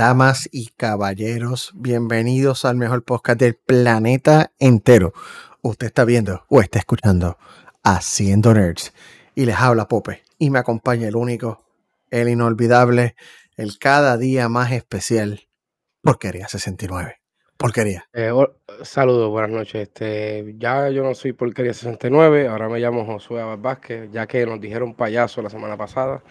Damas 0.00 0.48
y 0.50 0.68
caballeros, 0.78 1.72
bienvenidos 1.74 2.64
al 2.64 2.76
mejor 2.76 3.04
podcast 3.04 3.38
del 3.38 3.54
planeta 3.54 4.50
entero. 4.58 5.12
Usted 5.60 5.88
está 5.88 6.06
viendo 6.06 6.46
o 6.48 6.62
está 6.62 6.78
escuchando 6.78 7.36
Haciendo 7.84 8.54
Nerds. 8.54 8.94
Y 9.34 9.44
les 9.44 9.56
habla 9.56 9.88
Pope. 9.88 10.22
Y 10.38 10.48
me 10.48 10.58
acompaña 10.58 11.06
el 11.06 11.16
único, 11.16 11.66
el 12.10 12.30
inolvidable, 12.30 13.14
el 13.58 13.78
cada 13.78 14.16
día 14.16 14.48
más 14.48 14.72
especial, 14.72 15.42
Porquería 16.00 16.48
69. 16.48 17.16
Porquería. 17.58 18.08
Eh, 18.14 18.32
Saludos, 18.82 19.28
buenas 19.28 19.50
noches. 19.50 19.82
Este, 19.82 20.54
ya 20.56 20.88
yo 20.88 21.02
no 21.02 21.14
soy 21.14 21.34
Porquería 21.34 21.74
69, 21.74 22.48
ahora 22.48 22.70
me 22.70 22.78
llamo 22.78 23.04
Josué 23.04 23.42
Vázquez, 23.58 24.10
ya 24.10 24.26
que 24.26 24.46
nos 24.46 24.62
dijeron 24.62 24.94
payaso 24.94 25.42
la 25.42 25.50
semana 25.50 25.76
pasada 25.76 26.22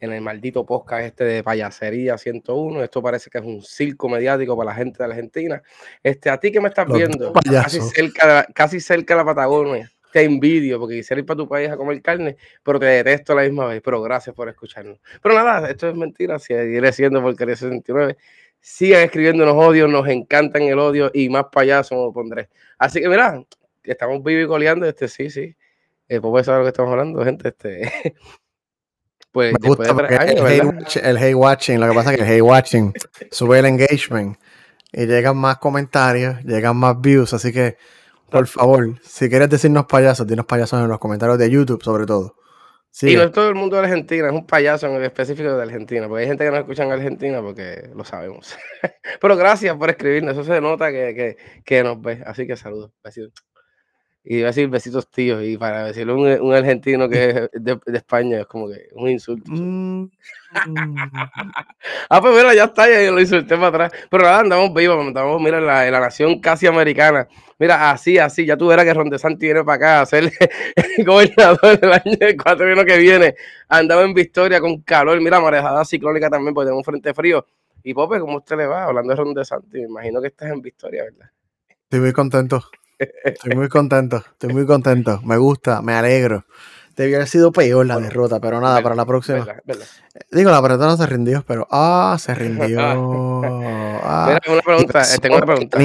en 0.00 0.12
el 0.12 0.20
maldito 0.20 0.64
podcast 0.64 1.04
este 1.04 1.24
de 1.24 1.42
payasería 1.42 2.18
101. 2.18 2.82
Esto 2.82 3.02
parece 3.02 3.30
que 3.30 3.38
es 3.38 3.44
un 3.44 3.62
circo 3.62 4.08
mediático 4.08 4.56
para 4.56 4.70
la 4.70 4.76
gente 4.76 4.98
de 4.98 5.04
Argentina. 5.04 5.62
Este, 6.02 6.30
a 6.30 6.38
ti 6.38 6.52
que 6.52 6.60
me 6.60 6.68
estás 6.68 6.86
viendo, 6.86 7.32
casi 7.32 7.80
cerca, 7.80 8.26
de 8.26 8.34
la, 8.34 8.44
casi 8.54 8.80
cerca 8.80 9.14
de 9.14 9.18
la 9.18 9.24
Patagonia, 9.24 9.90
te 10.12 10.22
envidio 10.24 10.78
porque 10.78 10.96
quisiera 10.96 11.20
ir 11.20 11.26
para 11.26 11.38
tu 11.38 11.48
país 11.48 11.70
a 11.70 11.76
comer 11.76 12.00
carne, 12.00 12.36
pero 12.62 12.78
te 12.78 12.86
detesto 12.86 13.32
a 13.32 13.36
la 13.36 13.42
misma 13.42 13.66
vez. 13.66 13.82
Pero 13.84 14.00
gracias 14.02 14.34
por 14.34 14.48
escucharnos. 14.48 14.98
Pero 15.22 15.34
nada, 15.34 15.68
esto 15.68 15.88
es 15.88 15.94
mentira, 15.94 16.38
seguiré 16.38 16.92
siendo 16.92 17.22
porquería 17.22 17.56
69. 17.56 18.16
Sigan 18.60 19.02
escribiendo 19.02 19.44
los 19.44 19.54
odios, 19.54 19.88
nos 19.88 20.08
encantan 20.08 20.62
el 20.62 20.78
odio 20.78 21.10
y 21.12 21.28
más 21.28 21.46
payasos 21.52 21.98
lo 21.98 22.12
pondré. 22.12 22.48
Así 22.78 23.00
que 23.00 23.08
mira, 23.08 23.44
estamos 23.84 24.22
vivo 24.24 24.42
y 24.42 24.46
coleando, 24.46 24.86
este 24.86 25.08
sí, 25.08 25.30
sí. 25.30 25.54
Eh, 26.08 26.20
pues 26.20 26.46
saber 26.46 26.60
lo 26.60 26.64
que 26.64 26.70
estamos 26.70 26.92
hablando, 26.92 27.24
gente. 27.24 27.48
Este, 27.48 28.14
Pues, 29.32 29.52
Me 29.60 29.68
gusta 29.68 29.90
el, 31.02 31.18
hey 31.18 31.34
watching, 31.34 31.78
lo 31.78 31.88
que 31.88 31.94
pasa 31.94 32.12
es 32.12 32.16
que 32.16 32.22
el 32.22 32.28
hey 32.28 32.40
watching 32.40 32.92
sube 33.30 33.58
el 33.58 33.66
engagement 33.66 34.38
y 34.92 35.06
llegan 35.06 35.36
más 35.36 35.58
comentarios, 35.58 36.42
llegan 36.44 36.76
más 36.76 37.00
views, 37.00 37.34
así 37.34 37.52
que 37.52 37.76
por 38.30 38.46
favor, 38.46 38.98
si 39.02 39.28
quieres 39.28 39.50
decirnos 39.50 39.86
payasos, 39.86 40.26
dinos 40.26 40.46
payasos 40.46 40.80
en 40.80 40.88
los 40.88 40.98
comentarios 40.98 41.38
de 41.38 41.50
YouTube 41.50 41.82
sobre 41.82 42.06
todo. 42.06 42.36
Sí, 42.90 43.12
y 43.12 43.14
no 43.14 43.24
es 43.24 43.32
todo 43.32 43.50
el 43.50 43.54
mundo 43.54 43.76
de 43.76 43.82
Argentina, 43.82 44.28
es 44.28 44.32
un 44.32 44.46
payaso 44.46 44.86
en 44.86 45.04
específico 45.04 45.54
de 45.54 45.62
Argentina, 45.62 46.08
porque 46.08 46.22
hay 46.22 46.28
gente 46.28 46.46
que 46.46 46.50
no 46.50 46.56
escucha 46.56 46.84
en 46.84 46.92
Argentina 46.92 47.42
porque 47.42 47.90
lo 47.94 48.06
sabemos. 48.06 48.56
Pero 49.20 49.36
gracias 49.36 49.76
por 49.76 49.90
escribirnos, 49.90 50.32
eso 50.32 50.44
se 50.44 50.62
nota 50.62 50.90
que, 50.90 51.36
que, 51.62 51.84
nos 51.84 52.00
ve, 52.00 52.22
así 52.24 52.46
que 52.46 52.56
saludos. 52.56 52.92
Y 54.28 54.38
iba 54.38 54.48
a 54.48 54.50
decir 54.50 54.68
besitos 54.68 55.08
tíos, 55.08 55.40
y 55.44 55.56
para 55.56 55.84
decirle 55.84 56.12
un, 56.12 56.26
un 56.40 56.52
argentino 56.52 57.08
que 57.08 57.28
es 57.28 57.34
de, 57.52 57.78
de, 57.86 57.96
España 57.96 58.40
es 58.40 58.46
como 58.46 58.68
que 58.68 58.88
un 58.94 59.08
insulto. 59.08 59.52
Mm. 59.52 60.10
ah, 62.10 62.20
pues 62.20 62.34
mira, 62.34 62.52
ya 62.52 62.64
está, 62.64 62.90
ya 62.90 63.08
lo 63.12 63.20
insulté 63.20 63.54
para 63.54 63.68
atrás. 63.68 63.92
Pero 64.10 64.24
nada, 64.24 64.40
andamos 64.40 64.74
vivos, 64.74 64.98
andamos, 64.98 65.40
mira, 65.40 65.58
en 65.58 65.66
la, 65.66 65.88
la, 65.88 66.00
nación 66.00 66.40
casi 66.40 66.66
americana. 66.66 67.28
Mira, 67.56 67.92
así, 67.92 68.18
así, 68.18 68.44
ya 68.44 68.56
tú 68.56 68.66
verás 68.66 68.84
que 68.84 68.94
Rondesanti 68.94 69.46
viene 69.46 69.62
para 69.62 69.76
acá 69.76 70.00
a 70.00 70.06
ser 70.06 70.24
el 70.74 71.04
gobernador 71.06 71.78
del 71.78 71.92
año 71.92 72.16
del 72.18 72.36
cuatro 72.36 72.66
que 72.84 72.98
viene. 72.98 73.36
Andamos 73.68 74.06
en 74.06 74.14
Victoria 74.14 74.60
con 74.60 74.82
calor, 74.82 75.20
mira, 75.20 75.40
marejada 75.40 75.84
ciclónica 75.84 76.28
también, 76.28 76.52
porque 76.52 76.66
tenemos 76.66 76.80
un 76.80 76.92
frente 76.92 77.14
frío. 77.14 77.46
Y 77.84 77.94
Pope, 77.94 78.18
¿cómo 78.18 78.38
usted 78.38 78.56
le 78.56 78.66
va? 78.66 78.86
Hablando 78.86 79.10
de 79.10 79.16
Rondesanti, 79.18 79.78
me 79.78 79.84
imagino 79.84 80.20
que 80.20 80.26
estás 80.26 80.50
en 80.50 80.60
Victoria, 80.60 81.04
¿verdad? 81.04 81.30
Estoy 81.84 82.00
muy 82.00 82.12
contento. 82.12 82.64
Estoy 82.98 83.54
muy 83.54 83.68
contento, 83.68 84.16
estoy 84.16 84.52
muy 84.52 84.66
contento. 84.66 85.20
Me 85.22 85.36
gusta, 85.36 85.82
me 85.82 85.94
alegro. 85.94 86.44
Debió 86.96 87.16
haber 87.16 87.28
sido 87.28 87.52
peor 87.52 87.84
la 87.84 87.98
derrota, 87.98 88.40
pero 88.40 88.58
nada, 88.58 88.80
para 88.82 88.94
la 88.94 89.04
próxima. 89.04 89.46
Digo, 90.30 90.50
la 90.50 90.62
pelota 90.62 90.86
no 90.86 90.96
se 90.96 91.06
rindió, 91.06 91.44
pero 91.46 91.66
ah, 91.70 92.16
se 92.18 92.34
rindió. 92.34 92.80
Ah, 92.80 94.38
una 94.48 94.62
pregunta, 94.62 95.02
eh, 95.02 95.18
tengo 95.20 95.36
una 95.36 95.46
pregunta. 95.46 95.78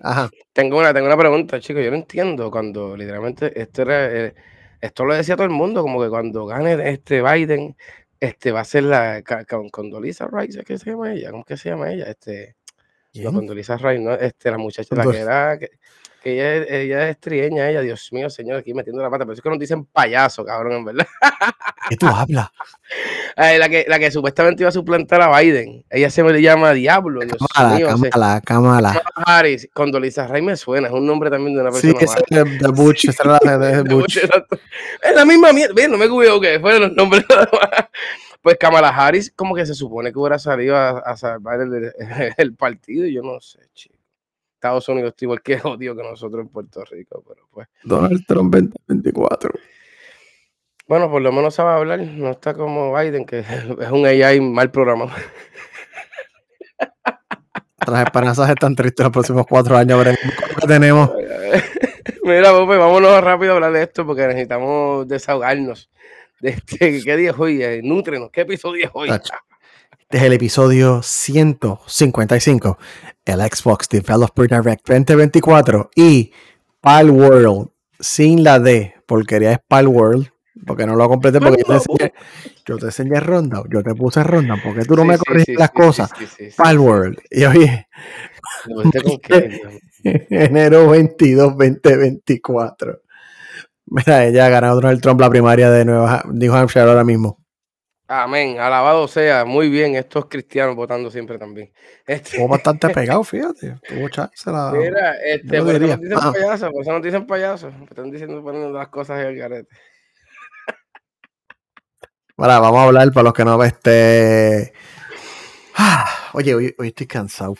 Ajá. 0.00 0.30
Tengo 0.52 0.78
una, 0.78 0.92
tengo 0.92 1.06
una 1.06 1.16
pregunta, 1.16 1.58
chicos. 1.58 1.82
Yo 1.82 1.90
no 1.90 1.96
entiendo 1.96 2.50
cuando 2.50 2.96
literalmente 2.96 3.58
esto 3.58 3.82
era, 3.82 4.12
eh, 4.12 4.34
esto 4.80 5.04
lo 5.06 5.14
decía 5.14 5.36
todo 5.36 5.46
el 5.46 5.52
mundo, 5.52 5.80
como 5.80 6.02
que 6.02 6.10
cuando 6.10 6.44
gane 6.44 6.90
este 6.90 7.22
Biden, 7.22 7.74
este 8.20 8.52
va 8.52 8.60
a 8.60 8.64
ser 8.64 8.84
la 8.84 9.22
con, 9.48 9.70
Condoliza 9.70 10.28
Rice, 10.30 10.64
¿qué 10.64 10.76
se 10.76 10.90
llama 10.90 11.12
ella? 11.14 11.30
¿Cómo 11.30 11.44
que 11.44 11.56
se 11.56 11.70
llama 11.70 11.90
ella? 11.90 12.04
Este, 12.04 12.56
no, 13.14 13.32
Condoliza 13.32 13.78
Rice, 13.78 14.00
¿no? 14.00 14.12
Este, 14.14 14.50
la 14.50 14.58
muchacha, 14.58 14.94
la 14.94 15.10
que 15.10 15.18
era, 15.18 15.58
que, 15.58 15.70
que 16.22 16.34
ella, 16.34 16.66
ella 16.68 17.08
es 17.08 17.18
trieña, 17.18 17.68
ella, 17.68 17.80
Dios 17.80 18.12
mío, 18.12 18.30
señor, 18.30 18.58
aquí 18.58 18.72
metiendo 18.72 19.02
la 19.02 19.10
pata, 19.10 19.24
pero 19.24 19.34
es 19.34 19.40
que 19.40 19.48
nos 19.48 19.58
dicen 19.58 19.84
payaso, 19.84 20.44
cabrón, 20.44 20.72
en 20.74 20.84
verdad. 20.84 21.06
¿Qué 21.88 21.96
tú 21.96 22.06
hablas? 22.06 22.48
la, 23.36 23.68
que, 23.68 23.84
la 23.88 23.98
que 23.98 24.10
supuestamente 24.10 24.62
iba 24.62 24.68
a 24.68 24.72
suplantar 24.72 25.20
a 25.20 25.40
Biden, 25.40 25.84
ella 25.90 26.10
se 26.10 26.22
me 26.22 26.40
llama 26.40 26.72
Diablo, 26.72 27.20
Dios 27.20 27.36
Kamala, 27.52 27.76
mío. 27.76 27.88
Kamala, 27.88 28.40
Kamala. 28.40 29.02
Harris, 29.16 29.68
Condoleezza 29.72 30.26
Rice 30.28 30.42
me 30.42 30.56
suena, 30.56 30.88
es 30.88 30.94
un 30.94 31.06
nombre 31.06 31.30
también 31.30 31.56
de 31.56 31.62
una 31.62 31.70
persona. 31.70 31.92
Sí, 31.98 32.06
Butch, 32.72 33.04
es 33.06 33.18
de 33.58 33.82
Butch. 33.82 34.16
es 35.02 35.14
la 35.14 35.24
misma 35.24 35.52
mierda, 35.52 35.74
bien, 35.74 35.90
no 35.90 35.98
me 35.98 36.08
cuido 36.08 36.40
que 36.40 36.60
fueron 36.60 36.82
los 36.82 36.92
nombres 36.92 37.24
Pues 38.42 38.56
Kamala 38.58 38.88
Harris, 38.88 39.32
como 39.34 39.54
que 39.54 39.64
se 39.64 39.74
supone 39.74 40.12
que 40.12 40.18
hubiera 40.18 40.36
salido 40.36 40.76
a, 40.76 40.98
a 40.98 41.16
salvar 41.16 41.60
el, 41.60 41.92
el 42.36 42.54
partido, 42.56 43.06
yo 43.06 43.22
no 43.22 43.40
sé, 43.40 43.60
chico. 43.72 44.01
Estados 44.62 44.88
Unidos 44.88 45.08
está 45.10 45.24
igual 45.24 45.42
que 45.42 45.60
odio 45.64 45.96
que 45.96 46.02
nosotros 46.04 46.40
en 46.42 46.48
Puerto 46.48 46.84
Rico, 46.84 47.24
pero 47.26 47.48
pues. 47.50 47.66
Donald 47.82 48.24
Trump 48.26 48.54
2024. 48.54 49.50
Bueno, 50.86 51.10
por 51.10 51.20
lo 51.20 51.32
menos 51.32 51.54
sabe 51.54 51.72
hablar, 51.72 52.00
no 52.00 52.30
está 52.30 52.54
como 52.54 52.96
Biden, 52.96 53.26
que 53.26 53.40
es 53.80 53.90
un 53.90 54.06
AI 54.06 54.40
mal 54.40 54.70
programado. 54.70 55.10
Las 57.88 58.04
esperanzas 58.04 58.48
están 58.48 58.76
tristes 58.76 59.02
los 59.02 59.12
próximos 59.12 59.44
cuatro 59.48 59.76
años, 59.76 59.98
veremos 59.98 60.20
qué 60.60 60.66
tenemos. 60.68 61.10
Mira, 62.22 62.52
pues 62.64 62.78
vámonos 62.78 63.20
rápido 63.20 63.52
a 63.52 63.54
hablar 63.56 63.72
de 63.72 63.82
esto 63.82 64.06
porque 64.06 64.28
necesitamos 64.28 65.08
desahogarnos. 65.08 65.90
De 66.38 66.50
este, 66.50 67.02
¿Qué 67.02 67.16
día 67.16 67.30
es 67.30 67.36
hoy? 67.36 67.62
Eh, 67.62 67.80
nútrenos, 67.82 68.30
¿qué 68.30 68.42
episodio 68.42 68.84
es 68.84 68.90
hoy? 68.94 69.10
Este 70.12 70.18
es 70.18 70.22
el 70.22 70.32
episodio 70.34 71.02
155, 71.02 72.78
el 73.24 73.40
Xbox 73.40 73.88
Developer 73.88 74.48
Direct 74.48 74.88
2024 74.88 75.90
y 75.94 76.32
Palworld 76.80 77.68
sin 78.02 78.42
la 78.42 78.58
D, 78.58 78.94
porquería 79.06 79.52
es 79.52 79.58
Palworld, 79.66 80.28
porque 80.66 80.86
no 80.86 80.96
lo 80.96 81.08
completé 81.08 81.40
porque 81.40 81.62
yo 81.62 81.66
te 81.66 81.74
enseñé, 81.74 82.12
yo 82.66 82.78
te 82.78 82.86
enseñé 82.86 83.20
ronda, 83.20 83.62
yo 83.70 83.82
te 83.82 83.94
puse 83.94 84.22
ronda, 84.22 84.56
porque 84.62 84.84
tú 84.84 84.96
no 84.96 85.04
me 85.04 85.18
corrigiste 85.18 85.54
las 85.54 85.70
cosas. 85.70 86.10
Palworld. 86.56 87.18
Y 87.30 87.44
oye, 87.44 87.86
enero 90.04 90.90
22, 90.90 91.56
2024. 91.56 93.02
Mira, 93.86 94.24
ella 94.26 94.46
ha 94.46 94.48
ganado 94.48 94.76
Donald 94.76 95.00
Trump 95.00 95.20
la 95.20 95.30
primaria 95.30 95.70
de 95.70 95.84
Nueva 95.84 96.24
New 96.32 96.54
Hampshire 96.54 96.88
ahora 96.88 97.04
mismo. 97.04 97.41
Amén, 98.14 98.60
alabado 98.60 99.08
sea, 99.08 99.46
muy 99.46 99.70
bien, 99.70 99.94
estos 99.96 100.26
cristianos 100.26 100.76
votando 100.76 101.10
siempre 101.10 101.38
también. 101.38 101.72
Este... 102.06 102.46
bastante 102.46 102.90
pegado, 102.90 103.24
fíjate. 103.24 103.76
Mira, 103.90 105.16
este, 105.24 105.62
por 105.62 105.70
eso 105.70 105.78
nos 105.78 106.00
dicen 106.00 106.18
ah. 106.20 106.32
payasos, 106.32 106.70
por 106.72 106.82
eso 106.82 106.92
nos 106.92 107.02
dicen 107.02 107.26
payasos. 107.26 107.74
Están 107.88 108.10
diciendo 108.10 108.42
poniendo 108.42 108.70
las 108.70 108.88
cosas 108.88 109.20
en 109.20 109.28
el 109.28 109.36
garete. 109.38 109.74
Bueno, 112.36 112.60
vamos 112.60 112.80
a 112.80 112.84
hablar 112.84 113.12
para 113.12 113.24
los 113.24 113.32
que 113.32 113.44
no 113.46 113.64
este. 113.64 114.74
Ah, 115.76 116.06
oye, 116.34 116.54
hoy, 116.54 116.74
hoy 116.78 116.88
estoy 116.88 117.06
cansado. 117.06 117.54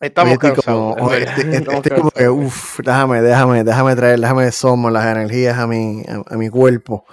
Estamos 0.00 0.36
cansados. 0.36 0.96
como 1.96 2.10
que, 2.10 2.28
uff, 2.28 2.80
déjame, 2.80 3.22
déjame, 3.22 3.64
déjame 3.64 3.96
traer, 3.96 4.20
déjame 4.20 4.52
somos 4.52 4.92
las 4.92 5.06
energías 5.06 5.56
a 5.56 5.66
mi, 5.66 6.02
a, 6.06 6.36
mi 6.36 6.50
cuerpo. 6.50 7.06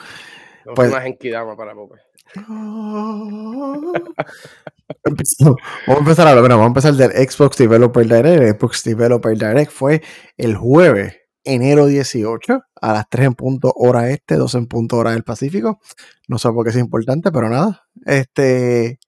pues, 0.76 0.92
una 0.92 1.56
para 1.56 1.74
Vamos 5.06 5.60
a 5.88 6.00
empezar 6.00 6.28
a 6.28 6.32
hablar, 6.32 6.42
bueno, 6.42 6.58
vamos 6.58 6.66
a 6.66 6.90
empezar 6.90 6.94
del 6.94 7.30
Xbox 7.30 7.58
Developer 7.58 8.04
Direct. 8.06 8.42
El 8.42 8.58
Xbox 8.58 8.84
Developer 8.84 9.38
Direct 9.38 9.72
fue 9.72 10.02
el 10.38 10.56
jueves, 10.56 11.16
enero 11.44 11.86
18, 11.86 12.62
a 12.82 12.94
las 12.94 13.10
3 13.10 13.28
en 13.28 13.34
punto 13.36 13.74
hora 13.76 14.10
este, 14.10 14.36
2 14.36 14.56
en 14.56 14.68
punto 14.68 14.98
hora 14.98 15.12
del 15.12 15.24
Pacífico. 15.24 15.80
No 16.28 16.38
sé 16.38 16.50
por 16.52 16.64
qué 16.66 16.72
es 16.72 16.78
importante, 16.78 17.32
pero 17.32 17.50
nada. 17.50 17.86
Este 18.06 19.00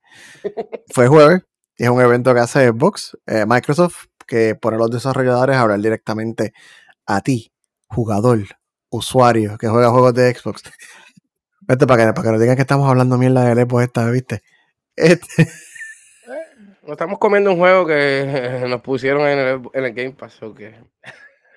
fue 0.93 1.07
jueves 1.07 1.41
y 1.77 1.83
es 1.83 1.89
un 1.89 2.01
evento 2.01 2.33
que 2.33 2.39
hace 2.39 2.69
Xbox, 2.69 3.17
eh, 3.25 3.45
Microsoft, 3.47 4.05
que 4.27 4.55
pone 4.55 4.77
a 4.77 4.79
los 4.79 4.91
desarrolladores 4.91 5.55
a 5.55 5.61
hablar 5.61 5.79
directamente 5.81 6.53
a 7.05 7.21
ti, 7.21 7.51
jugador, 7.87 8.39
usuario 8.89 9.57
que 9.57 9.67
juega 9.67 9.91
juegos 9.91 10.13
de 10.13 10.33
Xbox 10.33 10.63
Vete 11.67 11.87
para 11.87 12.05
que, 12.05 12.13
para 12.13 12.23
que 12.23 12.31
nos 12.31 12.41
digan 12.41 12.55
que 12.55 12.61
estamos 12.61 12.89
hablando 12.89 13.17
mierda 13.17 13.45
de 13.45 13.55
Lepo 13.55 13.81
esta, 13.81 14.09
¿viste? 14.09 14.41
Este. 14.95 15.43
Eh, 15.43 16.87
estamos 16.87 17.19
comiendo 17.19 17.51
un 17.51 17.57
juego 17.57 17.85
que 17.85 18.65
nos 18.69 18.81
pusieron 18.81 19.27
en 19.27 19.39
el, 19.39 19.61
en 19.73 19.85
el 19.85 19.93
Game 19.93 20.11
Pass, 20.11 20.41
¿o 20.43 20.53
qué? 20.53 20.75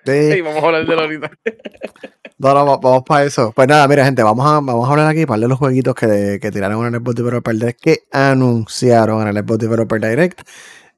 Sí. 0.04 0.40
vamos 0.42 0.62
a 0.62 0.66
hablar 0.66 0.86
de 0.86 0.94
ahorita. 0.94 1.30
No, 2.38 2.54
no, 2.54 2.78
vamos 2.78 3.02
para 3.04 3.24
eso. 3.24 3.52
Pues 3.54 3.68
nada, 3.68 3.86
mira, 3.88 4.04
gente, 4.04 4.22
vamos 4.22 4.46
a, 4.46 4.54
vamos 4.60 4.88
a 4.88 4.90
hablar 4.92 5.08
aquí 5.08 5.26
para 5.26 5.40
de 5.40 5.48
los 5.48 5.58
jueguitos 5.58 5.94
que, 5.94 6.38
que 6.40 6.50
tiraron 6.50 6.86
en 6.86 6.94
el 6.94 7.00
Xbox 7.00 7.16
Developer 7.16 7.54
Direct, 7.54 7.80
que 7.80 7.98
anunciaron 8.12 9.22
en 9.22 9.28
el 9.28 9.44
Xbox 9.44 9.58
Developer 9.58 10.00
Direct. 10.00 10.40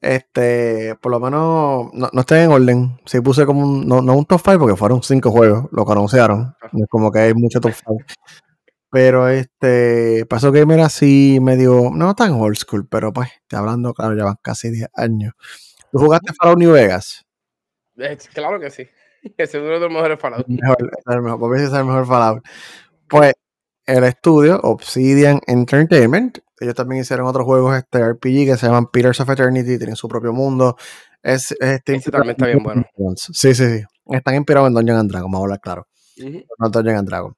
Este, 0.01 0.95
por 0.95 1.11
lo 1.11 1.19
menos, 1.19 1.93
no, 1.93 2.09
no 2.11 2.19
estoy 2.21 2.39
en 2.39 2.51
orden. 2.51 2.99
Sí 3.05 3.21
puse 3.21 3.45
como 3.45 3.61
un, 3.61 3.87
no, 3.87 4.01
no 4.01 4.15
un 4.15 4.25
top 4.25 4.41
5 4.43 4.59
porque 4.59 4.75
fueron 4.75 5.03
5 5.03 5.31
juegos 5.31 5.65
lo 5.71 5.85
que 5.85 5.91
anunciaron. 5.91 6.55
Es 6.73 6.87
como 6.89 7.11
que 7.11 7.19
hay 7.19 7.33
mucho 7.33 7.59
top 7.59 7.73
5. 7.73 7.97
Pero 8.91 9.29
este, 9.29 10.25
Paso 10.25 10.51
Gamer 10.51 10.81
así 10.81 11.39
medio, 11.41 11.91
no 11.93 12.13
tan 12.13 12.33
old 12.33 12.57
school, 12.57 12.87
pero 12.87 13.13
pues, 13.13 13.29
estoy 13.41 13.57
hablando, 13.59 13.93
claro, 13.93 14.15
llevan 14.15 14.35
casi 14.41 14.69
10 14.69 14.89
años. 14.95 15.33
¿Tú 15.91 15.99
jugaste 15.99 16.33
Fallout 16.33 16.59
New 16.59 16.73
Vegas? 16.73 17.25
Claro 18.33 18.59
que 18.59 18.69
sí. 18.69 18.87
Ese 19.37 19.57
es 19.57 19.63
uno 19.63 19.73
de 19.73 19.79
los 19.79 19.91
mejores 19.91 20.19
Fallout. 20.19 20.45
Mejor, 20.47 20.91
el 21.07 21.21
mejor, 21.21 21.57
es 21.57 21.71
el 21.71 21.85
mejor 21.85 22.05
Fallout. 22.05 22.43
Pues, 23.07 23.33
el 23.85 24.03
estudio 24.03 24.59
Obsidian 24.61 25.39
Entertainment, 25.47 26.39
ellos 26.59 26.75
también 26.75 27.01
hicieron 27.01 27.27
otros 27.27 27.45
juegos 27.45 27.77
este 27.77 28.11
RPG 28.11 28.45
que 28.45 28.57
se 28.57 28.67
llaman 28.67 28.87
Pillars 28.87 29.19
of 29.21 29.29
Eternity, 29.29 29.77
tienen 29.77 29.95
su 29.95 30.07
propio 30.07 30.33
mundo. 30.33 30.77
Es, 31.23 31.51
este 31.59 31.99
también 32.11 32.31
está 32.31 32.45
bien 32.45 32.61
bueno. 32.61 32.85
Sí, 33.15 33.55
sí, 33.55 33.79
sí. 33.79 33.83
Están 34.07 34.35
inspirados 34.35 34.67
en 34.67 34.73
Dungeon 34.73 34.97
and 34.97 35.11
Dragon, 35.11 35.31
vamos 35.31 35.41
a 35.41 35.45
hablar 35.45 35.61
claro. 35.61 35.87
No 36.59 36.69
Dungeon 36.69 36.97
and 36.97 37.07
Dragon. 37.07 37.35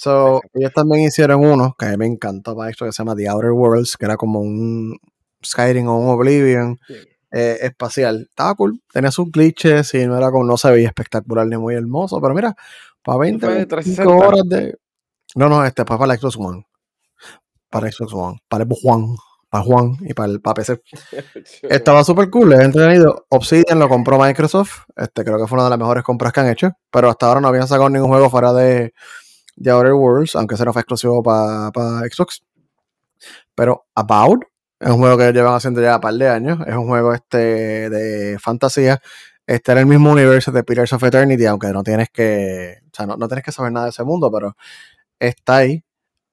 So, 0.00 0.42
ellos 0.54 0.72
también 0.72 1.02
hicieron 1.02 1.44
uno 1.44 1.74
que 1.76 1.86
a 1.86 1.90
mí 1.90 1.96
me 1.96 2.06
encantó 2.06 2.54
para 2.54 2.70
esto 2.70 2.84
que 2.84 2.92
se 2.92 2.98
llama 2.98 3.16
The 3.16 3.26
Outer 3.30 3.50
Worlds, 3.50 3.96
que 3.96 4.04
era 4.04 4.16
como 4.16 4.38
un 4.38 4.96
Skyrim 5.44 5.88
o 5.88 5.98
un 5.98 6.10
Oblivion 6.10 6.78
eh, 7.32 7.58
espacial. 7.62 8.28
Estaba 8.30 8.54
cool, 8.54 8.80
tenía 8.92 9.10
sus 9.10 9.28
glitches 9.32 9.92
y 9.94 10.06
no 10.06 10.16
era 10.16 10.30
como, 10.30 10.44
no 10.44 10.56
se 10.56 10.70
veía 10.70 10.86
espectacular 10.86 11.48
ni 11.48 11.56
muy 11.56 11.74
hermoso, 11.74 12.20
pero 12.20 12.32
mira, 12.32 12.54
para 13.02 13.18
20 13.18 13.66
horas 14.06 14.48
de. 14.48 14.78
No, 15.34 15.48
no, 15.48 15.64
este 15.64 15.84
fue 15.84 15.98
para 15.98 16.16
Xbox 16.16 16.36
One. 16.36 16.64
Para 17.68 17.90
Xbox 17.90 18.12
One, 18.12 18.38
para 18.48 18.62
el 18.62 18.70
Juan, 18.80 19.16
para 19.50 19.64
Juan 19.64 19.96
y 20.02 20.14
para 20.14 20.30
el 20.30 20.40
para 20.40 20.54
PC. 20.54 20.80
Estaba 21.62 22.04
súper 22.04 22.30
cool, 22.30 22.52
es 22.52 22.60
entretenido. 22.60 23.26
Obsidian 23.30 23.80
lo 23.80 23.88
compró 23.88 24.16
Microsoft, 24.16 24.82
este 24.94 25.24
creo 25.24 25.38
que 25.38 25.48
fue 25.48 25.56
una 25.56 25.64
de 25.64 25.70
las 25.70 25.78
mejores 25.80 26.04
compras 26.04 26.32
que 26.32 26.38
han 26.38 26.50
hecho, 26.50 26.70
pero 26.88 27.10
hasta 27.10 27.26
ahora 27.26 27.40
no 27.40 27.48
habían 27.48 27.66
sacado 27.66 27.90
ningún 27.90 28.10
juego 28.10 28.30
fuera 28.30 28.52
de 28.52 28.92
de 29.58 29.70
Outer 29.70 29.92
Worlds, 29.92 30.36
aunque 30.36 30.54
ese 30.54 30.64
no 30.64 30.72
fue 30.72 30.82
exclusivo 30.82 31.22
para 31.22 32.00
Xbox. 32.00 32.42
Pero 33.54 33.86
About 33.94 34.44
es 34.80 34.90
un 34.90 34.98
juego 34.98 35.18
que 35.18 35.32
llevan 35.32 35.54
haciendo 35.54 35.80
ya 35.82 35.96
un 35.96 36.00
par 36.00 36.14
de 36.14 36.28
años. 36.28 36.58
Es 36.66 36.74
un 36.74 36.86
juego 36.86 37.12
este 37.12 37.90
de 37.90 38.38
fantasía. 38.38 39.00
Está 39.46 39.72
en 39.72 39.78
el 39.78 39.86
mismo 39.86 40.12
universo 40.12 40.52
de 40.52 40.62
Pillars 40.62 40.92
of 40.92 41.02
Eternity, 41.02 41.46
aunque 41.46 41.68
no 41.68 41.82
tienes 41.82 42.10
que. 42.10 42.76
O 42.86 42.90
sea, 42.94 43.06
no, 43.06 43.28
tienes 43.28 43.44
que 43.44 43.52
saber 43.52 43.72
nada 43.72 43.86
de 43.86 43.90
ese 43.90 44.04
mundo, 44.04 44.30
pero 44.30 44.56
está 45.18 45.56
ahí. 45.58 45.82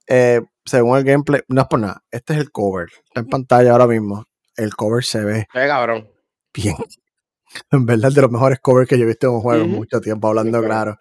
Eh, 0.07 0.41
según 0.63 0.97
el 0.97 1.03
gameplay, 1.03 1.41
no 1.47 1.61
es 1.61 1.67
por 1.67 1.79
nada. 1.79 2.03
Este 2.11 2.33
es 2.33 2.39
el 2.39 2.51
cover. 2.51 2.89
Está 3.05 3.21
en 3.21 3.27
pantalla 3.27 3.71
ahora 3.71 3.87
mismo. 3.87 4.25
El 4.55 4.75
cover 4.75 5.03
se 5.03 5.23
ve. 5.23 5.47
cabrón. 5.51 6.07
Bien. 6.53 6.75
En 7.71 7.85
verdad, 7.85 8.11
de 8.11 8.21
los 8.21 8.31
mejores 8.31 8.59
covers 8.59 8.87
que 8.87 8.97
yo 8.97 9.03
he 9.03 9.07
visto 9.07 9.27
en 9.27 9.33
un 9.33 9.41
juego 9.41 9.63
en 9.63 9.71
mucho 9.71 10.01
tiempo, 10.01 10.27
hablando 10.27 10.61
claro. 10.61 10.97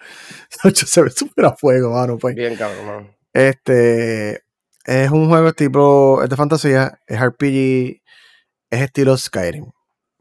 se 0.74 1.02
ve 1.02 1.10
súper 1.10 1.46
a 1.46 1.56
fuego, 1.56 1.92
mano. 1.92 2.18
Pues. 2.18 2.34
Bien, 2.34 2.54
cabrón, 2.56 2.86
mano. 2.86 3.16
Este. 3.32 4.44
Es 4.84 5.10
un 5.10 5.28
juego 5.28 5.52
tipo. 5.52 6.22
Es 6.22 6.28
de 6.28 6.36
fantasía, 6.36 7.00
es 7.06 7.20
RPG, 7.20 8.02
es 8.70 8.80
estilo 8.80 9.16
Skyrim. 9.16 9.73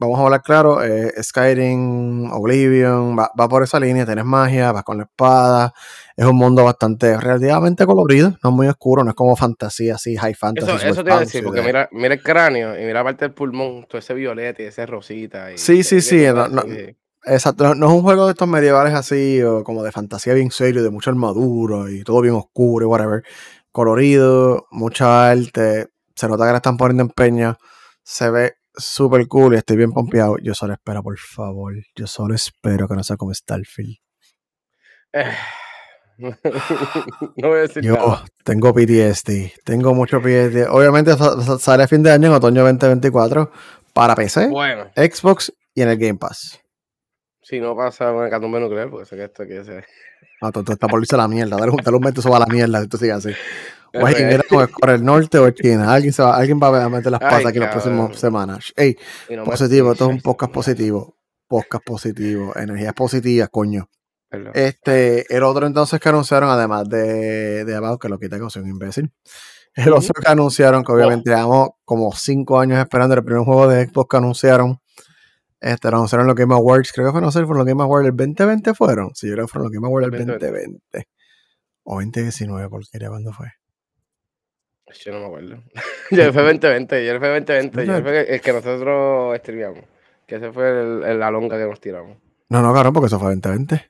Vamos 0.04 0.20
a 0.20 0.24
hablar 0.24 0.42
claro, 0.42 0.80
Skyrim, 1.22 2.32
Oblivion, 2.32 3.18
va, 3.18 3.48
por 3.48 3.64
esa 3.64 3.80
línea, 3.80 4.06
tienes 4.06 4.26
magia, 4.26 4.72
vas 4.72 4.84
con 4.84 4.98
la 4.98 5.04
espada, 5.04 5.74
es 6.18 6.26
un 6.26 6.36
mundo 6.36 6.64
bastante 6.64 7.18
relativamente 7.18 7.86
colorido, 7.86 8.36
no 8.44 8.52
muy 8.52 8.68
oscuro, 8.68 9.04
no 9.04 9.12
es 9.12 9.16
como 9.16 9.36
fantasía 9.36 9.96
así, 9.96 10.18
high 10.18 10.34
fantasy. 10.34 10.72
Eso, 10.72 10.88
eso 10.88 11.04
te 11.04 11.10
iba 11.10 11.18
a 11.18 11.20
decir, 11.22 11.44
porque 11.44 11.62
mira, 11.62 11.88
mira 11.92 12.16
el 12.16 12.22
cráneo 12.22 12.78
y 12.78 12.84
mira 12.84 13.04
parte 13.04 13.26
del 13.26 13.34
pulmón, 13.34 13.86
todo 13.88 14.00
ese 14.00 14.14
violeta 14.14 14.62
y 14.62 14.66
ese 14.66 14.86
rosita. 14.86 15.52
Y 15.54 15.58
sí, 15.58 15.84
sí, 15.84 16.02
sí, 16.02 16.26
exacto, 17.26 17.74
no 17.76 17.88
es 17.88 17.94
un 17.94 18.02
juego 18.02 18.26
de 18.26 18.32
estos 18.32 18.48
medievales 18.48 18.94
así, 18.94 19.42
o 19.42 19.64
como 19.64 19.84
de 19.84 19.94
fantasía 19.94 20.34
bien 20.34 20.52
serio, 20.52 20.84
de 20.84 20.90
mucha 20.90 21.10
armadura 21.12 21.90
y 21.90 22.04
todo 22.04 22.20
bien 22.20 22.36
oscuro 22.36 22.86
y 22.86 22.90
whatever. 22.90 23.24
Colorido, 23.72 24.68
mucha 24.72 25.30
arte, 25.32 25.88
se 26.14 26.28
nota 26.28 26.46
que 26.46 26.52
le 26.52 26.58
están 26.58 26.78
poniendo 26.78 27.04
empeño, 27.04 27.58
se 28.04 28.30
ve 28.30 28.54
súper 28.76 29.28
cool 29.28 29.54
y 29.54 29.58
estoy 29.58 29.78
bien 29.78 29.92
pompeado. 29.92 30.38
Yo 30.42 30.54
solo 30.54 30.74
espero, 30.74 31.04
por 31.04 31.18
favor, 31.18 31.74
yo 31.96 32.08
solo 32.08 32.36
espero 32.36 32.88
que 32.88 32.96
no 32.96 33.04
sea 33.04 33.18
como 33.18 33.34
Starfield. 33.34 33.98
no 36.18 37.48
voy 37.48 37.58
a 37.58 37.62
decir 37.62 37.84
Yo 37.84 38.24
tengo 38.44 38.74
PTSD, 38.74 39.52
tengo 39.64 39.94
mucho 39.94 40.20
PTSD. 40.22 40.68
Obviamente 40.70 41.14
sale 41.60 41.84
a 41.84 41.88
fin 41.88 42.04
de 42.04 42.12
año, 42.12 42.28
en 42.28 42.34
otoño 42.34 42.64
2024, 42.64 43.52
para 43.94 44.16
PC, 44.16 44.50
Xbox 44.96 45.54
y 45.74 45.82
en 45.82 45.90
el 45.90 45.98
Game 45.98 46.16
Pass. 46.16 46.60
Si 47.42 47.60
no 47.60 47.76
pasa 47.76 48.12
con 48.12 48.24
el 48.24 48.30
catumbe 48.30 48.60
nuclear, 48.60 48.90
porque 48.90 49.06
sé 49.06 49.18
que 49.18 49.26
esto 49.26 49.44
quiere 49.46 49.66
ser. 49.66 49.86
Ah, 50.42 50.52
tú, 50.52 50.64
está 50.68 50.88
por 50.88 51.00
irse 51.02 51.16
a 51.16 51.20
la 51.20 51.28
mierda. 51.28 51.58
Dale, 51.58 51.72
dale 51.84 51.98
un 51.98 52.02
momento, 52.02 52.22
eso 52.22 52.30
va 52.30 52.38
a 52.38 52.42
la 52.42 52.46
mierda. 52.48 52.82
Esto 52.82 52.98
sigue 52.98 53.12
así. 53.12 53.32
O 53.94 54.08
es 54.08 54.20
el 54.88 55.04
norte 55.04 55.38
o 55.38 55.50
China. 55.52 55.94
Alguien, 55.94 56.14
se 56.14 56.24
va, 56.24 56.36
alguien 56.36 56.60
va 56.62 56.84
a 56.84 56.90
meter 56.90 57.12
las 57.12 57.22
patas 57.22 57.46
aquí 57.46 57.58
en 57.58 57.64
las 57.64 57.72
próximas 57.72 58.18
semanas. 58.18 58.74
Ey, 58.76 58.98
positivo, 59.46 59.92
esto 59.92 60.06
es 60.06 60.16
un 60.16 60.22
podcast 60.22 60.52
positivo. 60.52 61.16
Podcast 61.48 61.86
positivo. 61.86 62.54
Energías 62.56 62.94
positivas, 62.94 63.50
coño. 63.50 63.88
Este, 64.56 65.32
el 65.36 65.44
otro 65.44 65.68
entonces 65.68 66.00
que 66.00 66.10
anunciaron, 66.10 66.50
además 66.50 66.90
de, 66.90 67.66
de 67.66 67.76
About, 67.76 68.02
que 68.02 68.10
lo 68.10 68.18
quité, 68.18 68.40
que 68.40 68.50
soy 68.50 68.64
un 68.64 68.70
imbécil. 68.70 69.12
El 69.76 69.94
otro 69.94 70.14
que 70.14 70.32
anunciaron, 70.32 70.84
que 70.84 70.92
obviamente 70.92 71.32
oh. 71.32 71.36
llevamos 71.36 71.70
como 71.86 72.12
cinco 72.14 72.60
años 72.60 72.80
esperando 72.80 73.16
el 73.16 73.24
primer 73.24 73.44
juego 73.44 73.68
de 73.68 73.86
Xbox 73.86 74.08
que 74.10 74.18
anunciaron. 74.18 74.80
Este, 75.60 75.90
lo 75.90 75.98
anunciaron 75.98 76.28
los 76.28 76.36
Game 76.36 76.54
Awards, 76.54 76.92
creo 76.92 77.08
que 77.08 77.12
fue, 77.12 77.22
no 77.22 77.32
sé, 77.32 77.40
fueron 77.46 77.60
los 77.60 77.68
Game 77.68 77.82
Awards 77.82 78.06
del 78.06 78.18
2020 78.18 78.74
fueron. 78.74 79.12
Sí, 79.14 79.28
yo 79.28 79.34
creo 79.34 79.46
que 79.46 79.52
fueron 79.52 79.66
los 79.66 79.72
Game 79.72 79.88
Awards 79.88 80.12
del 80.12 80.28
2020. 80.28 81.08
O 81.84 81.96
2019, 81.96 82.70
cualquiera, 82.70 83.10
¿cuándo 83.10 83.32
fue? 83.34 83.48
Yo 84.94 85.12
no 85.12 85.20
me 85.20 85.26
acuerdo. 85.26 85.64
yo 86.12 86.34
fue 86.34 86.44
2020, 86.44 87.06
yo 87.06 87.20
fue 87.20 87.28
2020, 87.30 87.86
yo 87.86 88.02
fue 88.02 88.36
el 88.36 88.42
que 88.42 88.54
nosotros 88.54 89.38
streamamos. 89.40 89.86
Que 90.28 90.36
ese 90.36 90.52
fue 90.52 90.70
el, 90.70 91.20
la 91.20 91.32
longa 91.32 91.58
que 91.58 91.66
nos 91.66 91.80
tiramos. 91.80 92.18
No, 92.50 92.62
no, 92.62 92.72
claro, 92.72 92.94
porque 92.94 93.08
eso 93.08 93.20
fue 93.20 93.36
2020. 93.36 93.90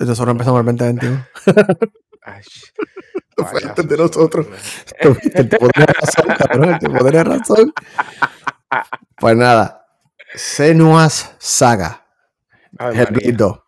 Nosotros 0.00 0.32
empezamos 0.32 0.60
el 0.60 0.66
2021. 0.66 1.26
Ay, 2.22 2.42
fue 3.36 3.62
antes 3.62 3.88
de 3.88 3.96
nosotros. 3.96 4.46
El 4.98 5.48
tipo 5.48 5.68
tiene 5.68 5.86
razón, 5.86 6.36
cabrón. 6.38 6.70
El 6.70 6.78
tipo 6.78 6.98
tiene 6.98 7.24
razón. 7.24 7.72
Pues 9.18 9.36
nada. 9.36 9.86
Senua's 10.34 11.34
Saga. 11.38 12.06
El 12.78 13.36
2. 13.36 13.58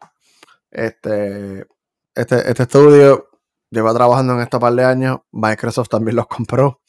Este, 0.71 1.67
este, 2.15 2.51
este 2.51 2.63
estudio 2.63 3.36
lleva 3.71 3.95
trabajando 3.95 4.35
en 4.35 4.41
esto 4.41 4.61
par 4.61 4.75
de 4.75 4.85
años. 4.85 5.19
Microsoft 5.33 5.89
también 5.89 6.17
los 6.17 6.27
compró. 6.27 6.81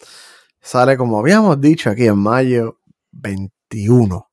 Sale, 0.62 0.98
como 0.98 1.19
habíamos 1.19 1.60
dicho 1.62 1.89
aquí, 1.89 2.07
en 2.07 2.17
mayo 2.17 2.79
21. 3.12 4.29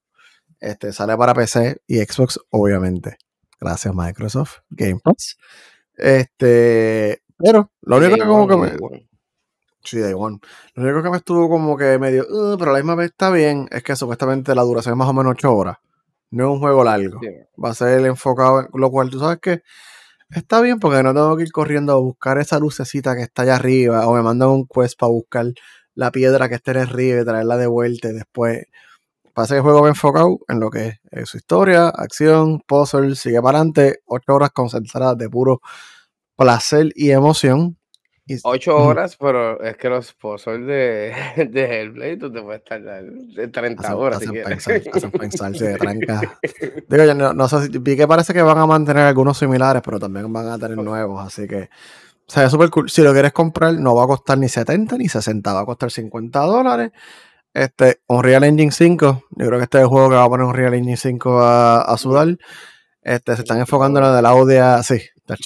Este, 0.61 0.93
sale 0.93 1.17
para 1.17 1.35
PC 1.35 1.83
y 1.87 1.99
Xbox, 1.99 2.41
obviamente. 2.51 3.19
Gracias, 3.61 3.95
Microsoft. 3.95 4.59
Game 4.71 5.01
Pass. 5.03 5.37
Este, 5.97 7.23
pero 7.39 7.71
lo 7.83 7.97
único 7.99 8.17
que 8.17 8.27
como 8.27 8.49
que 8.49 8.57
me. 8.57 9.07
Sí, 9.83 9.99
Day 9.99 10.15
One. 10.17 10.39
Lo 10.75 10.85
único 10.85 11.03
que 11.03 11.11
me 11.11 11.19
estuvo 11.19 11.49
como 11.49 11.77
que 11.77 11.99
medio. 11.99 12.25
Uh, 12.29 12.57
pero 12.59 12.73
la 12.73 12.79
misma 12.79 12.95
vez 12.95 13.11
está 13.11 13.31
bien. 13.31 13.69
Es 13.71 13.83
que 13.83 13.95
supuestamente 13.95 14.55
la 14.55 14.63
duración 14.63 14.95
es 14.95 14.99
más 14.99 15.09
o 15.09 15.13
menos 15.13 15.33
8 15.33 15.55
horas. 15.55 15.77
No 16.31 16.45
es 16.45 16.51
un 16.51 16.59
juego 16.61 16.83
largo. 16.83 17.21
Va 17.63 17.71
a 17.71 17.75
ser 17.75 18.05
enfocado 18.07 18.61
en 18.61 18.69
lo 18.73 18.91
cual 18.91 19.11
tú 19.11 19.21
sabes 19.21 19.39
que 19.41 19.63
Está 20.31 20.61
bien 20.61 20.81
porque 20.81 21.03
no 21.03 21.13
tengo 21.15 21.37
que 21.37 21.43
ir 21.45 21.53
corriendo 21.53 21.93
a 21.93 21.97
buscar 21.97 22.39
esa 22.39 22.59
lucecita 22.59 23.15
que 23.15 23.23
está 23.23 23.43
allá 23.43 23.57
arriba 23.57 24.07
o 24.09 24.15
me 24.15 24.23
mandan 24.23 24.49
un 24.49 24.67
quest 24.67 24.99
para 24.99 25.11
buscar 25.11 25.47
la 25.95 26.11
piedra 26.11 26.49
que 26.49 26.57
esté 26.57 26.73
en 26.73 26.79
arriba 26.79 27.21
y 27.21 27.25
traerla 27.25 27.57
de 27.57 27.67
vuelta 27.67 28.09
después. 28.09 28.65
Pasa 29.35 29.57
el 29.57 29.63
juego 29.63 29.83
bien 29.83 29.91
enfocado 29.91 30.39
en 30.49 30.61
lo 30.61 30.71
que 30.71 31.01
es 31.11 31.29
su 31.31 31.39
historia, 31.39 31.89
acción, 31.89 32.61
puzzle, 32.67 33.17
sigue 33.17 33.43
para 33.43 33.59
adelante, 33.59 34.01
ocho 34.07 34.35
horas 34.35 34.51
concentradas 34.53 35.19
de 35.19 35.31
puro 35.31 35.61
placer 36.37 36.91
y 36.97 37.11
emoción 37.13 37.79
Ocho 38.43 38.77
horas, 38.77 39.17
pero 39.21 39.63
es 39.63 39.77
que 39.77 39.91
los 39.91 40.15
pozos 40.15 40.59
de, 40.61 41.15
de 41.51 41.65
Hellblade 41.65 42.17
tú 42.17 42.33
te 42.33 42.41
puedes 42.41 42.63
estar 42.63 42.81
de 42.81 43.49
30 43.49 43.97
horas. 43.97 44.17
Hacen, 44.17 44.33
si 44.33 44.43
pensar, 44.43 44.83
hacen 44.93 45.11
pensar, 45.11 45.57
se 45.57 45.77
tranca. 45.77 46.39
Digo, 46.89 47.05
yo 47.05 47.15
no, 47.15 47.49
sé, 47.49 47.69
vi 47.81 47.97
que 47.97 48.09
parece 48.09 48.33
que 48.33 48.41
van 48.41 48.57
a 48.59 48.67
mantener 48.67 49.05
algunos 49.05 49.37
similares, 49.37 49.83
pero 49.85 49.99
también 49.99 50.33
van 50.33 50.49
a 50.49 50.59
tener 50.59 50.79
nuevos, 50.79 51.25
así 51.25 51.47
que. 51.47 51.69
O 52.27 52.33
sea, 52.33 52.45
es 52.45 52.51
súper 52.51 52.71
cool. 52.71 52.89
Si 52.89 53.03
lo 53.03 53.13
quieres 53.13 53.33
comprar, 53.33 53.75
no 53.75 53.95
va 53.95 54.05
a 54.05 54.07
costar 54.07 54.39
ni 54.39 54.49
70 54.49 54.97
ni 54.97 55.09
60, 55.11 55.53
va 55.53 55.61
a 55.61 55.67
costar 55.67 55.91
50 55.91 56.41
dólares. 56.41 56.93
Este, 57.53 58.01
Unreal 58.07 58.45
Engine 58.45 58.73
5, 58.73 59.25
yo 59.31 59.47
creo 59.47 59.59
que 59.59 59.65
este 59.65 59.79
es 59.79 59.83
el 59.83 59.89
juego 59.89 60.09
que 60.09 60.17
va 60.17 60.25
a 60.25 60.29
poner 60.29 60.47
Unreal 60.47 60.73
Engine 60.73 60.97
5 60.97 61.41
a, 61.41 61.83
a 61.83 61.99
sudar. 61.99 62.39
Este, 63.03 63.37
se 63.37 63.43
están 63.43 63.59
enfocando 63.59 64.01
en 64.01 64.19
el 64.19 64.25
audio. 64.25 64.83
Sí, 64.83 64.99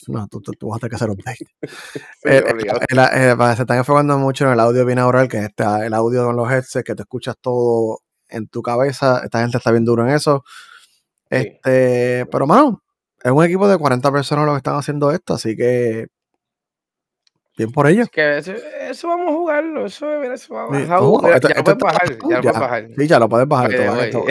no, 0.08 0.26
tú, 0.28 0.40
tú, 0.40 0.68
vas 0.68 0.76
a 0.76 0.80
tener 0.80 0.90
que 0.90 0.96
hacer 0.96 1.10
un 1.10 1.16
update. 1.16 1.46
Eh, 2.24 2.42
eh, 2.90 3.36
se 3.56 3.62
están 3.62 3.78
enfocando 3.78 4.18
mucho 4.18 4.46
en 4.46 4.52
el 4.52 4.60
audio 4.60 4.84
binaural, 4.84 5.28
que 5.28 5.38
es 5.38 5.44
este, 5.44 5.64
el 5.86 5.94
audio 5.94 6.26
con 6.26 6.36
los 6.36 6.50
headsets, 6.50 6.84
que 6.84 6.94
te 6.94 7.02
escuchas 7.02 7.36
todo 7.40 8.00
en 8.28 8.48
tu 8.48 8.60
cabeza. 8.62 9.20
Esta 9.24 9.40
gente 9.40 9.58
está 9.58 9.70
bien 9.70 9.84
duro 9.84 10.06
en 10.06 10.14
eso. 10.14 10.44
Este, 11.30 12.26
pero 12.30 12.46
mano, 12.46 12.82
es 13.22 13.30
un 13.30 13.44
equipo 13.44 13.68
de 13.68 13.78
40 13.78 14.12
personas 14.12 14.46
los 14.46 14.54
que 14.54 14.58
están 14.58 14.76
haciendo 14.76 15.10
esto, 15.12 15.34
así 15.34 15.56
que 15.56 16.08
bien 17.58 17.72
por 17.72 17.86
ellos. 17.88 18.08
que 18.08 18.38
eso, 18.38 19.08
vamos 19.08 19.28
a 19.28 19.32
jugarlo, 19.32 19.86
eso, 19.86 20.06
mira, 20.20 20.34
eso 20.34 20.54
vamos 20.54 20.76
a 20.76 20.86
ya, 20.86 20.98
lo 20.98 21.64
puedes 21.64 21.78
bajar, 21.78 22.08
ya, 22.08 22.36
lo 22.36 22.42
puedes 22.42 22.58
bajar. 22.58 22.88
Sí, 22.96 23.06
ya 23.06 23.18
lo 23.18 23.28
puedes 23.28 23.48
bajar. 23.48 23.74
esto, 23.74 24.24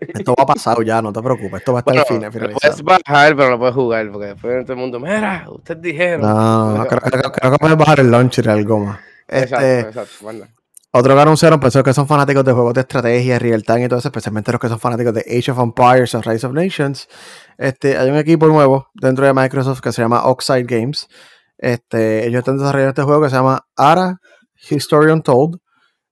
esto, 0.00 0.34
va 0.38 0.46
pasado 0.46 0.82
ya, 0.82 1.00
no 1.00 1.12
te 1.12 1.22
preocupes, 1.22 1.60
esto 1.60 1.72
va 1.72 1.78
a 1.78 1.80
estar 1.80 1.94
bueno, 1.94 2.26
al 2.26 2.32
fin, 2.32 2.42
Lo 2.42 2.50
puedes 2.50 2.82
bajar, 2.82 3.36
pero 3.36 3.50
no 3.50 3.58
puedes 3.58 3.74
jugar, 3.74 4.10
porque 4.10 4.26
después 4.26 4.64
todo 4.64 4.72
el 4.74 4.78
mundo, 4.78 5.00
mira, 5.00 5.46
ustedes 5.48 5.80
dijeron. 5.80 6.22
No, 6.22 6.76
no, 6.76 6.86
creo, 6.86 7.00
que 7.00 7.58
puedes 7.58 7.76
bajar 7.76 8.00
el 8.00 8.10
launcher 8.10 8.44
y 8.46 8.48
algo 8.48 8.80
más. 8.80 9.00
Exacto, 9.28 9.64
este, 9.64 9.80
exacto, 9.88 10.24
manda. 10.24 10.48
Otro 10.92 11.14
que 11.14 11.20
anunciaron, 11.20 11.60
personas 11.60 11.84
que 11.84 11.94
son 11.94 12.08
fanáticos 12.08 12.44
de 12.44 12.52
juegos 12.52 12.74
de 12.74 12.80
estrategia, 12.80 13.38
real 13.38 13.62
time 13.62 13.84
y 13.84 13.88
todo 13.88 14.00
eso, 14.00 14.08
especialmente 14.08 14.50
los 14.50 14.60
que 14.60 14.68
son 14.68 14.80
fanáticos 14.80 15.14
de 15.14 15.20
Age 15.20 15.52
of 15.52 15.60
Empires 15.60 16.16
o 16.16 16.20
Rise 16.20 16.44
of 16.44 16.52
Nations. 16.52 17.08
Este, 17.58 17.96
hay 17.96 18.10
un 18.10 18.16
equipo 18.16 18.48
nuevo 18.48 18.88
dentro 18.94 19.24
de 19.24 19.32
Microsoft 19.32 19.80
que 19.80 19.92
se 19.92 20.02
llama 20.02 20.24
Oxide 20.24 20.64
Games. 20.64 21.08
Este, 21.60 22.26
ellos 22.26 22.38
están 22.38 22.56
desarrollando 22.56 22.88
este 22.88 23.02
juego 23.02 23.22
que 23.22 23.28
se 23.28 23.36
llama 23.36 23.66
Ara 23.76 24.18
History 24.70 25.12
Untold. 25.12 25.58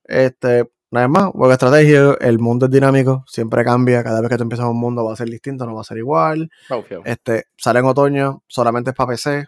Este, 0.04 0.70
nada 0.90 1.08
más, 1.08 1.24
juego 1.30 1.48
de 1.48 1.54
estrategia, 1.54 2.16
el 2.20 2.38
mundo 2.38 2.66
es 2.66 2.72
dinámico, 2.72 3.24
siempre 3.26 3.64
cambia, 3.64 4.04
cada 4.04 4.20
vez 4.20 4.28
que 4.28 4.36
tú 4.36 4.42
empiezas 4.42 4.66
un 4.66 4.78
mundo 4.78 5.06
va 5.06 5.14
a 5.14 5.16
ser 5.16 5.28
distinto, 5.28 5.64
no 5.64 5.74
va 5.74 5.80
a 5.80 5.84
ser 5.84 5.96
igual. 5.96 6.50
Este, 7.04 7.44
sale 7.56 7.78
en 7.78 7.86
otoño, 7.86 8.42
solamente 8.46 8.90
es 8.90 8.96
para 8.96 9.12
PC. 9.12 9.46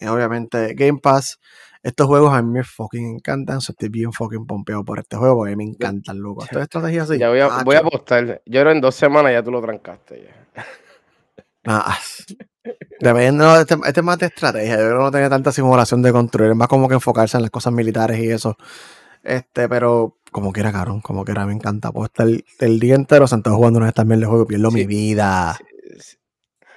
Y 0.00 0.06
obviamente 0.06 0.72
Game 0.74 0.98
Pass. 1.02 1.38
Estos 1.82 2.06
juegos 2.06 2.32
a 2.32 2.42
mí 2.42 2.50
me 2.50 2.64
fucking 2.64 3.16
encantan. 3.16 3.58
estoy 3.58 3.90
bien 3.90 4.12
fucking 4.12 4.46
pompeado 4.46 4.84
por 4.84 4.98
este 4.98 5.16
juego 5.16 5.36
porque 5.36 5.52
a 5.52 5.56
mí 5.56 5.64
me 5.64 5.70
encantan, 5.70 6.18
loco. 6.18 6.44
Esta 6.44 6.62
estrategia 6.62 7.02
así. 7.02 7.18
Ya 7.18 7.28
voy 7.28 7.40
a, 7.40 7.62
voy 7.62 7.76
a 7.76 7.80
apostar. 7.80 8.40
Yo 8.46 8.60
era 8.60 8.72
en 8.72 8.80
dos 8.80 8.94
semanas 8.94 9.32
ya 9.32 9.42
tú 9.42 9.50
lo 9.50 9.60
trancaste. 9.60 10.30
Ya. 11.64 11.84
Ah, 12.64 12.70
Dependiendo, 13.00 13.60
este, 13.60 13.74
este, 13.86 14.00
es 14.00 14.04
más 14.04 14.18
de 14.18 14.26
estrategia. 14.26 14.76
Yo 14.76 14.86
creo 14.86 14.98
que 14.98 15.04
no 15.04 15.10
tenía 15.10 15.30
tanta 15.30 15.52
simulación 15.52 16.02
de 16.02 16.12
control. 16.12 16.50
Es 16.50 16.56
más 16.56 16.68
como 16.68 16.88
que 16.88 16.94
enfocarse 16.94 17.36
en 17.36 17.42
las 17.42 17.50
cosas 17.50 17.72
militares 17.72 18.18
y 18.18 18.30
eso. 18.30 18.56
Este, 19.22 19.68
pero 19.68 20.16
como 20.30 20.52
quiera, 20.52 20.72
cabrón, 20.72 21.00
como 21.00 21.24
quiera, 21.24 21.46
me 21.46 21.52
encanta. 21.52 21.92
Puedo 21.92 22.06
estar 22.06 22.26
el, 22.26 22.80
día 22.80 22.94
entero 22.94 23.26
sentado 23.26 23.56
jugando 23.56 23.78
una 23.78 23.86
de 23.86 23.90
estas 23.90 24.06
de 24.06 24.26
juego, 24.26 24.46
pierdo 24.46 24.70
mi 24.70 24.86
vida. 24.86 25.58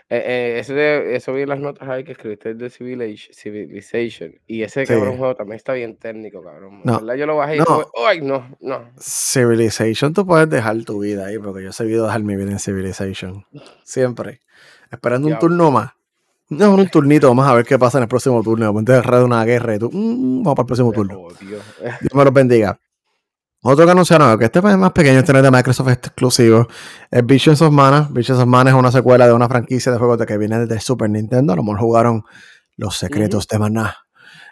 Eh, 0.09 0.59
eh, 0.59 1.15
eso, 1.15 1.33
vi 1.33 1.41
en 1.41 1.49
las 1.49 1.59
notas 1.59 1.89
ahí 1.89 2.03
que 2.03 2.11
escribiste 2.11 2.53
de 2.53 2.69
Civilization. 2.69 4.35
Y 4.45 4.61
ese 4.61 4.85
cabrón 4.85 5.17
juego 5.17 5.35
también 5.35 5.55
está 5.55 5.73
bien 5.73 5.97
técnico, 5.97 6.43
cabrón. 6.43 6.81
No, 6.83 7.15
Yo 7.15 7.25
lo 7.25 7.37
bajé 7.37 7.55
y 7.55 7.59
no. 7.59 7.89
¡ay, 8.05 8.21
no! 8.21 8.55
No. 8.59 8.91
Civilization, 8.99 10.13
tú 10.13 10.25
puedes 10.25 10.47
dejar 10.49 10.83
tu 10.83 10.99
vida 10.99 11.25
ahí, 11.25 11.39
porque 11.39 11.63
yo 11.63 11.69
he 11.69 11.73
sabido 11.73 12.05
dejar 12.05 12.21
mi 12.21 12.35
vida 12.35 12.51
en 12.51 12.59
Civilization. 12.59 13.45
Siempre. 13.83 14.41
Esperando 14.93 15.27
un 15.27 15.39
turno 15.39 15.71
más. 15.71 15.91
No, 16.49 16.75
un 16.75 16.87
turnito 16.87 17.33
más 17.33 17.49
a 17.49 17.55
ver 17.55 17.65
qué 17.65 17.79
pasa 17.79 17.97
en 17.97 18.03
el 18.03 18.07
próximo 18.07 18.43
turno. 18.43 18.71
De 18.81 19.01
repente 19.01 19.17
de 19.17 19.23
una 19.23 19.43
guerra 19.43 19.75
y 19.75 19.79
tú, 19.79 19.89
mm, 19.91 20.43
vamos 20.43 20.55
para 20.55 20.63
el 20.63 20.67
próximo 20.67 20.91
turno. 20.91 21.27
Dios 21.41 22.13
me 22.13 22.23
los 22.23 22.33
bendiga. 22.33 22.79
Otro 23.65 23.85
que 23.85 23.91
anunciaron, 23.91 24.37
que 24.37 24.45
este 24.45 24.59
es 24.59 24.77
más 24.77 24.91
pequeño, 24.91 25.19
este 25.19 25.31
no 25.31 25.39
es 25.39 25.43
de 25.43 25.51
Microsoft 25.51 25.87
exclusivo, 25.87 26.67
es 27.09 27.25
Visions 27.25 27.61
of 27.61 27.71
Mana. 27.71 28.09
Visions 28.11 28.41
of 28.41 28.45
Mana 28.45 28.71
es 28.71 28.75
una 28.75 28.91
secuela 28.91 29.25
de 29.25 29.33
una 29.33 29.47
franquicia 29.47 29.91
de 29.91 29.97
juegos 29.97 30.17
de 30.19 30.25
que 30.25 30.37
viene 30.37 30.59
desde 30.59 30.81
Super 30.81 31.09
Nintendo. 31.09 31.53
A 31.53 31.55
lo 31.55 31.63
mejor 31.63 31.79
jugaron 31.79 32.23
Los 32.75 32.97
Secretos 32.97 33.47
de 33.47 33.59
Mana. 33.59 33.95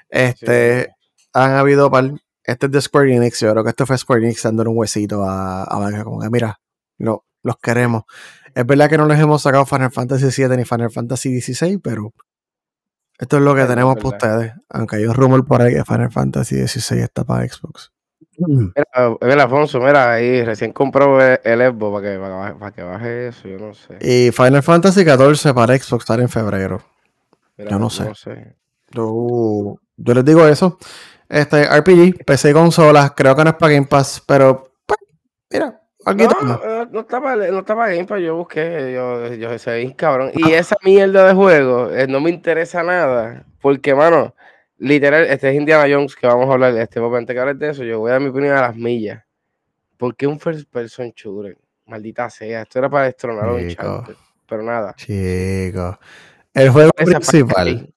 Este, 0.09 0.95
han 1.33 1.51
habido 1.51 1.91
par, 1.91 2.13
este 2.43 2.65
es 2.67 2.71
de 2.71 2.81
Square 2.81 3.15
Enix, 3.15 3.41
yo 3.41 3.51
creo 3.51 3.63
que 3.63 3.69
este 3.71 3.85
fue 3.85 3.97
Square 3.97 4.23
Enix 4.23 4.43
dándole 4.43 4.69
un 4.69 4.77
huesito 4.77 5.23
a, 5.23 5.63
a 5.63 6.03
como 6.03 6.21
que 6.21 6.29
mira, 6.29 6.59
no, 6.97 7.25
los 7.43 7.57
queremos. 7.57 8.03
Es 8.55 8.65
verdad 8.65 8.89
que 8.89 8.97
no 8.97 9.07
les 9.07 9.19
hemos 9.19 9.41
sacado 9.41 9.65
Final 9.65 9.91
Fantasy 9.91 10.41
VII 10.41 10.57
ni 10.57 10.65
Final 10.65 10.91
Fantasy 10.91 11.41
XVI, 11.41 11.77
pero 11.77 12.13
esto 13.17 13.37
es 13.37 13.43
lo 13.43 13.53
que 13.53 13.65
tenemos 13.65 13.95
para 13.95 14.09
ustedes. 14.09 14.53
Aunque 14.69 14.95
hay 14.97 15.05
un 15.05 15.13
rumor 15.13 15.45
por 15.45 15.61
ahí 15.61 15.75
que 15.75 15.85
Final 15.85 16.11
Fantasy 16.11 16.67
XVI 16.67 17.01
está 17.01 17.23
para 17.23 17.47
Xbox. 17.47 17.91
Mira, 18.37 19.43
Alfonso, 19.43 19.79
mira, 19.79 20.13
ahí 20.13 20.43
recién 20.43 20.73
compró 20.73 21.21
el, 21.21 21.59
Xbox 21.59 22.01
para 22.01 22.11
que, 22.11 22.55
para, 22.57 22.71
que 22.71 22.81
baje 22.81 23.27
eso, 23.27 23.47
yo 23.47 23.57
no 23.59 23.73
sé. 23.73 23.97
Y 24.01 24.31
Final 24.31 24.63
Fantasy 24.63 25.03
XIV 25.03 25.53
para 25.53 25.77
Xbox 25.77 26.03
estar 26.03 26.19
en 26.19 26.29
febrero. 26.29 26.81
yo 27.57 27.77
no 27.77 27.89
sé. 27.89 28.11
Yo, 28.91 29.77
les 29.97 30.25
digo 30.25 30.47
eso. 30.47 30.77
Este 31.29 31.63
RPG, 31.65 32.25
PC 32.25 32.49
y 32.49 32.53
consolas, 32.53 33.11
creo 33.11 33.35
que 33.35 33.43
no 33.43 33.51
es 33.51 33.55
para 33.55 33.73
Game 33.73 33.87
Pass, 33.87 34.23
pero 34.25 34.73
pues, 34.85 34.99
mira, 35.49 35.80
aquí 36.05 36.23
no, 36.23 36.41
no, 36.41 36.85
no, 36.85 36.99
estaba, 37.01 37.35
no 37.35 37.59
estaba 37.59 37.87
Game 37.89 38.05
Pass, 38.05 38.21
yo 38.21 38.35
busqué, 38.35 38.93
yo, 38.93 39.33
yo 39.33 39.59
soy 39.59 39.93
cabrón. 39.93 40.31
Y 40.33 40.53
ah. 40.53 40.59
esa 40.59 40.75
mierda 40.83 41.27
de 41.27 41.33
juego 41.33 41.91
eh, 41.91 42.07
no 42.07 42.19
me 42.19 42.29
interesa 42.29 42.83
nada, 42.83 43.45
porque, 43.61 43.93
mano, 43.95 44.35
literal, 44.77 45.25
este 45.25 45.49
es 45.49 45.55
Indiana 45.55 45.85
Jones, 45.93 46.15
que 46.15 46.27
vamos 46.27 46.49
a 46.49 46.53
hablar, 46.53 46.75
este 46.77 46.99
momento 46.99 47.33
que 47.33 47.39
hables 47.39 47.59
de 47.59 47.69
eso, 47.69 47.83
yo 47.83 47.99
voy 47.99 48.09
a 48.09 48.13
dar 48.13 48.21
mi 48.21 48.29
opinión 48.29 48.55
a 48.55 48.61
las 48.61 48.75
millas. 48.75 49.23
porque 49.97 50.25
un 50.25 50.39
first 50.39 50.69
person 50.71 51.13
shooter? 51.15 51.57
Maldita 51.85 52.29
sea, 52.29 52.61
esto 52.61 52.79
era 52.79 52.89
para 52.89 53.05
destronar 53.05 53.49
a 53.49 53.53
un 53.53 53.67
chat, 53.67 54.09
pero 54.47 54.63
nada. 54.63 54.93
Chico, 54.95 55.99
el 56.53 56.69
juego 56.69 56.91
principal. 56.91 57.93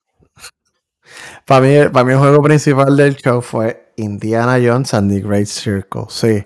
Para 1.45 1.61
mí, 1.61 1.89
para 1.93 2.05
mí 2.05 2.13
el 2.13 2.19
juego 2.19 2.43
principal 2.43 2.97
del 2.97 3.17
show 3.17 3.41
fue 3.41 3.93
Indiana 3.97 4.59
Jones 4.63 4.95
and 4.95 5.11
the 5.11 5.21
Great 5.21 5.47
Circle. 5.47 6.05
Sí, 6.09 6.45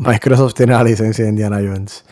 Microsoft 0.00 0.54
tiene 0.54 0.72
la 0.72 0.82
licencia 0.82 1.24
de 1.24 1.30
Indiana 1.30 1.58
Jones. 1.58 2.04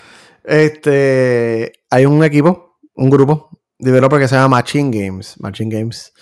Este, 0.45 1.73
hay 1.91 2.07
un 2.07 2.23
equipo, 2.23 2.79
un 2.95 3.09
grupo, 3.09 3.51
developer 3.79 4.21
que 4.21 4.29
se 4.29 4.35
llama 4.35 4.59
Machine 4.59 4.91
Games. 4.91 5.41
Machine 5.41 5.75
Games 5.75 6.13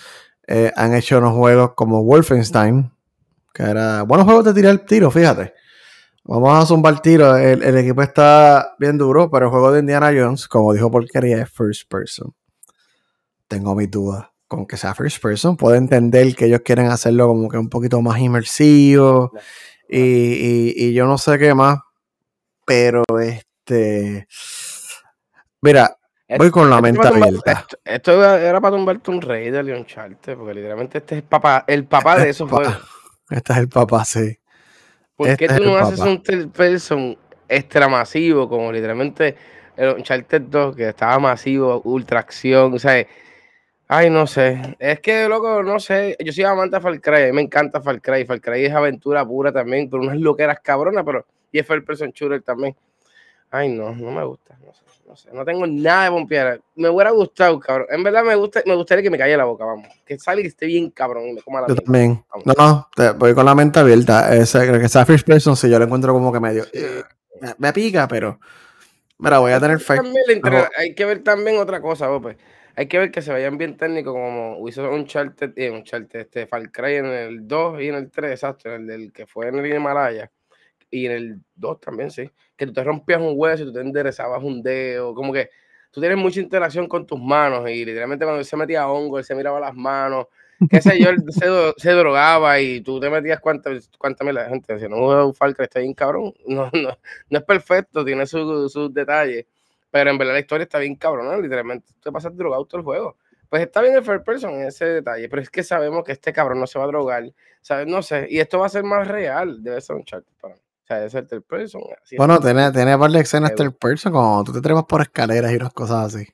eh, 0.47 0.73
han 0.77 0.95
hecho 0.95 1.19
unos 1.19 1.35
juegos 1.35 1.73
como 1.75 2.05
Wolfenstein, 2.05 2.93
que 3.53 3.63
era 3.65 4.03
buenos 4.03 4.27
juegos 4.27 4.45
de 4.45 4.55
tirar 4.55 4.73
el 4.73 4.85
tiro, 4.85 5.11
fíjate. 5.11 5.55
Vamos 6.25 6.63
a 6.63 6.67
zumbar 6.67 7.01
tiro. 7.01 7.37
El, 7.37 7.63
el, 7.63 7.77
equipo 7.77 8.03
está 8.03 8.75
bien 8.79 8.99
duro, 8.99 9.31
pero 9.31 9.47
el 9.47 9.51
juego 9.51 9.73
de 9.73 9.81
Indiana 9.81 10.13
Jones, 10.17 10.49
como 10.49 10.73
dijo 10.73 10.91
Porquería, 10.91 11.43
es 11.43 11.51
first 11.51 11.89
person. 11.89 12.35
Tengo 13.49 13.75
mis 13.75 13.91
dudas 13.91 14.27
con 14.49 14.67
que 14.67 14.77
sea 14.77 14.95
first 14.95 15.21
person. 15.23 15.57
Puedo 15.57 15.77
entender 15.77 16.35
que 16.35 16.47
ellos 16.47 16.61
quieren 16.65 16.87
hacerlo 16.87 17.29
como 17.29 17.49
que 17.49 17.59
un 17.59 17.69
poquito 17.69 18.01
más 18.03 18.19
inmersivo. 18.19 19.33
Y, 19.89 20.75
y 20.77 20.93
yo 20.93 21.07
no 21.07 21.19
sé 21.19 21.39
qué 21.39 21.55
más. 21.55 21.79
Pero 22.65 23.05
este. 23.21 24.27
Mira, 25.63 25.97
Voy 26.37 26.51
con 26.51 26.69
la 26.69 26.81
mente 26.81 27.07
abierta. 27.07 27.67
Esto, 27.85 28.37
era 28.37 28.61
para 28.61 28.77
tumbarte 28.77 29.11
un 29.11 29.21
rey 29.21 29.51
de 29.51 29.63
Leon 29.63 29.87
Charter, 29.87 30.37
porque 30.37 30.55
literalmente 30.55 30.99
este 30.99 31.17
es 31.17 31.23
el 31.23 31.29
papá, 31.29 31.65
el 31.69 31.85
papá 31.85 32.19
de 32.19 32.31
esos 32.31 32.51
juegos. 32.51 32.77
Este 33.31 33.53
es 33.53 33.59
el 33.59 33.69
papá, 33.69 34.05
sí. 34.05 34.39
¿Por 35.15 35.37
qué 35.37 35.47
este 35.47 35.59
tú 35.59 35.65
no 35.65 35.77
haces 35.77 36.01
un 36.01 36.23
third 36.23 36.51
person 36.51 37.17
extra 37.49 37.89
masivo, 37.89 38.49
como 38.49 38.73
literalmente 38.73 39.37
el 39.77 39.91
Uncharted 39.91 40.43
2, 40.43 40.77
que 40.77 40.89
estaba 40.89 41.19
masivo, 41.19 41.81
ultra 41.85 42.21
acción, 42.21 42.75
o 42.75 42.79
sea, 42.79 43.07
ay, 43.89 44.11
no 44.11 44.27
sé. 44.27 44.77
Es 44.79 45.01
que, 45.01 45.29
loco, 45.29 45.63
no 45.63 45.81
sé. 45.81 46.17
Yo 46.25 46.33
soy 46.33 46.45
amante 46.45 46.77
de 46.77 46.83
Far 46.83 47.01
Cry, 47.01 47.33
me 47.33 47.43
encanta 47.43 47.81
Far 47.81 48.01
Cry. 48.01 48.25
Far 48.25 48.41
Cry 48.41 48.65
es 48.65 48.73
aventura 48.73 49.27
pura 49.27 49.53
también, 49.53 49.89
pero 49.91 50.03
unas 50.03 50.19
loqueras 50.19 50.61
cabronas, 50.61 51.05
pero 51.05 51.27
y 51.53 51.59
es 51.59 51.67
first 51.67 51.87
person 51.87 52.11
shooter 52.11 52.43
también. 52.43 52.77
Ay, 53.51 53.69
no, 53.69 53.95
no 53.95 54.11
me 54.11 54.25
gusta, 54.25 54.59
no 54.65 54.73
sé 54.73 54.87
no 55.07 55.15
sé, 55.15 55.29
no 55.33 55.45
tengo 55.45 55.67
nada 55.67 56.05
de 56.05 56.11
pompear. 56.11 56.61
Me 56.75 56.89
hubiera 56.89 57.11
gustado, 57.11 57.59
cabrón. 57.61 57.87
En 57.91 58.03
verdad 58.03 58.25
me 58.25 58.35
gusta, 58.35 58.63
me 58.67 58.75
gustaría 58.75 59.03
que 59.03 59.11
me 59.11 59.19
calle 59.19 59.37
la 59.37 59.45
boca, 59.45 59.65
vamos. 59.65 59.87
Que 60.05 60.19
salga 60.19 60.43
y 60.43 60.47
esté 60.47 60.67
bien, 60.67 60.91
cabrón, 60.91 61.29
y 61.29 61.33
me 61.35 61.43
coma 61.43 61.61
la 61.61 61.69
Yo 61.69 61.77
también. 61.77 62.25
No, 62.45 62.89
no, 62.97 63.15
voy 63.15 63.35
con 63.35 63.47
la 63.47 63.55
mente 63.55 63.79
abierta. 63.79 64.35
Ese, 64.35 64.67
que 64.67 64.89
sea 64.89 65.07
first 65.07 65.27
person, 65.27 65.57
si 65.57 65.71
yo 65.71 65.79
lo 65.79 65.85
encuentro 65.85 66.13
como 66.13 66.33
que 66.33 66.41
medio. 66.41 66.65
Me, 67.59 67.73
pica, 67.73 68.09
pero. 68.09 68.41
Mira, 69.19 69.39
voy 69.39 69.53
a 69.53 69.61
tener 69.61 69.79
fe. 69.79 69.99
Hay 70.77 70.95
que 70.95 71.05
ver 71.05 71.23
también 71.23 71.59
otra 71.59 71.81
cosa, 71.81 72.09
pues. 72.21 72.37
Hay 72.79 72.89
que 72.89 72.99
ver 72.99 73.11
que 73.11 73.23
se 73.23 73.33
vayan 73.33 73.57
bien 73.57 73.79
técnicos, 73.79 74.13
como 74.13 74.69
hizo 74.69 74.91
un 74.91 75.07
charter, 75.07 75.55
eh, 75.57 75.71
un 75.71 75.83
charter, 75.83 76.21
este 76.21 76.47
Far 76.47 76.71
Cry 76.71 76.97
en 76.97 77.07
el 77.07 77.49
2 77.49 77.81
y 77.81 77.89
en 77.89 77.95
el 77.95 78.11
3, 78.11 78.33
exacto, 78.33 78.69
en 78.69 78.83
el 78.83 78.87
del 78.87 79.13
que 79.15 79.27
fue 79.27 79.49
en 79.49 79.59
el 79.59 79.75
Himalaya 79.75 80.31
y 80.91 81.07
en 81.07 81.13
el 81.13 81.41
2 81.55 81.81
también, 81.81 82.11
sí, 82.11 82.31
que 82.55 82.67
tú 82.67 82.75
te 82.75 82.85
rompías 82.85 83.19
un 83.19 83.33
hueso 83.35 83.63
y 83.63 83.67
tú 83.67 83.73
te 83.73 83.81
enderezabas 83.81 84.43
un 84.43 84.63
dedo, 84.63 85.15
como 85.15 85.33
que 85.33 85.49
tú 85.91 86.01
tienes 86.01 86.19
mucha 86.19 86.39
interacción 86.39 86.87
con 86.87 87.07
tus 87.07 87.19
manos 87.19 87.67
y 87.71 87.83
literalmente 87.83 88.27
cuando 88.27 88.41
él 88.41 88.45
se 88.45 88.59
metía 88.59 88.87
hongo, 88.89 89.19
él 89.19 89.25
se 89.25 89.35
miraba 89.35 89.59
las 89.59 89.75
manos, 89.75 90.27
qué 90.69 90.83
sé 90.83 91.01
yo, 91.01 91.09
él 91.09 91.25
se, 91.79 91.91
drogaba 91.93 92.61
y 92.61 92.83
tú 92.83 93.01
te 93.01 93.09
metías 93.09 93.41
cuánta, 93.41 93.71
cuánta 93.97 94.23
la 94.31 94.51
gente 94.51 94.75
decía, 94.75 94.91
no, 94.91 95.27
un 95.27 95.35
Falcon 95.35 95.65
está 95.65 95.81
bien 95.81 95.95
cabrón, 95.95 96.35
no, 96.47 96.71
no, 96.75 96.99
no 97.31 97.39
es 97.39 97.45
perfecto, 97.45 98.05
tiene 98.05 98.27
sus 98.27 98.93
detalles, 98.93 99.47
Pero 99.97 100.11
en 100.11 100.19
verdad 100.19 100.35
la 100.35 100.41
historia 100.41 100.65
está 100.65 100.79
bien 100.79 100.95
cabrón, 100.95 101.41
literalmente 101.41 101.91
te 102.03 102.13
pasas 102.13 102.37
drogado 102.37 102.67
todo 102.67 102.81
el 102.81 102.85
juego. 102.85 103.17
Pues 103.49 103.63
está 103.63 103.81
bien 103.81 103.95
el 103.95 104.05
first 104.05 104.27
person 104.27 104.53
en 104.53 104.67
ese 104.67 104.85
detalle, 104.85 105.27
pero 105.31 105.41
es 105.41 105.49
que 105.49 105.63
sabemos 105.63 106.05
que 106.05 106.13
este 106.13 106.35
cabrón 106.35 106.61
no 106.61 106.67
se 106.67 106.79
va 106.79 106.85
a 106.85 106.89
drogar, 106.89 107.33
¿sabes? 107.63 107.87
No 107.87 108.03
sé, 108.03 108.27
y 108.29 108.39
esto 108.39 108.59
va 108.59 108.67
a 108.67 108.69
ser 108.69 108.85
más 108.85 109.09
real, 109.09 109.63
debe 109.63 109.81
ser 109.81 109.97
un 109.97 110.05
chat 110.05 110.23
para 110.39 110.53
mí. 110.53 110.61
O 110.61 110.87
sea, 110.87 110.99
debe 110.99 111.09
ser 111.09 111.27
third 111.27 111.45
person. 111.45 111.81
bueno, 112.19 112.39
tiene, 112.41 112.71
tiene 112.73 112.99
par 112.99 113.11
de 113.11 113.21
escenas 113.21 113.55
third 113.55 113.73
person, 113.73 114.13
como 114.13 114.45
tú 114.45 114.53
te 114.53 114.61
trepas 114.61 114.85
por 114.85 115.01
escaleras 115.01 115.51
y 115.51 115.57
unas 115.57 115.73
cosas 115.73 116.15
así. 116.15 116.29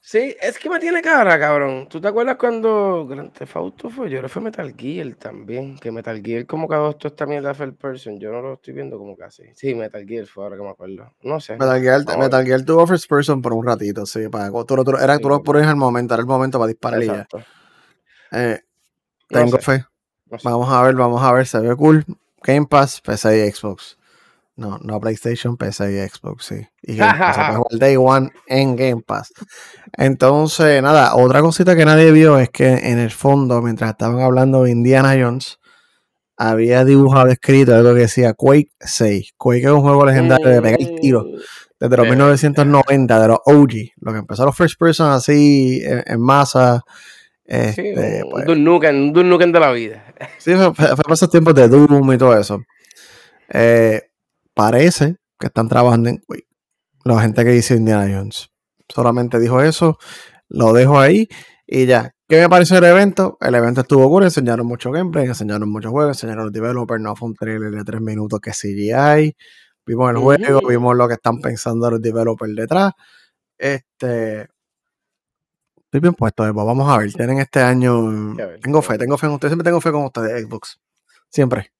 Sí, 0.00 0.34
es 0.40 0.58
que 0.58 0.70
me 0.70 0.78
tiene 0.78 1.02
cara, 1.02 1.38
cabrón. 1.38 1.86
¿Tú 1.88 2.00
te 2.00 2.08
acuerdas 2.08 2.36
cuando 2.36 3.06
Grand 3.06 3.32
Theft 3.32 3.56
Auto 3.56 3.90
fue? 3.90 4.08
Yo 4.08 4.18
creo 4.18 4.22
que 4.22 4.28
fue 4.28 4.42
Metal 4.42 4.74
Gear 4.74 5.14
también. 5.16 5.78
Que 5.78 5.90
Metal 5.90 6.22
Gear 6.22 6.46
como 6.46 6.68
que 6.68 6.88
esto 6.88 7.08
esta 7.08 7.26
mierda 7.26 7.52
first 7.52 7.78
person. 7.78 8.18
Yo 8.18 8.30
no 8.32 8.40
lo 8.40 8.54
estoy 8.54 8.74
viendo 8.74 8.96
como 8.96 9.16
casi. 9.16 9.42
Sí, 9.54 9.74
Metal 9.74 10.06
Gear 10.06 10.26
fue 10.26 10.44
ahora 10.44 10.56
que 10.56 10.62
me 10.62 10.70
acuerdo. 10.70 11.12
No 11.22 11.40
sé. 11.40 11.54
Metal 11.54 11.80
Gear, 11.82 12.18
Metal 12.18 12.44
Gear 12.44 12.62
tuvo 12.62 12.86
first 12.86 13.08
person 13.08 13.42
por 13.42 13.52
un 13.52 13.66
ratito, 13.66 14.06
sí. 14.06 14.28
Para, 14.28 14.50
tú, 14.50 14.64
tú, 14.64 14.96
era, 14.96 15.18
tú 15.18 15.28
lo 15.28 15.42
pones 15.42 15.66
al 15.66 15.76
momento, 15.76 16.14
era 16.14 16.22
el 16.22 16.26
momento 16.28 16.58
para 16.58 16.68
disparar 16.68 17.02
y 17.02 17.06
ya. 17.06 17.26
Eh, 18.32 18.60
tengo 19.28 19.58
fe. 19.58 19.84
Vamos 20.42 20.70
a 20.70 20.82
ver, 20.82 20.94
vamos 20.94 21.22
a 21.22 21.32
ver. 21.32 21.46
Se 21.46 21.58
ve 21.58 21.74
cool. 21.76 22.04
Game 22.42 22.66
Pass, 22.66 23.00
PC 23.00 23.46
y 23.46 23.50
Xbox. 23.50 23.97
No, 24.58 24.76
no 24.82 24.98
PlayStation, 24.98 25.56
PC 25.56 25.92
y 25.92 26.08
Xbox, 26.08 26.46
sí. 26.46 26.66
Y 26.82 26.96
Game 26.96 27.16
Pass, 27.16 27.36
se 27.36 27.42
puede 27.42 27.56
jugar 27.58 27.70
Day 27.78 27.96
One 27.96 28.32
en 28.48 28.74
Game 28.74 29.02
Pass. 29.06 29.32
Entonces, 29.96 30.82
nada, 30.82 31.14
otra 31.14 31.40
cosita 31.42 31.76
que 31.76 31.84
nadie 31.84 32.10
vio 32.10 32.40
es 32.40 32.50
que 32.50 32.66
en 32.66 32.98
el 32.98 33.12
fondo, 33.12 33.62
mientras 33.62 33.90
estaban 33.90 34.20
hablando 34.20 34.64
de 34.64 34.72
Indiana 34.72 35.14
Jones, 35.16 35.60
había 36.36 36.84
dibujado, 36.84 37.28
escrito 37.28 37.72
algo 37.72 37.94
que 37.94 38.00
decía 38.00 38.32
Quake 38.32 38.70
6. 38.80 39.34
Quake 39.36 39.62
es 39.62 39.70
un 39.70 39.82
juego 39.82 40.04
legendario 40.04 40.48
de 40.48 40.60
pegar 40.60 40.80
el 40.80 41.00
tiro 41.00 41.22
mm. 41.22 41.38
desde 41.78 41.96
los 41.96 42.08
1990, 42.08 43.20
de 43.20 43.28
los 43.28 43.38
OG, 43.44 43.72
lo 44.00 44.12
que 44.12 44.18
empezó 44.18 44.44
los 44.44 44.56
first 44.56 44.76
person 44.76 45.12
así 45.12 45.80
en, 45.84 46.20
masa. 46.20 46.82
Este, 47.44 48.24
un, 48.24 48.30
pues, 48.30 48.58
Nukem, 48.58 49.16
un 49.16 49.28
Nukem 49.28 49.52
de 49.52 49.60
la 49.60 49.70
vida. 49.70 50.04
Sí, 50.38 50.52
fue, 50.54 50.74
fue, 50.74 50.96
fue 50.96 51.14
esos 51.14 51.30
tiempos 51.30 51.54
de 51.54 51.68
Doom 51.68 52.12
y 52.12 52.18
todo 52.18 52.36
eso. 52.36 52.60
Eh, 53.50 54.07
parece 54.58 55.18
que 55.38 55.46
están 55.46 55.68
trabajando 55.68 56.08
en 56.08 56.18
Quake. 56.18 56.48
La 57.04 57.20
gente 57.22 57.44
que 57.44 57.50
dice 57.50 57.76
Indiana 57.76 58.12
Jones. 58.12 58.50
Solamente 58.88 59.38
dijo 59.38 59.62
eso, 59.62 59.98
lo 60.48 60.72
dejo 60.72 60.98
ahí 60.98 61.28
y 61.64 61.86
ya. 61.86 62.12
¿Qué 62.26 62.40
me 62.40 62.48
pareció 62.48 62.78
el 62.78 62.84
evento? 62.84 63.38
El 63.40 63.54
evento 63.54 63.82
estuvo 63.82 64.08
cool, 64.08 64.24
enseñaron 64.24 64.66
mucho 64.66 64.90
gameplay, 64.90 65.26
enseñaron 65.26 65.70
muchos 65.70 65.92
juegos, 65.92 66.16
enseñaron 66.16 66.46
los 66.46 66.52
developers, 66.52 67.00
no 67.00 67.14
fue 67.14 67.28
un 67.28 67.34
trailer 67.36 67.70
de 67.70 67.84
tres 67.84 68.00
minutos 68.00 68.40
que 68.40 68.50
CGI. 68.50 69.36
Vimos 69.86 70.10
el 70.10 70.16
juego, 70.16 70.60
vimos 70.66 70.96
lo 70.96 71.06
que 71.06 71.14
están 71.14 71.40
pensando 71.40 71.88
los 71.92 72.02
developers 72.02 72.54
detrás. 72.56 72.92
Este. 73.56 74.48
Estoy 75.76 76.00
bien 76.00 76.14
puesto, 76.14 76.44
Evo. 76.44 76.66
Vamos 76.66 76.90
a 76.90 76.98
ver. 76.98 77.12
Tienen 77.12 77.38
este 77.38 77.60
año. 77.60 78.36
tengo 78.60 78.82
fe, 78.82 78.98
tengo 78.98 79.16
fe 79.16 79.26
en 79.26 79.32
ustedes. 79.32 79.52
Siempre 79.52 79.64
tengo 79.64 79.80
fe 79.80 79.92
con 79.92 80.04
ustedes, 80.04 80.44
Xbox. 80.44 80.80
Siempre. 81.30 81.77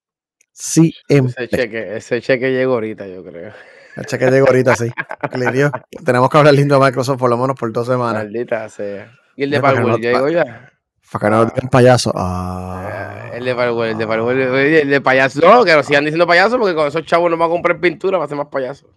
Sí, 0.60 0.92
ese 1.06 1.48
cheque, 1.48 1.96
ese 1.96 2.20
cheque 2.20 2.50
llegó 2.50 2.74
ahorita, 2.74 3.06
yo 3.06 3.22
creo. 3.22 3.52
El 3.94 4.06
cheque 4.06 4.28
llegó 4.28 4.48
ahorita, 4.48 4.74
sí. 4.74 4.90
Tenemos 6.04 6.28
que 6.28 6.38
hablar 6.38 6.52
lindo 6.52 6.74
de 6.74 6.84
Microsoft 6.84 7.16
por 7.16 7.30
lo 7.30 7.36
menos 7.36 7.56
por 7.56 7.72
dos 7.72 7.86
semanas. 7.86 8.24
Maldita 8.24 8.68
sea. 8.68 9.12
¿Y 9.36 9.44
el 9.44 9.50
de 9.50 9.60
Palworld 9.60 10.00
llegó 10.00 10.28
ya? 10.28 10.72
Para 11.12 11.24
que 11.24 11.30
no 11.30 11.44
digan 11.44 11.60
ah. 11.62 11.70
payaso. 11.70 12.12
Ah. 12.16 13.30
El 13.34 13.44
de 13.44 13.54
Palworld, 13.54 13.92
el 13.92 13.98
de 13.98 14.06
Palworld, 14.08 14.40
el 14.40 14.90
de 14.90 15.00
payaso. 15.00 15.40
No, 15.40 15.64
que 15.64 15.74
nos 15.74 15.86
sigan 15.86 16.04
diciendo 16.04 16.26
payaso 16.26 16.58
porque 16.58 16.74
con 16.74 16.88
esos 16.88 17.04
chavos 17.04 17.30
nos 17.30 17.38
van 17.38 17.50
a 17.50 17.52
comprar 17.52 17.78
pintura 17.78 18.18
para 18.18 18.24
hacer 18.24 18.36
más 18.36 18.48
payasos. 18.48 18.90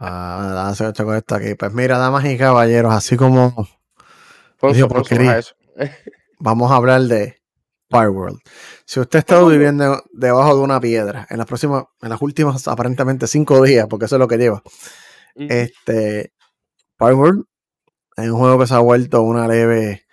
Ah, 0.00 0.72
nada, 0.74 0.94
con 1.04 1.16
esto 1.16 1.34
aquí. 1.34 1.54
Pues 1.54 1.74
mira, 1.74 1.98
damas 1.98 2.24
y 2.24 2.38
caballeros, 2.38 2.94
así 2.94 3.18
como. 3.18 3.68
Porquería, 4.58 5.40
vamos 6.38 6.72
a 6.72 6.76
hablar 6.76 7.02
de 7.02 7.37
Fireworld. 7.90 8.38
Si 8.84 9.00
usted 9.00 9.18
ha 9.18 9.20
estado 9.20 9.48
viviendo 9.48 10.02
debajo 10.12 10.56
de 10.56 10.62
una 10.62 10.80
piedra 10.80 11.26
en 11.30 11.38
las 11.38 11.46
próximas, 11.46 11.84
en 12.02 12.10
las 12.10 12.20
últimas 12.20 12.68
aparentemente 12.68 13.26
cinco 13.26 13.62
días, 13.62 13.86
porque 13.88 14.06
eso 14.06 14.16
es 14.16 14.20
lo 14.20 14.28
que 14.28 14.38
lleva, 14.38 14.62
este 15.34 16.32
Fireworld 16.98 17.44
es 18.16 18.28
un 18.30 18.38
juego 18.38 18.58
que 18.58 18.66
se 18.66 18.74
ha 18.74 18.80
vuelto 18.80 19.22
una 19.22 19.46
leve, 19.46 20.04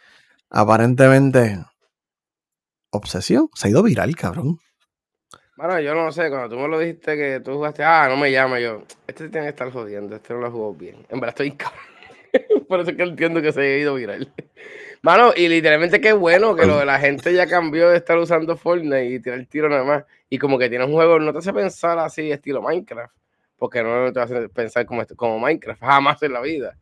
aparentemente, 0.49 1.57
obsesión. 2.91 3.49
Se 3.55 3.67
ha 3.67 3.71
ido 3.71 3.81
viral, 3.81 4.15
cabrón. 4.15 4.59
Bueno, 5.57 5.79
yo 5.79 5.95
no 5.95 6.11
sé, 6.11 6.29
cuando 6.29 6.49
tú 6.49 6.61
me 6.61 6.67
lo 6.67 6.77
dijiste 6.77 7.15
que 7.15 7.39
tú 7.39 7.53
jugaste, 7.53 7.83
ah, 7.83 8.07
no 8.09 8.17
me 8.17 8.31
llama, 8.31 8.59
yo, 8.59 8.83
este 9.07 9.29
tiene 9.29 9.47
que 9.47 9.51
estar 9.51 9.71
jodiendo, 9.71 10.17
este 10.17 10.33
no 10.33 10.41
lo 10.41 10.51
jugó 10.51 10.73
bien. 10.73 11.05
En 11.09 11.19
verdad 11.19 11.29
estoy 11.29 11.51
cabrón. 11.57 11.79
Por 12.67 12.81
eso 12.81 12.91
es 12.91 12.97
que 12.97 13.03
entiendo 13.03 13.41
que 13.41 13.51
se 13.51 13.61
ha 13.61 13.77
ido 13.77 13.95
viral. 13.95 14.31
Mano, 15.05 15.33
y 15.37 15.47
literalmente 15.47 16.01
qué 16.01 16.13
bueno 16.13 16.55
que 16.55 16.65
lo 16.65 16.79
de 16.79 16.85
la 16.85 16.97
gente 16.97 17.31
ya 17.31 17.45
cambió 17.45 17.89
de 17.89 17.97
estar 17.97 18.17
usando 18.17 18.57
Fortnite 18.57 19.05
y 19.05 19.19
tirar 19.19 19.37
el 19.37 19.47
tiro 19.47 19.69
nada 19.69 19.83
más. 19.83 20.03
Y 20.31 20.39
como 20.39 20.57
que 20.57 20.67
tiene 20.67 20.83
un 20.83 20.93
juego, 20.93 21.19
no 21.19 21.31
te 21.31 21.37
hace 21.37 21.53
pensar 21.53 21.99
así 21.99 22.31
estilo 22.31 22.59
Minecraft. 22.63 23.15
Porque 23.55 23.83
no 23.83 24.11
te 24.11 24.19
hace 24.19 24.49
pensar 24.49 24.83
como, 24.87 25.05
como 25.15 25.37
Minecraft, 25.37 25.79
jamás 25.83 26.23
en 26.23 26.33
la 26.33 26.41
vida. 26.41 26.75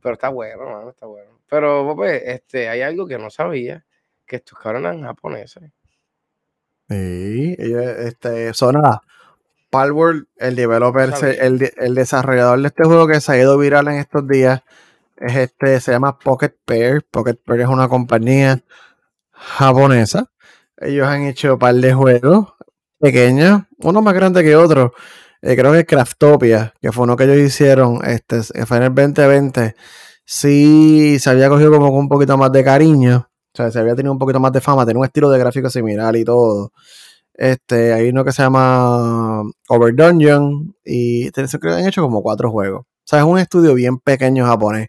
Pero 0.00 0.14
está 0.14 0.30
bueno, 0.30 0.64
mano, 0.64 0.88
está 0.88 1.04
bueno. 1.04 1.38
Pero, 1.50 1.92
pues, 1.94 2.22
este, 2.24 2.70
hay 2.70 2.80
algo 2.80 3.06
que 3.06 3.18
no 3.18 3.28
sabía, 3.28 3.84
que 4.24 4.36
estos 4.36 4.58
cabrones 4.58 4.92
eran 4.92 5.02
japoneses. 5.02 5.70
Sí, 6.88 7.56
este, 7.58 8.54
Sonada. 8.54 9.02
Palworld, 9.68 10.28
el 10.38 10.56
developer, 10.56 11.12
el, 11.42 11.70
el 11.76 11.94
desarrollador 11.94 12.58
de 12.58 12.68
este 12.68 12.84
juego 12.84 13.06
que 13.06 13.20
se 13.20 13.32
ha 13.32 13.38
ido 13.38 13.58
viral 13.58 13.88
en 13.88 13.96
estos 13.96 14.26
días, 14.26 14.62
es 15.18 15.36
este, 15.36 15.80
se 15.80 15.92
llama 15.92 16.18
Pocket 16.18 16.54
Pair. 16.64 17.04
Pocket 17.10 17.36
Pair 17.44 17.62
es 17.62 17.68
una 17.68 17.88
compañía 17.88 18.62
japonesa. 19.32 20.30
Ellos 20.78 21.06
han 21.06 21.22
hecho 21.22 21.54
un 21.54 21.58
par 21.58 21.74
de 21.74 21.94
juegos 21.94 22.54
pequeños, 22.98 23.62
uno 23.78 24.02
más 24.02 24.14
grande 24.14 24.42
que 24.42 24.56
otro. 24.56 24.92
Eh, 25.42 25.56
creo 25.56 25.72
que 25.72 25.86
Craftopia, 25.86 26.74
que 26.80 26.92
fue 26.92 27.04
uno 27.04 27.16
que 27.16 27.24
ellos 27.24 27.38
hicieron, 27.38 28.00
este, 28.04 28.42
fue 28.66 28.78
en 28.78 28.82
el 28.84 28.94
2020. 28.94 29.74
Sí, 30.24 31.18
se 31.20 31.30
había 31.30 31.48
cogido 31.48 31.70
como 31.72 31.88
un 31.90 32.08
poquito 32.08 32.36
más 32.36 32.52
de 32.52 32.64
cariño. 32.64 33.28
O 33.54 33.56
sea, 33.56 33.70
se 33.70 33.78
había 33.78 33.94
tenido 33.94 34.12
un 34.12 34.18
poquito 34.18 34.40
más 34.40 34.52
de 34.52 34.60
fama, 34.60 34.84
tenía 34.84 35.00
un 35.00 35.06
estilo 35.06 35.30
de 35.30 35.38
gráfico 35.38 35.70
similar 35.70 36.16
y 36.16 36.24
todo. 36.24 36.72
Este, 37.34 37.92
hay 37.92 38.08
uno 38.10 38.24
que 38.24 38.32
se 38.32 38.42
llama 38.42 39.42
Over 39.68 39.94
Dungeon 39.94 40.74
y 40.84 41.28
han 41.28 41.86
hecho 41.86 42.02
como 42.02 42.22
cuatro 42.22 42.50
juegos. 42.50 42.86
O 43.06 43.08
sea, 43.08 43.20
es 43.20 43.24
un 43.24 43.38
estudio 43.38 43.72
bien 43.74 44.00
pequeño 44.00 44.44
japonés. 44.46 44.88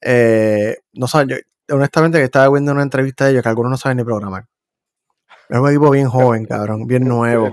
Eh, 0.00 0.76
no 0.94 1.06
sé, 1.06 1.24
honestamente 1.70 2.18
que 2.18 2.24
estaba 2.24 2.50
viendo 2.50 2.72
una 2.72 2.82
entrevista 2.82 3.24
de 3.26 3.30
ellos 3.30 3.44
que 3.44 3.48
algunos 3.48 3.70
no 3.70 3.76
saben 3.76 3.98
ni 3.98 4.04
programar. 4.04 4.46
Es 5.48 5.56
un 5.56 5.68
equipo 5.68 5.88
bien 5.90 6.08
joven, 6.08 6.44
cabrón, 6.46 6.88
bien 6.88 7.06
nuevo. 7.06 7.48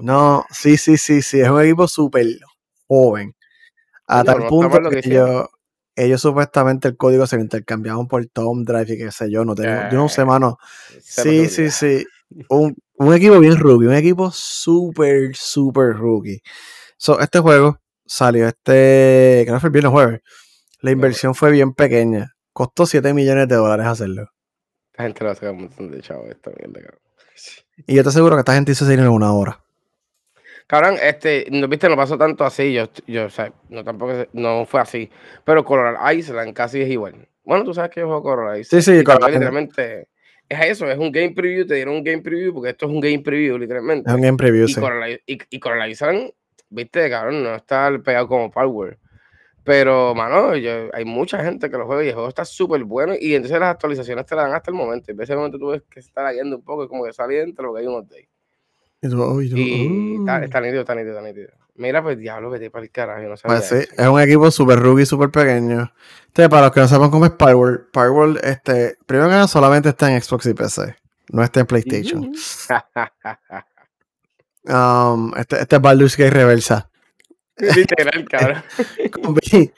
No, 0.00 0.44
sí, 0.50 0.76
sí, 0.76 0.96
sí, 0.96 1.22
sí, 1.22 1.40
es 1.40 1.48
un 1.48 1.62
equipo 1.62 1.86
súper 1.86 2.26
joven. 2.88 3.32
A 4.08 4.24
tal 4.24 4.48
punto 4.48 4.90
que, 4.90 4.98
ellos, 5.04 5.46
ellos 5.94 6.20
supuestamente 6.20 6.88
el 6.88 6.96
código 6.96 7.28
se 7.28 7.36
lo 7.36 7.42
intercambiaban 7.42 8.08
por 8.08 8.26
Tom 8.26 8.64
Drive 8.64 8.94
y 8.94 8.98
qué 8.98 9.12
sé 9.12 9.30
yo, 9.30 9.44
no 9.44 9.54
tengo, 9.54 9.88
yo 9.88 9.98
no 9.98 10.08
sé, 10.08 10.24
mano. 10.24 10.58
Sí, 11.00 11.48
sí, 11.48 11.70
sí. 11.70 12.04
Un, 12.48 12.76
un 12.94 13.12
equipo 13.12 13.40
bien 13.40 13.56
rookie, 13.56 13.86
un 13.86 13.94
equipo 13.94 14.30
súper, 14.30 15.34
súper 15.34 15.96
rookie. 15.96 16.40
So, 16.96 17.18
este 17.18 17.40
juego 17.40 17.80
salió 18.10 18.48
este, 18.48 19.44
que 19.46 19.52
no 19.52 19.60
fue 19.60 19.68
el 19.68 19.72
viernes 19.72 19.92
jueves. 19.92 20.20
La 20.80 20.90
inversión 20.90 21.34
fue 21.34 21.52
bien 21.52 21.74
pequeña. 21.74 22.34
Costó 22.52 22.84
7 22.84 23.14
millones 23.14 23.46
de 23.46 23.54
dólares 23.54 23.86
hacerlo. 23.86 24.28
La 24.96 25.04
gente 25.04 25.22
lo 25.22 25.30
hace 25.30 25.48
un 25.48 25.60
montón 25.60 25.90
de 25.92 26.00
chavos 26.00 26.28
esta 26.28 26.50
mierda, 26.50 26.80
cabrón. 26.80 27.00
Y 27.86 27.94
yo 27.94 28.02
te 28.02 28.08
aseguro 28.08 28.34
que 28.34 28.40
esta 28.40 28.54
gente 28.54 28.72
hizo 28.72 28.84
dinero 28.86 29.10
en 29.10 29.14
una 29.14 29.32
hora. 29.32 29.60
Cabrón, 30.66 30.96
este, 31.00 31.46
no 31.50 31.68
viste, 31.68 31.88
no 31.88 31.96
pasó 31.96 32.18
tanto 32.18 32.44
así. 32.44 32.72
Yo, 32.72 32.88
yo, 33.06 33.26
o 33.26 33.30
sea, 33.30 33.52
no 33.68 33.84
tampoco 33.84 34.26
no 34.32 34.66
fue 34.66 34.80
así. 34.80 35.08
Pero 35.44 35.64
Colorado 35.64 36.12
Island 36.12 36.52
casi 36.52 36.82
es 36.82 36.90
igual. 36.90 37.28
Bueno, 37.44 37.64
tú 37.64 37.72
sabes 37.72 37.92
que 37.92 38.00
yo 38.00 38.06
juego 38.06 38.22
Colorado 38.24 38.58
Island. 38.58 38.82
Sí, 38.82 38.98
sí, 38.98 39.04
Colorado 39.04 39.32
Literalmente 39.32 40.08
es 40.48 40.60
eso, 40.62 40.90
es 40.90 40.98
un 40.98 41.12
game 41.12 41.30
preview. 41.30 41.64
Te 41.64 41.76
dieron 41.76 41.94
un 41.94 42.04
game 42.04 42.22
preview 42.22 42.52
porque 42.52 42.70
esto 42.70 42.86
es 42.86 42.92
un 42.92 43.00
game 43.00 43.20
preview, 43.20 43.56
literalmente. 43.56 44.10
Es 44.10 44.14
un 44.14 44.20
game 44.20 44.36
preview, 44.36 44.66
sí. 44.66 44.80
y, 45.26 45.38
y 45.48 45.60
Colorado 45.60 45.88
Island 45.88 46.32
viste, 46.70 47.10
cabrón, 47.10 47.42
no 47.42 47.54
está 47.54 47.90
pegado 48.02 48.28
como 48.28 48.50
Power. 48.50 48.98
Pero, 49.62 50.14
mano, 50.14 50.50
hay 50.50 51.04
mucha 51.04 51.44
gente 51.44 51.70
que 51.70 51.76
lo 51.76 51.86
juega 51.86 52.02
y 52.02 52.08
el 52.08 52.14
juego 52.14 52.28
está 52.28 52.44
súper 52.44 52.82
bueno. 52.84 53.14
Y 53.18 53.34
entonces 53.34 53.60
las 53.60 53.70
actualizaciones 53.74 54.24
te 54.24 54.34
las 54.34 54.46
dan 54.46 54.54
hasta 54.54 54.70
el 54.70 54.76
momento. 54.76 55.10
Y 55.10 55.14
en 55.14 55.20
ese 55.20 55.36
momento 55.36 55.58
tú 55.58 55.68
ves 55.68 55.82
que 55.88 56.00
se 56.00 56.08
está 56.08 56.28
leyendo 56.28 56.56
un 56.56 56.62
poco, 56.62 56.88
como 56.88 57.04
que 57.04 57.12
sale 57.12 57.42
entre 57.42 57.64
lo 57.64 57.74
que 57.74 57.80
hay 57.80 57.86
un 57.86 57.94
update. 57.94 58.28
Y, 59.02 60.16
está, 60.18 60.44
está 60.44 60.60
nítido, 60.60 60.80
está 60.80 60.94
nítido, 60.94 61.18
está 61.18 61.26
nítido. 61.26 61.50
Mira, 61.76 62.02
pues 62.02 62.18
diablo, 62.18 62.50
vete 62.50 62.70
para 62.70 62.84
el 62.84 62.90
carajo. 62.90 63.22
No 63.22 63.36
sabía 63.36 63.58
pues 63.58 63.68
sí, 63.68 63.94
es 63.96 64.06
un 64.06 64.20
equipo 64.20 64.50
súper 64.50 64.78
rookie, 64.78 65.06
súper 65.06 65.30
pequeño. 65.30 65.90
Este, 66.26 66.48
para 66.48 66.62
los 66.62 66.72
que 66.72 66.80
no 66.80 66.88
sepan 66.88 67.10
cómo 67.10 67.24
es 67.24 67.32
Power, 67.32 67.86
Power, 67.92 68.38
este, 68.44 68.98
primero 69.06 69.28
que 69.28 69.34
nada, 69.34 69.48
solamente 69.48 69.88
está 69.88 70.12
en 70.12 70.20
Xbox 70.20 70.46
y 70.46 70.54
PC. 70.54 70.96
No 71.32 71.42
está 71.42 71.60
en 71.60 71.66
PlayStation. 71.66 72.32
Um, 74.64 75.32
este, 75.36 75.60
este 75.60 75.76
es 75.76 75.82
Baldur's 75.82 76.16
Gate 76.16 76.30
Reversa. 76.30 76.90
Literal, 77.56 78.26
cabrón. 78.28 78.62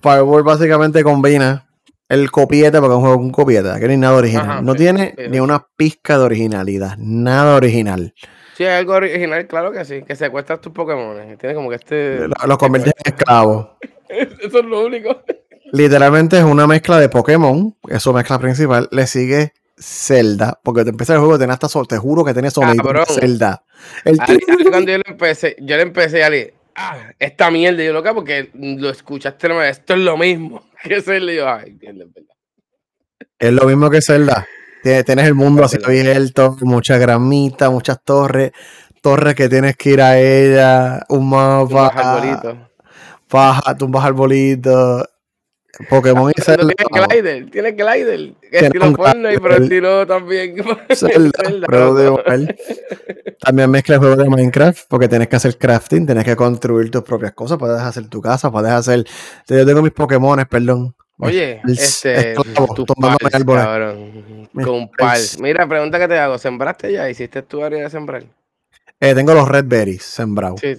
Fireball 0.00 0.42
básicamente 0.42 1.02
combina 1.02 1.66
el 2.08 2.30
copiete, 2.30 2.78
porque 2.78 2.94
es 2.94 2.96
un 2.96 3.02
juego 3.02 3.16
con 3.18 3.30
copiete, 3.30 3.70
aquí 3.70 3.84
no 3.84 3.90
hay 3.90 3.96
nada 3.96 4.16
original. 4.16 4.50
Ajá, 4.50 4.62
no 4.62 4.74
tiene 4.74 5.14
ni 5.28 5.40
una 5.40 5.66
pizca 5.76 6.18
de 6.18 6.24
originalidad, 6.24 6.96
nada 6.98 7.56
original. 7.56 8.14
Sí, 8.56 8.64
hay 8.64 8.78
algo 8.78 8.94
original, 8.94 9.46
claro 9.46 9.70
que 9.70 9.84
sí. 9.84 10.02
Que 10.02 10.16
secuestras 10.16 10.60
tus 10.60 10.72
Pokémon. 10.72 11.16
Tiene 11.38 11.54
como 11.54 11.68
que 11.68 11.76
este. 11.76 12.26
Lo, 12.26 12.34
lo 12.46 12.58
convierte 12.58 12.90
en 12.90 13.14
esclavo. 13.14 13.78
Eso 14.08 14.58
es 14.58 14.64
lo 14.64 14.84
único. 14.84 15.22
Literalmente 15.70 16.38
es 16.38 16.44
una 16.44 16.66
mezcla 16.66 16.98
de 16.98 17.08
Pokémon, 17.08 17.76
que 17.86 17.94
es 17.94 18.02
su 18.02 18.12
mezcla 18.12 18.38
principal. 18.40 18.88
Le 18.90 19.06
sigue 19.06 19.52
Zelda, 19.80 20.58
porque 20.62 20.84
te 20.84 20.90
empieza 20.90 21.14
el 21.14 21.20
juego, 21.20 21.38
tiene 21.38 21.52
hasta, 21.52 21.68
te 21.84 21.98
juro 21.98 22.24
que. 22.24 22.34
Zelda. 23.14 23.64
El 24.04 24.16
Ali- 24.20 24.40
Ali, 24.48 24.64
cuando 24.64 24.92
yo 24.92 24.98
lo 24.98 25.04
empecé, 25.06 25.56
yo 25.60 25.76
le 25.76 25.82
empecé 25.82 26.24
a 26.24 26.30
leer, 26.30 26.54
ah, 26.74 27.10
esta 27.18 27.50
mierda, 27.50 27.82
yo 27.82 27.92
loca, 27.92 28.14
porque 28.14 28.50
lo 28.54 28.90
escuchaste, 28.90 29.48
esto 29.68 29.94
es 29.94 30.00
lo 30.00 30.16
mismo 30.16 30.64
que 30.82 31.20
le 31.20 31.36
yo, 31.36 31.48
ay, 31.48 31.72
mierda, 31.80 32.04
es 32.04 32.12
verdad. 32.12 32.34
Es 33.38 33.52
lo 33.52 33.66
mismo 33.66 33.90
que 33.90 34.02
Zelda. 34.02 34.46
Tienes, 34.82 35.26
el 35.26 35.34
mundo 35.34 35.64
así 35.64 35.76
abierto, 35.84 36.56
mucha 36.62 36.98
gramita, 36.98 37.68
muchas 37.68 38.02
torres, 38.04 38.52
torres 39.02 39.34
que 39.34 39.48
tienes 39.48 39.76
que 39.76 39.90
ir 39.90 40.00
a 40.00 40.18
ella, 40.18 41.04
un 41.08 41.28
Tumbas 41.30 41.94
mapa, 41.94 42.16
arbolitos. 42.16 42.56
baja, 43.28 43.76
tumbas 43.76 44.04
arbolitos. 44.04 45.04
Pokémon 45.88 46.32
y 46.36 46.40
Zelda. 46.40 46.72
Tiene 46.74 47.06
glider, 47.06 47.50
tiene 47.50 47.72
glider. 47.72 48.32
Que 48.50 48.58
estilo 48.58 48.88
un 48.88 48.96
Fortnite, 48.96 49.40
pero 49.40 49.62
estilo 49.62 50.06
también. 50.06 50.56
Zelda, 50.94 51.66
pero 51.66 51.94
de. 51.94 52.56
También 53.40 53.70
mezcla 53.70 53.94
el 53.96 54.00
juego 54.00 54.16
de 54.16 54.28
Minecraft 54.28 54.86
porque 54.88 55.08
tienes 55.08 55.28
que 55.28 55.36
hacer 55.36 55.56
crafting, 55.56 56.06
tienes 56.06 56.24
que 56.24 56.34
construir 56.34 56.90
tus 56.90 57.02
propias 57.02 57.32
cosas, 57.32 57.58
puedes 57.58 57.80
hacer 57.80 58.08
tu 58.08 58.20
casa, 58.20 58.50
puedes 58.50 58.72
hacer. 58.72 59.04
Yo 59.46 59.64
tengo 59.66 59.82
mis 59.82 59.92
Pokémones, 59.92 60.46
perdón. 60.46 60.94
Oye, 61.20 61.60
este, 61.66 62.34
pals, 62.34 63.34
árboles. 63.34 63.64
cabrón. 63.64 64.48
Con 64.62 64.88
pal. 64.88 65.20
Mira, 65.40 65.68
pregunta 65.68 65.98
que 65.98 66.08
te 66.08 66.18
hago, 66.18 66.38
¿sembraste 66.38 66.92
ya? 66.92 67.10
¿Hiciste 67.10 67.42
tu 67.42 67.62
área 67.62 67.82
de 67.82 67.90
sembrar? 67.90 68.24
Eh, 69.00 69.14
tengo 69.14 69.32
los 69.32 69.48
Red 69.48 69.66
Berries 69.68 70.02
sembrados. 70.02 70.60
Sí. 70.60 70.74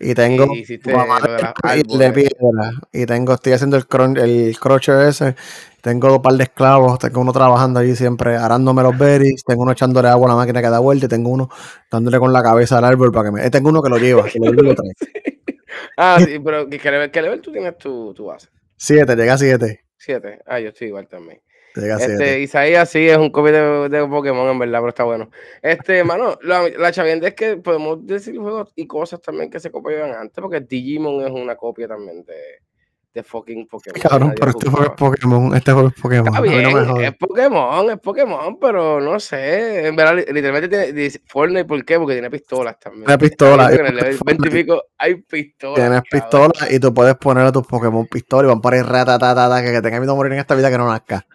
Y 0.00 0.14
tengo 0.14 0.46
hiciste 0.54 0.92
mamá 0.94 1.18
lo 1.20 1.32
de 1.32 1.42
las 1.42 1.54
y 1.76 1.80
el 1.80 1.98
de 1.98 2.12
piedra. 2.12 2.70
Y 2.92 3.04
tengo, 3.06 3.34
estoy 3.34 3.52
haciendo 3.52 3.76
el, 3.76 3.88
cron- 3.88 4.16
el 4.18 4.56
crochet 4.60 5.08
ese. 5.08 5.34
Tengo 5.80 6.14
un 6.16 6.22
par 6.22 6.34
de 6.34 6.44
esclavos. 6.44 6.98
Tengo 7.00 7.20
uno 7.20 7.32
trabajando 7.32 7.80
allí 7.80 7.96
siempre 7.96 8.36
arándome 8.36 8.82
los 8.84 8.96
berries. 8.96 9.42
Tengo 9.44 9.62
uno 9.62 9.72
echándole 9.72 10.08
agua 10.08 10.28
a 10.28 10.30
la 10.30 10.36
máquina 10.36 10.62
que 10.62 10.68
da 10.68 10.78
vuelta. 10.78 11.06
Y 11.06 11.08
tengo 11.08 11.30
uno 11.30 11.48
dándole 11.90 12.18
con 12.20 12.32
la 12.32 12.42
cabeza 12.44 12.78
al 12.78 12.84
árbol 12.84 13.10
para 13.10 13.28
que 13.30 13.32
me. 13.32 13.44
eh, 13.46 13.50
tengo 13.50 13.70
uno 13.70 13.82
que 13.82 13.88
lo 13.90 13.98
lleva. 13.98 14.24
Que 14.24 14.38
lo 14.38 14.52
lleva 14.52 14.74
y. 14.74 14.76
Ah, 15.98 16.18
sí, 16.24 16.38
pero 16.38 16.68
¿qué, 16.68 16.78
qué 16.78 16.90
level, 16.90 17.10
qué 17.10 17.22
level 17.22 17.40
tú 17.40 17.52
tienes 17.52 17.76
tu, 17.78 18.12
tu 18.14 18.26
base? 18.26 18.48
Siete, 18.76 19.16
llega 19.16 19.34
a 19.34 19.38
siete. 19.38 19.80
Siete. 19.98 20.40
Ah, 20.46 20.60
yo 20.60 20.68
estoy 20.68 20.88
igual 20.88 21.08
también. 21.08 21.40
Este. 22.12 22.40
Isaías 22.40 22.88
sí 22.90 23.08
es 23.08 23.16
un 23.18 23.30
copy 23.30 23.50
de, 23.50 23.88
de 23.88 24.06
Pokémon, 24.06 24.48
en 24.50 24.58
verdad, 24.58 24.78
pero 24.80 24.88
está 24.88 25.04
bueno. 25.04 25.30
Este, 25.62 26.02
mano, 26.04 26.38
la, 26.42 26.68
la 26.68 26.92
chavienda 26.92 27.28
es 27.28 27.34
que 27.34 27.56
podemos 27.56 28.06
decir 28.06 28.36
juegos 28.38 28.72
y 28.76 28.86
cosas 28.86 29.20
también 29.20 29.50
que 29.50 29.60
se 29.60 29.70
copiaban 29.70 30.12
antes, 30.12 30.40
porque 30.40 30.60
Digimon 30.60 31.24
es 31.24 31.30
una 31.30 31.56
copia 31.56 31.88
también 31.88 32.24
de, 32.24 32.34
de 33.14 33.22
fucking 33.22 33.66
Pokémon. 33.66 33.98
Cabrón, 34.00 34.34
pero 34.38 34.50
este 34.50 34.68
juego 34.68 34.84
es. 34.86 34.90
Pokémon. 34.92 35.54
Este 35.56 35.72
juego 35.72 35.88
es 35.88 35.94
Pokémon. 35.94 36.26
Está 36.26 36.40
no 36.42 37.00
es 37.00 37.16
Pokémon, 37.16 37.90
es 37.90 37.98
Pokémon, 37.98 38.58
pero 38.60 39.00
no 39.00 39.18
sé. 39.18 39.86
En 39.86 39.96
verdad, 39.96 40.16
li- 40.16 40.32
literalmente 40.32 40.68
tiene 40.68 40.92
dice 40.92 41.22
Fortnite, 41.26 41.64
¿por 41.64 41.82
qué? 41.84 41.98
Porque 41.98 42.14
tiene 42.14 42.28
pistolas 42.30 42.78
también. 42.78 43.06
Tiene 43.06 43.18
pistolas. 43.18 43.72
En 43.72 43.86
el 43.86 43.96
level 43.96 44.18
20 44.24 44.48
y 44.48 44.50
pico 44.50 44.82
hay 44.98 45.14
pistolas. 45.14 45.76
Tienes 45.76 46.02
cabrón. 46.10 46.52
pistola 46.52 46.70
y 46.70 46.78
tú 46.78 46.92
puedes 46.92 47.14
poner 47.14 47.46
a 47.46 47.52
tus 47.52 47.66
Pokémon 47.66 48.06
pistola 48.06 48.48
y 48.48 48.50
van 48.50 48.60
por 48.60 48.74
ahí 48.74 48.82
ratatatata 48.82 49.62
que, 49.62 49.72
que 49.72 49.80
tengan 49.80 50.00
miedo 50.00 50.12
a 50.12 50.16
morir 50.16 50.34
en 50.34 50.40
esta 50.40 50.54
vida 50.54 50.70
que 50.70 50.76
no 50.76 50.86
nazca. 50.86 51.26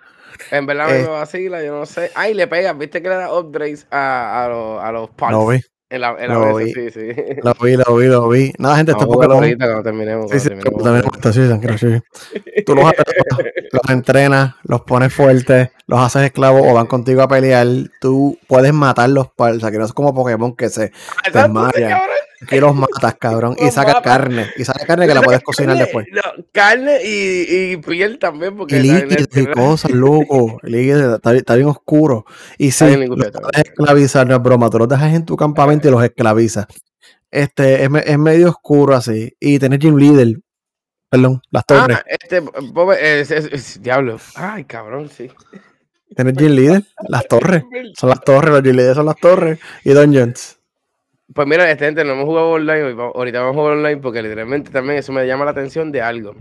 En 0.50 0.66
verdad 0.66 0.96
Eh. 0.96 1.02
me 1.04 1.08
vacila, 1.10 1.64
yo 1.64 1.72
no 1.80 1.86
sé. 1.86 2.12
Ay, 2.16 2.34
le 2.34 2.48
pegas, 2.48 2.78
viste 2.78 3.02
que 3.02 3.10
le 3.10 3.16
da 3.16 3.34
upgrades 3.38 3.86
a, 3.92 4.46
a, 4.46 4.50
los, 4.50 4.84
a 4.84 4.92
los 4.92 5.10
parts. 5.12 5.34
Lo 5.34 5.48
vi, 5.48 5.60
En 5.90 6.02
la, 6.02 6.16
en 6.20 6.28
la 6.30 6.34
lo 6.36 6.56
mesa, 6.56 6.58
vi. 6.60 6.74
sí, 6.74 6.90
sí. 6.92 7.12
lo 7.44 7.54
vi, 7.62 7.76
lo 7.78 7.96
vi, 7.96 8.06
lo 8.08 8.30
vi. 8.30 8.54
Nada, 8.58 8.78
gente, 8.78 8.94
Vamos 8.94 9.04
a 9.04 9.08
jugarlo 9.08 9.36
Pokémon. 9.36 9.44
ahorita 9.44 9.66
cuando 9.66 9.84
terminemos. 9.84 10.32
Sí, 10.32 10.40
sí, 10.40 10.50
cuando 10.50 10.84
terminemos. 10.84 11.36
sí, 11.36 11.48
tranquilo, 11.48 11.78
sí. 11.78 12.64
Tú 12.66 12.76
los, 12.76 12.86
los 12.86 13.90
entrenas, 13.90 14.56
los 14.64 14.82
pones 14.82 15.14
fuertes, 15.14 15.70
los 15.88 16.00
haces 16.00 16.24
esclavos 16.24 16.62
o 16.66 16.74
van 16.74 16.88
contigo 16.88 17.22
a 17.22 17.28
pelear. 17.28 17.68
Tú 18.00 18.38
puedes 18.48 18.74
matarlos, 18.74 19.28
para, 19.36 19.56
o 19.56 19.60
sea, 19.60 19.72
que 19.72 19.78
no 19.78 19.86
es 19.86 19.94
como 19.94 20.14
Pokémon 20.14 20.56
que 20.56 20.70
se 20.70 20.92
Ah, 21.34 21.42
desmayan. 21.44 22.00
Que 22.48 22.60
los 22.60 22.76
matas, 22.76 23.16
cabrón. 23.20 23.56
Y 23.60 23.70
saca 23.72 24.02
carne. 24.02 24.48
Y 24.58 24.66
saca 24.66 24.86
carne 24.86 25.08
que 25.08 25.14
la 25.14 25.22
puedes 25.22 25.42
cocinar 25.44 25.76
Carne, 25.78 25.84
después. 25.86 26.08
no, 26.12 26.46
carne 26.52 26.98
y, 27.04 27.72
y 27.74 27.78
piel 27.78 28.18
también, 28.20 28.58
porque 28.58 28.78
Y 28.78 28.82
líquidos 28.82 29.28
y 29.36 29.46
cosas, 29.48 29.92
loco. 29.92 30.60
Líquidos, 30.64 31.16
está, 31.16 31.36
está 31.36 31.56
bien 31.56 31.68
oscuro. 31.68 32.26
Y 32.58 32.72
si 32.72 32.86
los 32.96 33.08
puedes 33.32 33.66
esclavizar, 33.66 34.28
no 34.28 34.36
es 34.36 34.42
broma, 34.42 34.70
tú 34.70 34.80
los 34.80 34.90
dejas 34.90 35.14
en 35.14 35.26
tu 35.26 35.36
campamento 35.38 35.88
y 35.88 35.92
los 35.92 36.04
esclavizas. 36.04 36.66
Este, 37.30 37.84
es, 37.84 37.90
es 38.06 38.18
medio 38.18 38.50
oscuro 38.50 38.96
así. 38.96 39.34
Y 39.40 39.60
tenés 39.60 39.80
Gym 39.80 39.96
Leader. 39.98 40.38
Perdón, 41.10 41.42
las 41.52 41.66
torres. 41.66 41.98
Ah, 42.00 42.04
este, 42.08 42.42
es, 43.22 43.32
es- 43.32 43.50
es- 43.52 43.82
diablo. 43.84 44.18
Ay, 44.36 44.64
cabrón, 44.66 45.10
sí. 45.10 45.30
Tenés 46.16 46.34
Gym 46.36 46.52
Leader, 46.54 46.84
las 47.08 47.28
torres. 47.28 47.64
Son 48.00 48.10
las 48.10 48.22
torres, 48.22 48.52
los 48.52 48.64
Gym 48.64 48.76
Leader 48.78 48.96
son 48.96 49.06
las 49.06 49.18
torres. 49.18 49.60
Y 49.84 49.92
Dungeons. 49.92 50.58
Pues 51.34 51.48
mira, 51.48 51.70
este 51.70 51.86
gente, 51.86 52.04
no 52.04 52.14
hemos 52.14 52.26
jugado 52.26 52.52
online, 52.52 52.96
ahorita 52.98 53.40
vamos 53.40 53.56
a 53.56 53.60
jugar 53.60 53.78
online 53.78 54.02
porque 54.02 54.22
literalmente 54.22 54.72
también 54.72 55.00
eso 55.00 55.14
me 55.14 55.26
llama 55.26 55.46
la 55.46 55.52
atención 55.52 55.92
de 55.92 56.02
algo. 56.02 56.36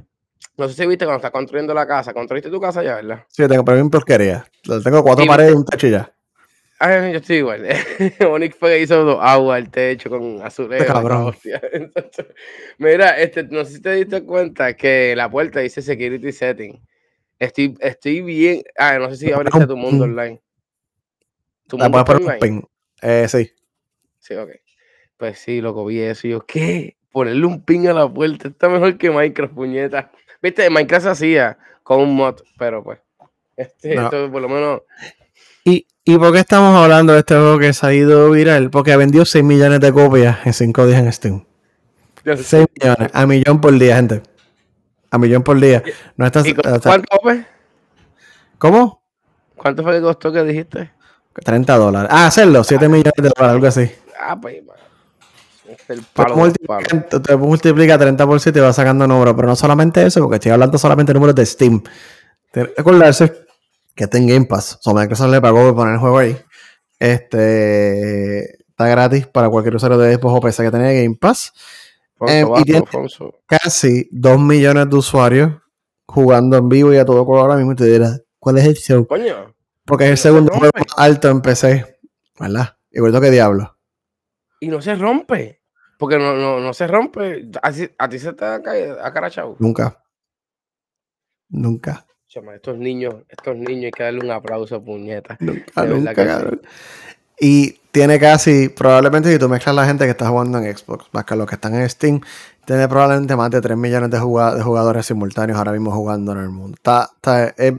No 0.56 0.68
sé 0.68 0.74
si 0.74 0.86
viste 0.86 1.04
cuando 1.04 1.18
estás 1.18 1.30
construyendo 1.30 1.72
la 1.74 1.86
casa, 1.86 2.12
construiste 2.12 2.50
tu 2.50 2.60
casa 2.60 2.82
ya, 2.82 2.96
¿verdad? 2.96 3.24
Sí, 3.28 3.46
tengo, 3.46 3.64
pero 3.64 3.76
bien 3.76 3.90
porquería. 3.90 4.44
Tengo 4.82 5.02
cuatro 5.02 5.24
paredes 5.26 5.52
y 5.52 5.56
un 5.56 5.64
techo 5.64 5.86
ya. 5.86 6.12
Ay, 6.78 7.12
yo 7.12 7.18
estoy 7.18 7.36
igual. 7.36 7.66
Onyx 8.26 8.56
fue 8.56 8.70
que 8.70 8.82
hizo 8.82 9.04
dos 9.04 9.18
agua 9.20 9.56
al 9.56 9.70
techo 9.70 10.08
con 10.08 10.40
azulejo. 10.42 10.82
Este 10.82 10.92
cabrón. 10.92 11.36
Entonces, 11.72 12.26
Mira, 12.78 13.20
este, 13.20 13.44
no 13.44 13.64
sé 13.66 13.74
si 13.74 13.82
te 13.82 13.92
diste 13.92 14.24
cuenta 14.24 14.74
que 14.74 15.14
la 15.14 15.30
puerta 15.30 15.60
dice 15.60 15.82
security 15.82 16.32
setting. 16.32 16.82
Estoy, 17.38 17.76
estoy 17.80 18.22
bien. 18.22 18.62
Ah, 18.78 18.98
no 18.98 19.10
sé 19.10 19.16
si 19.16 19.32
abriste 19.32 19.66
tu 19.66 19.74
un 19.74 19.80
mundo 19.80 20.04
online. 20.04 20.40
¿Tu 21.68 21.76
La 21.76 21.84
mundo 21.90 22.04
puedes 22.04 22.22
poner 22.22 22.38
online? 22.42 22.66
Eh, 23.02 23.28
sí. 23.28 23.50
Sí, 24.18 24.34
ok. 24.34 24.50
Pues 25.20 25.38
sí, 25.38 25.60
loco, 25.60 25.84
vi 25.84 26.00
eso. 26.00 26.26
Y 26.26 26.30
yo, 26.30 26.44
¿qué? 26.46 26.96
Ponerle 27.12 27.44
un 27.46 27.62
pin 27.62 27.86
a 27.88 27.92
la 27.92 28.08
puerta. 28.12 28.48
Está 28.48 28.68
mejor 28.68 28.96
que 28.98 29.10
Minecraft, 29.10 29.52
puñeta. 29.54 30.10
Viste, 30.42 30.68
Minecraft 30.70 31.04
se 31.04 31.10
hacía 31.10 31.58
con 31.84 32.00
un 32.00 32.16
mod, 32.16 32.36
pero 32.58 32.82
pues. 32.82 32.98
Este, 33.56 33.94
No. 33.94 34.04
esto 34.04 34.32
por 34.32 34.40
lo 34.40 34.48
menos. 34.48 34.80
¿Y, 35.64 35.86
¿Y 36.04 36.16
por 36.16 36.32
qué 36.32 36.38
estamos 36.38 36.74
hablando 36.74 37.12
de 37.12 37.18
este 37.18 37.34
juego 37.34 37.58
que 37.58 37.72
se 37.74 37.86
ha 37.86 37.92
ido 37.92 38.30
viral? 38.30 38.70
Porque 38.70 38.92
ha 38.92 38.96
vendido 38.96 39.26
6 39.26 39.44
millones 39.44 39.80
de 39.80 39.92
copias 39.92 40.38
en 40.46 40.54
5 40.54 40.86
días 40.86 41.00
en 41.02 41.12
Steam. 41.12 41.44
yo 42.24 42.36
sé. 42.38 42.42
6 42.44 42.66
millones, 42.80 43.10
a 43.12 43.26
millón 43.26 43.60
por 43.60 43.78
día, 43.78 43.96
gente. 43.96 44.22
A 45.10 45.18
millón 45.18 45.42
por 45.42 45.60
día. 45.60 45.82
No 46.16 46.24
estás, 46.24 46.46
¿Y 46.46 46.54
cu- 46.54 46.62
o 46.64 46.70
sea, 46.70 46.80
¿Cuánto 46.80 47.18
fue? 47.20 47.44
¿Cómo? 48.56 49.02
¿Cuánto 49.56 49.82
fue 49.82 49.92
que 49.96 50.00
costó 50.00 50.32
que 50.32 50.42
dijiste? 50.44 50.90
30 51.44 51.76
dólares. 51.76 52.08
Ah, 52.10 52.26
hacerlo, 52.28 52.64
7 52.64 52.88
millones 52.88 53.12
de 53.16 53.30
dólares, 53.36 53.54
algo 53.54 53.66
así. 53.66 53.90
Ah, 54.18 54.38
pues. 54.40 54.62
Es 55.92 55.98
el 55.98 56.04
Tú 56.04 56.08
palo 56.14 57.22
te 57.22 57.36
multiplica 57.36 57.98
30 57.98 58.26
por 58.26 58.40
7 58.40 58.58
y 58.58 58.62
vas 58.62 58.76
sacando 58.76 59.06
números. 59.06 59.34
Pero 59.34 59.48
no 59.48 59.56
solamente 59.56 60.04
eso, 60.06 60.20
porque 60.20 60.36
estoy 60.36 60.52
hablando 60.52 60.78
solamente 60.78 61.10
de 61.12 61.14
números 61.14 61.34
de 61.34 61.44
Steam. 61.46 61.82
Tienen 62.52 62.72
que 63.94 64.04
está 64.04 64.18
en 64.18 64.26
Game 64.28 64.46
Pass. 64.46 64.76
O 64.76 64.82
sea, 64.82 64.94
Microsoft 64.94 65.30
le 65.30 65.40
pagó 65.40 65.62
por 65.66 65.74
poner 65.76 65.94
el 65.94 66.00
juego 66.00 66.18
ahí. 66.18 66.36
Este 66.98 68.62
está 68.68 68.86
gratis 68.88 69.26
para 69.26 69.48
cualquier 69.50 69.74
usuario 69.76 69.98
de 69.98 70.14
Xbox 70.14 70.34
o 70.36 70.40
PC 70.40 70.62
que 70.64 70.70
tenga 70.70 70.92
Game 70.92 71.16
Pass. 71.20 71.52
Fonso, 72.16 72.34
Eh, 72.34 72.40
y 72.40 72.44
bajo, 72.44 72.62
tiene- 72.64 72.86
Fonso. 72.86 73.34
Casi 73.46 74.08
2 74.12 74.40
millones 74.40 74.88
de 74.90 74.96
usuarios 74.96 75.52
jugando 76.06 76.56
en 76.56 76.68
vivo 76.68 76.92
y 76.92 76.96
a 76.98 77.04
todo 77.04 77.24
color 77.26 77.42
ahora 77.42 77.56
mismo. 77.56 77.72
Y 77.72 77.76
te 77.76 77.84
dirás, 77.84 78.22
¿cuál 78.38 78.58
es 78.58 78.64
el 78.66 78.74
show? 78.76 79.06
Coño. 79.06 79.54
Porque 79.84 80.04
es 80.04 80.10
el 80.12 80.18
segundo 80.18 80.52
juego 80.52 80.72
alto 80.96 81.28
en 81.28 81.40
PC. 81.40 81.98
¿Verdad? 82.38 82.76
Igual 82.90 83.20
que 83.20 83.30
Diablo. 83.30 83.76
Y 84.60 84.68
no 84.68 84.80
se 84.80 84.94
rompe. 84.94 85.59
Porque 86.00 86.18
no, 86.18 86.34
no, 86.34 86.58
no 86.58 86.72
se 86.74 86.86
rompe. 86.88 87.48
Así- 87.62 87.90
a 87.98 88.08
ti 88.08 88.18
se 88.18 88.32
te 88.32 88.44
ha. 88.44 88.60
Nunca. 89.60 90.02
Nunca. 91.50 92.06
Chama, 92.26 92.54
estos 92.54 92.78
niños, 92.78 93.14
estos 93.28 93.56
niños 93.56 93.86
hay 93.86 93.90
que 93.90 94.02
darle 94.04 94.20
un 94.24 94.30
aplauso, 94.30 94.82
puñeta. 94.84 95.36
Nunca, 95.40 95.84
nunca, 95.96 96.14
sí. 96.40 96.60
Y 97.40 97.70
tiene 97.90 98.18
casi, 98.20 98.68
probablemente 98.68 99.32
si 99.32 99.38
tú 99.38 99.48
mezclas 99.48 99.74
la 99.74 99.86
gente 99.86 100.04
que 100.04 100.10
está 100.12 100.28
jugando 100.28 100.58
en 100.58 100.76
Xbox, 100.76 101.06
más 101.12 101.24
que 101.24 101.34
los 101.36 101.46
que 101.48 101.56
están 101.56 101.74
en 101.74 101.88
Steam, 101.88 102.20
tiene 102.64 102.86
probablemente 102.86 103.34
más 103.34 103.50
de 103.50 103.60
3 103.60 103.76
millones 103.76 104.10
de 104.10 104.20
jugadores 104.20 105.06
simultáneos 105.06 105.58
ahora 105.58 105.72
mismo 105.72 105.90
jugando 105.90 106.32
en 106.32 106.38
el 106.38 106.50
mundo. 106.50 106.76
Está, 106.76 107.10
está- 107.16 107.46
es, 107.48 107.74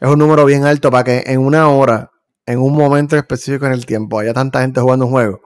es 0.00 0.08
un 0.08 0.18
número 0.18 0.44
bien 0.44 0.64
alto 0.64 0.90
para 0.90 1.02
que 1.04 1.24
en 1.26 1.40
una 1.40 1.68
hora, 1.68 2.10
en 2.46 2.58
un 2.60 2.74
momento 2.74 3.16
específico 3.16 3.66
en 3.66 3.72
el 3.72 3.86
tiempo, 3.86 4.18
haya 4.20 4.32
tanta 4.32 4.60
gente 4.60 4.80
jugando 4.80 5.06
un 5.06 5.10
juego. 5.12 5.40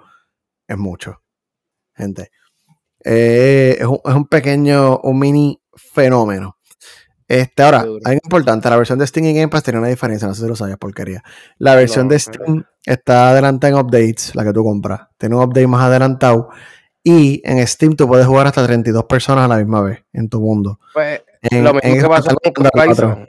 Es 0.69 0.77
mucho. 0.77 1.23
Gente. 2.00 2.30
Eh, 3.04 3.76
es, 3.78 3.86
un, 3.86 4.00
es, 4.04 4.14
un, 4.14 4.26
pequeño, 4.26 4.98
un 4.98 5.18
mini 5.18 5.60
fenómeno. 5.74 6.56
Este, 7.30 7.62
ahora, 7.62 7.82
algo 7.82 8.20
importante, 8.24 8.68
la 8.68 8.76
versión 8.76 8.98
de 8.98 9.06
Steam 9.06 9.26
y 9.26 9.34
Game 9.34 9.46
Pass 9.46 9.62
tiene 9.62 9.78
una 9.78 9.86
diferencia, 9.86 10.26
no 10.26 10.34
sé 10.34 10.42
si 10.42 10.48
lo 10.48 10.56
sabes, 10.56 10.76
porquería. 10.78 11.22
La 11.58 11.76
versión 11.76 12.08
no, 12.08 12.12
de 12.12 12.18
Steam 12.18 12.64
está 12.84 13.30
adelantada 13.30 13.72
en 13.72 13.78
updates, 13.78 14.34
la 14.34 14.42
que 14.42 14.52
tú 14.52 14.64
compras. 14.64 15.02
Tiene 15.16 15.36
un 15.36 15.42
update 15.42 15.68
más 15.68 15.84
adelantado. 15.84 16.48
Y 17.04 17.40
en 17.44 17.64
Steam 17.68 17.94
tú 17.94 18.08
puedes 18.08 18.26
jugar 18.26 18.48
hasta 18.48 18.66
32 18.66 19.04
personas 19.04 19.44
a 19.44 19.48
la 19.48 19.58
misma 19.58 19.80
vez 19.80 20.04
en 20.12 20.28
tu 20.28 20.40
mundo. 20.40 20.80
Pues, 20.92 21.22
en, 21.42 21.62
lo, 21.62 21.72
mismo 21.74 22.02
que 22.02 22.08
pasó 22.08 22.34
con 22.34 22.52
Coral 22.52 22.90
Island. 22.90 23.28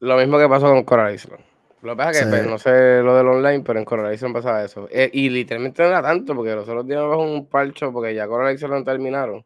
lo 0.00 0.16
mismo 0.16 0.38
que 0.38 0.48
pasó 0.48 0.66
con 0.68 0.84
Coral 0.84 1.14
Island. 1.14 1.44
Lo 1.84 1.92
que 1.92 1.96
pasa 1.96 2.10
es 2.12 2.18
que 2.20 2.30
pues, 2.30 2.46
no 2.46 2.58
sé 2.58 3.02
lo 3.02 3.14
del 3.14 3.28
online, 3.28 3.62
pero 3.62 3.78
en 3.78 4.12
Island 4.14 4.34
pasaba 4.34 4.64
eso. 4.64 4.88
Eh, 4.90 5.10
y 5.12 5.28
literalmente 5.28 5.82
no 5.82 5.90
era 5.90 6.00
tanto, 6.00 6.34
porque 6.34 6.54
los 6.54 6.66
otros 6.66 6.86
días 6.86 7.02
me 7.02 7.16
un 7.16 7.46
parcho, 7.46 7.92
porque 7.92 8.14
ya 8.14 8.26
Coral 8.26 8.54
Island 8.54 8.86
terminaron. 8.86 9.44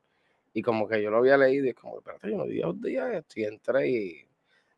Y 0.52 0.62
como 0.62 0.86
que 0.86 1.02
yo 1.02 1.10
lo 1.10 1.18
había 1.18 1.36
leído 1.36 1.66
y 1.66 1.70
es 1.70 1.74
como, 1.74 1.98
espérate, 1.98 2.30
yo 2.30 2.36
no 2.36 2.44
di 2.44 2.60
dos 2.60 2.80
días 2.80 3.12
esto. 3.12 3.40
Y 3.40 3.44
entré 3.44 3.88
y 3.88 4.26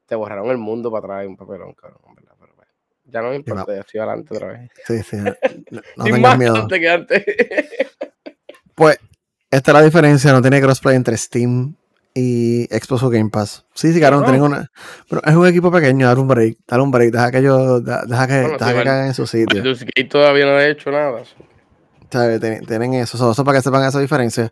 te 0.06 0.14
borraron 0.14 0.50
el 0.50 0.56
mundo 0.56 0.90
para 0.90 1.06
traer 1.06 1.28
un 1.28 1.36
papelón, 1.36 1.74
cabrón. 1.74 2.14
¿verdad? 2.14 2.32
Pero, 2.40 2.54
bueno, 2.56 2.72
ya 3.04 3.20
no 3.20 3.28
me 3.28 3.36
importa, 3.36 3.74
ya 3.74 3.80
estoy 3.80 4.00
adelante 4.00 4.34
otra 4.34 4.48
vez. 4.52 4.70
Sí, 4.86 5.02
sí. 5.02 5.16
No, 5.70 5.82
más 6.18 6.38
miedo. 6.38 6.66
que 6.66 6.88
antes. 6.88 7.24
pues, 8.74 8.98
esta 9.50 9.70
es 9.70 9.74
la 9.74 9.82
diferencia. 9.82 10.32
No 10.32 10.40
tiene 10.40 10.62
crossplay 10.62 10.96
entre 10.96 11.18
Steam 11.18 11.74
y 12.14 12.64
Xbox 12.66 13.02
o 13.02 13.10
Game 13.10 13.30
Pass. 13.30 13.64
Sí, 13.74 13.92
sí, 13.92 13.98
claro, 13.98 14.20
no, 14.20 14.44
una. 14.44 14.70
Pero 15.08 15.22
es 15.24 15.34
un 15.34 15.46
equipo 15.46 15.70
pequeño, 15.70 16.06
dale 16.06 16.20
un 16.20 16.28
break, 16.28 16.58
dale 16.66 16.82
un 16.82 16.90
break, 16.90 17.12
deja 17.12 17.30
que 17.30 17.38
ellos, 17.38 17.84
deja 17.84 18.26
que, 18.26 18.40
bueno, 18.42 18.58
deja 18.58 18.70
que 18.70 18.76
caigan 18.76 19.06
en 19.06 19.14
su 19.14 19.26
sitio. 19.26 19.62
Y 19.94 20.04
todavía 20.04 20.46
no 20.46 20.52
ha 20.52 20.66
hecho 20.66 20.90
nada. 20.90 21.22
¿Sabes? 22.10 22.40
Tienen 22.66 22.94
eso, 22.94 23.16
eso, 23.16 23.30
eso 23.30 23.44
para 23.44 23.58
que 23.58 23.62
sepan 23.62 23.84
esa 23.84 24.00
diferencia. 24.00 24.50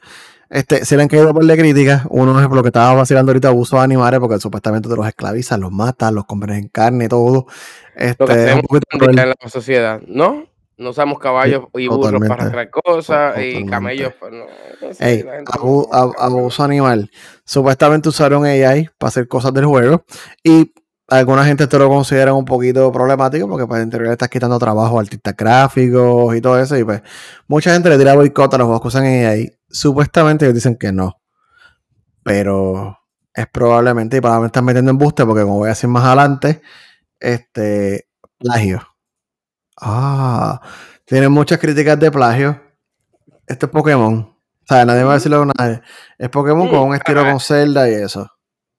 Este, 0.50 0.84
se 0.84 0.96
le 0.96 1.02
han 1.02 1.08
caído 1.08 1.34
por 1.34 1.44
de 1.44 1.56
críticas. 1.58 2.04
Uno 2.08 2.40
es 2.40 2.46
por 2.46 2.56
lo 2.56 2.62
que 2.62 2.68
estaba 2.68 2.94
vacilando 2.94 3.30
ahorita, 3.30 3.48
abuso 3.48 3.76
de 3.76 3.82
animales, 3.82 4.20
porque 4.20 4.38
supuestamente 4.38 4.88
te 4.88 4.96
los 4.96 5.06
esclavizan, 5.06 5.60
los 5.60 5.72
matan, 5.72 6.14
los 6.14 6.24
comen 6.24 6.50
en 6.50 6.68
carne, 6.68 7.08
todo. 7.08 7.46
Este, 7.94 8.16
lo 8.22 8.26
que 8.26 8.32
hacemos 8.32 8.64
en 9.00 9.16
la 9.16 9.36
sociedad, 9.48 10.00
¿no? 10.06 10.46
No 10.78 10.90
usamos 10.90 11.18
caballos 11.18 11.64
sí, 11.74 11.82
y 11.82 11.88
burros 11.88 12.12
totalmente. 12.12 12.28
para 12.28 12.48
traer 12.50 12.70
cosas 12.70 13.34
totalmente. 13.34 13.60
y 13.60 13.66
camellos. 13.66 14.14
Pues 14.18 14.32
no, 14.32 14.46
Ey, 15.00 15.24
abu, 15.46 15.88
ab, 15.92 16.12
abuso 16.18 16.62
animal. 16.64 17.10
Supuestamente 17.44 18.08
usaron 18.08 18.44
AI 18.44 18.88
para 18.96 19.08
hacer 19.08 19.26
cosas 19.28 19.52
del 19.52 19.66
juego 19.66 20.04
y 20.42 20.72
alguna 21.08 21.44
gente 21.44 21.66
te 21.66 21.78
lo 21.78 21.88
considera 21.88 22.32
un 22.32 22.44
poquito 22.44 22.92
problemático 22.92 23.48
porque 23.48 23.66
pues 23.66 23.82
en 23.82 23.90
teoría 23.90 24.08
le 24.08 24.12
estás 24.12 24.28
quitando 24.28 24.58
trabajo 24.58 24.98
a 24.98 25.02
artistas 25.02 25.34
gráficos 25.36 26.36
y 26.36 26.40
todo 26.40 26.58
eso 26.60 26.76
y 26.76 26.84
pues 26.84 27.02
mucha 27.48 27.72
gente 27.72 27.88
le 27.88 27.98
tira 27.98 28.14
boicot 28.14 28.54
a 28.54 28.58
los 28.58 28.66
juegos 28.66 28.82
que 28.82 28.88
usan 28.88 29.04
AI. 29.04 29.52
Supuestamente 29.68 30.44
ellos 30.44 30.54
dicen 30.54 30.76
que 30.76 30.92
no. 30.92 31.20
Pero 32.22 32.98
es 33.34 33.46
probablemente, 33.48 34.18
y 34.18 34.20
probablemente 34.20 34.50
están 34.52 34.64
metiendo 34.64 34.90
embuste 34.90 35.24
porque 35.26 35.42
como 35.42 35.58
voy 35.58 35.66
a 35.68 35.70
decir 35.70 35.88
más 35.88 36.04
adelante, 36.04 36.60
este 37.20 38.08
plagio. 38.38 38.82
Ah, 39.80 40.60
tienen 41.04 41.32
muchas 41.32 41.58
críticas 41.58 41.98
de 41.98 42.10
plagio. 42.10 42.60
Este 43.46 43.66
es 43.66 43.72
Pokémon. 43.72 44.20
O 44.20 44.66
sea, 44.66 44.84
nadie 44.84 45.04
va 45.04 45.12
a 45.12 45.14
decirlo 45.14 45.42
a 45.42 45.52
nadie. 45.58 45.80
Es 46.18 46.28
Pokémon 46.28 46.66
Mm, 46.66 46.70
con 46.70 46.80
un 46.80 46.94
estilo 46.94 47.24
con 47.24 47.40
Zelda 47.40 47.88
y 47.88 47.94
eso. 47.94 48.30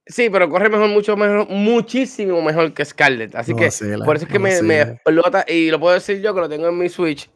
Sí, 0.05 0.29
pero 0.29 0.49
corre 0.49 0.69
mejor, 0.69 0.89
mucho 0.89 1.15
mejor, 1.15 1.47
muchísimo 1.49 2.41
mejor 2.41 2.73
que 2.73 2.83
Scarlet. 2.83 3.35
Así 3.35 3.51
No 3.51 3.57
que 3.57 3.65
vacila, 3.65 4.05
por 4.05 4.15
eso 4.15 4.25
es 4.25 4.31
que 4.31 4.39
no 4.39 4.63
me, 4.63 4.81
explota. 4.81 5.45
Y 5.47 5.69
lo 5.69 5.79
puedo 5.79 5.93
decir 5.93 6.21
yo 6.21 6.33
que 6.33 6.41
lo 6.41 6.49
tengo 6.49 6.67
en 6.67 6.77
mi 6.77 6.89
Switch. 6.89 7.29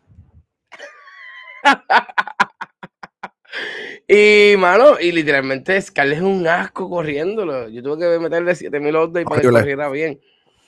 y, 4.07 4.55
mano, 4.57 4.99
y 4.99 5.11
literalmente 5.11 5.79
Scarlet 5.79 6.17
es 6.17 6.23
un 6.23 6.47
asco 6.47 6.89
corriéndolo. 6.89 7.69
Yo 7.69 7.83
tuve 7.83 7.99
que 7.99 8.19
meterle 8.19 8.55
7000 8.55 8.95
updates 8.95 9.29
para 9.29 9.41
que 9.41 9.49
corriera 9.49 9.89
bien. 9.89 10.19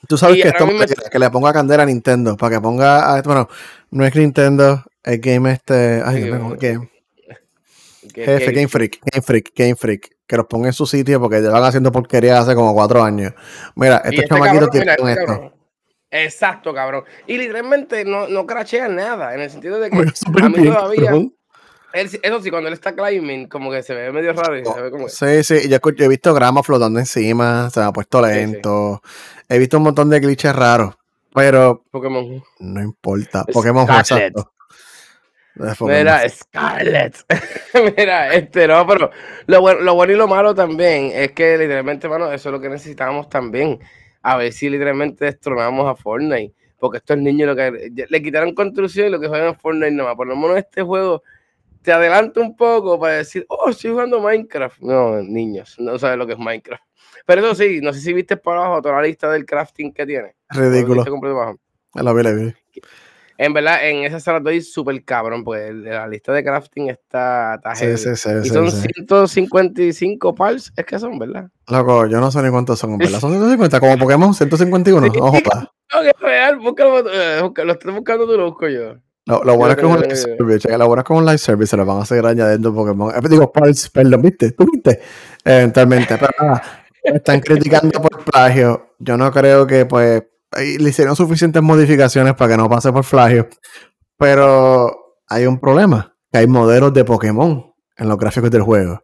Tú 0.08 0.16
sabes 0.18 0.38
Y 0.38 0.42
que 0.42 0.48
esto 0.48 0.66
mismo 0.66 0.84
que, 0.86 0.94
que 1.10 1.18
le 1.18 1.30
ponga 1.30 1.52
candela 1.52 1.82
a 1.82 1.86
Nintendo, 1.86 2.36
para 2.36 2.56
que 2.56 2.60
ponga, 2.60 3.14
a- 3.16 3.22
bueno, 3.22 3.48
no 3.90 4.04
es 4.06 4.14
Nintendo, 4.14 4.82
es 5.02 5.20
Game 5.20 5.50
este, 5.52 6.02
ay, 6.04 6.22
Sí, 6.22 6.30
mío, 6.30 6.56
Game, 6.60 6.90
que- 8.12 8.24
jefe, 8.24 8.52
Game 8.52 8.68
Freak, 8.68 8.98
Game 9.12 9.22
Freak, 9.22 9.52
Game 9.54 9.76
Freak, 9.76 10.10
que 10.26 10.36
los 10.36 10.46
ponga 10.46 10.68
en 10.68 10.72
su 10.72 10.86
sitio 10.86 11.20
porque 11.20 11.40
llevan 11.40 11.62
haciendo 11.64 11.92
porquería 11.92 12.38
hace 12.38 12.54
como 12.54 12.72
cuatro 12.74 13.02
años. 13.02 13.32
Mira, 13.74 13.96
estos 13.98 14.14
este 14.14 14.28
chamaquitos 14.28 14.68
mira, 14.72 14.96
tienen 14.96 15.08
este 15.08 15.20
esto. 15.22 15.26
cabrón. 15.32 15.52
Exacto, 16.10 16.72
cabrón. 16.72 17.04
Y 17.26 17.36
literalmente 17.36 18.04
no, 18.04 18.28
no 18.28 18.46
crachea 18.46 18.88
nada, 18.88 19.34
en 19.34 19.40
el 19.40 19.50
sentido 19.50 19.78
de 19.80 19.90
que 19.90 19.96
a 19.96 20.48
mí 20.48 20.54
bien, 20.54 20.72
todavía, 20.72 21.04
cabrón. 21.04 21.34
Él 21.96 22.20
eso 22.22 22.42
sí, 22.42 22.50
cuando 22.50 22.68
él 22.68 22.74
está 22.74 22.94
climbing, 22.94 23.48
como 23.48 23.70
que 23.70 23.82
se 23.82 23.94
ve 23.94 24.12
medio 24.12 24.32
raro 24.32 24.58
y 24.58 24.64
se 24.64 24.80
ve 24.80 24.90
como... 24.90 25.08
Sí, 25.08 25.42
sí, 25.42 25.68
yo, 25.68 25.78
he 25.98 26.08
visto 26.08 26.34
grama 26.34 26.62
flotando 26.62 26.98
encima, 26.98 27.70
se 27.70 27.80
me 27.80 27.86
ha 27.86 27.92
puesto 27.92 28.22
Sí, 28.24 28.30
sí. 28.30 28.36
lento. 28.36 29.02
He 29.48 29.58
visto 29.58 29.76
un 29.78 29.84
montón 29.84 30.10
de 30.10 30.20
glitches 30.20 30.54
raros, 30.54 30.94
pero 31.34 31.82
Pokémon. 31.90 32.42
no 32.60 32.82
importa. 32.82 33.44
Pokémon 33.44 33.88
exacto. 33.90 34.52
Es 35.54 35.76
Pokémon. 35.76 35.98
Mira, 35.98 36.28
Scarlet. 36.28 37.16
Mira, 37.96 38.34
este 38.34 38.68
no, 38.68 38.86
pero 38.86 39.10
lo 39.46 39.60
bueno, 39.60 39.80
lo 39.80 39.94
bueno 39.94 40.12
y 40.12 40.16
lo 40.16 40.28
malo 40.28 40.54
también 40.54 41.10
es 41.14 41.32
que 41.32 41.56
literalmente, 41.56 42.08
mano, 42.08 42.30
eso 42.30 42.48
es 42.48 42.52
lo 42.52 42.60
que 42.60 42.68
necesitamos 42.68 43.28
también. 43.28 43.78
A 44.22 44.36
ver 44.36 44.52
si 44.52 44.68
literalmente 44.68 45.24
destronamos 45.24 45.88
a 45.88 45.94
Fortnite. 45.94 46.52
Porque 46.78 46.98
estos 46.98 47.16
niños 47.16 47.48
lo 47.48 47.56
que 47.56 47.90
le 48.08 48.22
quitaron 48.22 48.54
construcción 48.54 49.06
y 49.06 49.10
lo 49.10 49.18
que 49.18 49.28
juegan 49.28 49.54
es 49.54 49.60
Fortnite 49.60 49.92
nomás. 49.92 50.14
Por 50.14 50.26
lo 50.26 50.36
menos 50.36 50.58
este 50.58 50.82
juego 50.82 51.22
te 51.86 51.92
adelanta 51.92 52.40
un 52.40 52.56
poco 52.56 52.98
para 52.98 53.18
decir, 53.18 53.46
oh, 53.48 53.70
estoy 53.70 53.92
jugando 53.92 54.18
Minecraft. 54.20 54.80
No, 54.80 55.22
niños, 55.22 55.76
no 55.78 55.96
sabes 56.00 56.18
lo 56.18 56.26
que 56.26 56.32
es 56.32 56.38
Minecraft. 56.38 56.82
Pero 57.24 57.42
eso 57.46 57.54
sí, 57.54 57.78
no 57.80 57.92
sé 57.92 58.00
si 58.00 58.12
viste 58.12 58.36
por 58.36 58.56
abajo 58.56 58.82
toda 58.82 58.96
la 58.96 59.02
lista 59.02 59.30
del 59.30 59.46
crafting 59.46 59.92
que 59.92 60.04
tiene. 60.04 60.34
Ridículo. 60.48 61.02
Abajo. 61.02 61.60
La 61.94 62.12
vi, 62.12 62.22
la 62.24 62.32
vi. 62.32 62.52
En 63.38 63.52
verdad, 63.52 63.88
en 63.88 64.02
esa 64.02 64.18
sala 64.18 64.38
estoy 64.38 64.62
súper 64.62 65.04
cabrón, 65.04 65.44
porque 65.44 65.72
la 65.72 66.08
lista 66.08 66.32
de 66.32 66.42
crafting 66.42 66.88
está, 66.90 67.60
Sí, 67.76 67.96
sí, 67.98 68.16
sí, 68.16 68.30
y 68.42 68.48
son 68.48 68.68
sí. 68.72 68.88
155 68.94 70.34
pals, 70.34 70.72
es 70.76 70.84
que 70.84 70.98
son, 70.98 71.20
¿verdad? 71.20 71.48
Loco, 71.68 72.06
yo 72.08 72.18
no 72.18 72.32
sé 72.32 72.42
ni 72.42 72.50
cuántos 72.50 72.80
son, 72.80 72.98
¿verdad? 72.98 73.20
Son 73.20 73.30
150, 73.30 73.78
como 73.78 73.96
Pokémon, 73.96 74.34
151. 74.34 75.06
Sí. 75.12 75.18
Ojo, 75.20 75.38
pa. 75.44 75.72
No, 75.94 76.02
que 76.02 76.08
es 76.08 76.20
real, 76.20 76.56
búscalo, 76.58 77.08
eh, 77.08 77.40
busca- 77.42 77.62
lo 77.64 77.74
estoy 77.74 77.92
buscando, 77.94 78.26
tú 78.26 78.36
lo 78.36 78.46
busco 78.46 78.66
yo. 78.66 78.96
Lo, 79.26 79.42
lo 79.42 79.56
bueno 79.56 79.72
es 79.72 79.76
que 79.76 79.86
es 79.86 79.92
un 79.92 80.00
live 80.00 80.16
service, 80.16 80.58
checa, 80.60 80.78
lo 80.78 80.86
bueno 80.86 81.00
es 81.00 81.06
que 81.06 81.12
es 81.12 81.18
un 81.18 81.26
live 81.26 81.38
service, 81.38 81.70
se 81.70 81.76
lo 81.76 81.84
van 81.84 82.00
a 82.00 82.06
seguir 82.06 82.24
añadiendo 82.24 82.72
Pokémon. 82.72 83.12
Eh, 83.12 83.28
digo, 83.28 83.50
Pulse, 83.52 83.90
perdón, 83.92 84.22
¿viste? 84.22 84.52
¿Tú 84.52 84.68
viste? 84.72 85.00
Eventualmente, 85.44 86.16
pero 86.16 86.30
nada, 86.40 86.62
están 87.02 87.40
criticando 87.40 88.00
por 88.00 88.24
plagio. 88.24 88.94
Yo 89.00 89.16
no 89.16 89.32
creo 89.32 89.66
que, 89.66 89.84
pues, 89.84 90.22
le 90.56 90.88
hicieron 90.88 91.16
suficientes 91.16 91.60
modificaciones 91.60 92.34
para 92.34 92.52
que 92.52 92.56
no 92.56 92.68
pase 92.70 92.92
por 92.92 93.04
plagio. 93.04 93.48
Pero 94.16 95.16
hay 95.28 95.46
un 95.46 95.58
problema, 95.58 96.16
que 96.30 96.38
hay 96.38 96.46
modelos 96.46 96.94
de 96.94 97.04
Pokémon 97.04 97.74
en 97.96 98.08
los 98.08 98.18
gráficos 98.18 98.50
del 98.50 98.62
juego. 98.62 99.02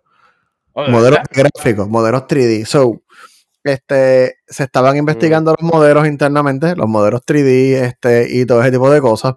Oh, 0.74 0.85
¿de 0.85 0.90
modelos 0.90 1.18
gráficos, 1.32 1.88
modelos 1.88 2.22
3D. 2.28 2.64
So, 2.64 3.02
este, 3.64 4.37
se 4.46 4.64
estaban 4.64 4.96
investigando 4.96 5.54
los 5.58 5.68
modelos 5.68 6.06
internamente, 6.06 6.76
los 6.76 6.88
modelos 6.88 7.22
3D, 7.26 7.82
este, 7.82 8.28
y 8.30 8.46
todo 8.46 8.61
ese 8.62 8.70
tipo 8.70 8.88
de 8.88 9.00
cosas. 9.00 9.35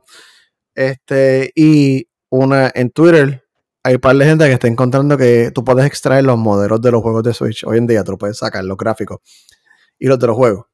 Este, 0.76 1.52
y 1.56 2.08
una 2.30 2.72
en 2.76 2.92
Twitter 2.92 3.46
hay 3.84 3.96
un 3.96 4.02
par 4.02 4.16
de 4.16 4.26
gente 4.26 4.46
que 4.46 4.54
está 4.54 4.68
encontrando 4.68 5.16
que 5.16 5.52
tú 5.54 5.64
puedes 5.64 5.86
extraer 5.86 6.24
los 6.24 6.38
modelos 6.38 6.82
de 6.82 6.92
los 6.92 7.02
juegos 7.02 7.24
de 7.24 7.34
Switch. 7.34 7.64
Hoy 7.66 7.78
en 7.78 7.88
día 7.88 8.04
tú 8.04 8.18
puedes 8.18 8.38
sacar 8.38 8.64
los 8.64 8.78
gráficos 8.78 9.20
y 10.00 10.08
los 10.08 10.18
de 10.20 10.28
los 10.28 10.36
juegos. 10.36 10.66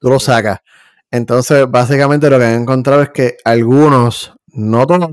Tú 0.00 0.08
los 0.08 0.24
sacas. 0.24 0.60
Entonces, 1.10 1.70
básicamente 1.70 2.30
lo 2.30 2.38
que 2.38 2.46
han 2.46 2.62
encontrado 2.62 3.02
es 3.02 3.10
que 3.10 3.36
algunos, 3.44 4.34
no 4.46 4.86
todos, 4.86 5.10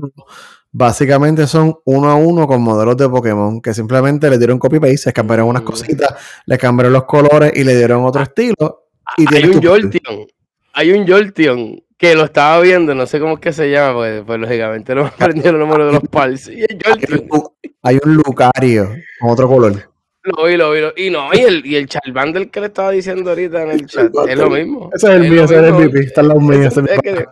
básicamente 0.72 1.46
son 1.46 1.76
uno 1.84 2.08
a 2.10 2.14
uno 2.14 2.46
con 2.46 2.62
modelos 2.62 2.96
de 2.96 3.08
Pokémon 3.08 3.60
que 3.60 3.74
simplemente 3.74 4.30
le 4.30 4.38
dieron 4.38 4.58
copy-paste, 4.58 4.96
se 4.96 5.12
cambiaron 5.12 5.48
unas 5.48 5.62
cositas, 5.62 6.14
le 6.46 6.56
cambiaron 6.56 6.94
los 6.94 7.04
colores 7.04 7.52
y 7.54 7.64
le 7.64 7.76
dieron 7.76 8.02
otro 8.04 8.22
estilo. 8.22 8.88
Y 9.18 9.26
Hay 9.34 9.44
un 9.44 9.62
Jolteon, 9.62 10.26
hay 10.72 10.92
un 10.92 11.06
Jolteon 11.06 11.82
que 12.00 12.14
lo 12.14 12.24
estaba 12.24 12.58
viendo, 12.62 12.94
no 12.94 13.06
sé 13.06 13.20
cómo 13.20 13.34
es 13.34 13.40
que 13.40 13.52
se 13.52 13.70
llama, 13.70 13.94
pues, 13.98 14.22
pues 14.26 14.40
lógicamente 14.40 14.94
no 14.94 15.04
me 15.04 15.08
aprendió 15.18 15.50
el 15.50 15.58
número 15.58 15.86
de 15.86 15.92
los 15.92 16.02
pals. 16.08 16.48
Y 16.48 16.62
el 16.62 16.78
Hay 16.86 17.26
un, 17.30 17.42
hay 17.82 17.98
un 18.02 18.14
Lucario 18.14 18.88
con 19.20 19.30
otro 19.30 19.46
color. 19.48 19.90
lo 20.22 20.44
vi, 20.44 20.56
lo 20.56 20.70
vi, 20.72 20.80
lo- 20.80 20.92
y 20.96 21.10
no, 21.10 21.28
y 21.34 21.40
el, 21.40 21.66
y 21.66 21.76
el 21.76 21.86
Charmander 21.86 22.48
que 22.50 22.60
le 22.60 22.66
estaba 22.68 22.90
diciendo 22.90 23.28
ahorita 23.30 23.62
en 23.64 23.70
el 23.72 23.86
chat, 23.86 24.10
es 24.28 24.38
lo 24.38 24.48
mismo. 24.48 24.90
Ese 24.94 25.08
es 25.08 25.12
el 25.14 25.24
Es 25.24 25.30
mío, 25.30 25.44
ese 25.44 25.54
es 25.54 25.60
el 25.60 25.72
mismo. 25.72 25.80
MVP, 25.80 26.00
está 26.00 26.20
al 26.22 26.28
lado 26.28 26.40
mío. 26.40 26.54
Eso 26.68 26.80
ese 26.80 26.92
es 26.94 26.98
es 27.04 27.12
mi 27.12 27.18
que- 27.18 27.26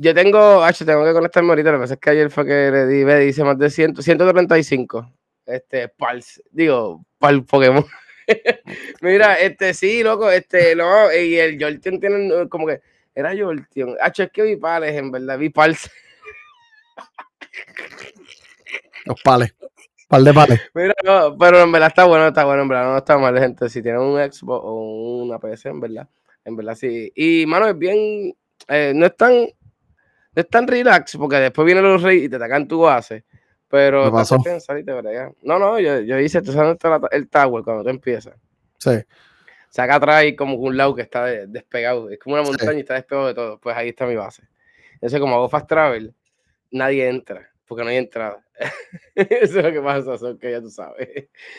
yo 0.00 0.14
tengo, 0.14 0.62
H, 0.64 0.84
tengo 0.86 1.04
que 1.04 1.12
conectarme 1.12 1.50
ahorita. 1.50 1.72
Lo 1.72 1.78
que 1.78 1.82
pasa 1.82 1.94
es 1.94 2.00
que 2.00 2.10
ayer 2.10 2.30
fue 2.30 2.46
que 2.46 2.70
le 2.70 2.86
di, 2.86 3.04
ve, 3.04 3.18
dice 3.18 3.42
más 3.44 3.58
de 3.58 3.68
100, 3.68 3.96
135. 4.00 5.12
Este, 5.44 5.88
pals, 5.88 6.40
digo, 6.50 7.04
pal 7.18 7.44
Pokémon. 7.44 7.84
Mira, 9.00 9.34
este, 9.34 9.74
sí, 9.74 10.02
loco, 10.02 10.30
este, 10.30 10.74
no, 10.76 11.12
y 11.12 11.36
el 11.38 11.60
Jolteon 11.62 11.98
tiene 12.00 12.48
como 12.48 12.66
que, 12.66 12.80
era 13.18 13.34
Jolteon. 13.36 13.96
H, 14.00 14.22
es 14.22 14.30
que 14.30 14.42
vi 14.42 14.56
pales, 14.56 14.94
en 14.94 15.10
verdad, 15.10 15.36
vi 15.36 15.48
pals. 15.48 15.90
Los 19.04 19.20
pales. 19.22 19.54
Par 20.06 20.22
de 20.22 20.32
pales. 20.32 20.60
Mira, 20.72 20.94
no, 21.04 21.36
pero 21.36 21.62
en 21.62 21.72
verdad 21.72 21.88
está 21.88 22.04
bueno, 22.04 22.28
está 22.28 22.44
bueno, 22.44 22.62
en 22.62 22.68
verdad 22.68 22.92
no 22.92 22.98
está 22.98 23.18
mal, 23.18 23.36
gente. 23.36 23.68
Si 23.68 23.82
tienen 23.82 24.00
un 24.00 24.18
Xbox 24.18 24.62
o 24.64 25.22
una 25.24 25.38
PC, 25.38 25.68
en 25.68 25.80
verdad, 25.80 26.08
en 26.44 26.56
verdad 26.56 26.76
sí. 26.76 27.12
Y, 27.14 27.44
mano, 27.46 27.66
es 27.66 27.76
bien, 27.76 28.32
eh, 28.68 28.92
no 28.94 29.06
es 29.06 29.16
tan, 29.16 29.32
no 29.32 29.48
es 30.34 30.48
tan 30.48 30.68
relax, 30.68 31.16
porque 31.16 31.36
después 31.36 31.66
vienen 31.66 31.84
los 31.84 32.00
reyes 32.00 32.24
y 32.24 32.28
te 32.28 32.36
atacan 32.36 32.68
tu 32.68 32.82
base. 32.82 33.24
Pero 33.68 34.04
¿Qué 34.04 34.10
te 34.10 34.12
pasó? 34.12 34.38
pensar 34.40 34.78
y 34.78 34.84
te. 34.84 34.92
No, 35.42 35.58
no, 35.58 35.80
yo, 35.80 36.00
yo 36.00 36.18
hice, 36.20 36.40
tú 36.40 36.52
sabes 36.52 36.78
el 37.10 37.28
tower 37.28 37.64
cuando 37.64 37.82
tú 37.82 37.90
empiezas. 37.90 38.34
Sí. 38.78 38.92
Saca 39.70 39.96
atrás 39.96 40.24
y 40.24 40.34
como 40.36 40.54
un 40.56 40.76
lado 40.76 40.94
que 40.94 41.02
está 41.02 41.24
de- 41.26 41.46
despegado. 41.46 42.10
Es 42.10 42.18
como 42.18 42.34
una 42.36 42.44
montaña 42.44 42.74
y 42.78 42.80
está 42.80 42.94
despegado 42.94 43.28
de 43.28 43.34
todo. 43.34 43.58
Pues 43.60 43.76
ahí 43.76 43.90
está 43.90 44.06
mi 44.06 44.16
base. 44.16 44.42
Entonces, 44.94 45.20
como 45.20 45.34
hago 45.36 45.48
fast 45.48 45.68
travel, 45.68 46.14
nadie 46.70 47.08
entra, 47.08 47.48
porque 47.66 47.84
no 47.84 47.90
hay 47.90 47.96
entrada. 47.98 48.44
Eso 49.14 49.58
es 49.60 49.64
lo 49.64 49.72
que 49.72 49.80
pasa, 49.80 50.18
son 50.18 50.38
que 50.38 50.50
ya 50.50 50.60
tú 50.60 50.70
sabes. 50.70 51.08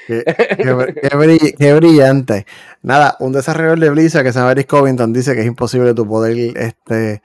Qué, 0.07 0.23
brill- 1.15 1.55
qué 1.57 1.73
brillante. 1.73 2.45
Nada, 2.81 3.15
un 3.19 3.31
desarrollador 3.31 3.79
de 3.79 3.89
Blizzard 3.89 4.23
que 4.25 4.33
se 4.33 4.39
llama 4.39 4.51
Eric 4.51 4.67
Covington 4.67 5.13
dice 5.13 5.33
que 5.35 5.41
es 5.41 5.45
imposible 5.47 5.93
tu 5.93 6.05
poder 6.07 6.35
este, 6.57 7.21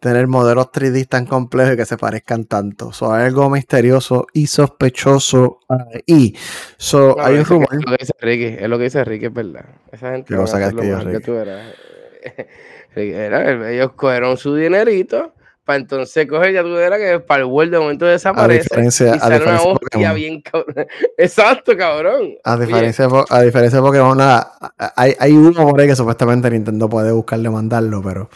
tener 0.00 0.26
modelos 0.26 0.66
3D 0.72 1.06
tan 1.08 1.26
complejos 1.26 1.74
y 1.74 1.76
que 1.76 1.86
se 1.86 1.96
parezcan 1.96 2.44
tanto. 2.44 2.92
So, 2.92 3.12
hay 3.12 3.26
algo 3.26 3.48
misterioso 3.50 4.26
y 4.32 4.46
sospechoso 4.46 5.60
ahí. 5.68 6.34
So, 6.76 7.16
No, 7.16 7.24
hay 7.24 7.36
un 7.36 7.44
rumor. 7.44 7.68
Es 7.72 7.84
lo 7.84 7.90
que 7.92 7.96
dice 8.00 8.12
Ricky, 8.20 8.56
es 8.62 8.68
lo 8.68 8.78
que 8.78 8.84
dice 8.84 9.04
Ricky, 9.04 9.26
es 9.26 9.32
verdad. 9.32 9.64
Esa 9.92 10.12
gente 10.12 10.28
¿Qué 10.28 10.36
van 10.36 10.48
a 10.62 10.70
lo 10.70 10.82
dice 10.82 10.96
mejor 10.96 11.22
que 11.22 12.46
Ricky? 12.94 13.12
era, 13.12 13.70
ellos 13.70 13.92
cogieron 13.92 14.36
su 14.36 14.54
dinerito 14.54 15.32
para 15.66 15.80
entonces 15.80 16.28
coger, 16.28 16.52
ya 16.52 16.62
tú 16.62 16.74
verás 16.74 17.00
que 17.00 17.18
para 17.18 17.40
el 17.40 17.46
World 17.46 17.72
de 17.72 17.78
momento 17.80 18.06
A 18.06 18.10
desaparece 18.10 18.62
diferencia, 18.62 19.06
y 19.06 19.10
a 19.16 19.18
sale 19.18 19.42
una 19.42 19.58
diferencia 19.58 19.68
de 19.68 19.72
hostia 19.72 20.12
bien 20.12 20.40
cabrón. 20.40 20.86
Exacto, 21.18 21.76
cabrón. 21.76 22.34
A 22.44 22.56
diferencia, 22.56 23.08
a 23.28 23.42
diferencia 23.42 23.80
de 23.80 23.82
Pokémon, 23.84 24.16
nada, 24.16 24.52
hay, 24.94 25.16
hay 25.18 25.32
uno 25.32 25.68
por 25.68 25.80
ahí 25.80 25.88
que 25.88 25.96
supuestamente 25.96 26.48
Nintendo 26.50 26.88
puede 26.88 27.10
buscarle 27.10 27.50
mandarlo, 27.50 28.00
pero 28.00 28.30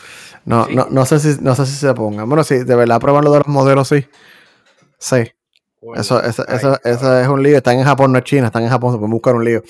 no, 0.50 0.66
Sí. 0.66 0.74
no, 0.76 0.86
no 0.90 1.06
sé 1.06 1.18
si 1.20 1.40
no 1.40 1.54
sé 1.54 1.66
si 1.66 1.74
se 1.76 1.94
ponga. 1.94 2.24
Bueno, 2.24 2.44
si 2.44 2.58
de 2.64 2.74
verdad 2.76 3.00
prueban 3.00 3.24
lo 3.24 3.32
de 3.32 3.38
los 3.38 3.48
modelos, 3.48 3.88
sí. 3.88 4.06
Sí. 4.98 5.24
Eso, 5.96 6.22
eso, 6.22 6.44
ay, 6.48 6.56
eso, 6.56 6.78
eso 6.84 7.18
es 7.20 7.28
un 7.28 7.42
lío. 7.42 7.56
Están 7.56 7.78
en 7.78 7.84
Japón, 7.84 8.12
no 8.12 8.18
es 8.18 8.24
China, 8.24 8.46
están 8.48 8.62
en 8.64 8.68
Japón, 8.68 8.92
se 8.92 8.98
pueden 8.98 9.12
buscar 9.12 9.34
un 9.34 9.44
lío. 9.44 9.62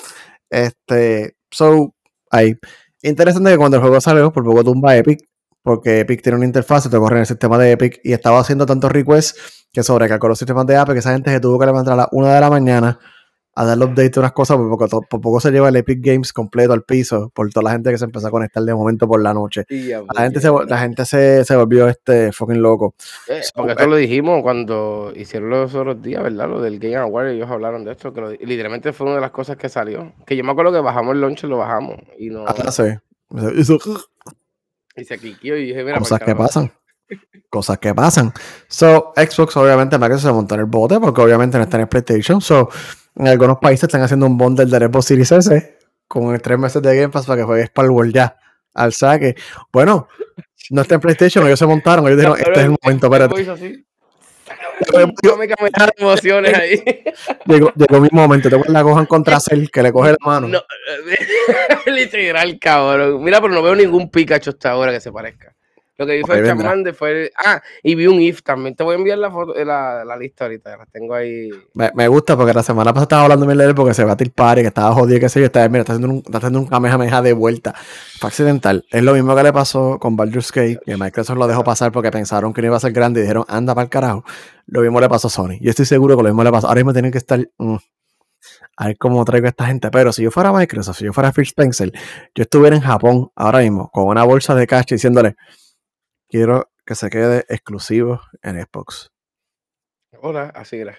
Este, 0.50 1.36
so, 1.50 1.94
ahí. 2.30 2.54
Interesante 3.02 3.50
que 3.50 3.56
cuando 3.58 3.76
el 3.76 3.82
juego 3.82 4.00
salió, 4.00 4.32
por 4.32 4.44
poco 4.44 4.64
tumba 4.64 4.96
Epic, 4.96 5.20
porque 5.62 6.00
Epic 6.00 6.22
tiene 6.22 6.36
una 6.36 6.46
interfaz, 6.46 6.90
te 6.90 6.98
corre 6.98 7.16
en 7.16 7.20
el 7.20 7.26
sistema 7.26 7.58
de 7.58 7.72
Epic, 7.72 8.00
y 8.04 8.12
estaba 8.12 8.40
haciendo 8.40 8.66
tantos 8.66 8.90
requests 8.92 9.66
que 9.72 9.82
sobrecargó 9.84 10.28
los 10.28 10.38
sistemas 10.38 10.66
de 10.66 10.74
Epic, 10.76 10.94
que 10.94 10.98
esa 11.00 11.12
gente 11.12 11.30
se 11.30 11.40
tuvo 11.40 11.58
que 11.58 11.66
levantar 11.66 11.94
a 11.94 11.96
las 11.96 12.08
1 12.12 12.28
de 12.28 12.40
la 12.40 12.50
mañana 12.50 12.98
a 13.54 13.64
darle 13.64 13.84
update 13.86 14.12
a 14.16 14.20
unas 14.20 14.32
cosas, 14.32 14.56
por 14.56 14.68
poco, 14.70 15.02
por 15.02 15.20
poco 15.20 15.40
se 15.40 15.50
lleva 15.50 15.68
el 15.68 15.76
Epic 15.76 15.98
Games 16.00 16.32
completo 16.32 16.72
al 16.72 16.82
piso, 16.82 17.30
por 17.34 17.50
toda 17.50 17.64
la 17.64 17.72
gente 17.72 17.90
que 17.90 17.98
se 17.98 18.04
empezó 18.04 18.28
a 18.28 18.30
conectar 18.30 18.62
de 18.62 18.72
momento 18.74 19.08
por 19.08 19.20
la 19.20 19.34
noche. 19.34 19.64
Y 19.68 19.88
La 19.88 20.22
gente 20.22 20.40
se, 20.40 20.50
porque- 20.50 20.70
la 20.70 20.78
gente 20.78 21.04
se, 21.04 21.44
se 21.44 21.56
volvió 21.56 21.88
este 21.88 22.32
fucking 22.32 22.62
loco. 22.62 22.94
Eh, 23.28 23.42
So, 23.42 23.50
porque 23.56 23.72
eh, 23.72 23.74
esto 23.76 23.86
lo 23.88 23.96
dijimos 23.96 24.40
cuando 24.42 25.12
hicieron 25.16 25.50
los 25.50 25.74
otros 25.74 26.00
días, 26.00 26.22
¿verdad? 26.22 26.48
Lo 26.48 26.60
del 26.62 26.78
Game 26.78 26.96
Award, 26.96 27.28
ellos 27.30 27.50
hablaron 27.50 27.84
de 27.84 27.92
esto, 27.92 28.12
que 28.12 28.20
lo- 28.20 28.32
y 28.32 28.38
literalmente 28.46 28.92
fue 28.92 29.06
una 29.06 29.16
de 29.16 29.20
las 29.22 29.32
cosas 29.32 29.56
que 29.56 29.68
salió. 29.68 30.12
Que 30.24 30.36
yo 30.36 30.44
me 30.44 30.52
acuerdo 30.52 30.72
que 30.72 30.80
bajamos 30.80 31.14
el 31.14 31.20
launcher, 31.20 31.50
lo 31.50 31.58
bajamos 31.58 31.96
y 32.18 32.30
no 32.30 32.44
ah, 32.46 32.70
sí. 32.70 32.84
Eso- 33.56 33.78
y 34.96 35.04
se 35.04 35.18
cliqueó 35.18 35.56
y 35.56 35.66
dije, 35.66 35.84
mira, 35.84 35.98
cosas 35.98 36.18
pa'l 36.20 36.26
que 36.28 36.34
pasan. 36.36 36.72
Cosas 37.48 37.78
que 37.78 37.92
pasan. 37.92 38.32
So, 38.68 39.12
Xbox, 39.16 39.56
obviamente, 39.56 39.98
Microsoft 39.98 40.28
se 40.28 40.32
montó 40.32 40.54
en 40.54 40.60
el 40.60 40.66
bote 40.66 41.00
porque 41.00 41.20
obviamente 41.20 41.56
no 41.58 41.64
está 41.64 41.76
en 41.78 41.82
el 41.82 41.88
PlayStation. 41.88 42.40
So, 42.40 42.68
en 43.16 43.28
algunos 43.28 43.58
países 43.58 43.84
están 43.84 44.02
haciendo 44.02 44.26
un 44.26 44.36
bundle 44.36 44.66
de 44.66 44.86
Xbox 44.86 45.06
Series 45.06 45.32
S 45.32 45.78
con 46.08 46.38
tres 46.40 46.58
meses 46.58 46.82
de 46.82 46.96
Game 46.96 47.10
Pass 47.10 47.26
para 47.26 47.40
que 47.40 47.44
juegues 47.44 47.70
para 47.70 47.86
el 47.86 47.92
World 47.92 48.14
ya. 48.14 48.36
Al 48.74 48.92
saque. 48.92 49.34
Bueno, 49.72 50.08
no 50.70 50.82
está 50.82 50.94
en 50.94 51.00
PlayStation, 51.00 51.46
ellos 51.46 51.58
se 51.58 51.66
montaron, 51.66 52.06
ellos 52.06 52.18
dijeron, 52.18 52.38
este 52.38 52.52
es 52.52 52.66
el 52.66 52.76
momento, 52.82 53.06
espérate. 53.06 53.28
tipo 53.28 53.40
hizo 53.40 53.52
así. 53.52 53.84
Yo 55.22 55.36
me 55.36 55.48
cambié 55.48 55.70
las 55.76 55.90
emociones 55.96 56.54
ahí. 56.54 56.82
Llegó, 57.46 57.72
llegó 57.74 58.00
mi 58.00 58.08
momento, 58.12 58.48
te 58.48 58.70
la 58.70 58.82
cojan 58.82 59.06
contra 59.06 59.40
Cell, 59.40 59.68
que 59.70 59.82
le 59.82 59.92
coge 59.92 60.12
la 60.12 60.16
mano. 60.24 60.48
No, 60.48 60.62
literal, 61.86 62.58
cabrón. 62.58 63.22
Mira, 63.22 63.40
pero 63.40 63.52
no 63.52 63.62
veo 63.62 63.74
ningún 63.74 64.10
Pikachu 64.10 64.50
hasta 64.50 64.70
ahora 64.70 64.92
que 64.92 65.00
se 65.00 65.12
parezca. 65.12 65.54
Lo 66.00 66.06
que 66.06 66.20
el 66.20 66.42
vendrá. 66.42 66.64
Charmander, 66.64 66.94
fue 66.94 67.30
Ah, 67.36 67.60
y 67.82 67.94
vi 67.94 68.06
un 68.06 68.20
If 68.20 68.42
también. 68.42 68.74
Te 68.74 68.82
voy 68.82 68.94
a 68.94 68.98
enviar 68.98 69.18
la 69.18 69.30
foto, 69.30 69.52
la, 69.64 70.04
la 70.04 70.16
lista 70.16 70.44
ahorita. 70.46 70.76
La 70.78 70.86
tengo 70.86 71.14
ahí. 71.14 71.50
Me, 71.74 71.90
me 71.94 72.08
gusta 72.08 72.36
porque 72.36 72.54
la 72.54 72.62
semana 72.62 72.92
pasada 72.92 73.02
estaba 73.04 73.22
hablando 73.24 73.46
de 73.46 73.64
él 73.64 73.74
porque 73.74 73.92
se 73.92 74.04
va 74.04 74.12
a 74.12 74.16
tirar 74.16 74.58
y 74.58 74.62
que 74.62 74.68
estaba 74.68 74.92
jodido, 74.94 75.20
qué 75.20 75.28
sé 75.28 75.40
yo. 75.40 75.46
Está, 75.46 75.68
mira, 75.68 75.80
está 75.80 75.92
haciendo 75.92 76.14
un, 76.14 76.22
está 76.24 76.38
haciendo 76.38 76.58
un 76.60 76.66
kamehameha 76.66 77.20
de 77.20 77.32
vuelta. 77.34 77.74
Fue 78.18 78.28
accidental. 78.28 78.84
Es 78.90 79.02
lo 79.02 79.12
mismo 79.12 79.36
que 79.36 79.42
le 79.42 79.52
pasó 79.52 79.98
con 79.98 80.16
Baldur's 80.16 80.50
Gate, 80.52 80.80
que 80.86 80.96
Microsoft 80.96 81.36
lo 81.36 81.46
dejó 81.46 81.62
pasar 81.64 81.92
porque 81.92 82.10
pensaron 82.10 82.54
que 82.54 82.62
no 82.62 82.68
iba 82.68 82.76
a 82.78 82.80
ser 82.80 82.92
grande 82.92 83.20
y 83.20 83.22
dijeron, 83.24 83.44
anda 83.48 83.74
para 83.74 83.84
el 83.84 83.90
carajo. 83.90 84.24
Lo 84.66 84.80
mismo 84.80 85.00
le 85.00 85.08
pasó 85.08 85.26
a 85.28 85.30
Sony. 85.30 85.58
Yo 85.60 85.70
estoy 85.70 85.84
seguro 85.84 86.16
que 86.16 86.22
lo 86.22 86.28
mismo 86.30 86.42
le 86.44 86.50
pasó. 86.50 86.68
Ahora 86.68 86.78
mismo 86.78 86.92
tienen 86.92 87.12
que 87.12 87.18
estar. 87.18 87.46
mm, 87.58 87.76
a 88.76 88.86
ver 88.86 88.96
cómo 88.96 89.22
traigo 89.26 89.46
a 89.46 89.50
esta 89.50 89.66
gente. 89.66 89.90
Pero 89.90 90.12
si 90.12 90.22
yo 90.22 90.30
fuera 90.30 90.52
Microsoft, 90.52 90.96
si 90.98 91.04
yo 91.04 91.12
fuera 91.12 91.32
Phil 91.32 91.44
Spencer, 91.44 91.92
yo 92.34 92.42
estuviera 92.42 92.74
en 92.74 92.82
Japón 92.82 93.30
ahora 93.36 93.58
mismo 93.58 93.90
con 93.92 94.04
una 94.06 94.24
bolsa 94.24 94.54
de 94.54 94.66
cash 94.66 94.86
diciéndole, 94.86 95.36
quiero 96.30 96.70
que 96.84 96.94
se 96.94 97.10
quede 97.10 97.44
exclusivo 97.48 98.20
en 98.42 98.60
Xbox. 98.62 99.10
Hola, 100.22 100.52
así 100.54 100.76
era. 100.76 100.98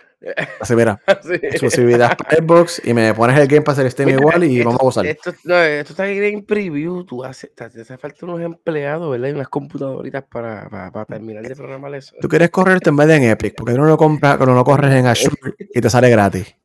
Así, 0.59 0.75
mira, 0.75 0.99
Así. 1.07 1.33
exclusividad 1.33 2.17
para 2.17 2.37
Xbox 2.37 2.81
y 2.83 2.93
me 2.93 3.13
pones 3.13 3.37
el 3.39 3.47
Game 3.47 3.61
Pass 3.61 3.77
el 3.79 3.91
Steam 3.91 4.07
Mira, 4.07 4.19
igual 4.19 4.43
y 4.45 4.57
esto- 4.59 4.65
vamos 4.69 4.81
a 4.81 4.83
gozar. 4.83 5.05
Esto, 5.05 5.33
no, 5.43 5.59
esto 5.59 5.93
está 5.93 6.07
en 6.09 6.45
preview. 6.45 7.03
Tú 7.05 7.23
haces, 7.23 7.53
te 7.53 7.63
hace 7.65 7.97
falta 7.97 8.25
unos 8.25 8.39
empleados, 8.41 9.11
¿verdad? 9.11 9.27
Y 9.29 9.31
unas 9.33 9.49
computadoritas 9.49 10.23
para, 10.23 10.67
para, 10.69 10.91
para 10.91 11.05
terminar 11.05 11.43
de 11.43 11.55
programar 11.55 11.93
eso. 11.95 12.15
Tú 12.21 12.29
quieres 12.29 12.49
correrte 12.49 12.89
en 12.89 12.95
vez 12.95 13.07
de 13.07 13.15
en 13.17 13.23
Epic, 13.23 13.55
porque 13.55 13.73
no 13.73 13.83
lo 13.85 13.97
compras, 13.97 14.39
no 14.39 14.53
lo 14.55 14.63
corres 14.63 14.93
en 14.95 15.05
Azure 15.07 15.55
y 15.57 15.81
te 15.81 15.89
sale 15.89 16.09
gratis. 16.09 16.55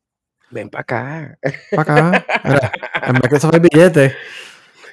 Ven 0.49 0.69
para 0.69 0.81
acá. 0.81 1.39
Pa' 1.75 1.81
acá, 1.81 2.25
mira, 2.45 2.71
en 3.07 3.13
Microsoft 3.13 3.53
hay 3.55 3.59
billetes. 3.59 4.13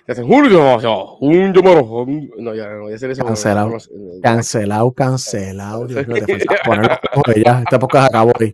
Y 0.07 0.13
hacen 0.13 0.29
llamado, 0.29 1.17
un 1.21 1.55
llamado. 1.55 2.07
No, 2.37 2.55
ya 2.55 2.69
no 2.69 2.83
voy 2.83 2.93
a 2.93 2.97
hacer 2.97 3.11
eso. 3.11 3.25
Cancelado. 3.25 3.79
Cancelado, 4.23 4.93
cancelado. 4.93 5.87
Dios 5.87 6.07
mío, 6.07 6.27
te 6.27 6.45
falta 6.63 7.01
ya. 7.35 7.61
Este 7.61 7.79
podcast 7.79 8.11
acabó 8.11 8.33
ahí. 8.39 8.53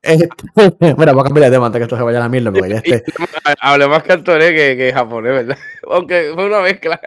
Este, 0.00 0.36
mira, 0.78 1.12
voy 1.12 1.22
a 1.22 1.24
cambiar 1.24 1.46
de 1.46 1.56
tema 1.56 1.66
antes 1.66 1.80
que 1.80 1.82
esto 1.84 1.96
se 1.96 2.04
vaya 2.04 2.18
a 2.18 2.22
la 2.22 2.28
mierda, 2.28 2.52
porque 2.52 2.68
ya 2.68 2.76
este, 2.76 3.02
Hablé 3.60 3.88
más 3.88 4.04
cantonés 4.04 4.50
que, 4.50 4.76
que 4.76 4.92
japonés, 4.92 5.32
¿verdad? 5.32 5.58
Aunque 5.90 6.30
fue 6.32 6.46
una 6.46 6.60
mezcla. 6.60 7.00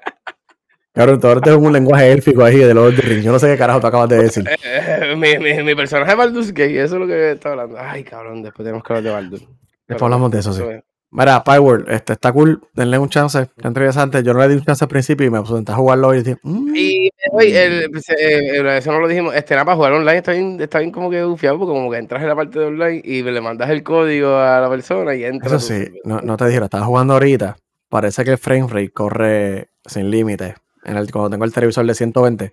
cabrón, 0.94 1.22
tú 1.22 1.28
ahora 1.28 1.40
tienes 1.40 1.62
un 1.62 1.72
lenguaje 1.72 2.12
élfico 2.12 2.44
ahí 2.44 2.58
de 2.58 2.74
los 2.74 2.98
Ring. 2.98 3.22
Yo 3.22 3.32
no 3.32 3.40
sé 3.40 3.48
qué 3.48 3.58
carajo 3.58 3.80
tú 3.80 3.88
acabas 3.88 4.10
de 4.10 4.24
decir. 4.24 4.44
Eh, 4.62 5.16
mi, 5.16 5.38
mi, 5.38 5.64
mi 5.64 5.74
personaje 5.74 6.12
es 6.12 6.18
Baldur's 6.18 6.52
Gate, 6.52 6.84
eso 6.84 6.96
es 6.96 7.00
lo 7.00 7.08
que 7.08 7.32
está 7.32 7.52
hablando. 7.52 7.78
Ay, 7.80 8.04
cabrón, 8.04 8.44
después 8.44 8.66
tenemos 8.66 8.84
que 8.84 8.92
hablar 8.92 9.04
de 9.04 9.12
Baldur. 9.12 9.40
Después 9.88 10.04
hablamos 10.04 10.32
de 10.32 10.40
eso, 10.40 10.52
sí. 10.52 10.64
Mira, 11.12 11.44
Power, 11.44 11.86
este 11.88 12.14
está 12.14 12.32
cool, 12.32 12.62
denle 12.74 13.00
un 13.00 13.10
chance, 13.10 13.42
está 13.42 13.68
interesante. 13.68 14.22
Yo 14.22 14.34
no 14.34 14.42
le 14.42 14.50
di 14.50 14.56
un 14.56 14.64
chance 14.64 14.84
al 14.84 14.90
principio 14.90 15.26
y 15.26 15.32
me 15.32 15.44
senté 15.44 15.72
a 15.72 15.76
jugarlo 15.76 16.14
y 16.14 16.20
dije, 16.20 16.38
mm, 16.44 16.76
Y 16.76 17.10
hoy, 17.32 17.52
el, 17.52 17.86
eh, 17.86 18.60
eh, 18.60 18.78
eso 18.78 18.92
no 18.92 19.00
lo 19.00 19.08
dijimos, 19.08 19.34
este 19.34 19.56
nada 19.56 19.66
para 19.66 19.76
jugar 19.76 19.94
online 19.94 20.18
está 20.18 20.34
bien, 20.34 20.62
está 20.62 20.78
bien 20.78 20.92
como 20.92 21.10
que 21.10 21.24
bufiado, 21.24 21.58
porque 21.58 21.74
como 21.74 21.90
que 21.90 21.98
entras 21.98 22.22
en 22.22 22.28
la 22.28 22.36
parte 22.36 22.60
de 22.60 22.66
online 22.66 23.02
y 23.04 23.24
le 23.24 23.42
mandas 23.42 23.72
el 23.72 23.82
código 23.82 24.38
a 24.38 24.60
la 24.60 24.70
persona 24.70 25.16
y 25.16 25.24
entra. 25.24 25.48
Eso 25.48 25.60
sí, 25.60 25.88
no, 26.04 26.22
no 26.22 26.38
te 26.38 26.46
dije, 26.46 26.60
lo 26.60 26.66
estaba 26.66 26.86
jugando 26.86 27.14
ahorita. 27.14 27.58
Parece 27.90 28.24
que 28.24 28.32
el 28.32 28.38
frame 28.38 28.68
rate 28.68 28.92
corre 28.92 29.70
sin 29.86 30.12
límite. 30.12 30.56
En 30.84 30.96
el, 30.96 31.12
cuando 31.12 31.32
tengo 31.32 31.44
el 31.44 31.52
televisor 31.52 31.88
de 31.88 31.96
120, 31.96 32.52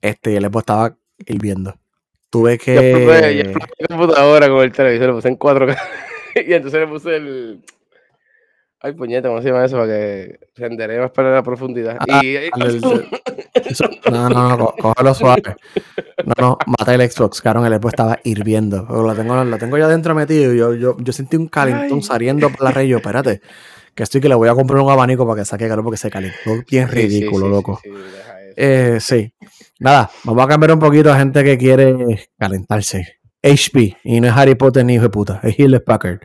este, 0.00 0.36
el 0.36 0.44
Xbox 0.44 0.62
estaba 0.62 0.96
hirviendo. 1.26 1.74
Tuve 2.30 2.52
Yo 2.56 2.64
puse, 2.64 3.36
yo 3.36 3.44
que. 3.44 3.50
puse 3.52 3.68
la 3.78 3.86
computadora 3.88 4.48
con 4.48 4.62
el 4.62 4.72
televisor, 4.72 5.08
lo 5.08 5.14
puse 5.16 5.28
en 5.28 5.38
4K. 5.38 5.78
y 6.46 6.52
entonces 6.54 6.80
le 6.80 6.86
puse 6.86 7.16
el. 7.16 7.60
Ay, 8.80 8.92
puñeta, 8.92 9.28
¿cómo 9.28 9.42
se 9.42 9.48
llama 9.48 9.64
eso? 9.64 9.76
Para 9.76 9.88
que 9.88 10.38
renderé 10.54 11.00
más 11.00 11.10
para 11.10 11.34
la 11.34 11.42
profundidad. 11.42 11.96
Ah, 12.08 12.20
y, 12.22 12.36
eso- 13.66 13.90
no, 14.10 14.28
no, 14.28 14.56
no, 14.56 14.74
cógelo 14.80 15.14
suave. 15.14 15.42
No, 16.24 16.34
no, 16.38 16.58
mata 16.66 16.94
el 16.94 17.10
Xbox, 17.10 17.40
cabrón, 17.40 17.66
el 17.66 17.72
Xbox 17.74 17.94
estaba 17.94 18.18
hirviendo. 18.22 18.86
Lo 18.88 19.14
tengo, 19.16 19.42
lo 19.44 19.58
tengo 19.58 19.78
ya 19.78 19.88
dentro 19.88 20.14
metido. 20.14 20.52
Yo, 20.54 20.74
yo, 20.74 20.96
yo 20.98 21.12
sentí 21.12 21.36
un 21.36 21.48
calentón 21.48 21.98
Ay. 21.98 22.02
saliendo 22.02 22.50
por 22.50 22.62
la 22.62 22.70
red. 22.70 22.84
Yo, 22.84 22.98
espérate, 22.98 23.40
que 23.96 24.04
estoy 24.04 24.20
que 24.20 24.28
le 24.28 24.36
voy 24.36 24.48
a 24.48 24.54
comprar 24.54 24.80
un 24.80 24.90
abanico 24.90 25.26
para 25.26 25.40
que 25.40 25.44
saque 25.44 25.66
calor 25.66 25.82
porque 25.84 25.98
se 25.98 26.08
calentó 26.08 26.62
bien 26.70 26.88
Sí, 26.88 26.94
ridículo, 26.94 27.46
sí, 27.46 27.50
sí, 27.50 27.56
loco. 27.56 27.80
Eh, 28.56 28.98
sí. 29.00 29.32
Nada, 29.80 30.08
vamos 30.22 30.44
a 30.44 30.48
cambiar 30.48 30.72
un 30.72 30.78
poquito 30.78 31.12
a 31.12 31.18
gente 31.18 31.42
que 31.42 31.58
quiere 31.58 32.28
calentarse. 32.38 33.17
HP, 33.42 33.96
y 34.04 34.20
no 34.20 34.28
es 34.28 34.32
Harry 34.34 34.54
Potter 34.54 34.84
ni 34.84 34.94
hijo 34.94 35.04
de 35.04 35.10
puta, 35.10 35.40
es 35.42 35.58
Hewlett 35.58 35.84
Packard. 35.84 36.20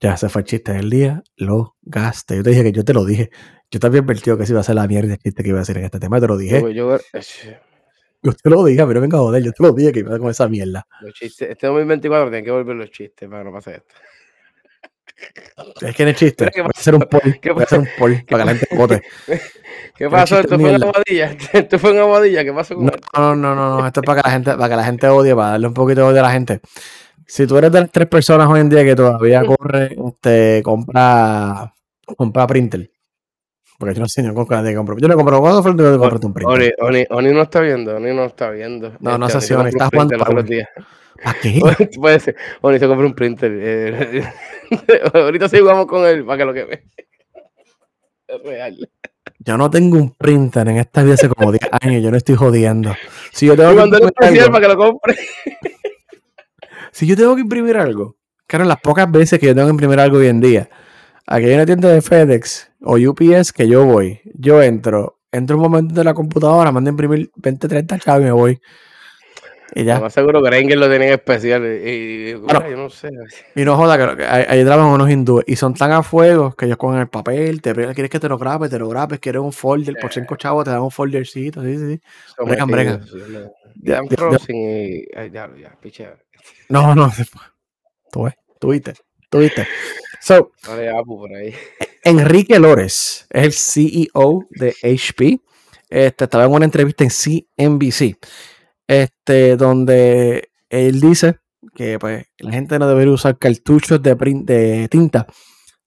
Ya, 0.00 0.16
se 0.16 0.28
fue 0.28 0.42
el 0.42 0.46
chiste 0.46 0.72
del 0.72 0.90
día, 0.90 1.22
lo 1.36 1.76
gasté. 1.82 2.36
Yo 2.36 2.42
te 2.42 2.50
dije 2.50 2.64
que 2.64 2.72
yo 2.72 2.84
te 2.84 2.92
lo 2.92 3.04
dije. 3.04 3.30
Yo 3.70 3.80
también 3.80 4.04
advertido 4.04 4.36
que 4.36 4.44
se 4.44 4.52
iba 4.52 4.60
a 4.60 4.64
ser 4.64 4.74
la 4.74 4.86
mierda 4.86 5.14
el 5.14 5.18
chiste 5.18 5.42
que 5.42 5.48
iba 5.48 5.58
a 5.58 5.62
decir 5.62 5.78
en 5.78 5.84
este 5.84 5.98
tema, 5.98 6.20
te 6.20 6.26
lo 6.26 6.36
dije. 6.36 6.60
Yo, 6.60 6.68
yo, 6.70 6.98
Yo 8.22 8.32
te 8.32 8.50
lo 8.50 8.64
dije, 8.64 8.86
pero 8.86 9.00
venga 9.00 9.18
a 9.18 9.20
joder, 9.20 9.42
yo 9.42 9.52
te 9.52 9.62
lo 9.62 9.72
dije 9.72 9.92
que 9.92 10.00
iba 10.00 10.18
con 10.18 10.30
esa 10.30 10.48
mierda. 10.48 10.86
Los 11.00 11.14
chistes, 11.14 11.50
este 11.50 11.66
2024 11.66 12.28
tienen 12.30 12.44
que 12.44 12.50
volver 12.50 12.76
los 12.76 12.90
chistes 12.90 13.28
para 13.28 13.42
que 13.42 13.44
no 13.46 13.52
pase 13.52 13.76
esto. 13.76 13.94
Es 15.80 15.94
que 15.94 16.04
no 16.04 16.10
es 16.10 16.16
chiste. 16.16 16.44
Mira, 16.44 16.52
¿qué 16.52 16.62
Voy 16.62 16.70
a 16.74 16.78
hacer 16.78 16.94
un 16.94 17.00
poll. 17.02 17.40
¿Qué 17.40 17.52
Voy 17.52 17.62
a 17.62 17.64
hacer 17.64 17.78
un 17.78 17.88
poll 17.98 18.24
para 18.28 18.44
que 18.44 18.46
la 18.46 18.54
gente 18.56 18.76
vote. 18.76 19.02
¿Qué 19.96 20.10
pasó? 20.10 20.40
Esto 20.40 20.58
fue. 20.58 20.74
Aguadilla. 20.74 21.36
Esto 21.52 21.78
fue 21.78 21.90
en 21.90 21.98
Aguadilla. 21.98 22.44
¿Qué 22.44 22.52
pasó 22.52 22.74
con 22.74 22.86
No, 22.86 22.92
esto? 22.92 23.08
no, 23.14 23.36
no, 23.36 23.54
no, 23.54 23.80
no. 23.80 23.86
Esto 23.86 24.00
es 24.00 24.06
para 24.06 24.22
que 24.22 24.28
la 24.28 24.32
gente, 24.32 24.50
para 24.52 24.68
que 24.68 24.76
la 24.76 24.84
gente 24.84 25.08
odie, 25.08 25.34
para 25.34 25.50
darle 25.52 25.68
un 25.68 25.74
poquito 25.74 26.02
de 26.02 26.06
odio 26.08 26.20
a 26.20 26.24
la 26.24 26.32
gente. 26.32 26.60
Si 27.26 27.46
tú 27.46 27.56
eres 27.58 27.72
de 27.72 27.80
las 27.80 27.90
tres 27.90 28.06
personas 28.06 28.48
hoy 28.48 28.60
en 28.60 28.68
día 28.68 28.84
que 28.84 28.94
todavía 28.94 29.42
corre, 29.44 29.96
este, 30.06 30.62
compra, 30.62 31.74
compra 32.16 32.46
printer. 32.46 32.90
Porque 33.78 33.94
yo 33.94 34.00
no 34.00 34.08
sé 34.08 34.22
ni 34.22 34.32
con 34.32 34.46
qué 34.46 34.74
compro. 34.74 34.96
Yo 34.98 35.08
le 35.08 35.14
compro, 35.14 35.40
¿cuándo 35.40 35.62
fue 35.62 35.72
el 35.72 35.76
día 35.76 35.92
que 35.92 35.98
compraste 35.98 36.26
un 36.26 36.32
printer? 36.34 36.74
Oni, 36.78 36.98
Oni, 36.98 37.06
Oni 37.10 37.32
no 37.32 37.42
está 37.42 37.60
viendo, 37.60 37.96
Oni 37.96 38.14
no 38.14 38.24
está 38.26 38.50
viendo. 38.50 38.92
No, 39.00 39.18
no 39.18 39.26
Este, 39.26 39.40
sé 39.40 39.46
si 39.48 39.54
Oni 39.54 39.68
está 39.70 39.88
jugando. 39.92 40.16
¿Para 40.18 41.40
qué? 41.40 41.60
Puede 41.98 42.20
ser. 42.20 42.36
Oni 42.60 42.78
se 42.78 42.86
compró 42.86 43.06
un 43.06 43.14
printer. 43.14 44.32
ahorita 45.14 45.48
sí 45.48 45.58
jugamos 45.58 45.86
con 45.86 46.06
él 46.06 46.24
para 46.24 46.38
que 46.38 46.44
lo 46.44 46.54
queme. 46.54 46.82
Es 48.28 48.42
real. 48.42 48.90
Yo 49.38 49.56
no 49.56 49.70
tengo 49.70 49.96
un 49.98 50.10
printer 50.10 50.66
en 50.68 50.78
esta 50.78 51.04
vida 51.04 51.14
hace 51.14 51.28
como 51.28 51.52
10 51.52 51.62
años. 51.80 52.02
Yo 52.02 52.10
no 52.10 52.16
estoy 52.16 52.34
jodiendo. 52.34 52.92
Si 53.32 53.46
yo 53.46 53.56
tengo 53.56 53.76
que 53.76 53.82
imprimir 53.82 54.40
algo, 54.40 54.52
para 54.52 54.66
que 54.66 54.74
lo 54.74 54.76
compre. 54.76 55.16
si 56.90 57.06
yo 57.06 57.16
tengo 57.16 57.36
que 57.36 57.42
imprimir 57.42 57.76
algo, 57.76 58.16
claro, 58.48 58.64
las 58.64 58.80
pocas 58.80 59.08
veces 59.08 59.38
que 59.38 59.46
yo 59.46 59.54
tengo 59.54 59.68
que 59.68 59.72
imprimir 59.72 60.00
algo 60.00 60.18
hoy 60.18 60.26
en 60.26 60.40
día, 60.40 60.68
aquí 61.24 61.46
hay 61.46 61.54
una 61.54 61.66
tienda 61.66 61.88
de 61.88 62.02
FedEx 62.02 62.72
o 62.82 62.96
UPS 62.96 63.52
que 63.52 63.68
yo 63.68 63.84
voy, 63.84 64.20
yo 64.34 64.60
entro, 64.60 65.20
entro 65.30 65.56
un 65.56 65.62
momento 65.62 65.94
de 65.94 66.02
la 66.02 66.14
computadora, 66.14 66.72
mando 66.72 66.90
a 66.90 66.92
imprimir 66.92 67.30
20, 67.36 67.68
30 67.68 67.98
chavos 68.00 68.22
y 68.22 68.24
me 68.24 68.32
voy. 68.32 68.60
Más 70.00 70.14
seguro 70.14 70.42
que 70.42 70.48
Granger 70.50 70.78
lo 70.78 70.88
tenía 70.88 71.08
en 71.08 71.14
especial. 71.14 71.62
Y, 71.64 71.88
y- 72.30 72.34
Bueno. 72.34 72.68
yo 72.70 72.76
no 72.76 72.88
sé. 72.90 73.08
Y 73.54 73.64
no 73.64 73.76
joda, 73.76 73.98
que- 73.98 74.16
que 74.18 74.24
ahí, 74.24 74.64
trabajan 74.64 74.92
unos 74.92 75.10
hindúes 75.10 75.44
y 75.48 75.56
son 75.56 75.74
tan 75.74 75.90
a 75.92 76.02
fuego 76.02 76.54
que 76.54 76.66
ellos 76.66 76.76
cogen 76.78 77.00
el 77.00 77.08
papel, 77.08 77.60
te 77.60 77.72
quieres 77.74 78.10
que 78.10 78.20
te 78.20 78.28
lo 78.28 78.38
grabes, 78.38 78.70
te 78.70 78.78
lo 78.78 78.88
grabes, 78.88 79.18
quieres 79.18 79.42
un 79.42 79.52
folder, 79.52 79.96
por 80.00 80.12
cinco 80.12 80.36
chavos 80.36 80.64
te 80.64 80.70
dan 80.70 80.80
un 80.82 80.90
foldercito, 80.90 81.62
sí, 81.62 81.76
sí. 81.76 82.00
Bregan, 82.38 82.68
bregan. 82.68 83.00
No. 83.80 84.30
No, 86.68 86.94
no, 86.94 87.12
tú 88.12 88.22
ves, 88.24 88.34
tú 88.60 88.68
viste, 88.70 88.94
tú 89.28 89.38
viste. 89.40 89.66
So. 90.20 90.52
Enrique 92.04 92.58
Lores 92.58 93.26
es 93.30 93.42
el 93.44 93.52
CEO 93.52 94.44
de 94.50 94.74
HP. 94.82 95.40
Este, 95.88 96.24
estaba 96.24 96.44
en 96.44 96.52
una 96.52 96.64
entrevista 96.64 97.04
en 97.04 97.10
CNBC, 97.10 98.16
este, 98.86 99.56
donde 99.56 100.50
él 100.68 101.00
dice 101.00 101.38
que 101.74 101.98
pues, 101.98 102.24
la 102.38 102.52
gente 102.52 102.78
no 102.78 102.88
debería 102.88 103.12
usar 103.12 103.38
cartuchos 103.38 104.02
de, 104.02 104.16
prin- 104.16 104.44
de 104.44 104.88
tinta, 104.88 105.26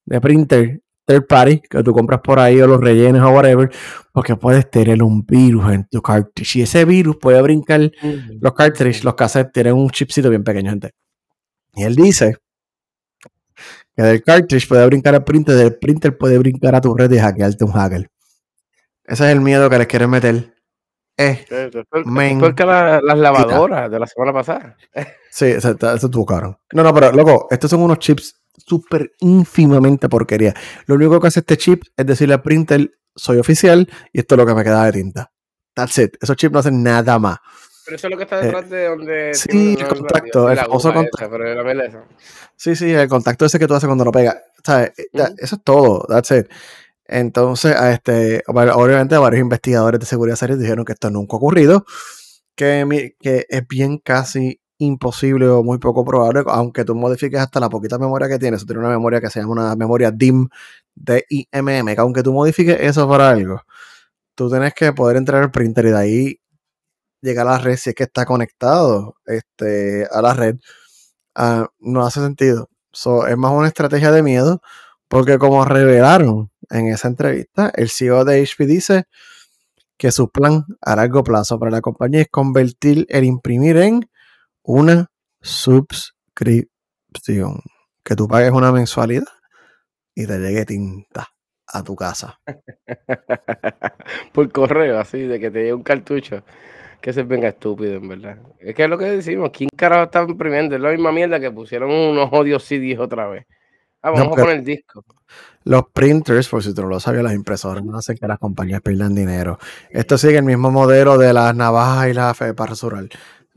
de 0.05 0.21
printer 0.21 0.81
third 1.05 1.25
party, 1.25 1.61
que 1.67 1.81
tú 1.81 1.91
compras 1.91 2.19
por 2.23 2.37
ahí 2.39 2.61
o 2.61 2.67
los 2.67 2.79
rellenos 2.79 3.23
o 3.23 3.31
whatever, 3.31 3.71
porque 4.13 4.35
puedes 4.35 4.69
tener 4.69 5.01
un 5.01 5.25
virus 5.25 5.73
en 5.73 5.87
tu 5.89 6.01
cartridge. 6.01 6.57
Y 6.57 6.61
ese 6.61 6.85
virus 6.85 7.17
puede 7.17 7.41
brincar 7.41 7.91
los 8.39 8.53
cartridges, 8.53 9.03
los 9.03 9.15
cassettes 9.15 9.51
tienen 9.51 9.73
un 9.73 9.89
chipcito 9.89 10.29
bien 10.29 10.43
pequeño, 10.43 10.69
gente. 10.69 10.91
Y 11.73 11.83
él 11.83 11.95
dice 11.95 12.37
que 13.95 14.03
del 14.03 14.21
cartridge 14.21 14.67
puede 14.67 14.85
brincar 14.85 15.15
al 15.15 15.23
printer, 15.23 15.55
del 15.55 15.77
printer 15.77 16.15
puede 16.15 16.37
brincar 16.37 16.75
a 16.75 16.81
tu 16.81 16.93
red 16.93 17.11
y 17.11 17.17
hackearte 17.17 17.63
un 17.63 17.71
hacker. 17.71 18.07
Ese 19.05 19.25
es 19.25 19.31
el 19.31 19.41
miedo 19.41 19.67
que 19.67 19.79
les 19.79 19.87
quieren 19.87 20.11
meter. 20.11 20.53
Eh, 21.21 21.45
Men. 22.05 22.39
fue 22.39 22.55
que 22.55 22.65
la- 22.65 23.01
las 23.01 23.17
lavadoras 23.17 23.91
de 23.91 23.99
la 23.99 24.07
semana 24.07 24.31
pasada. 24.31 24.77
sí, 25.31 25.45
eso, 25.47 25.71
eso 25.71 26.05
estuvo 26.05 26.25
cabrón. 26.25 26.57
No, 26.71 26.81
no, 26.81 26.93
pero 26.93 27.11
loco, 27.11 27.47
estos 27.51 27.69
son 27.69 27.81
unos 27.81 27.99
chips 27.99 28.35
súper 28.55 29.11
ínfimamente 29.19 30.07
porquería. 30.07 30.53
Lo 30.85 30.95
único 30.95 31.19
que 31.19 31.27
hace 31.27 31.41
este 31.41 31.57
chip 31.57 31.83
es 31.97 32.05
decirle 32.05 32.35
al 32.35 32.41
printer, 32.41 32.91
soy 33.15 33.37
oficial 33.37 33.89
y 34.13 34.19
esto 34.19 34.35
es 34.35 34.39
lo 34.39 34.45
que 34.45 34.53
me 34.53 34.63
queda 34.63 34.85
de 34.85 34.91
tinta. 34.93 35.31
That's 35.73 35.97
it. 35.97 36.15
Esos 36.21 36.37
chips 36.37 36.53
no 36.53 36.59
hacen 36.59 36.81
nada 36.81 37.19
más. 37.19 37.37
Pero 37.83 37.97
eso 37.97 38.07
es 38.07 38.11
lo 38.11 38.17
que 38.17 38.23
está 38.23 38.39
detrás 38.39 38.69
de 38.69 38.85
donde. 38.87 39.31
Eh, 39.31 39.33
sí, 39.33 39.75
el 39.79 39.87
contacto, 39.87 40.49
el 40.49 40.57
famoso 40.57 40.93
contacto. 40.93 41.35
esa. 41.81 42.03
Sí, 42.55 42.75
sí, 42.75 42.93
el 42.93 43.09
contacto 43.09 43.45
ese 43.45 43.59
que 43.59 43.67
tú 43.67 43.73
haces 43.73 43.87
cuando 43.87 44.05
lo 44.05 44.11
pegas. 44.11 44.37
¿sabes? 44.63 44.91
Eso 45.37 45.55
es 45.55 45.63
todo. 45.63 46.05
That's 46.07 46.31
it. 46.31 46.47
Entonces, 47.11 47.75
a 47.75 47.91
este, 47.91 48.43
obviamente 48.47 49.17
varios 49.17 49.41
investigadores 49.41 49.99
de 49.99 50.05
seguridad 50.05 50.35
serios 50.35 50.59
dijeron 50.59 50.85
que 50.85 50.93
esto 50.93 51.09
nunca 51.09 51.35
ha 51.35 51.37
ocurrido, 51.37 51.85
que, 52.55 53.15
es 53.49 53.67
bien 53.67 53.97
casi 53.97 54.61
imposible 54.77 55.47
o 55.49 55.63
muy 55.63 55.79
poco 55.79 56.05
probable, 56.05 56.43
aunque 56.47 56.85
tú 56.85 56.95
modifiques 56.95 57.39
hasta 57.39 57.59
la 57.59 57.69
poquita 57.69 57.97
memoria 57.97 58.29
que 58.29 58.39
tienes, 58.39 58.65
tiene 58.65 58.81
una 58.81 58.89
memoria 58.89 59.19
que 59.21 59.29
se 59.29 59.39
llama 59.39 59.53
una 59.53 59.75
memoria 59.75 60.11
DIM, 60.11 60.49
D-I-M-M, 60.95 61.95
que 61.95 62.01
aunque 62.01 62.23
tú 62.23 62.31
modifiques 62.33 62.77
eso 62.79 63.09
para 63.09 63.29
algo, 63.31 63.61
tú 64.35 64.49
tienes 64.49 64.73
que 64.75 64.93
poder 64.93 65.17
entrar 65.17 65.43
al 65.43 65.51
printer 65.51 65.85
y 65.87 65.89
de 65.89 65.97
ahí 65.97 66.41
llegar 67.21 67.47
a 67.47 67.51
la 67.53 67.57
red 67.59 67.77
si 67.77 67.91
es 67.91 67.95
que 67.95 68.03
está 68.03 68.25
conectado 68.25 69.15
este, 69.25 70.07
a 70.11 70.21
la 70.21 70.33
red. 70.33 70.57
Ah, 71.35 71.67
no 71.79 72.05
hace 72.05 72.21
sentido. 72.21 72.69
So, 72.91 73.27
es 73.27 73.37
más 73.37 73.51
una 73.51 73.67
estrategia 73.67 74.11
de 74.11 74.23
miedo, 74.23 74.61
porque 75.09 75.37
como 75.37 75.65
revelaron 75.65 76.51
en 76.69 76.87
esa 76.87 77.09
entrevista, 77.09 77.71
el 77.75 77.89
CEO 77.89 78.23
de 78.23 78.41
HP 78.41 78.65
dice 78.65 79.03
que 79.97 80.11
su 80.11 80.29
plan 80.29 80.63
a 80.81 80.95
largo 80.95 81.23
plazo 81.23 81.59
para 81.59 81.71
la 81.71 81.81
compañía 81.81 82.21
es 82.21 82.29
convertir 82.29 83.05
el 83.09 83.25
imprimir 83.25 83.77
en 83.77 84.09
una 84.63 85.07
suscripción. 85.41 86.69
Que 88.03 88.15
tú 88.15 88.27
pagues 88.27 88.51
una 88.51 88.71
mensualidad 88.71 89.27
y 90.15 90.25
te 90.25 90.39
llegue 90.39 90.65
tinta 90.65 91.27
a 91.67 91.83
tu 91.83 91.95
casa. 91.95 92.39
Por 94.33 94.51
correo, 94.51 94.99
así, 94.99 95.21
de 95.23 95.39
que 95.39 95.51
te 95.51 95.59
llegue 95.59 95.73
un 95.73 95.83
cartucho. 95.83 96.43
Que 97.01 97.13
se 97.13 97.23
venga 97.23 97.47
estúpido, 97.49 97.95
en 97.95 98.07
verdad. 98.07 98.37
Es 98.59 98.75
que 98.75 98.83
es 98.83 98.89
lo 98.89 98.97
que 98.97 99.05
decimos. 99.05 99.51
¿Quién 99.53 99.69
carajo 99.75 100.03
está 100.03 100.23
imprimiendo? 100.23 100.75
Es 100.75 100.81
la 100.81 100.91
misma 100.91 101.11
mierda 101.11 101.39
que 101.39 101.49
pusieron 101.49 101.89
unos 101.91 102.29
odios 102.31 102.63
CDs 102.63 102.99
otra 102.99 103.27
vez. 103.27 103.45
Ah, 104.01 104.11
vamos 104.11 104.29
porque- 104.29 104.41
a 104.41 104.45
poner 104.45 104.63
disco. 104.63 105.03
Los 105.65 105.83
printers, 105.93 106.47
por 106.47 106.63
si 106.63 106.73
tú 106.73 106.81
no 106.83 106.87
lo 106.87 106.99
sabías, 106.99 107.23
las 107.23 107.33
impresoras 107.33 107.83
no 107.83 107.97
hacen 107.97 108.17
que 108.17 108.27
las 108.27 108.39
compañías 108.39 108.81
pierdan 108.81 109.13
dinero. 109.13 109.59
Esto 109.91 110.17
sigue 110.17 110.37
el 110.37 110.43
mismo 110.45 110.71
modelo 110.71 111.17
de 111.17 111.33
las 111.33 111.53
navajas 111.55 112.09
y 112.09 112.13
las 112.13 112.35
fe- 112.37 112.53
para 112.53 112.69
rasurar. 112.71 113.07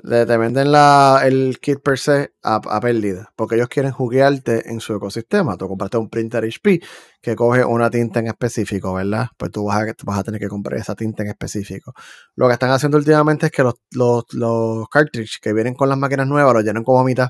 Te 0.02 0.24
venden 0.36 0.72
la, 0.72 1.20
el 1.24 1.58
kit 1.60 1.78
per 1.80 1.96
se 1.98 2.32
a, 2.42 2.56
a 2.56 2.80
pérdida, 2.80 3.32
porque 3.36 3.54
ellos 3.54 3.68
quieren 3.68 3.92
juguearte 3.92 4.68
en 4.70 4.80
su 4.80 4.94
ecosistema. 4.94 5.56
Tú 5.56 5.68
compraste 5.68 5.96
un 5.96 6.08
printer 6.08 6.44
HP 6.44 6.80
que 7.20 7.36
coge 7.36 7.64
una 7.64 7.88
tinta 7.88 8.18
en 8.18 8.26
específico, 8.26 8.92
¿verdad? 8.94 9.28
Pues 9.36 9.52
tú 9.52 9.64
vas 9.66 9.82
a, 9.88 9.94
tú 9.94 10.04
vas 10.04 10.18
a 10.18 10.24
tener 10.24 10.40
que 10.40 10.48
comprar 10.48 10.80
esa 10.80 10.96
tinta 10.96 11.22
en 11.22 11.28
específico. 11.28 11.92
Lo 12.34 12.48
que 12.48 12.54
están 12.54 12.70
haciendo 12.70 12.98
últimamente 12.98 13.46
es 13.46 13.52
que 13.52 13.62
los, 13.62 13.74
los, 13.92 14.24
los 14.32 14.88
cartridges 14.88 15.38
que 15.40 15.52
vienen 15.52 15.74
con 15.74 15.88
las 15.88 15.96
máquinas 15.98 16.26
nuevas 16.26 16.52
los 16.52 16.64
llenan 16.64 16.82
como 16.84 16.98
a 17.00 17.04
mitad 17.04 17.28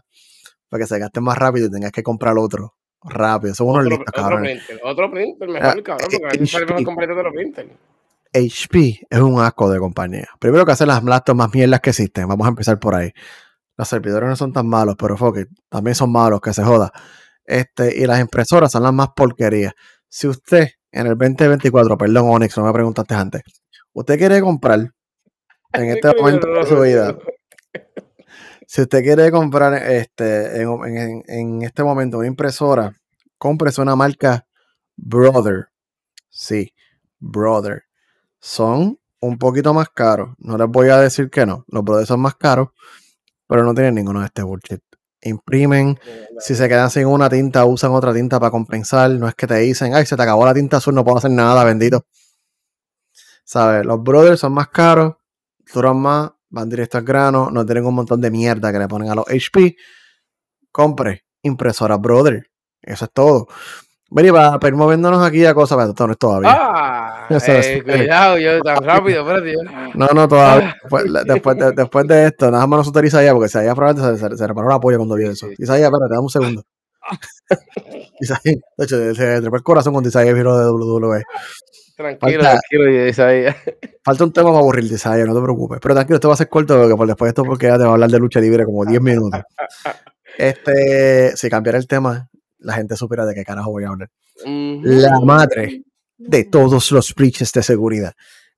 para 0.71 0.83
que 0.83 0.87
se 0.89 0.99
gasten 0.99 1.23
más 1.25 1.37
rápido 1.37 1.67
y 1.67 1.71
tengas 1.71 1.93
que 1.93 2.03
comprar 2.03 2.39
otro 2.39 2.75
rápido. 3.05 3.55
Son 3.55 3.69
unos 3.69 3.85
listos, 3.85 4.07
otro 4.09 4.23
cabrones. 4.23 4.65
printer, 4.65 4.81
otro 4.85 5.11
printer, 5.11 5.49
mejor, 5.49 5.67
Ah, 5.79 5.83
cabrón, 5.83 6.09
porque 6.11 6.27
a 6.27 6.31
veces 6.31 6.51
sale 6.51 6.65
mejor 6.67 6.77
HP. 6.77 6.85
comprarte 6.85 7.13
otro 7.15 7.33
printer. 7.33 7.69
HP 8.35 9.07
es 9.11 9.21
un 9.21 9.41
asco 9.41 9.71
de 9.71 9.79
compañía. 9.79 10.29
Primero 10.39 10.65
que 10.65 10.73
hacen 10.73 10.89
las 10.89 11.03
laptops 11.05 11.37
más 11.37 11.53
mierdas 11.55 11.81
que 11.81 11.91
existen. 11.91 12.27
Vamos 12.29 12.47
a 12.47 12.51
empezar 12.51 12.79
por 12.79 12.95
ahí. 12.95 13.13
Los 13.77 13.89
servidores 13.89 14.29
no 14.29 14.37
son 14.37 14.53
tan 14.53 14.67
malos, 14.67 14.97
pero 14.99 15.17
fuck 15.17 15.39
it, 15.39 15.49
también 15.69 15.95
son 15.95 16.11
malos, 16.13 16.41
que 16.41 16.53
se 16.53 16.63
joda. 16.63 16.93
Este, 17.45 17.97
y 17.99 18.07
las 18.07 18.21
impresoras 18.21 18.71
son 18.73 18.83
las 18.85 18.93
más 18.93 19.09
porquerías. 19.17 19.73
Si 20.09 20.29
usted 20.29 20.69
en 20.93 21.07
el 21.07 21.17
2024, 21.19 21.97
perdón, 21.99 22.27
Onyx, 22.31 22.57
no 22.59 22.65
me 22.65 22.73
preguntaste 22.73 23.15
antes, 23.15 23.43
usted 23.93 24.19
quiere 24.19 24.41
comprar 24.41 24.81
en 25.73 25.89
este 25.97 26.15
momento 26.17 26.47
de 26.49 26.67
su 26.67 26.81
vida, 26.81 27.17
si 28.73 28.81
usted 28.81 29.03
quiere 29.03 29.31
comprar 29.31 29.75
este, 29.75 30.63
en, 30.63 30.97
en- 30.97 31.23
en 31.29 31.63
este 31.63 31.85
momento 31.85 32.17
una 32.17 32.27
impresora, 32.27 32.95
cómprese 33.37 33.83
una 33.83 33.95
marca 33.97 34.47
Brother. 34.97 35.69
Sí, 36.31 36.73
Brother. 37.19 37.83
Son 38.41 38.99
un 39.21 39.37
poquito 39.37 39.75
más 39.75 39.91
caros. 39.91 40.31
No 40.39 40.57
les 40.57 40.69
voy 40.69 40.89
a 40.89 40.97
decir 40.97 41.29
que 41.29 41.45
no. 41.45 41.67
Los 41.69 41.85
Brother 41.85 42.07
son 42.07 42.21
más 42.21 42.35
caros, 42.37 42.69
pero 43.47 43.63
no 43.63 43.75
tienen 43.75 43.95
ninguno 43.95 44.21
de 44.21 44.27
este 44.27 44.43
bullshit. 44.43 44.81
Imprimen. 45.21 46.01
Si 46.39 46.55
se 46.55 46.67
quedan 46.67 46.89
sin 46.89 47.07
una 47.07 47.29
tinta, 47.29 47.67
usan 47.67 47.93
otra 47.93 48.15
tinta 48.15 48.41
para 48.41 48.51
compensar. 48.51 49.11
No 49.11 49.29
es 49.29 49.35
que 49.35 49.47
te 49.47 49.57
dicen, 49.57 49.95
ay, 49.95 50.07
se 50.07 50.17
te 50.17 50.23
acabó 50.23 50.47
la 50.47 50.55
tinta 50.55 50.79
azul, 50.79 50.95
no 50.95 51.05
puedo 51.05 51.19
hacer 51.19 51.31
nada, 51.31 51.63
bendito. 51.65 52.07
¿Sabes? 53.45 53.85
Los 53.85 54.03
Brothers 54.03 54.41
son 54.41 54.55
más 54.55 54.69
caros, 54.69 55.17
duran 55.75 55.99
más, 55.99 56.31
van 56.53 56.69
directo 56.69 56.99
al 56.99 57.05
grano, 57.05 57.51
no 57.51 57.67
tienen 57.67 57.85
un 57.87 57.95
montón 57.95 58.21
de 58.21 58.31
mierda 58.31 58.71
que 58.71 58.79
le 58.79 58.87
ponen 58.87 59.11
a 59.11 59.15
los 59.15 59.25
HP. 59.27 59.75
Compre 60.71 61.25
impresora 61.43 61.97
Brother. 61.97 62.47
Eso 62.81 63.05
es 63.05 63.11
todo. 63.13 63.49
Vení, 64.11 64.31
para, 64.31 64.59
ir 64.69 64.75
moviéndonos 64.75 65.25
aquí 65.27 65.45
a 65.47 65.55
cosas, 65.55 65.79
pero 65.79 65.91
esto 65.91 66.07
no 66.07 66.13
es 66.13 66.19
todavía. 66.19 66.51
Ah, 66.53 67.27
eh, 67.31 67.83
cuidado, 67.83 68.39
yo 68.39 68.61
tan 68.61 68.85
rápido, 68.85 69.23
espérate. 69.23 69.55
No, 69.95 70.07
no, 70.09 70.29
todavía. 70.29 70.77
Después, 70.83 71.05
después, 71.25 71.57
de, 71.57 71.73
después 71.73 72.07
de 72.07 72.27
esto, 72.27 72.51
nada 72.51 72.67
más 72.67 72.79
nosotros 72.79 73.07
Isaías, 73.07 73.33
porque 73.33 73.47
Isaías 73.47 73.75
probablemente 73.75 74.19
se, 74.19 74.29
se, 74.29 74.37
se 74.37 74.47
reparó 74.47 74.69
la 74.69 74.81
polla 74.81 74.99
cuando 74.99 75.15
vio 75.15 75.31
eso. 75.31 75.49
Isaías, 75.57 75.91
espérate, 75.91 76.15
dame 76.15 76.25
un 76.25 76.29
segundo. 76.29 76.63
Isaías, 78.21 78.61
de 78.77 78.85
hecho, 78.85 78.97
se, 78.99 79.15
se 79.15 79.41
trepó 79.41 79.57
el 79.57 79.63
corazón 79.63 79.95
cuando 79.95 80.11
Isaías 80.11 80.35
vio 80.35 80.57
de 80.59 80.71
WWE. 80.71 81.23
Tranquilo, 81.97 82.43
Falta- 82.43 82.61
tranquilo. 82.71 83.55
Falta 84.05 84.25
un 84.25 84.33
tema 84.33 84.49
para 84.51 84.59
aburrirte, 84.61 84.95
Isaías, 84.95 85.27
no 85.29 85.35
te 85.35 85.43
preocupes. 85.43 85.79
Pero 85.81 85.95
tranquilo, 85.95 86.17
esto 86.17 86.29
va 86.29 86.35
a 86.35 86.37
ser 86.39 86.49
corto 86.49 86.77
porque 86.79 86.95
por 86.97 87.07
después 87.07 87.27
de 87.29 87.31
esto 87.31 87.45
porque 87.45 87.67
ya 87.67 87.79
te 87.79 87.85
va 87.85 87.91
a 87.91 87.93
hablar 87.95 88.11
de 88.11 88.19
lucha 88.19 88.41
libre 88.41 88.65
como 88.65 88.85
10 88.85 89.01
minutos. 89.01 89.41
Este, 90.39 91.37
si 91.37 91.51
cambiara 91.51 91.77
el 91.77 91.87
tema, 91.87 92.29
la 92.59 92.73
gente 92.73 92.97
supiera 92.97 93.27
de 93.27 93.35
qué 93.35 93.45
carajo 93.45 93.71
voy 93.71 93.85
a 93.85 93.89
hablar. 93.89 94.09
La 94.83 95.21
madre 95.21 95.83
de 96.17 96.45
todos 96.45 96.91
los 96.91 97.15
breaches 97.15 97.53
de 97.53 97.63
seguridad. 97.63 98.15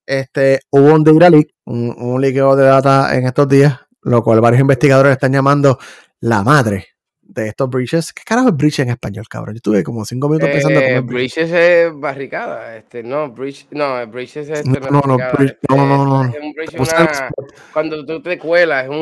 Este, 0.06 0.60
hubo 0.70 0.94
un 0.94 1.02
data 1.02 1.30
leak, 1.30 1.48
un, 1.64 1.94
un 1.98 2.20
liqueo 2.20 2.54
de 2.54 2.64
data 2.66 3.16
en 3.16 3.26
estos 3.26 3.48
días, 3.48 3.76
lo 4.02 4.22
cual 4.22 4.40
varios 4.40 4.60
investigadores 4.60 5.12
están 5.12 5.32
llamando 5.32 5.78
la 6.20 6.44
madre 6.44 6.86
de 7.34 7.48
estos 7.48 7.68
breaches. 7.68 8.12
¿Qué 8.12 8.22
carajo 8.24 8.48
es 8.48 8.56
breach 8.56 8.78
en 8.80 8.90
español, 8.90 9.26
cabrón? 9.28 9.54
Yo 9.54 9.58
estuve 9.58 9.82
como 9.82 10.04
cinco 10.04 10.28
minutos 10.28 10.48
pensando 10.50 10.80
Eh, 10.80 11.00
breach. 11.00 11.36
Es 11.38 11.92
barricada, 11.94 12.76
este, 12.76 13.02
no, 13.02 13.30
breach, 13.30 13.66
no, 13.70 14.06
breaches 14.06 14.48
es 14.48 14.60
este, 14.60 14.80
No, 14.80 14.90
no, 14.90 15.00
no, 15.06 15.16
breach- 15.18 15.56
no, 15.68 15.76
no, 15.76 16.04
no, 16.04 16.24
es 16.24 16.40
un 16.40 16.52
breach, 16.52 16.74
una- 16.78 17.30
cuando 17.72 18.06
tú 18.06 18.22
te 18.22 18.38
cuelas, 18.38 18.84
es 18.84 18.90
un, 18.90 18.96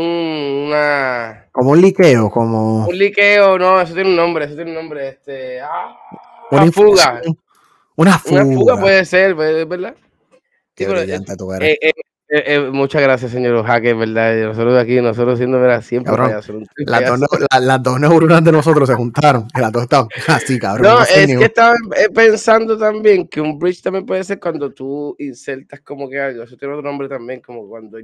una, 0.69 1.47
Como 1.53 1.71
un 1.73 1.81
liqueo, 1.81 2.31
como 2.31 2.87
un 2.87 2.99
liqueo, 2.99 3.59
no, 3.59 3.81
eso 3.81 3.95
tiene 3.95 4.11
un 4.11 4.17
nombre, 4.17 4.47
eso 4.47 4.55
tiene 4.55 4.71
un 4.71 4.77
nombre, 4.77 5.09
este, 5.09 5.61
ah, 5.61 5.97
una 6.51 6.63
una 6.63 6.73
fuga, 6.73 7.21
Una 7.97 8.19
fuga. 8.19 8.43
una 8.45 8.55
fuga 8.55 8.81
puede 8.81 9.05
ser, 9.05 9.35
¿verdad? 9.35 9.95
Qué 10.75 10.85
Sí, 10.85 10.91
pero, 10.91 11.01
brillante 11.01 11.37
tú 11.37 11.53
eres. 11.53 11.71
eh, 11.71 11.79
eh, 11.83 11.93
eh, 12.35 12.45
eh, 12.47 12.61
muchas 12.73 13.03
gracias, 13.03 13.31
señor 13.31 13.63
Jaque, 13.67 13.93
¿verdad? 13.93 14.35
Nosotros 14.47 14.79
aquí, 14.79 15.01
nosotros 15.03 15.37
siendo, 15.39 15.61
¿verdad? 15.61 15.83
Siempre 15.83 16.11
Cabrón, 16.11 16.31
payaso, 16.31 16.53
las, 16.79 17.05
dos, 17.21 17.29
la- 17.51 17.61
las 17.61 17.83
dos 17.83 18.01
neuronas 18.01 18.43
de 18.43 18.53
nosotros 18.53 18.89
se 18.89 18.95
juntaron. 18.95 19.47
Las 19.55 19.71
dos 19.71 19.83
estaban 19.83 20.09
así, 20.29 20.59
cabrón. 20.59 20.83
No, 20.87 21.03
es 21.03 21.09
que 21.11 21.45
estaba 21.45 21.75
eh, 21.97 22.09
pensando 22.15 22.79
también 22.79 23.29
que 23.29 23.41
un 23.43 23.59
bridge 23.59 23.83
también 23.83 24.07
puede 24.07 24.25
ser 24.25 24.41
cuando 24.41 24.73
tú 24.73 25.15
insertas 25.19 25.81
como 25.83 26.09
que 26.09 26.19
algo, 26.19 26.43
eso 26.45 26.57
tiene 26.57 26.73
otro 26.73 26.89
nombre 26.89 27.07
también, 27.09 27.41
como 27.43 27.69
cuando 27.69 27.99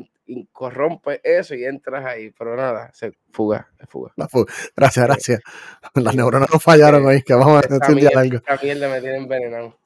corrompes 0.53 1.21
eso 1.25 1.55
y 1.55 1.65
entras 1.65 2.05
ahí, 2.05 2.31
pero 2.39 2.55
nada, 2.55 2.91
se 2.93 3.13
fuga, 3.33 3.69
es 3.79 3.89
fuga. 3.89 4.13
la 4.17 4.29
fuga. 4.29 4.53
Gracias, 4.77 5.07
gracias. 5.07 5.41
Las 5.95 6.15
neuronas 6.15 6.51
no 6.53 6.59
fallaron 6.61 7.07
hoy, 7.07 7.23
que 7.23 7.33
vamos 7.33 7.57
a 7.57 7.61
estudiar 7.61 7.95
mierda, 7.95 8.21
algo. 8.21 8.37
esta 8.37 8.59
mierda 8.63 8.89
me 8.91 9.01
tiene 9.01 9.17
envenenado. 9.17 9.79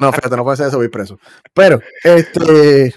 No, 0.00 0.12
fíjate, 0.12 0.36
no 0.36 0.44
puede 0.44 0.56
ser 0.56 0.66
eso, 0.68 0.78
voy 0.78 0.88
preso. 0.88 1.18
Pero, 1.54 1.80
este. 2.02 2.92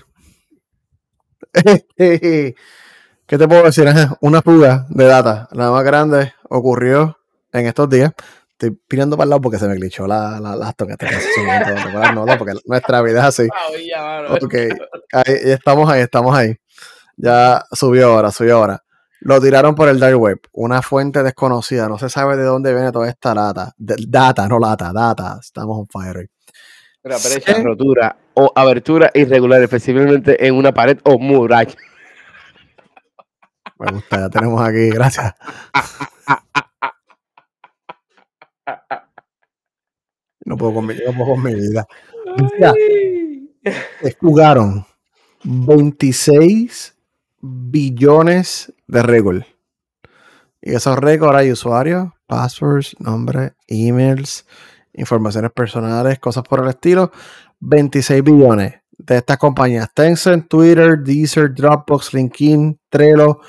¿Qué 1.97 3.37
te 3.37 3.47
puedo 3.47 3.63
decir? 3.63 3.87
Una 4.21 4.41
fuga 4.41 4.85
de 4.89 5.05
data, 5.05 5.47
la 5.51 5.71
más 5.71 5.83
grande, 5.83 6.33
ocurrió 6.49 7.17
en 7.51 7.65
estos 7.67 7.89
días. 7.89 8.11
Estoy 8.51 8.79
mirando 8.89 9.17
para 9.17 9.25
el 9.25 9.29
lado 9.31 9.41
porque 9.41 9.59
se 9.59 9.67
me 9.67 9.75
glitchó 9.75 10.07
la, 10.07 10.39
la 10.39 10.53
en 10.77 10.91
este 10.91 11.05
recordar, 11.75 12.13
no, 12.13 12.25
no, 12.25 12.37
porque 12.37 12.53
nuestra 12.65 13.01
vida 13.01 13.19
es 13.19 13.25
así. 13.25 13.47
Ok, 14.45 14.53
ahí, 15.11 15.35
estamos 15.43 15.89
ahí, 15.89 16.01
estamos 16.01 16.35
ahí. 16.35 16.55
Ya 17.17 17.63
subió 17.71 18.13
ahora, 18.13 18.31
subió 18.31 18.57
ahora. 18.57 18.81
Lo 19.21 19.41
tiraron 19.41 19.73
por 19.75 19.89
el 19.89 19.99
dark 19.99 20.17
web, 20.19 20.39
una 20.53 20.81
fuente 20.81 21.23
desconocida, 21.23 21.89
no 21.89 21.97
se 21.97 22.09
sabe 22.09 22.37
de 22.37 22.43
dónde 22.43 22.73
viene 22.73 22.91
toda 22.91 23.09
esta 23.09 23.33
lata. 23.33 23.73
De- 23.77 23.95
data, 24.07 24.47
no 24.47 24.59
lata, 24.59 24.91
data. 24.93 25.37
Estamos 25.41 25.77
on 25.79 25.87
fire 25.87 26.29
Sí. 27.07 27.53
rotura 27.61 28.17
o 28.33 28.51
abertura 28.55 29.11
irregular, 29.13 29.61
específicamente 29.61 30.47
en 30.47 30.55
una 30.55 30.73
pared 30.73 30.97
o 31.03 31.19
muralla. 31.19 31.75
Me 33.77 33.91
gusta, 33.91 34.21
ya 34.21 34.29
tenemos 34.29 34.59
aquí, 34.61 34.89
gracias. 34.89 35.35
No 40.45 40.57
puedo 40.57 40.73
con 40.73 40.87
mi, 40.87 40.95
no 40.95 41.13
puedo 41.13 41.35
con 41.35 41.43
mi 41.43 41.53
vida. 41.53 41.85
Mira, 42.53 42.73
se 44.01 44.17
jugaron 44.19 44.85
26 45.43 46.95
billones 47.41 48.73
de 48.87 49.03
récords. 49.03 49.45
Y 50.59 50.73
esos 50.73 50.97
récords 50.97 51.37
hay 51.37 51.51
usuarios, 51.51 52.09
passwords, 52.25 52.95
nombres, 52.99 53.53
emails, 53.67 54.47
informaciones 54.97 55.51
personales, 55.51 56.19
cosas 56.19 56.43
por 56.43 56.61
el 56.63 56.69
estilo. 56.69 57.11
26 57.59 58.23
billones 58.23 58.73
de 58.97 59.17
estas 59.17 59.37
compañías. 59.37 59.89
Tencent, 59.93 60.47
Twitter, 60.47 60.99
Deezer, 60.99 61.53
Dropbox, 61.53 62.13
LinkedIn, 62.13 62.79
Trello 62.89 63.39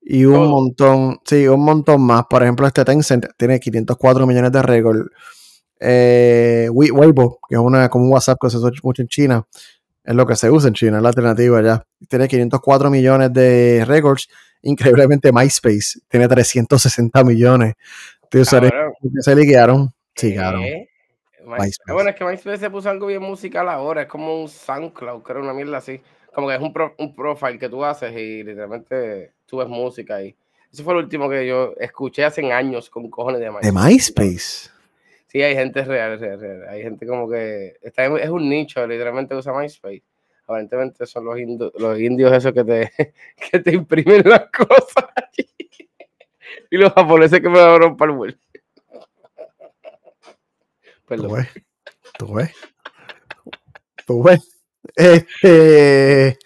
y 0.00 0.24
un 0.24 0.48
montón, 0.48 1.18
sí, 1.24 1.46
un 1.48 1.64
montón 1.64 2.02
más. 2.02 2.24
Por 2.28 2.42
ejemplo, 2.42 2.66
este 2.66 2.84
Tencent 2.84 3.26
tiene 3.36 3.58
504 3.60 4.26
millones 4.26 4.52
de 4.52 4.62
récords. 4.62 5.04
Eh, 5.80 6.68
Wei- 6.70 6.92
Weibo, 6.92 7.38
que 7.48 7.54
es 7.56 7.60
una, 7.60 7.88
como 7.88 8.04
un 8.04 8.12
WhatsApp 8.12 8.38
que 8.40 8.50
se 8.50 8.56
usa 8.58 8.70
mucho 8.82 9.02
en 9.02 9.08
China, 9.08 9.46
es 10.04 10.14
lo 10.14 10.26
que 10.26 10.36
se 10.36 10.50
usa 10.50 10.68
en 10.68 10.74
China, 10.74 10.96
es 10.98 11.02
la 11.02 11.08
alternativa 11.08 11.60
ya. 11.62 11.84
Tiene 12.08 12.28
504 12.28 12.90
millones 12.90 13.32
de 13.32 13.84
récords. 13.86 14.28
Increíblemente, 14.62 15.32
MySpace 15.32 16.00
tiene 16.08 16.28
360 16.28 17.24
millones 17.24 17.74
de 18.30 18.40
usuarios 18.40 18.72
que 19.00 19.22
se 19.22 19.34
liquearon. 19.34 19.90
Sí, 20.14 20.34
claro. 20.34 20.60
My- 21.52 21.64
MySpace. 21.66 21.92
Bueno, 21.92 22.10
es 22.10 22.16
que 22.16 22.24
MySpace 22.24 22.58
se 22.58 22.70
puso 22.70 22.90
algo 22.90 23.06
bien 23.06 23.22
musical 23.22 23.68
ahora, 23.68 24.02
es 24.02 24.08
como 24.08 24.42
un 24.42 24.48
SoundCloud, 24.48 25.22
creo, 25.22 25.40
una 25.42 25.52
mierda 25.54 25.78
así. 25.78 26.00
Como 26.34 26.48
que 26.48 26.54
es 26.54 26.60
un, 26.60 26.72
pro- 26.72 26.94
un 26.98 27.14
profile 27.14 27.58
que 27.58 27.68
tú 27.68 27.84
haces 27.84 28.12
y 28.16 28.42
literalmente 28.42 29.32
tú 29.46 29.58
ves 29.58 29.68
música 29.68 30.16
ahí. 30.16 30.34
Eso 30.72 30.82
fue 30.84 30.94
lo 30.94 31.00
último 31.00 31.28
que 31.28 31.46
yo 31.46 31.74
escuché 31.78 32.24
hace 32.24 32.50
años 32.50 32.88
con 32.88 33.10
cojones 33.10 33.40
de 33.40 33.50
MySpace. 33.50 33.66
De 33.66 33.72
MySpace. 33.72 34.70
Sí, 35.26 35.42
hay 35.42 35.54
gente 35.54 35.84
real, 35.84 36.18
real, 36.18 36.40
real. 36.40 36.68
Hay 36.68 36.82
gente 36.82 37.06
como 37.06 37.28
que 37.28 37.76
está 37.82 38.04
es 38.06 38.28
un 38.30 38.48
nicho, 38.48 38.86
literalmente 38.86 39.34
usa 39.34 39.52
MySpace. 39.52 40.02
Aparentemente 40.44 41.06
son 41.06 41.24
los, 41.26 41.38
indo- 41.38 41.72
los 41.78 41.98
indios 42.00 42.32
esos 42.32 42.52
que 42.52 42.64
te, 42.64 42.92
que 43.50 43.58
te 43.58 43.72
imprimen 43.72 44.22
las 44.24 44.46
cosas 44.50 45.06
allí. 45.16 45.48
Y 46.70 46.76
los 46.78 46.92
japoneses 46.94 47.40
que 47.40 47.48
me 47.50 47.58
daban 47.58 47.96
para 47.98 48.10
el 48.12 48.16
vuelo. 48.16 48.34
Tú 51.16 51.30
ves. 51.30 51.48
Tú 52.18 52.34
ves. 52.34 52.50
Tú 54.06 54.22
ves. 54.22 54.40
Este, 54.94 56.38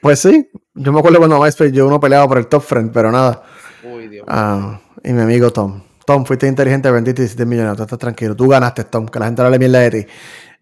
pues 0.00 0.18
sí, 0.20 0.50
yo 0.74 0.92
me 0.92 0.98
acuerdo 0.98 1.18
cuando 1.18 1.40
MySpace 1.40 1.72
yo 1.72 1.86
uno 1.86 2.00
peleaba 2.00 2.28
por 2.28 2.38
el 2.38 2.48
top 2.48 2.62
friend, 2.62 2.92
pero 2.92 3.12
nada. 3.12 3.42
Uy, 3.82 4.08
Dios 4.08 4.10
mío. 4.10 4.24
Ah, 4.28 4.80
y 5.02 5.12
mi 5.12 5.22
amigo 5.22 5.50
Tom. 5.52 5.82
Tom, 6.04 6.24
fuiste 6.24 6.46
inteligente, 6.48 6.90
vendiste 6.90 7.22
17 7.22 7.46
millones. 7.46 7.76
Tú 7.76 7.82
estás 7.84 7.98
tranquilo. 7.98 8.34
Tú 8.34 8.48
ganaste, 8.48 8.84
Tom, 8.84 9.06
que 9.06 9.18
la 9.18 9.26
gente 9.26 9.42
no 9.42 9.50
le 9.50 9.58
mierda 9.58 9.78
de 9.80 9.90
ti. 9.90 10.06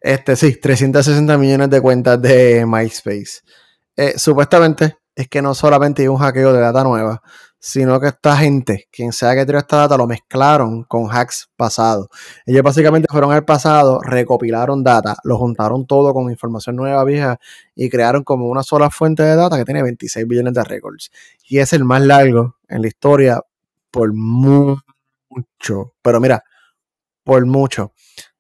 Este, 0.01 0.37
sí, 0.37 0.61
360 0.61 1.39
millones 1.39 1.71
de 1.71 1.81
cuentas 1.81 2.21
de 2.21 2.67
MySpace. 2.67 3.41
Eh, 3.97 4.19
supuestamente 4.19 4.97
es 5.15 5.29
que 5.29 5.43
no 5.43 5.55
solamente 5.55 6.03
hay 6.03 6.09
un 6.09 6.19
hackeo 6.19 6.53
de 6.53 6.61
data 6.61 6.85
nueva, 6.85 7.21
sino 7.59 7.99
que 8.01 8.09
esta 8.09 8.37
gente, 8.37 8.89
quien 8.91 9.13
sea 9.13 9.35
que 9.35 9.45
tiró 9.45 9.59
esta 9.59 9.79
data, 9.79 9.97
lo 9.97 10.07
mezclaron 10.07 10.85
con 10.85 11.09
hacks 11.11 11.51
pasados. 11.57 12.09
Ellos 12.47 12.63
básicamente 12.63 13.09
fueron 13.11 13.33
al 13.33 13.45
pasado, 13.45 14.01
recopilaron 14.03 14.85
data, 14.85 15.17
lo 15.25 15.37
juntaron 15.39 15.87
todo 15.87 16.15
con 16.15 16.31
información 16.31 16.77
nueva, 16.77 17.03
vieja, 17.05 17.39
y 17.75 17.89
crearon 17.91 18.23
como 18.25 18.47
una 18.47 18.63
sola 18.63 18.91
fuente 18.91 19.23
de 19.23 19.37
data 19.37 19.57
que 19.57 19.65
tiene 19.65 19.83
26 19.83 20.27
billones 20.27 20.55
de 20.55 20.65
récords. 20.65 21.11
Y 21.49 21.59
es 21.59 21.73
el 21.73 21.85
más 21.85 22.03
largo 22.03 22.57
en 22.69 22.83
la 22.83 22.89
historia 22.89 23.41
por 23.91 24.13
mucho. 24.13 25.95
Pero 26.03 26.21
mira, 26.21 26.45
por 27.25 27.45
mucho. 27.47 27.93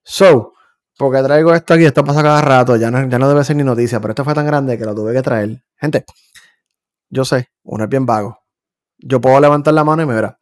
So, 0.02 0.54
porque 0.96 1.22
traigo 1.22 1.54
esto 1.54 1.74
aquí, 1.74 1.84
esto 1.84 2.04
pasa 2.04 2.22
cada 2.22 2.40
rato, 2.40 2.76
ya 2.76 2.90
no, 2.90 3.08
ya 3.08 3.18
no 3.18 3.28
debe 3.28 3.44
ser 3.44 3.56
ni 3.56 3.64
noticia, 3.64 4.00
pero 4.00 4.12
esto 4.12 4.24
fue 4.24 4.34
tan 4.34 4.46
grande 4.46 4.78
que 4.78 4.84
lo 4.84 4.94
tuve 4.94 5.12
que 5.12 5.22
traer. 5.22 5.62
Gente, 5.76 6.04
yo 7.10 7.24
sé, 7.24 7.50
uno 7.64 7.84
es 7.84 7.90
bien 7.90 8.06
vago. 8.06 8.47
Yo 8.98 9.20
puedo 9.20 9.40
levantar 9.40 9.74
la 9.74 9.84
mano 9.84 10.02
y 10.02 10.06
me 10.06 10.14
verá. 10.14 10.38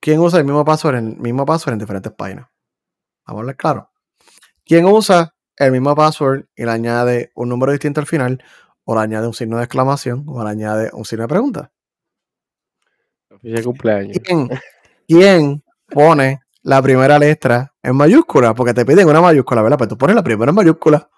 ¿Quién 0.00 0.18
usa 0.18 0.40
el 0.40 0.44
mismo 0.44 0.64
password 0.64 0.96
en, 0.96 1.22
mismo 1.22 1.46
password 1.46 1.74
en 1.74 1.78
diferentes 1.78 2.12
páginas? 2.12 2.48
Vamos 3.26 3.38
a 3.38 3.40
hablar 3.42 3.56
claro. 3.56 3.90
¿Quién 4.64 4.84
usa 4.86 5.34
el 5.56 5.72
mismo 5.72 5.94
password 5.94 6.46
y 6.56 6.64
le 6.64 6.70
añade 6.70 7.30
un 7.34 7.48
número 7.48 7.72
distinto 7.72 8.00
al 8.00 8.06
final? 8.06 8.42
O 8.84 8.96
le 8.96 9.00
añade 9.00 9.28
un 9.28 9.34
signo 9.34 9.58
de 9.58 9.64
exclamación 9.64 10.24
o 10.26 10.42
le 10.42 10.50
añade 10.50 10.90
un 10.92 11.04
signo 11.04 11.22
de 11.22 11.28
pregunta. 11.28 11.72
Feliz 13.40 13.64
cumpleaños. 13.64 14.18
¿Quién, 14.24 14.48
quién 15.06 15.64
pone 15.86 16.40
la 16.62 16.82
primera 16.82 17.18
letra 17.18 17.72
en 17.82 17.96
mayúscula? 17.96 18.54
Porque 18.54 18.74
te 18.74 18.84
piden 18.84 19.08
una 19.08 19.20
mayúscula, 19.20 19.62
¿verdad? 19.62 19.78
Pero 19.78 19.88
tú 19.88 19.98
pones 19.98 20.16
la 20.16 20.22
primera 20.22 20.50
en 20.50 20.56
mayúscula. 20.56 21.08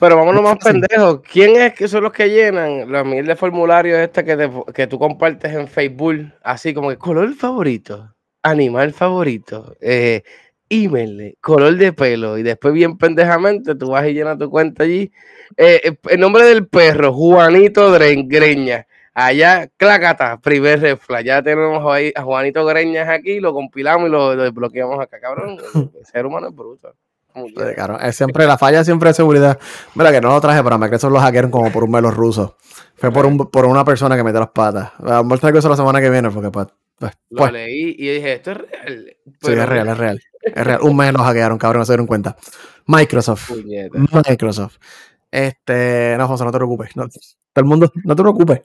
Pero 0.00 0.16
vámonos 0.16 0.42
más 0.42 0.56
pendejos. 0.56 1.20
¿Quién 1.30 1.56
es 1.56 1.74
que 1.74 1.86
son 1.86 2.04
los 2.04 2.12
que 2.12 2.30
llenan 2.30 2.90
la 2.90 3.04
miel 3.04 3.26
de 3.26 3.36
formulario 3.36 3.98
esta 3.98 4.24
que, 4.24 4.34
te- 4.34 4.50
que 4.72 4.86
tú 4.86 4.98
compartes 4.98 5.52
en 5.52 5.68
Facebook? 5.68 6.32
Así 6.42 6.72
como 6.72 6.88
que 6.88 6.96
color 6.96 7.34
favorito, 7.34 8.14
animal 8.42 8.94
favorito, 8.94 9.76
eh, 9.78 10.22
email, 10.70 11.36
color 11.42 11.76
de 11.76 11.92
pelo, 11.92 12.38
y 12.38 12.42
después 12.42 12.72
bien 12.72 12.96
pendejamente 12.96 13.74
tú 13.74 13.90
vas 13.90 14.06
y 14.08 14.14
llenas 14.14 14.38
tu 14.38 14.48
cuenta 14.48 14.84
allí. 14.84 15.12
Eh, 15.58 15.80
eh, 15.84 15.96
el 16.08 16.20
nombre 16.20 16.44
del 16.46 16.66
perro, 16.66 17.12
Juanito 17.12 17.92
Greña. 17.92 18.86
Allá, 19.12 19.68
Clacata, 19.76 20.40
primer 20.40 20.80
refla. 20.80 21.20
Ya 21.20 21.42
tenemos 21.42 21.84
ahí 21.92 22.10
a 22.14 22.22
Juanito 22.22 22.64
Greñas 22.64 23.06
aquí, 23.08 23.38
lo 23.38 23.52
compilamos 23.52 24.08
y 24.08 24.12
lo, 24.12 24.34
desbloqueamos 24.34 24.98
acá, 24.98 25.20
cabrón. 25.20 25.58
El 25.94 26.06
ser 26.06 26.24
humano 26.24 26.48
es 26.48 26.54
bruto. 26.54 26.94
Claro, 27.74 27.98
es 28.00 28.16
siempre 28.16 28.46
la 28.46 28.58
falla 28.58 28.84
siempre 28.84 29.10
de 29.10 29.14
seguridad. 29.14 29.58
Mira 29.94 30.10
que 30.12 30.20
no 30.20 30.30
lo 30.30 30.40
traje, 30.40 30.62
pero 30.62 30.78
me 30.78 30.88
eso 30.94 31.10
lo 31.10 31.20
hackearon 31.20 31.50
como 31.50 31.70
por 31.70 31.84
un 31.84 31.90
mes 31.90 32.02
los 32.02 32.14
rusos. 32.14 32.54
Fue 32.96 33.10
por, 33.10 33.26
un, 33.26 33.38
por 33.38 33.64
una 33.64 33.84
persona 33.84 34.16
que 34.16 34.24
metió 34.24 34.40
las 34.40 34.50
patas. 34.50 34.92
Vamos 34.98 35.42
a 35.42 35.48
eso 35.48 35.68
la 35.68 35.76
semana 35.76 36.00
que 36.00 36.10
viene 36.10 36.30
porque 36.30 36.50
pues, 36.50 36.66
pues, 36.98 37.12
lo 37.30 37.38
pues. 37.38 37.52
leí 37.52 37.94
y 37.98 38.08
dije, 38.08 38.34
esto 38.34 38.50
es 38.52 38.58
real. 38.58 39.16
Sí, 39.40 39.52
es 39.52 39.68
real, 39.68 39.88
es 39.88 39.98
real. 39.98 40.20
Es 40.42 40.64
real. 40.64 40.80
Un 40.82 40.96
mes 40.96 41.12
los 41.12 41.22
hackearon, 41.22 41.58
cabrón, 41.58 41.80
no 41.80 41.84
se 41.86 41.92
dieron 41.92 42.06
cuenta. 42.06 42.36
Microsoft. 42.86 43.52
Microsoft. 44.28 44.76
Este, 45.30 46.16
no, 46.18 46.26
José, 46.26 46.44
no 46.44 46.50
te 46.50 46.58
preocupes. 46.58 46.92
todo 46.92 47.08
el 47.56 47.64
mundo, 47.64 47.90
no 48.04 48.16
te 48.16 48.22
preocupes. 48.22 48.62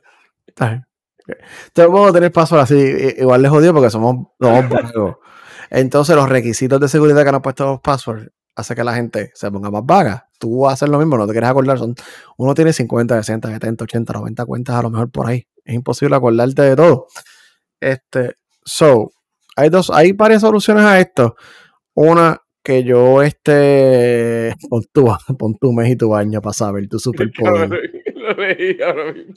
Todo 1.74 1.86
el 1.86 1.92
mundo 1.92 2.14
tener 2.14 2.32
paso 2.32 2.60
así. 2.60 2.76
Igual 3.18 3.42
les 3.42 3.52
jodió 3.52 3.74
porque 3.74 3.90
somos, 3.90 4.28
somos 4.40 4.66
Entonces, 5.70 6.16
los 6.16 6.30
requisitos 6.30 6.80
de 6.80 6.88
seguridad 6.88 7.24
que 7.24 7.30
han 7.30 7.42
puesto 7.42 7.66
los 7.66 7.82
passwords 7.82 8.32
hace 8.56 8.76
que 8.76 8.84
la 8.84 8.96
gente 8.96 9.32
se 9.34 9.52
ponga 9.52 9.70
más 9.70 9.86
vaga. 9.86 10.30
Tú 10.40 10.62
vas 10.62 10.72
a 10.72 10.74
hacer 10.74 10.90
lo 10.90 10.98
mismo, 10.98 11.18
no 11.18 11.28
te 11.28 11.34
quieres 11.34 11.50
acordar. 11.50 11.78
Son, 11.78 11.96
uno 12.38 12.54
tiene 12.54 12.74
50, 12.74 13.16
60, 13.16 13.50
70, 13.50 13.84
80, 13.84 14.14
90 14.14 14.46
cuentas 14.46 14.76
a 14.76 14.82
lo 14.82 14.90
mejor 14.90 15.12
por 15.12 15.28
ahí. 15.28 15.46
Es 15.64 15.76
imposible 15.76 16.16
acordarte 16.16 16.62
de 16.62 16.76
todo. 16.76 17.08
Este, 17.80 18.36
so, 18.64 19.12
hay 19.56 19.70
dos, 19.70 19.90
hay 19.90 20.12
varias 20.14 20.42
soluciones 20.42 20.84
a 20.84 21.00
esto. 21.00 21.36
Una 21.94 22.42
que 22.64 22.84
yo 22.84 23.22
este 23.22 24.54
pon 24.70 24.84
tu, 24.92 25.08
pon 25.38 25.56
tu 25.56 25.72
mes 25.72 25.92
y 25.92 25.96
tu 25.96 26.10
baño 26.10 26.42
para 26.42 26.54
saber 26.54 26.88
tu 26.88 27.00
superpoder. 27.00 27.70
Lo 28.16 28.32
leí 28.34 28.82
ahora 28.82 29.14
mismo. 29.14 29.34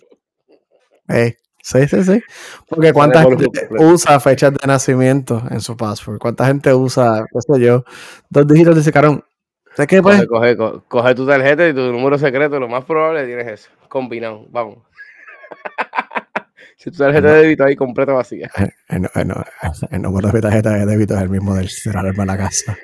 Eh, 1.08 1.36
sí, 1.68 1.86
sí, 1.86 2.02
sí. 2.02 2.22
Porque 2.68 2.92
cuánta 2.92 3.22
gente 3.22 3.46
usa 3.78 4.18
fechas 4.20 4.54
de 4.54 4.66
nacimiento 4.66 5.42
en 5.50 5.60
su 5.60 5.76
password. 5.76 6.18
Cuánta 6.18 6.46
gente 6.46 6.72
usa, 6.72 7.26
qué 7.30 7.40
sé 7.40 7.60
yo, 7.60 7.84
dos 8.30 8.46
dígitos 8.46 8.74
de 8.74 8.80
ese 8.80 8.92
carón. 8.92 9.22
qué, 9.86 10.02
pues? 10.02 10.26
Coge, 10.26 10.56
coge, 10.56 10.80
coge, 10.88 11.14
tu 11.14 11.26
tarjeta 11.26 11.68
y 11.68 11.74
tu 11.74 11.92
número 11.92 12.16
secreto, 12.18 12.58
lo 12.58 12.68
más 12.68 12.84
probable 12.84 13.26
tienes 13.26 13.46
eso. 13.46 13.70
Combinado, 13.88 14.46
vamos. 14.50 14.78
si 16.76 16.90
tu 16.90 16.98
tarjeta 16.98 17.34
de 17.34 17.42
débito 17.42 17.64
ahí 17.64 17.76
completa 17.76 18.12
vacía. 18.12 18.50
El, 18.88 19.08
el, 19.14 19.34
el, 19.90 20.02
número 20.02 20.28
de 20.28 20.34
mi 20.34 20.40
tarjeta 20.40 20.70
de 20.70 20.86
débito 20.86 21.14
es 21.14 21.22
el 21.22 21.28
mismo 21.28 21.54
del 21.54 21.68
cerrar 21.68 22.16
la 22.16 22.36
casa. 22.38 22.78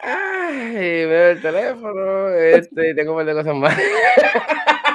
Ay, 0.00 1.06
veo 1.06 1.30
el 1.30 1.40
teléfono, 1.40 2.28
este, 2.30 2.94
tengo 2.94 3.12
un 3.12 3.18
par 3.18 3.26
de 3.26 3.34
cosas 3.34 3.54
más. 3.54 3.76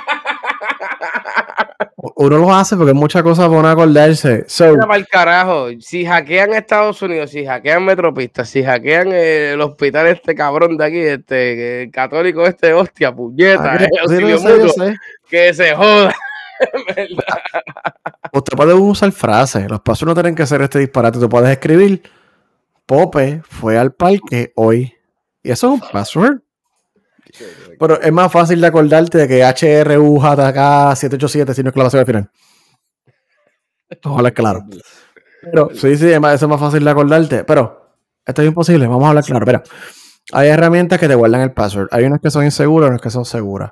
Uno 2.21 2.37
lo 2.37 2.53
hace 2.53 2.77
porque 2.77 2.93
muchas 2.93 3.23
cosas 3.23 3.49
van 3.49 3.65
a 3.65 3.71
acordarse. 3.71 4.45
So, 4.47 4.75
para 4.77 4.95
el 4.95 5.07
carajo. 5.07 5.69
Si 5.79 6.05
hackean 6.05 6.53
Estados 6.53 7.01
Unidos, 7.01 7.31
si 7.31 7.43
hackean 7.43 7.83
Metropistas, 7.83 8.47
si 8.47 8.63
hackean 8.63 9.11
el 9.11 9.59
hospital 9.59 10.05
este 10.05 10.35
cabrón 10.35 10.77
de 10.77 10.85
aquí, 10.85 10.99
este 10.99 11.89
católico 11.91 12.45
este, 12.45 12.73
hostia, 12.73 13.11
puñeta, 13.11 13.75
eh, 13.77 13.89
que 15.27 15.51
se 15.51 15.75
joda. 15.75 16.13
Usted 18.33 18.55
puede 18.55 18.75
usar 18.75 19.11
frases. 19.11 19.67
Los 19.67 19.81
pasos 19.81 20.07
no 20.07 20.13
tienen 20.13 20.35
que 20.35 20.45
ser 20.45 20.61
este 20.61 20.77
disparate. 20.77 21.17
Tú 21.17 21.27
puedes 21.27 21.49
escribir 21.49 22.03
Pope 22.85 23.41
fue 23.49 23.79
al 23.79 23.93
parque 23.93 24.53
hoy. 24.55 24.93
Y 25.41 25.49
eso 25.49 25.73
es 25.73 25.81
un 25.81 25.89
password. 25.91 26.41
Pero 27.81 27.99
es 27.99 28.13
más 28.13 28.31
fácil 28.31 28.61
de 28.61 28.67
acordarte 28.67 29.17
de 29.17 29.27
que 29.27 29.43
HRUJK 29.43 30.95
787 30.95 31.55
si 31.55 31.63
no 31.63 31.69
es 31.69 31.73
clavación 31.73 31.99
al 32.01 32.05
final. 32.05 32.31
Ojalá 34.03 34.29
es 34.29 34.35
claro. 34.35 34.63
Pero 35.41 35.69
sí, 35.73 35.97
sí, 35.97 36.11
eso 36.11 36.31
es 36.31 36.47
más 36.47 36.59
fácil 36.59 36.83
de 36.83 36.91
acordarte. 36.91 37.43
Pero 37.43 37.95
esto 38.23 38.43
es 38.43 38.47
imposible. 38.47 38.85
Vamos 38.85 39.05
a 39.05 39.09
hablar 39.09 39.23
claro. 39.23 39.45
Pero 39.47 39.63
hay 40.31 40.49
herramientas 40.49 40.99
que 40.99 41.07
te 41.07 41.15
guardan 41.15 41.41
el 41.41 41.53
password. 41.53 41.87
Hay 41.89 42.03
unas 42.03 42.19
que 42.21 42.29
son 42.29 42.45
inseguras 42.45 42.87
unas 42.91 43.01
que 43.01 43.09
son 43.09 43.25
seguras. 43.25 43.71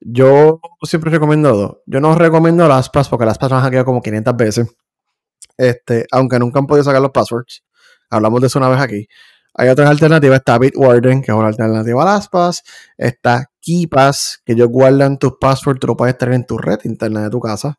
Yo 0.00 0.58
siempre 0.84 1.10
recomiendo 1.10 1.54
dos. 1.54 1.76
Yo 1.84 2.00
no 2.00 2.14
recomiendo 2.14 2.66
las 2.66 2.86
LastPass 2.86 3.10
porque 3.10 3.26
las 3.26 3.38
me 3.42 3.54
han 3.54 3.62
hackeado 3.62 3.84
como 3.84 4.00
500 4.00 4.36
veces. 4.38 4.74
Este, 5.58 6.06
aunque 6.12 6.38
nunca 6.38 6.60
han 6.60 6.66
podido 6.66 6.84
sacar 6.84 7.02
los 7.02 7.10
passwords. 7.10 7.62
Hablamos 8.08 8.40
de 8.40 8.46
eso 8.46 8.58
una 8.58 8.70
vez 8.70 8.80
aquí. 8.80 9.06
Hay 9.52 9.68
otras 9.68 9.90
alternativas. 9.90 10.38
Está 10.38 10.58
Bitwarden, 10.58 11.20
que 11.20 11.30
es 11.30 11.36
una 11.36 11.48
alternativa 11.48 12.02
a 12.02 12.06
LastPass. 12.06 12.62
Está 12.96 13.49
KeePass, 13.60 14.42
que 14.44 14.52
ellos 14.52 14.68
guardan 14.68 15.18
tus 15.18 15.34
passwords. 15.40 15.80
Tú 15.80 15.88
lo 15.88 15.96
puedes 15.96 16.16
tener 16.18 16.34
en 16.34 16.46
tu 16.46 16.58
red 16.58 16.78
interna 16.84 17.22
de 17.22 17.30
tu 17.30 17.40
casa. 17.40 17.78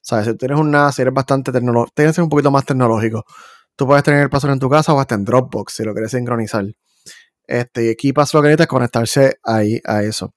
Sea, 0.00 0.24
si 0.24 0.34
tienes 0.36 0.58
una, 0.58 0.90
si 0.92 1.02
eres 1.02 1.14
bastante 1.14 1.52
tecnológico, 1.52 1.92
tienes 1.94 2.12
que 2.12 2.14
ser 2.16 2.24
un 2.24 2.30
poquito 2.30 2.50
más 2.50 2.64
tecnológico. 2.64 3.24
Tú 3.76 3.86
puedes 3.86 4.02
tener 4.02 4.22
el 4.22 4.30
password 4.30 4.54
en 4.54 4.58
tu 4.58 4.70
casa 4.70 4.92
o 4.92 5.00
hasta 5.00 5.14
en 5.14 5.24
Dropbox 5.24 5.72
si 5.74 5.84
lo 5.84 5.92
quieres 5.92 6.10
sincronizar. 6.10 6.64
Este, 7.46 7.84
y 7.84 8.12
lo 8.12 8.14
que 8.14 8.48
necesita 8.48 8.62
es 8.64 8.68
conectarse 8.68 9.38
ahí 9.42 9.80
a 9.84 10.02
eso. 10.02 10.34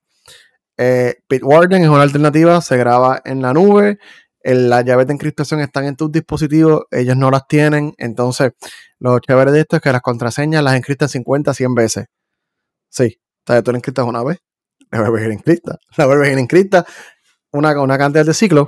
Eh, 0.78 1.16
Bitwarden 1.30 1.84
es 1.84 1.90
una 1.90 2.02
alternativa, 2.02 2.62
se 2.62 2.78
graba 2.78 3.22
en 3.26 3.42
la 3.42 3.54
nube 3.54 4.00
las 4.44 4.86
llaves 4.86 5.08
de 5.08 5.14
encriptación 5.14 5.60
están 5.62 5.86
en 5.86 5.96
tus 5.96 6.12
dispositivos, 6.12 6.84
ellos 6.92 7.16
no 7.16 7.32
las 7.32 7.48
tienen. 7.48 7.94
Entonces, 7.98 8.54
lo 9.00 9.20
chévere 9.20 9.52
de 9.52 9.62
esto 9.62 9.76
es 9.78 9.82
que 9.82 9.92
las 9.92 10.02
contraseñas 10.02 10.64
las 10.64 10.76
encriptan 10.76 11.10
50, 11.10 11.54
100 11.54 11.76
veces. 11.76 12.06
Sí, 12.90 13.20
o 13.48 13.54
sea, 13.54 13.64
tú 13.64 13.72
la 13.72 13.78
encriptas 13.78 14.06
una 14.06 14.24
vez, 14.24 14.40
la 15.00 15.08
a 15.08 15.22
ir 15.22 15.32
encripta, 15.32 15.80
la 15.98 16.06
a 16.06 16.28
ir 16.28 16.38
encripta, 16.38 16.86
una, 17.52 17.80
una 17.82 17.98
cantidad 17.98 18.26
de 18.26 18.34
ciclos 18.34 18.68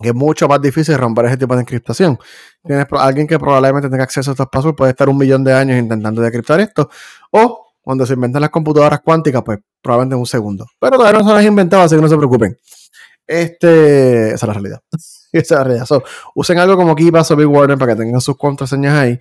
que 0.00 0.10
es 0.10 0.14
mucho 0.14 0.46
más 0.46 0.60
difícil 0.60 0.96
romper 0.96 1.26
ese 1.26 1.36
tipo 1.36 1.54
de 1.54 1.62
encriptación. 1.62 2.18
Tienes 2.64 2.86
alguien 2.92 3.26
que 3.26 3.38
probablemente 3.38 3.88
tenga 3.88 4.04
acceso 4.04 4.30
a 4.30 4.32
estos 4.32 4.46
passwords, 4.46 4.76
puede 4.76 4.90
estar 4.92 5.08
un 5.08 5.18
millón 5.18 5.42
de 5.42 5.52
años 5.52 5.76
intentando 5.78 6.22
decriptar 6.22 6.60
esto, 6.60 6.88
o 7.32 7.66
cuando 7.80 8.06
se 8.06 8.14
inventan 8.14 8.42
las 8.42 8.50
computadoras 8.50 9.00
cuánticas, 9.00 9.42
pues 9.42 9.58
probablemente 9.82 10.14
en 10.14 10.20
un 10.20 10.26
segundo. 10.26 10.66
Pero 10.78 10.98
todavía 10.98 11.20
no 11.20 11.28
se 11.28 11.34
las 11.34 11.44
inventado, 11.44 11.82
así 11.82 11.96
que 11.96 12.02
no 12.02 12.08
se 12.08 12.16
preocupen. 12.16 12.56
Este, 13.26 14.28
esa 14.28 14.34
es 14.34 14.42
la 14.42 14.52
realidad. 14.52 14.80
esa 14.92 15.14
es 15.32 15.50
la 15.50 15.64
realidad. 15.64 15.86
usen 16.34 16.58
algo 16.58 16.76
como 16.76 16.94
KeePass 16.94 17.30
o 17.32 17.36
Big 17.36 17.48
Warden 17.48 17.78
para 17.78 17.92
que 17.92 18.02
tengan 18.02 18.20
sus 18.20 18.36
contraseñas 18.36 18.94
ahí. 18.94 19.18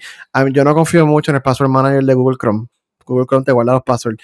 yo 0.53 0.63
no 0.63 0.75
confío 0.75 1.05
mucho 1.05 1.31
en 1.31 1.35
el 1.35 1.41
password 1.41 1.69
manager 1.69 2.03
de 2.03 2.13
Google 2.13 2.37
Chrome. 2.39 2.67
Google 3.05 3.25
Chrome 3.25 3.45
te 3.45 3.51
guarda 3.51 3.73
los 3.73 3.83
passwords. 3.83 4.23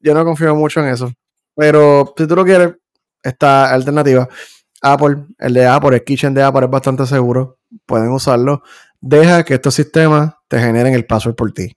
Yo 0.00 0.12
no 0.12 0.24
confío 0.24 0.54
mucho 0.54 0.80
en 0.80 0.88
eso. 0.88 1.12
Pero 1.54 2.14
si 2.16 2.26
tú 2.26 2.36
lo 2.36 2.44
quieres, 2.44 2.74
esta 3.22 3.72
alternativa. 3.72 4.28
Apple, 4.82 5.24
el 5.38 5.54
de 5.54 5.66
Apple, 5.66 5.96
el 5.96 6.04
Kitchen 6.04 6.34
de 6.34 6.42
Apple 6.42 6.66
es 6.66 6.70
bastante 6.70 7.06
seguro. 7.06 7.58
Pueden 7.86 8.10
usarlo. 8.10 8.62
Deja 9.00 9.42
que 9.44 9.54
estos 9.54 9.74
sistemas 9.74 10.34
te 10.48 10.58
generen 10.58 10.94
el 10.94 11.06
password 11.06 11.34
por 11.34 11.52
ti. 11.52 11.76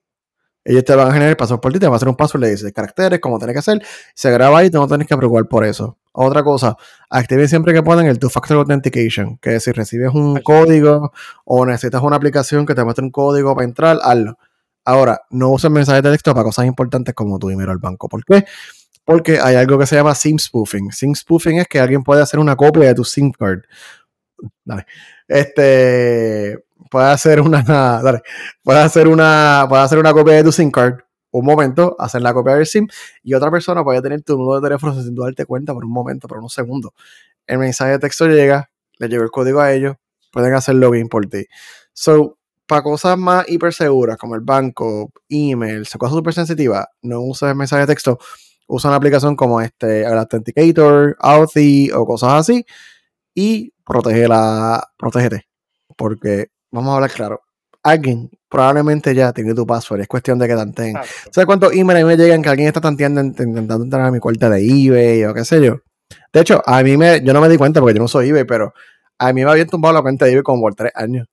Ellos 0.63 0.84
te 0.84 0.93
van 0.93 1.07
a 1.07 1.11
generar 1.13 1.30
el 1.30 1.38
password 1.38 1.61
por 1.61 1.71
ti, 1.71 1.80
te 1.80 1.86
van 1.86 1.93
a 1.93 1.95
hacer 1.95 2.09
un 2.09 2.17
password, 2.17 2.41
le 2.41 2.49
dices 2.49 2.73
caracteres, 2.73 3.21
como 3.21 3.38
tiene 3.38 3.53
que 3.53 3.59
hacer, 3.59 3.82
se 4.13 4.30
graba 4.32 4.59
ahí, 4.59 4.69
tú 4.69 4.80
no 4.80 4.88
tienes 4.88 5.07
que 5.07 5.15
preocupar 5.15 5.47
por 5.47 5.63
eso. 5.63 5.97
Otra 6.11 6.43
cosa, 6.43 6.75
activen 7.09 7.47
siempre 7.47 7.73
que 7.73 7.82
puedan 7.82 8.05
el 8.05 8.19
Two-Factor 8.19 8.57
Authentication, 8.57 9.38
que 9.38 9.61
si 9.61 9.71
recibes 9.71 10.13
un 10.13 10.41
código 10.41 11.13
o 11.45 11.65
necesitas 11.65 12.01
una 12.01 12.17
aplicación 12.17 12.65
que 12.65 12.75
te 12.75 12.84
muestre 12.84 13.05
un 13.05 13.11
código 13.11 13.55
para 13.55 13.65
entrar, 13.65 13.97
hazlo. 14.03 14.38
Ahora, 14.84 15.21
no 15.30 15.51
usen 15.51 15.71
mensajes 15.71 16.03
de 16.03 16.11
texto 16.11 16.34
para 16.34 16.43
cosas 16.43 16.65
importantes 16.65 17.13
como 17.13 17.39
tu 17.39 17.47
dinero 17.47 17.71
al 17.71 17.78
banco. 17.78 18.09
¿Por 18.09 18.25
qué? 18.25 18.45
Porque 19.08 19.39
hay 19.39 19.55
algo 19.55 19.80
que 19.80 19.86
se 19.86 19.95
llama 19.95 20.14
SIM 20.14 20.38
spoofing. 20.38 20.91
SIM 20.91 21.16
spoofing 21.16 21.60
es 21.60 21.68
que 21.70 21.80
alguien 21.80 22.03
puede 22.03 22.22
hacer 22.22 22.41
una 22.41 22.58
copia 22.58 22.89
de 22.89 22.93
tu 22.93 23.05
SIM 23.05 23.32
card. 23.32 23.62
Dale. 24.66 24.86
Este 25.30 26.60
puede 26.91 27.08
hacer 27.08 27.39
una. 27.39 27.64
Dale, 28.03 28.22
puede 28.62 28.80
hacer 28.80 29.08
una. 29.08 29.66
Puede 29.70 29.82
hacer 29.82 29.97
una 29.97 30.12
copia 30.12 30.34
de 30.34 30.43
tu 30.43 30.51
SIM 30.51 30.72
card 30.72 30.99
un 31.32 31.45
momento, 31.45 31.95
hacer 31.99 32.22
la 32.22 32.34
copia 32.34 32.55
del 32.55 32.66
SIM 32.66 32.88
y 33.24 33.34
otra 33.34 33.49
persona 33.51 33.84
puede 33.84 34.01
tener 34.01 34.24
tu 34.24 34.38
número 34.38 34.60
de 34.60 34.68
teléfono 34.68 35.01
sin 35.01 35.16
darte 35.16 35.45
cuenta 35.45 35.74
por 35.74 35.86
un 35.86 35.91
momento, 35.91 36.28
por 36.28 36.39
unos 36.39 36.53
segundos. 36.53 36.91
El 37.45 37.60
mensaje 37.60 37.91
de 37.91 37.99
texto 37.99 38.28
llega, 38.28 38.70
le 38.97 39.08
llega 39.08 39.24
el 39.24 39.32
código 39.32 39.62
a 39.62 39.72
ellos, 39.72 39.95
pueden 40.32 40.53
hacer 40.53 40.76
login 40.76 41.08
por 41.08 41.26
ti. 41.28 41.45
So, 41.93 42.38
para 42.66 42.84
cosas 42.84 43.18
más 43.18 43.47
hiper 43.47 43.74
seguras 43.74 44.18
como 44.18 44.36
el 44.36 44.41
banco, 44.41 45.12
email, 45.30 45.88
cosas 45.97 46.16
súper 46.16 46.34
sensitivas, 46.34 46.88
no 47.01 47.22
uses 47.22 47.49
el 47.49 47.55
mensaje 47.55 47.82
de 47.82 47.88
texto, 47.88 48.20
usa 48.68 48.89
una 48.89 48.97
aplicación 48.97 49.36
como 49.36 49.61
este, 49.61 50.01
el 50.01 50.18
Authenticator, 50.18 51.18
Authy 51.20 51.91
o 51.91 52.05
cosas 52.05 52.34
así 52.34 52.65
y 53.34 53.74
protege 53.86 54.28
la, 54.28 54.89
protégete. 54.97 55.47
Porque, 55.95 56.47
vamos 56.72 56.91
a 56.91 56.95
hablar 56.95 57.11
claro, 57.11 57.41
alguien 57.84 58.30
probablemente 58.49 59.13
ya 59.15 59.32
tiene 59.34 59.53
tu 59.53 59.65
password. 59.65 60.01
Es 60.01 60.07
cuestión 60.07 60.39
de 60.39 60.47
que 60.47 60.55
tanteen. 60.55 60.95
¿Sabes 61.32 61.45
cuántos 61.45 61.74
emails 61.74 62.05
me 62.05 62.18
llegan 62.18 62.41
que 62.41 62.49
alguien 62.49 62.68
está 62.68 62.82
tanteando, 62.82 63.22
intentando 63.22 63.84
entrar 63.84 64.05
a 64.05 64.11
mi 64.11 64.20
cuenta 64.20 64.49
de 64.49 64.61
eBay 64.61 65.24
o 65.26 65.34
qué 65.34 65.45
sé 65.45 65.63
yo? 65.63 65.78
De 66.34 66.41
hecho, 66.41 66.61
a 66.65 66.84
mí 66.84 66.97
me, 66.97 67.22
yo 67.22 67.34
no 67.34 67.41
me 67.41 67.49
di 67.49 67.57
cuenta 67.57 67.80
porque 67.80 67.95
yo 67.95 68.01
no 68.01 68.07
soy 68.07 68.30
eBay, 68.30 68.43
pero 68.45 68.74
a 69.18 69.34
mí 69.34 69.43
me 69.43 69.51
había 69.51 69.65
tumbado 69.65 69.93
la 69.93 70.01
cuenta 70.01 70.26
de 70.26 70.32
eBay 70.32 70.43
como 70.43 70.61
por 70.61 70.76
tres 70.76 70.91
años. 70.95 71.28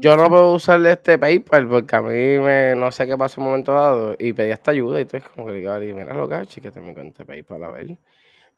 Yo 0.00 0.16
no 0.16 0.28
puedo 0.28 0.52
usar 0.52 0.84
este 0.86 1.18
PayPal 1.18 1.66
porque 1.66 1.96
a 1.96 2.02
mí 2.02 2.38
me, 2.38 2.74
no 2.74 2.92
sé 2.92 3.06
qué 3.06 3.16
pasó 3.16 3.40
en 3.40 3.44
un 3.44 3.50
momento 3.50 3.72
dado 3.72 4.14
y 4.18 4.32
pedí 4.32 4.50
esta 4.50 4.70
ayuda 4.70 4.98
y 4.98 5.02
entonces 5.02 5.28
como 5.30 5.46
que 5.46 5.54
digo, 5.54 5.74
mira 5.78 6.12
lo 6.14 6.28
que 6.28 6.60
que 6.60 6.70
te 6.70 6.80
me 6.80 6.92
cuenta 6.92 7.24
PayPal 7.24 7.64
a 7.64 7.70
ver. 7.70 7.96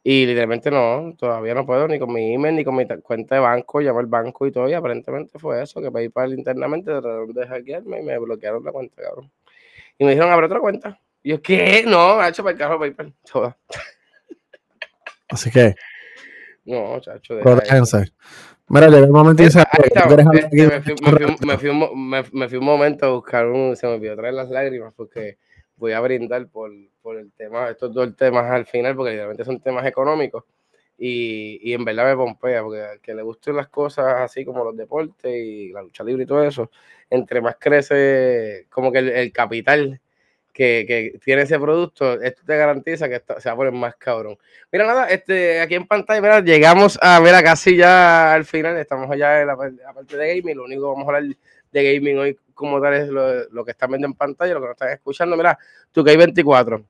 Y 0.02 0.24
literalmente 0.24 0.70
no, 0.70 1.14
todavía 1.18 1.54
no 1.54 1.66
puedo 1.66 1.88
ni 1.88 1.98
con 1.98 2.12
mi 2.12 2.34
email 2.34 2.54
ni 2.54 2.64
con 2.64 2.76
mi 2.76 2.86
cuenta 2.86 3.34
de 3.34 3.40
banco, 3.40 3.80
llamar 3.80 4.04
al 4.04 4.06
banco 4.06 4.46
y 4.46 4.52
todo. 4.52 4.68
Y 4.68 4.72
aparentemente 4.72 5.38
fue 5.38 5.62
eso, 5.62 5.80
que 5.80 5.90
PayPal 5.90 6.32
internamente 6.32 6.92
trataron 6.92 7.32
de 7.32 7.46
hackearme 7.46 8.00
y 8.00 8.02
me 8.04 8.18
bloquearon 8.18 8.64
la 8.64 8.70
cuenta, 8.70 9.02
cabrón. 9.02 9.32
Y 9.98 10.04
me 10.04 10.10
dijeron, 10.10 10.32
abre 10.32 10.46
otra 10.46 10.60
cuenta. 10.60 11.00
Y 11.24 11.30
yo, 11.30 11.42
¿qué? 11.42 11.82
No, 11.86 12.20
ha 12.20 12.28
hecho 12.28 12.44
para 12.44 12.52
el 12.52 12.58
carro 12.58 12.78
PayPal. 12.78 13.12
Así 15.28 15.50
que. 15.50 15.74
No, 16.66 17.00
chacho. 17.00 17.40
Mira, 18.68 18.88
llegó 18.88 19.04
el 19.04 19.12
momento 19.12 19.42
y 19.42 19.46
este, 19.46 19.64
me, 21.40 21.56
fui, 21.56 21.68
un, 22.58 22.64
momento 22.64 23.06
a 23.06 23.10
buscar 23.10 23.46
un. 23.46 23.76
Se 23.76 23.86
me 23.86 23.94
olvidó 23.94 24.16
traer 24.16 24.34
las 24.34 24.50
lágrimas 24.50 24.92
porque 24.96 25.38
voy 25.76 25.92
a 25.92 26.00
brindar 26.00 26.48
por, 26.48 26.72
por 27.00 27.16
el 27.16 27.30
tema, 27.32 27.70
estos 27.70 27.94
dos 27.94 28.16
temas 28.16 28.50
al 28.50 28.66
final, 28.66 28.96
porque 28.96 29.12
realmente 29.12 29.44
son 29.44 29.60
temas 29.60 29.86
económicos. 29.86 30.44
Y, 30.98 31.60
y, 31.62 31.74
en 31.74 31.84
verdad 31.84 32.06
me 32.06 32.16
pompea, 32.16 32.62
porque 32.62 32.82
al 32.82 33.00
que 33.00 33.14
le 33.14 33.22
gusten 33.22 33.54
las 33.54 33.68
cosas 33.68 34.06
así 34.16 34.44
como 34.44 34.64
los 34.64 34.76
deportes 34.76 35.32
y 35.32 35.70
la 35.70 35.82
lucha 35.82 36.02
libre 36.02 36.24
y 36.24 36.26
todo 36.26 36.42
eso, 36.42 36.70
entre 37.08 37.40
más 37.40 37.56
crece 37.60 38.66
como 38.70 38.90
que 38.90 38.98
el 38.98 39.32
capital 39.32 40.00
que, 40.56 41.18
tiene 41.22 41.42
ese 41.42 41.58
producto, 41.58 42.18
esto 42.18 42.42
te 42.46 42.56
garantiza 42.56 43.10
que 43.10 43.22
se 43.38 43.48
va 43.50 43.52
a 43.52 43.56
poner 43.56 43.74
más 43.74 43.94
cabrón. 43.96 44.38
Mira, 44.72 44.86
nada, 44.86 45.06
este, 45.10 45.60
aquí 45.60 45.74
en 45.74 45.86
pantalla, 45.86 46.20
mira, 46.22 46.40
llegamos 46.40 46.98
a, 47.02 47.20
mira, 47.20 47.42
casi 47.42 47.76
ya 47.76 48.32
al 48.32 48.46
final, 48.46 48.78
estamos 48.78 49.10
allá 49.10 49.42
en 49.42 49.48
la, 49.48 49.56
parte 49.56 50.16
de 50.16 50.36
gaming, 50.40 50.56
lo 50.56 50.64
único 50.64 50.82
que 50.82 50.86
vamos 50.86 51.04
a 51.04 51.16
hablar 51.16 51.36
de 51.72 51.94
gaming 51.94 52.18
hoy 52.18 52.38
como 52.54 52.80
tal 52.80 52.94
es 52.94 53.08
lo, 53.08 53.64
que 53.66 53.72
están 53.72 53.90
viendo 53.90 54.06
en 54.06 54.14
pantalla, 54.14 54.54
lo 54.54 54.60
que 54.60 54.66
nos 54.68 54.74
están 54.76 54.92
escuchando, 54.92 55.36
mira, 55.36 55.58
tu 55.92 56.02
24 56.02 56.82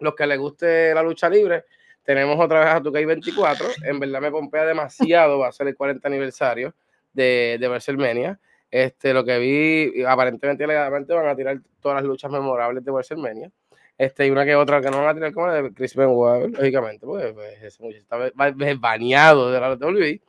los 0.00 0.14
que 0.14 0.26
les 0.26 0.38
guste 0.38 0.94
la 0.94 1.02
lucha 1.02 1.30
libre, 1.30 1.64
tenemos 2.02 2.38
otra 2.38 2.60
vez 2.60 2.68
a 2.68 2.82
tu 2.82 2.92
24 2.92 3.66
en 3.84 3.98
verdad 3.98 4.20
me 4.20 4.30
pompea 4.30 4.64
demasiado, 4.64 5.38
va 5.38 5.48
a 5.48 5.52
ser 5.52 5.66
el 5.66 5.76
40 5.76 6.06
aniversario 6.06 6.74
de, 7.12 7.56
de 7.58 7.68
WrestleMania, 7.68 8.38
este, 8.70 9.14
lo 9.14 9.24
que 9.24 9.38
vi, 9.38 10.04
aparentemente 10.04 10.66
legalmente 10.66 11.14
van 11.14 11.28
a 11.28 11.36
tirar 11.36 11.58
todas 11.80 11.96
las 11.96 12.04
luchas 12.04 12.30
memorables 12.30 12.84
de 12.84 12.90
WrestleMania. 12.90 13.50
Este, 13.96 14.26
y 14.26 14.30
una 14.30 14.44
que 14.44 14.54
otra 14.54 14.80
que 14.80 14.90
no 14.90 14.98
van 14.98 15.08
a 15.08 15.14
tirar 15.14 15.32
como 15.32 15.48
la 15.48 15.62
de 15.62 15.72
Chris 15.74 15.96
Benoit, 15.96 16.54
lógicamente, 16.56 17.04
porque 17.04 17.32
pues, 17.32 17.62
ese 17.62 17.82
muchacho 17.82 18.02
está 18.02 18.76
baneado 18.78 19.50
de 19.50 19.60
la 19.60 19.74
WWE. 19.74 20.20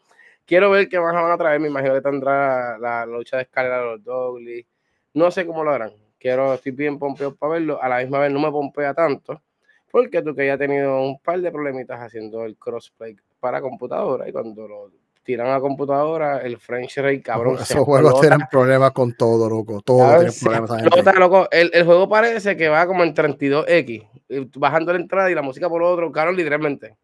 Quiero 0.46 0.72
ver 0.72 0.90
qué 0.90 1.00
más 1.00 1.14
van 1.14 1.32
a 1.32 1.38
traer. 1.38 1.60
Me 1.60 1.68
imagino 1.68 1.94
que 1.94 2.02
tendrá 2.02 2.80
la, 2.80 3.06
lucha 3.06 3.38
de 3.38 3.44
escalera 3.44 3.80
de 3.80 3.86
los 3.86 4.04
Douglas. 4.04 4.66
No 5.14 5.30
sé 5.30 5.46
cómo 5.46 5.64
lo 5.64 5.72
harán. 5.72 5.94
Quiero, 6.20 6.56
estoy 6.56 6.72
bien 6.72 6.98
pompeado 6.98 7.36
para 7.36 7.54
verlo. 7.54 7.82
A 7.82 7.88
la 7.88 8.00
misma 8.00 8.20
vez 8.20 8.32
no 8.32 8.40
me 8.40 8.50
pompea 8.52 8.94
tanto. 8.96 9.44
Porque 9.92 10.24
tú 10.24 10.36
que 10.36 10.48
ya 10.48 10.54
has 10.54 10.60
tenido 10.60 11.02
un 11.04 11.20
par 11.20 11.40
de 11.42 11.52
problemitas 11.52 12.00
haciendo 12.02 12.46
el 12.46 12.58
crossplay 12.58 13.16
para 13.40 13.62
computadora. 13.62 14.28
Y 14.28 14.32
cuando 14.32 14.68
lo 14.68 14.92
tiran 15.24 15.52
a 15.52 15.60
computadora, 15.60 16.40
el 16.40 16.58
French 16.58 16.98
Ray, 16.98 17.22
cabrón. 17.22 17.58
Esos 17.62 17.80
juegos 17.80 18.20
tienen 18.22 18.42
problemas 18.50 18.92
con 18.92 19.14
todo, 19.14 19.50
loco. 19.50 19.82
Todo 19.82 20.18
tiene 20.18 20.32
problemas. 20.42 21.16
loco. 21.16 21.48
El, 21.52 21.70
el, 21.74 21.86
juego 21.86 22.10
parece 22.10 22.58
que 22.58 22.70
va 22.70 22.88
como 22.88 23.04
en 23.04 23.14
32X, 23.14 24.08
bajando 24.56 24.94
la 24.94 25.00
entrada 25.00 25.30
y 25.30 25.36
la 25.36 25.42
música 25.42 25.70
por 25.70 25.84
otro, 25.84 26.12
cabrón, 26.12 26.36
literalmente. 26.36 26.98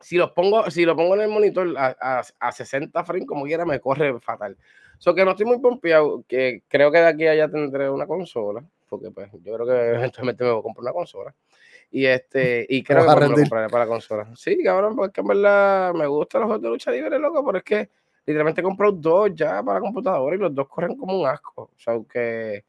Si 0.00 0.16
lo 0.16 0.32
pongo, 0.32 0.70
si 0.70 0.84
lo 0.84 0.96
pongo 0.96 1.14
en 1.14 1.22
el 1.22 1.28
monitor 1.28 1.74
a, 1.76 2.22
a, 2.38 2.52
60 2.52 3.04
frames, 3.04 3.26
como 3.26 3.44
quiera, 3.44 3.66
me 3.66 3.80
corre 3.80 4.18
fatal. 4.20 4.56
So 4.98 5.14
que 5.14 5.24
no 5.24 5.32
estoy 5.32 5.46
muy 5.46 5.58
pompeado, 5.58 6.24
que 6.26 6.62
creo 6.68 6.90
que 6.90 6.98
de 6.98 7.06
aquí 7.06 7.26
a 7.26 7.32
allá 7.32 7.50
tendré 7.50 7.90
una 7.90 8.06
consola, 8.06 8.64
porque 8.88 9.10
pues 9.10 9.30
yo 9.42 9.54
creo 9.54 9.66
que 9.66 9.72
eventualmente 9.96 10.44
me 10.44 10.50
voy 10.50 10.60
a 10.60 10.62
comprar 10.62 10.82
una 10.82 10.92
consola. 10.92 11.34
Y 11.90 12.06
este, 12.06 12.66
y 12.68 12.82
creo 12.82 13.06
que 13.06 13.20
me 13.20 13.28
lo 13.28 13.34
compraré 13.34 13.68
para 13.68 13.84
la 13.84 13.90
consola. 13.90 14.28
Sí, 14.36 14.62
cabrón, 14.62 14.94
porque 14.94 15.20
en 15.20 15.26
verdad 15.26 15.92
me 15.92 16.06
gustan 16.06 16.42
los 16.42 16.48
juegos 16.48 16.62
de 16.62 16.68
lucha 16.68 16.90
libre, 16.92 17.18
loco, 17.18 17.44
pero 17.44 17.58
es 17.58 17.64
que 17.64 17.90
literalmente 18.26 18.62
compro 18.62 18.92
dos 18.92 19.34
ya 19.34 19.62
para 19.62 19.74
la 19.74 19.80
computadora 19.80 20.36
y 20.36 20.38
los 20.38 20.54
dos 20.54 20.68
corren 20.68 20.96
como 20.96 21.20
un 21.20 21.26
asco. 21.26 21.62
O 21.62 21.78
sea, 21.78 21.98
que 22.08 22.64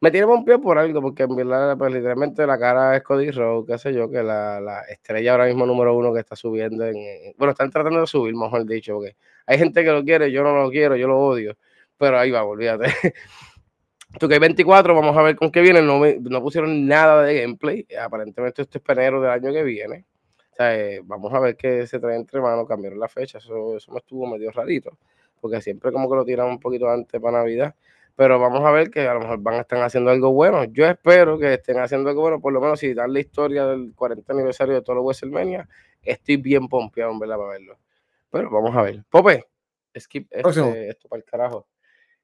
me 0.00 0.10
tiene 0.10 0.26
pie 0.44 0.58
por 0.58 0.78
algo, 0.78 1.00
porque 1.00 1.22
en 1.22 1.34
verdad, 1.34 1.78
pues 1.78 1.92
literalmente 1.92 2.46
la 2.46 2.58
cara 2.58 2.96
es 2.96 3.02
Cody 3.02 3.30
Rowe, 3.30 3.66
qué 3.66 3.78
sé 3.78 3.94
yo, 3.94 4.10
que 4.10 4.22
la, 4.22 4.60
la, 4.60 4.80
estrella 4.82 5.32
ahora 5.32 5.46
mismo 5.46 5.64
número 5.64 5.96
uno 5.96 6.12
que 6.12 6.20
está 6.20 6.36
subiendo 6.36 6.84
en, 6.84 6.96
bueno, 7.38 7.52
están 7.52 7.70
tratando 7.70 8.00
de 8.00 8.06
subir, 8.06 8.34
mejor 8.34 8.66
dicho, 8.66 8.94
porque 8.96 9.16
hay 9.46 9.58
gente 9.58 9.82
que 9.82 9.90
lo 9.90 10.04
quiere, 10.04 10.30
yo 10.30 10.42
no 10.42 10.54
lo 10.54 10.70
quiero, 10.70 10.96
yo 10.96 11.08
lo 11.08 11.18
odio, 11.18 11.56
pero 11.96 12.18
ahí 12.18 12.30
va, 12.30 12.44
olvídate. 12.44 12.84
que 14.18 14.34
hay 14.34 14.40
24, 14.40 14.94
vamos 14.94 15.16
a 15.16 15.22
ver 15.22 15.36
con 15.36 15.50
qué 15.50 15.60
viene. 15.60 15.82
No, 15.82 16.00
no 16.04 16.42
pusieron 16.42 16.86
nada 16.86 17.22
de 17.22 17.40
gameplay. 17.40 17.86
Aparentemente 18.00 18.62
esto 18.62 18.78
es 18.78 18.84
enero 18.88 19.20
del 19.20 19.30
año 19.30 19.52
que 19.52 19.62
viene. 19.62 20.06
O 20.52 20.54
sea, 20.56 20.78
eh, 20.78 21.00
vamos 21.04 21.32
a 21.32 21.40
ver 21.40 21.56
qué 21.56 21.86
se 21.86 21.98
trae 21.98 22.16
entre 22.16 22.40
manos. 22.40 22.66
Cambiaron 22.66 22.98
la 22.98 23.08
fecha. 23.08 23.38
Eso, 23.38 23.76
eso 23.76 23.92
me 23.92 23.98
estuvo 23.98 24.26
medio 24.26 24.50
rarito. 24.50 24.96
Porque 25.40 25.60
siempre 25.60 25.92
como 25.92 26.08
que 26.08 26.16
lo 26.16 26.24
tiran 26.24 26.48
un 26.48 26.60
poquito 26.60 26.88
antes 26.88 27.20
para 27.20 27.38
Navidad. 27.38 27.74
Pero 28.16 28.38
vamos 28.38 28.64
a 28.64 28.70
ver 28.70 28.90
que 28.90 29.06
a 29.08 29.14
lo 29.14 29.20
mejor 29.20 29.38
van 29.40 29.54
a 29.56 29.60
estar 29.62 29.82
haciendo 29.82 30.10
algo 30.10 30.32
bueno. 30.32 30.64
Yo 30.64 30.86
espero 30.86 31.38
que 31.38 31.54
estén 31.54 31.78
haciendo 31.78 32.08
algo 32.08 32.22
bueno. 32.22 32.40
Por 32.40 32.52
lo 32.52 32.60
menos 32.60 32.78
si 32.78 32.94
dan 32.94 33.12
la 33.12 33.20
historia 33.20 33.66
del 33.66 33.92
40 33.94 34.32
aniversario 34.32 34.74
de 34.74 34.82
todo 34.82 34.96
los 34.96 35.04
WrestleMania, 35.04 35.68
estoy 36.02 36.36
bien 36.36 36.68
pompeado 36.68 37.10
en 37.10 37.18
verdad 37.18 37.36
para 37.36 37.50
verlo. 37.50 37.78
Pero 38.30 38.50
vamos 38.50 38.76
a 38.76 38.82
ver. 38.82 39.04
Pope, 39.10 39.44
skip 39.98 40.28
este, 40.30 40.88
esto 40.88 41.08
para 41.08 41.18
el 41.18 41.24
carajo. 41.24 41.66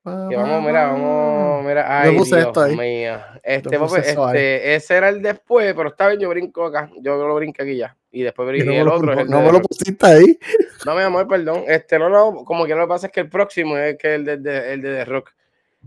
Que 0.03 0.34
vamos, 0.34 0.64
mira, 0.64 0.92
vamos, 0.92 1.62
mira, 1.62 2.01
ay, 2.01 2.12
Dios 2.12 2.30
mío. 2.74 3.18
Este, 3.42 3.76
este, 3.76 4.74
ese 4.74 4.96
era 4.96 5.11
el 5.11 5.20
después, 5.20 5.74
pero 5.74 5.90
está 5.90 6.09
bien, 6.09 6.20
yo 6.20 6.30
brinco 6.30 6.64
acá, 6.64 6.90
yo 7.03 7.16
lo 7.18 7.34
brinco 7.34 7.62
aquí 7.62 7.76
ya. 7.76 7.94
Y 8.11 8.22
después 8.22 8.48
brinco 8.48 8.72
el 8.72 8.88
otro. 8.88 9.24
no 9.26 9.42
me 9.42 9.53
lo 9.53 9.61
pusiste 9.61 10.07
ahí. 10.07 10.38
No, 10.86 10.94
mi 10.94 11.03
amor, 11.03 11.28
perdón. 11.28 11.64
Este, 11.66 11.98
no, 11.98 12.09
no, 12.09 12.44
como 12.46 12.64
que 12.64 12.74
lo 12.74 12.84
que 12.84 12.88
pasa 12.88 13.07
es 13.09 13.12
que 13.12 13.20
el 13.20 13.28
próximo 13.28 13.76
es 13.76 13.98
que 13.98 14.14
el 14.14 14.24
de, 14.24 14.38
de, 14.38 14.72
el 14.72 14.80
de 14.80 14.94
The 14.94 15.05
Rock 15.05 15.34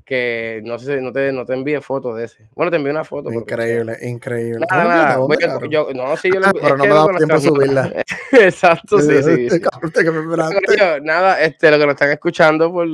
que 0.06 0.62
no 0.64 0.80
sé, 0.80 1.00
no 1.00 1.14
te, 1.14 1.32
no 1.32 1.46
te 1.46 1.54
envíe 1.54 1.80
fotos 1.80 2.18
de 2.18 2.26
ese. 2.26 2.50
Bueno, 2.56 2.72
te 2.72 2.78
envío 2.78 2.92
una 2.92 3.04
foto. 3.04 3.32
Increíble, 3.32 3.98
increíble. 4.02 4.66
Nada, 4.70 4.84
nada. 4.84 5.18
Voy 5.18 5.38
yo, 5.70 5.90
no, 5.94 6.18
sí, 6.18 6.30
yo 6.34 6.40
lo, 6.40 6.52
Pero 6.52 6.78
no 6.78 6.84
me 6.84 6.90
da 6.90 7.18
tiempo 7.18 7.40
subirla. 7.40 8.04
Exacto, 8.32 9.00
sí, 9.00 9.24
sí. 9.24 9.50
sí. 9.50 9.62
nada, 11.04 11.42
este, 11.42 11.72
lo 11.72 11.78
que 11.78 11.86
nos 11.86 11.94
están 11.94 12.12
escuchando 12.12 12.72
por, 12.72 12.88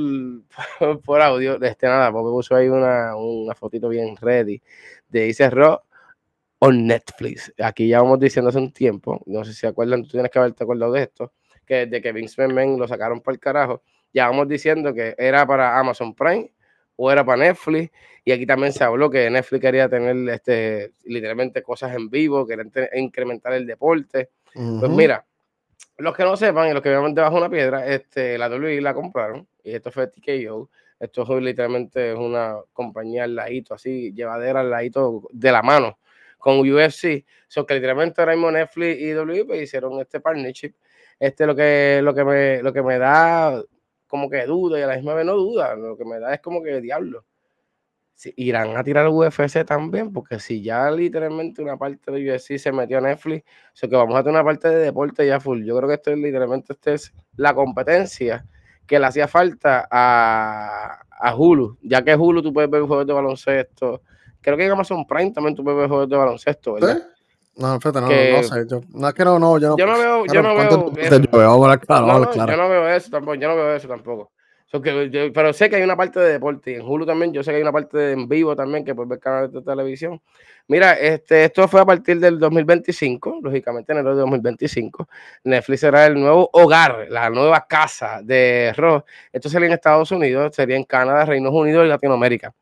por, 1.02 1.20
audio, 1.20 1.60
este, 1.62 1.86
nada, 1.86 2.12
porque 2.12 2.30
puso 2.30 2.54
ahí 2.54 2.68
una, 2.68 3.16
una 3.16 3.54
fotito 3.54 3.88
bien 3.88 4.16
ready 4.16 4.60
de 5.08 5.24
Dice 5.24 5.50
Rock 5.50 5.82
o 6.60 6.70
Netflix. 6.70 7.52
Aquí 7.58 7.88
ya 7.88 8.02
vamos 8.02 8.20
diciendo 8.20 8.50
hace 8.50 8.58
un 8.58 8.72
tiempo, 8.72 9.20
no 9.26 9.44
sé 9.44 9.52
si 9.52 9.60
se 9.60 9.66
acuerdan, 9.66 10.02
tú 10.02 10.10
tienes 10.10 10.30
que 10.30 10.38
haberte 10.38 10.62
acordado 10.62 10.92
de 10.92 11.02
esto, 11.02 11.32
que 11.66 11.86
de 11.86 12.00
que 12.00 12.12
Vince 12.12 12.40
McMahon 12.40 12.78
lo 12.78 12.86
sacaron 12.86 13.20
por 13.20 13.34
el 13.34 13.40
carajo, 13.40 13.82
ya 14.12 14.28
vamos 14.28 14.46
diciendo 14.48 14.92
que 14.92 15.14
era 15.18 15.46
para 15.46 15.78
Amazon 15.78 16.14
Prime 16.14 16.50
o 17.02 17.10
era 17.10 17.24
para 17.24 17.44
Netflix. 17.44 17.90
Y 18.24 18.32
aquí 18.32 18.44
también 18.44 18.74
se 18.74 18.84
habló 18.84 19.08
que 19.08 19.30
Netflix 19.30 19.62
quería 19.62 19.88
tener 19.88 20.28
este, 20.28 20.92
literalmente 21.04 21.62
cosas 21.62 21.94
en 21.96 22.10
vivo, 22.10 22.46
querían 22.46 22.70
incrementar 22.94 23.54
el 23.54 23.66
deporte. 23.66 24.28
Pues 24.52 24.90
mira, 24.90 25.24
los 25.96 26.14
que 26.14 26.24
no 26.24 26.36
sepan 26.36 26.68
y 26.68 26.74
los 26.74 26.82
que 26.82 26.90
vean 26.90 27.14
debajo 27.14 27.36
de 27.36 27.40
una 27.40 27.50
piedra, 27.50 27.86
este, 27.86 28.36
la 28.36 28.50
WWE 28.50 28.82
la 28.82 28.92
compraron 28.92 29.48
y 29.64 29.72
esto 29.72 29.90
fue 29.90 30.08
TKO. 30.08 30.68
Esto 30.98 31.22
es 31.22 31.42
literalmente 31.42 32.12
una 32.12 32.56
compañía 32.74 33.24
al 33.24 33.34
ladito, 33.34 33.72
así, 33.72 34.12
llevadera 34.12 34.60
al 34.60 34.68
ladito 34.68 35.22
de 35.32 35.52
la 35.52 35.62
mano 35.62 35.98
con 36.36 36.58
UFC. 36.58 37.24
Son 37.48 37.64
que 37.64 37.74
literalmente 37.74 38.20
ahora 38.20 38.34
mismo 38.34 38.50
Netflix 38.50 39.00
y 39.00 39.14
WWE 39.14 39.44
pues, 39.46 39.62
hicieron 39.62 39.98
este 40.00 40.20
partnership. 40.20 40.74
Este 41.18 41.46
lo 41.46 41.56
que, 41.56 42.00
lo 42.02 42.14
que, 42.14 42.24
me, 42.24 42.62
lo 42.62 42.74
que 42.74 42.82
me 42.82 42.98
da 42.98 43.62
como 44.10 44.28
que 44.28 44.44
duda 44.44 44.78
y 44.78 44.82
a 44.82 44.88
la 44.88 44.96
misma 44.96 45.14
vez 45.14 45.24
no 45.24 45.34
duda. 45.34 45.74
Lo 45.76 45.96
que 45.96 46.04
me 46.04 46.18
da 46.18 46.34
es 46.34 46.40
como 46.40 46.62
que 46.62 46.80
diablo. 46.80 47.24
Irán 48.36 48.76
a 48.76 48.84
tirar 48.84 49.08
UFC 49.08 49.64
también, 49.64 50.12
porque 50.12 50.38
si 50.38 50.62
ya 50.62 50.90
literalmente 50.90 51.62
una 51.62 51.78
parte 51.78 52.10
de 52.10 52.30
UFC 52.30 52.58
se 52.58 52.70
metió 52.70 52.98
a 52.98 53.00
Netflix, 53.00 53.44
o 53.44 53.70
sea 53.72 53.88
que 53.88 53.96
vamos 53.96 54.14
a 54.14 54.22
tener 54.22 54.34
una 54.34 54.44
parte 54.44 54.68
de 54.68 54.76
deporte 54.76 55.26
ya 55.26 55.40
full. 55.40 55.64
Yo 55.64 55.74
creo 55.78 55.88
que 55.88 55.94
esto 55.94 56.10
es 56.10 56.18
literalmente 56.18 56.74
es 56.84 57.14
la 57.36 57.54
competencia 57.54 58.44
que 58.86 58.98
le 58.98 59.06
hacía 59.06 59.26
falta 59.26 59.88
a, 59.90 61.00
a 61.10 61.34
Hulu, 61.34 61.78
ya 61.80 62.02
que 62.02 62.14
Hulu 62.14 62.42
tú 62.42 62.52
puedes 62.52 62.68
ver 62.68 62.82
juegos 62.82 63.06
de 63.06 63.12
baloncesto. 63.14 64.02
Creo 64.42 64.56
que 64.56 64.66
en 64.66 64.72
Amazon 64.72 65.06
Prime 65.06 65.30
también 65.30 65.54
tú 65.54 65.64
puedes 65.64 65.78
ver 65.78 65.88
juegos 65.88 66.08
de 66.10 66.16
baloncesto, 66.16 66.74
¿verdad? 66.74 66.98
¿Eh? 66.98 67.19
No, 67.56 67.78
fíjate, 67.80 68.00
no, 68.00 68.08
no, 68.08 68.42
sé. 68.42 68.66
Yo, 68.68 68.80
no 68.90 69.08
es 69.08 69.14
que 69.14 69.24
no, 69.24 69.38
no, 69.38 69.58
yo 69.58 69.70
no. 69.70 69.76
Yo 69.76 69.86
no 69.86 69.98
veo, 69.98 70.26
yo 70.26 70.42
no 70.42 70.54
veo. 70.54 70.92
Eso. 70.96 71.18
Yo, 71.18 71.38
veo, 71.38 71.78
claro, 71.80 72.06
no, 72.06 72.30
claro. 72.30 72.52
yo 72.52 72.56
no 72.56 72.68
veo 72.68 72.88
eso 72.88 73.10
tampoco. 73.10 73.34
Yo 73.34 73.48
no 73.48 73.56
veo 73.56 73.74
eso 73.74 73.88
tampoco. 73.88 74.32
pero 75.34 75.52
sé 75.52 75.68
que 75.68 75.76
hay 75.76 75.82
una 75.82 75.96
parte 75.96 76.20
de 76.20 76.32
deporte 76.32 76.72
y 76.72 76.74
en 76.76 76.82
Hulu 76.82 77.04
también, 77.04 77.32
yo 77.32 77.42
sé 77.42 77.50
que 77.50 77.56
hay 77.56 77.62
una 77.62 77.72
parte 77.72 77.98
de 77.98 78.12
en 78.12 78.28
vivo 78.28 78.54
también 78.56 78.84
que 78.84 78.94
puedes 78.94 79.10
ver 79.10 79.18
canales 79.18 79.52
de 79.52 79.62
televisión. 79.62 80.20
Mira, 80.68 80.92
este, 80.92 81.46
esto 81.46 81.66
fue 81.66 81.80
a 81.80 81.84
partir 81.84 82.20
del 82.20 82.38
2025, 82.38 83.40
lógicamente 83.42 83.92
en 83.92 83.98
el 83.98 84.04
2025. 84.04 85.08
Netflix 85.42 85.80
será 85.80 86.06
el 86.06 86.14
nuevo 86.14 86.48
hogar, 86.52 87.08
la 87.10 87.28
nueva 87.28 87.66
casa 87.66 88.20
de 88.22 88.72
Ross. 88.76 89.02
Esto 89.32 89.48
sería 89.48 89.66
en 89.66 89.72
Estados 89.72 90.12
Unidos, 90.12 90.54
sería 90.54 90.76
en 90.76 90.84
Canadá, 90.84 91.24
Reino 91.24 91.50
Unido 91.50 91.84
y 91.84 91.88
Latinoamérica. 91.88 92.54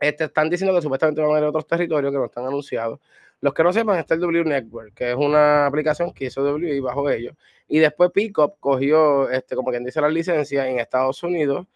Este, 0.00 0.24
están 0.24 0.50
diciendo 0.50 0.74
que 0.74 0.82
supuestamente 0.82 1.22
van 1.22 1.30
a 1.30 1.32
haber 1.34 1.44
otros 1.44 1.66
territorios 1.66 2.12
que 2.12 2.18
no 2.18 2.26
están 2.26 2.46
anunciados. 2.46 2.98
Los 3.40 3.54
que 3.54 3.62
no 3.62 3.72
sepan, 3.72 3.98
está 3.98 4.14
el 4.14 4.20
W 4.20 4.44
Network, 4.44 4.94
que 4.94 5.10
es 5.10 5.16
una 5.16 5.66
aplicación 5.66 6.12
que 6.12 6.26
hizo 6.26 6.42
W 6.42 6.80
bajo 6.80 7.08
ellos. 7.10 7.34
Y 7.68 7.78
después 7.78 8.10
Pickup 8.12 8.58
cogió, 8.60 9.28
este, 9.30 9.56
como 9.56 9.70
quien 9.70 9.84
dice, 9.84 10.00
la 10.00 10.08
licencia 10.08 10.68
en 10.68 10.78
Estados 10.78 11.22
Unidos. 11.22 11.66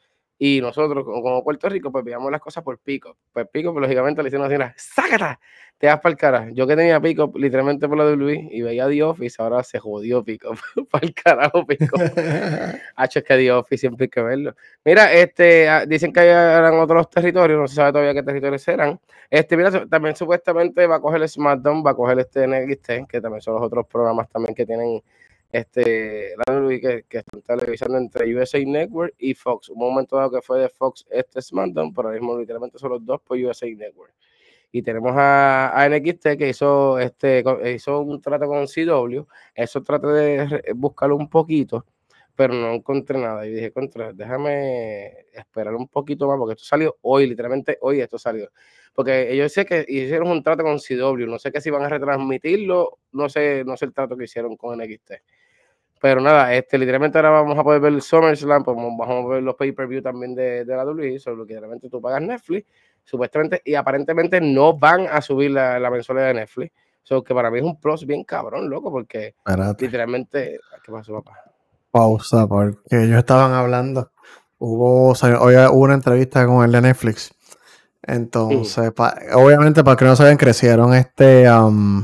Y 0.43 0.59
nosotros, 0.62 1.05
como 1.05 1.45
Puerto 1.45 1.68
Rico, 1.68 1.93
pues 1.93 2.03
veíamos 2.03 2.32
las 2.32 2.41
cosas 2.41 2.64
por 2.64 2.78
Pickup. 2.78 3.14
Pues 3.30 3.47
Pickup, 3.53 3.78
lógicamente, 3.78 4.22
le 4.22 4.30
hicieron 4.30 4.51
así, 4.51 4.74
¡sácata! 4.74 5.38
Te 5.76 5.86
das 5.86 6.01
para 6.01 6.12
el 6.12 6.16
cara. 6.16 6.49
Yo 6.53 6.66
que 6.66 6.74
tenía 6.76 6.99
Pickup 6.99 7.36
literalmente 7.36 7.86
por 7.86 7.99
la 7.99 8.05
W 8.05 8.49
y 8.51 8.62
veía 8.62 8.88
The 8.88 9.03
Office, 9.03 9.36
ahora 9.43 9.62
se 9.62 9.78
jodió 9.78 10.24
Pickup. 10.24 10.59
para 10.91 11.07
el 11.07 11.12
carajo 11.12 11.66
Pickup. 11.66 12.01
Hacho, 12.97 13.18
es 13.18 13.24
que 13.26 13.36
The 13.36 13.53
Office 13.53 13.80
siempre 13.80 14.05
hay 14.05 14.09
que 14.09 14.22
verlo. 14.22 14.55
Mira, 14.82 15.12
este, 15.12 15.68
ah, 15.68 15.84
dicen 15.84 16.11
que 16.11 16.20
eran 16.20 16.72
otros 16.78 17.11
territorios, 17.11 17.61
no 17.61 17.68
se 17.68 17.74
sabe 17.74 17.93
todavía 17.93 18.14
qué 18.14 18.22
territorios 18.22 18.66
eran. 18.66 18.99
Este, 19.28 19.59
mira, 19.59 19.86
también 19.88 20.16
supuestamente 20.16 20.86
va 20.86 20.97
a 20.97 21.01
coger 21.01 21.20
el 21.20 21.28
SmackDown, 21.28 21.84
va 21.84 21.91
a 21.91 21.95
coger 21.95 22.18
este 22.18 22.47
NXT, 22.47 23.07
que 23.11 23.20
también 23.20 23.43
son 23.43 23.57
los 23.57 23.62
otros 23.62 23.86
programas 23.86 24.26
también 24.30 24.55
que 24.55 24.64
tienen 24.64 25.03
este, 25.53 26.35
que, 26.81 27.05
que 27.09 27.19
están 27.19 27.59
televisando 27.59 27.99
entre 27.99 28.35
USA 28.35 28.59
Network 28.65 29.15
y 29.19 29.35
Fox. 29.35 29.69
Un 29.71 29.79
momento 29.79 30.17
dado 30.17 30.31
que 30.31 30.43
fue 30.43 30.61
de 30.61 30.69
Fox 30.69 31.07
este 31.11 31.43
SmackDown, 31.43 31.93
pero 31.93 32.09
ahora 32.09 32.21
mismo 32.21 32.39
literalmente 32.39 32.79
son 32.79 32.91
los 32.91 33.05
dos 33.05 33.21
por 33.23 33.39
USA 33.39 33.67
Network. 33.67 34.15
Y 34.73 34.83
tenemos 34.83 35.13
a, 35.17 35.73
a 35.75 35.89
NXT 35.89 36.39
que 36.39 36.49
hizo, 36.49 36.99
este, 36.99 37.43
hizo 37.75 38.01
un 38.01 38.21
trato 38.21 38.47
con 38.47 38.67
CW. 38.67 39.27
Eso 39.55 39.83
traté 39.83 40.07
de 40.07 40.73
buscarlo 40.75 41.17
un 41.17 41.29
poquito 41.29 41.85
pero 42.41 42.55
no 42.55 42.73
encontré 42.73 43.19
nada. 43.19 43.47
Y 43.47 43.53
dije, 43.53 43.71
contra, 43.71 44.15
déjame 44.15 45.27
esperar 45.35 45.75
un 45.75 45.89
poquito 45.89 46.27
más, 46.27 46.39
porque 46.39 46.55
esto 46.55 46.65
salió 46.65 46.97
hoy, 47.03 47.27
literalmente 47.27 47.77
hoy 47.83 48.01
esto 48.01 48.19
salió. 48.19 48.51
Porque 48.95 49.31
ellos 49.31 49.53
sé 49.53 49.67
que 49.67 49.85
hicieron 49.87 50.29
un 50.29 50.43
trato 50.43 50.63
con 50.63 50.79
CW, 50.79 51.27
no 51.27 51.39
sé 51.39 51.53
que 51.53 51.61
si 51.61 51.69
van 51.69 51.83
a 51.83 51.91
retransmitirlo, 51.91 52.99
no 53.13 53.29
sé, 53.29 53.63
no 53.67 53.77
sé 53.77 53.85
el 53.85 53.93
trato 53.93 54.17
que 54.17 54.25
hicieron 54.25 54.57
con 54.57 54.79
NXT. 54.79 55.13
Pero 56.01 56.21
nada, 56.21 56.55
este, 56.55 56.79
literalmente 56.79 57.19
ahora 57.19 57.31
vamos 57.31 57.59
a 57.59 57.63
poder 57.63 57.81
ver 57.81 57.93
el 57.93 58.03
SummerSlam, 58.03 58.65
pues 58.65 58.77
vamos 58.77 59.09
a 59.09 59.29
ver 59.29 59.43
los 59.43 59.55
pay-per-view 59.55 60.01
también 60.01 60.35
de, 60.35 60.65
de 60.65 60.77
la 60.77 60.85
WWE, 60.85 61.19
sobre 61.19 61.37
lo 61.37 61.47
que 61.47 61.59
realmente 61.59 61.91
tú 61.91 62.01
pagas 62.01 62.23
Netflix, 62.23 62.67
supuestamente, 63.05 63.61
y 63.65 63.75
aparentemente 63.75 64.41
no 64.41 64.79
van 64.79 65.07
a 65.11 65.21
subir 65.21 65.51
la, 65.51 65.79
la 65.79 65.91
mensualidad 65.91 66.29
de 66.29 66.35
Netflix. 66.35 66.73
So, 67.03 67.23
que 67.23 67.35
para 67.35 67.51
mí 67.51 67.59
es 67.59 67.65
un 67.65 67.81
plus 67.81 68.07
bien 68.07 68.25
cabrón, 68.25 68.71
loco, 68.71 68.91
porque 68.91 69.35
literalmente, 69.79 70.61
¿qué 70.85 70.93
pasó, 70.93 71.15
papá? 71.23 71.51
pausa 71.91 72.47
porque 72.47 73.05
ellos 73.05 73.19
estaban 73.19 73.53
hablando. 73.53 74.11
Hubo, 74.59 75.13
hoy 75.13 75.55
hubo 75.57 75.81
una 75.81 75.95
entrevista 75.95 76.47
con 76.47 76.65
el 76.65 76.73
de 76.73 76.83
Netflix. 76.83 77.33
Entonces, 78.03 78.93
obviamente, 79.35 79.85
para 79.85 79.97
que 79.97 80.05
no 80.07 80.17
saben, 80.17 80.39
crecieron 80.39 80.95
este. 80.95 81.47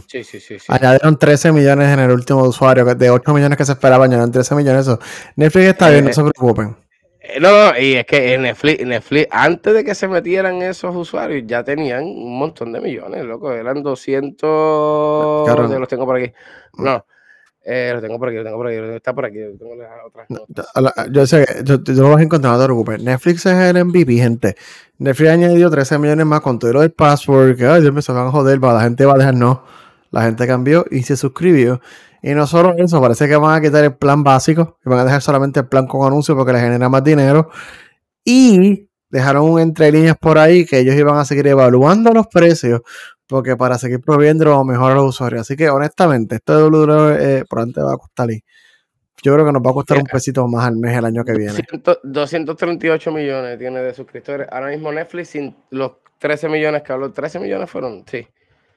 sí, 0.09 0.25
sí, 0.25 0.41
sí, 0.41 0.57
añadieron 0.69 1.19
13 1.19 1.53
millones 1.53 1.89
en 1.89 2.01
el 2.01 2.11
último 2.11 2.43
usuario, 2.43 2.85
de 2.85 3.11
8 3.11 3.33
millones 3.33 3.57
que 3.57 3.65
se 3.65 3.73
esperaban, 3.73 4.11
añadieron 4.11 4.31
13 4.31 4.55
millones. 4.55 4.83
Eso. 4.83 4.99
Netflix 5.37 5.67
está 5.67 5.89
bien, 5.91 6.05
no 6.05 6.13
se 6.13 6.23
preocupen. 6.23 6.77
Eh, 7.21 7.41
no, 7.41 7.51
no, 7.51 7.79
y 7.79 7.95
es 7.95 8.07
que 8.07 8.37
Netflix, 8.39 8.87
Netflix, 8.87 9.29
antes 9.31 9.75
de 9.75 9.85
que 9.85 9.95
se 9.95 10.07
metieran 10.07 10.63
esos 10.63 10.95
usuarios, 10.95 11.45
ya 11.47 11.65
tenían 11.65 12.05
un 12.05 12.39
montón 12.39 12.73
de 12.73 12.81
millones, 12.81 13.25
loco. 13.25 13.53
Eran 13.53 13.83
200. 13.83 15.45
Claro. 15.47 15.67
Los 15.67 15.89
tengo 15.89 16.05
por 16.05 16.17
aquí. 16.17 16.33
No. 16.79 17.05
Eh, 17.69 17.91
lo 17.93 18.01
tengo 18.01 18.17
por 18.17 18.29
aquí, 18.29 18.37
lo 18.37 18.45
tengo 18.45 18.57
por 18.59 18.69
aquí, 18.69 18.77
está 18.95 19.12
por 19.12 19.25
aquí. 19.25 19.39
Tengo 19.59 19.75
las 19.75 19.91
otras 20.07 21.11
Yo 21.11 21.27
sé 21.27 21.45
que 21.45 21.64
yo, 21.64 21.83
yo, 21.83 22.03
lo 22.05 22.11
vas 22.11 22.21
a 22.21 22.23
encontrar, 22.23 22.53
no 22.53 22.61
te 22.61 22.64
preocupes. 22.64 23.03
Netflix 23.03 23.45
es 23.45 23.75
el 23.75 23.85
MVP, 23.85 24.14
gente. 24.14 24.55
Netflix 24.99 25.31
ha 25.31 25.33
añadido 25.33 25.69
13 25.69 25.99
millones 25.99 26.27
más 26.27 26.43
con 26.43 26.61
todo 26.61 26.75
lo 26.75 26.81
del 26.83 26.93
password. 26.93 27.57
Que 27.57 27.67
ay, 27.67 27.81
Dios 27.81 27.93
me 27.93 28.03
se 28.03 28.12
van 28.12 28.29
a 28.29 28.31
joder, 28.31 28.61
la 28.61 28.83
gente 28.83 29.05
va 29.05 29.14
a 29.14 29.19
dejar 29.19 29.35
no. 29.35 29.64
La 30.12 30.23
gente 30.23 30.47
cambió 30.47 30.85
y 30.93 31.03
se 31.03 31.17
suscribió. 31.17 31.81
Y 32.23 32.35
no 32.35 32.47
solo 32.47 32.73
eso, 32.77 33.01
parece 33.01 33.27
que 33.27 33.35
van 33.35 33.57
a 33.57 33.61
quitar 33.61 33.83
el 33.83 33.97
plan 33.97 34.23
básico 34.23 34.79
y 34.87 34.89
van 34.89 35.01
a 35.01 35.05
dejar 35.05 35.21
solamente 35.21 35.59
el 35.59 35.67
plan 35.67 35.89
con 35.89 36.07
anuncios 36.07 36.37
porque 36.37 36.53
le 36.53 36.61
genera 36.61 36.89
más 36.89 37.03
dinero. 37.03 37.51
Y 38.25 38.91
dejaron 39.11 39.51
un 39.51 39.59
entre 39.59 39.91
líneas 39.91 40.17
por 40.17 40.39
ahí 40.39 40.64
que 40.67 40.79
ellos 40.79 40.95
iban 40.95 41.19
a 41.19 41.25
seguir 41.25 41.49
evaluando 41.49 42.12
los 42.12 42.29
precios 42.29 42.83
porque 43.27 43.57
para 43.57 43.79
seguir 43.79 44.01
proviendo 44.01 44.64
mejor 44.64 44.93
a 44.93 44.95
los 44.95 45.07
usuarios. 45.07 45.43
Así 45.43 45.57
que 45.57 45.68
honestamente, 45.68 46.37
esto 46.37 46.57
de 46.57 46.64
WWE 46.64 47.39
eh, 47.39 47.45
probablemente 47.49 47.83
va 47.83 47.95
a 47.95 47.97
costar 47.97 48.29
ahí. 48.29 48.41
Yo 49.22 49.33
creo 49.35 49.47
que 49.47 49.53
nos 49.53 49.62
va 49.62 49.70
a 49.70 49.74
costar 49.74 49.99
un 49.99 50.05
pesito 50.05 50.47
más 50.47 50.66
al 50.66 50.77
mes 50.77 50.97
el 50.97 51.05
año 51.05 51.24
que 51.24 51.33
viene. 51.33 51.64
238 52.03 53.12
millones 53.12 53.59
tiene 53.59 53.81
de 53.81 53.95
suscriptores. 53.95 54.47
Ahora 54.51 54.68
mismo 54.68 54.93
Netflix 54.93 55.31
sin 55.31 55.57
los 55.70 55.93
13 56.18 56.49
millones 56.49 56.83
que 56.83 56.93
habló, 56.93 57.12
13 57.12 57.41
millones 57.41 57.70
fueron, 57.70 58.05
sí. 58.07 58.27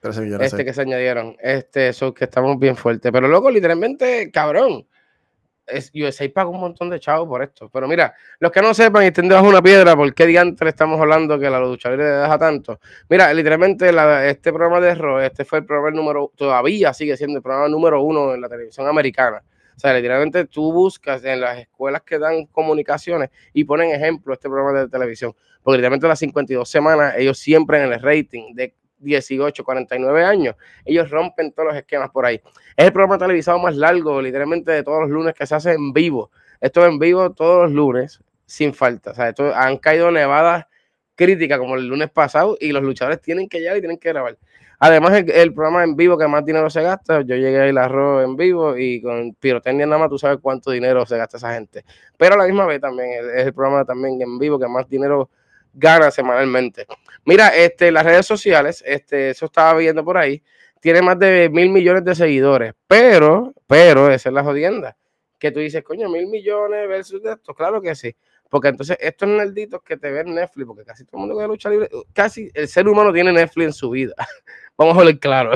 13 0.02 0.22
millones. 0.22 0.54
Este 0.54 0.64
que 0.64 0.74
se 0.74 0.82
añadieron. 0.82 1.36
Este, 1.42 1.90
eso 1.90 2.14
que 2.14 2.24
estamos 2.24 2.58
bien 2.58 2.76
fuertes. 2.76 3.12
Pero 3.12 3.28
luego, 3.28 3.52
literalmente, 3.52 4.32
cabrón 4.32 4.86
es, 5.72 5.92
USA 5.94 6.30
paga 6.34 6.50
un 6.50 6.60
montón 6.60 6.90
de 6.90 7.00
chavos 7.00 7.28
por 7.28 7.42
esto. 7.44 7.70
Pero 7.70 7.88
mira, 7.88 8.14
los 8.40 8.52
que 8.52 8.62
no 8.62 8.74
sepan 8.74 9.04
y 9.04 9.08
estén 9.08 9.28
debajo 9.28 9.48
de 9.48 9.52
una 9.52 9.62
piedra, 9.62 9.96
¿por 9.96 10.14
qué 10.14 10.26
diantre 10.26 10.70
estamos 10.70 11.00
hablando 11.00 11.40
que 11.40 11.50
la 11.50 11.60
lucha 11.60 11.90
libre 11.90 12.06
deja 12.06 12.38
tanto? 12.38 12.80
Mira, 13.10 13.34
literalmente 13.34 13.90
este 14.30 14.52
programa 14.52 14.80
de 14.80 14.96
Raw, 14.96 15.20
este 15.20 15.46
fue 15.46 15.60
el 15.60 15.66
programa 15.66 15.96
número, 15.96 16.32
todavía 16.36 16.94
sigue 16.94 17.16
siendo 17.18 17.38
el 17.38 17.44
programa 17.44 17.70
número 17.70 18.02
uno 18.02 18.34
en 18.34 18.42
la 18.42 18.50
televisión 18.50 18.88
americana. 18.88 19.44
O 19.76 19.80
sea, 19.80 19.94
literalmente 19.94 20.46
tú 20.46 20.74
buscas 20.74 21.24
en 21.24 21.40
las 21.40 21.58
escuelas 21.58 22.02
que 22.02 22.20
dan 22.20 22.46
comunicaciones 22.48 23.30
y 23.54 23.64
ponen 23.64 23.92
ejemplo 23.92 24.34
este 24.34 24.50
programa 24.50 24.78
de 24.78 24.90
televisión. 24.90 25.34
Porque 25.64 25.78
literalmente 25.78 26.08
las 26.08 26.20
52 26.20 26.70
semanas, 26.70 27.14
ellos 27.18 27.40
siempre 27.40 27.82
en 27.82 27.94
el 27.94 28.02
rating 28.02 28.54
de 28.56 28.74
18, 29.00 29.64
49 29.64 30.24
años, 30.24 30.56
ellos 30.86 31.10
rompen 31.10 31.52
todos 31.52 31.70
los 31.70 31.78
esquemas 31.78 32.10
por 32.12 32.26
ahí. 32.26 32.42
Es 32.76 32.86
el 32.86 32.94
programa 32.94 33.18
televisado 33.18 33.60
más 33.60 33.76
largo, 33.76 34.22
literalmente, 34.22 34.72
de 34.72 34.84
todos 34.84 35.02
los 35.02 35.10
lunes 35.10 35.34
que 35.34 35.46
se 35.46 35.56
hace 35.56 35.74
en 35.74 35.94
vivo. 35.94 36.32
Esto 36.62 36.82
es 36.82 36.90
en 36.92 37.00
vivo 37.00 37.32
todos 37.32 37.64
los 37.64 37.72
lunes, 37.72 38.20
sin 38.46 38.74
falta. 38.74 39.12
O 39.12 39.14
sea, 39.14 39.30
esto, 39.30 39.54
han 39.56 39.78
caído 39.78 40.12
nevadas 40.12 40.66
críticas 41.16 41.60
como 41.60 41.76
el 41.76 41.88
lunes 41.88 42.10
pasado 42.10 42.58
y 42.60 42.72
los 42.72 42.82
luchadores 42.82 43.22
tienen 43.22 43.50
que 43.50 43.60
llegar 43.60 43.78
y 43.78 43.82
tienen 43.82 43.98
que 43.98 44.10
grabar. 44.10 44.38
Además, 44.82 45.12
el, 45.28 45.54
programa 45.54 45.84
en 45.84 45.98
vivo 45.98 46.18
que 46.18 46.26
más 46.26 46.46
dinero 46.46 46.70
se 46.70 46.82
gasta, 46.82 47.20
yo 47.22 47.36
llegué 47.36 47.60
al 47.60 47.78
arroz 47.78 48.24
en 48.24 48.38
vivo 48.38 48.78
y 48.78 49.02
con 49.02 49.34
pirotecnia 49.34 49.86
nada 49.86 50.00
más 50.00 50.10
tú 50.10 50.18
sabes 50.18 50.40
cuánto 50.42 50.72
dinero 50.72 51.06
se 51.06 51.18
gasta 51.18 51.36
esa 51.36 51.54
gente. 51.54 51.84
Pero 52.18 52.36
a 52.36 52.38
la 52.38 52.46
misma 52.46 52.66
vez 52.66 52.80
también 52.80 53.10
es 53.36 53.48
el 53.48 53.54
programa 53.54 53.84
también 53.84 54.22
en 54.22 54.40
vivo 54.40 54.58
que 54.58 54.70
más 54.70 54.88
dinero 54.88 55.30
gana 55.74 56.12
semanalmente. 56.12 56.86
Mira, 57.26 57.50
este, 57.50 57.92
las 57.92 58.06
redes 58.06 58.26
sociales, 58.26 58.84
este, 58.86 59.32
eso 59.32 59.46
estaba 59.46 59.78
viendo 59.78 60.04
por 60.04 60.18
ahí, 60.18 60.42
tiene 60.80 61.02
más 61.02 61.20
de 61.20 61.50
mil 61.52 61.70
millones 61.70 62.04
de 62.04 62.16
seguidores, 62.16 62.74
pero, 62.88 63.54
pero, 63.68 64.12
esa 64.12 64.30
es 64.30 64.34
la 64.34 64.44
jodienda, 64.44 64.98
que 65.38 65.52
tú 65.52 65.60
dices, 65.60 65.84
coño, 65.84 66.10
mil 66.10 66.28
millones 66.28 66.88
versus 66.88 67.24
esto, 67.26 67.54
claro 67.54 67.82
que 67.82 67.96
sí, 67.96 68.16
porque 68.50 68.70
entonces 68.70 68.98
estos 69.00 69.28
nerditos 69.28 69.82
que 69.84 69.98
te 69.98 70.12
ven 70.12 70.34
Netflix, 70.34 70.66
porque 70.66 70.86
casi 70.86 71.06
todo 71.06 71.18
el 71.18 71.28
mundo 71.28 71.40
que 71.40 71.48
lucha 71.48 71.70
libre, 71.70 71.90
casi 72.14 72.50
el 72.54 72.68
ser 72.68 72.88
humano 72.88 73.14
tiene 73.14 73.32
Netflix 73.32 73.66
en 73.66 73.74
su 73.74 73.90
vida, 73.90 74.16
vamos 74.78 74.98
a 74.98 75.04
ver 75.04 75.20
claro. 75.20 75.52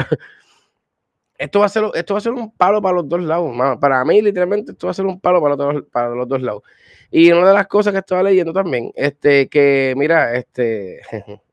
Esto 1.35 1.59
va, 1.59 1.65
a 1.65 1.69
ser, 1.69 1.83
esto 1.95 2.13
va 2.13 2.19
a 2.19 2.21
ser 2.21 2.31
un 2.31 2.51
palo 2.55 2.81
para 2.81 2.95
los 2.95 3.09
dos 3.09 3.21
lados. 3.21 3.51
Para 3.81 4.05
mí, 4.05 4.21
literalmente, 4.21 4.71
esto 4.71 4.87
va 4.87 4.91
a 4.91 4.93
ser 4.93 5.05
un 5.05 5.19
palo 5.19 5.41
para, 5.41 5.55
los, 5.55 5.83
para 5.91 6.09
los 6.09 6.27
dos 6.27 6.41
lados. 6.41 6.63
Y 7.15 7.31
una 7.31 7.49
de 7.49 7.53
las 7.53 7.67
cosas 7.67 7.93
que 7.93 7.99
estaba 7.99 8.23
leyendo 8.23 8.51
también, 8.51 8.91
este, 8.95 9.47
que 9.47 9.93
mira, 9.95 10.33
este, 10.33 10.99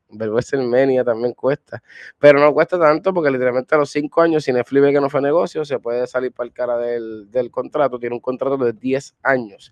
Menia 0.57 1.03
también 1.03 1.35
cuesta, 1.35 1.83
pero 2.17 2.39
no 2.39 2.51
cuesta 2.51 2.79
tanto 2.79 3.13
porque 3.13 3.29
literalmente 3.29 3.75
a 3.75 3.77
los 3.77 3.91
cinco 3.91 4.23
años, 4.23 4.43
si 4.43 4.51
Netflix 4.51 4.81
ve 4.81 4.91
que 4.91 4.99
no 4.99 5.07
fue 5.07 5.21
negocio, 5.21 5.63
se 5.63 5.77
puede 5.77 6.07
salir 6.07 6.31
para 6.31 6.47
el 6.47 6.53
cara 6.53 6.77
del, 6.79 7.29
del 7.29 7.51
contrato, 7.51 7.99
tiene 7.99 8.15
un 8.15 8.21
contrato 8.21 8.57
de 8.57 8.73
10 8.73 9.17
años. 9.21 9.71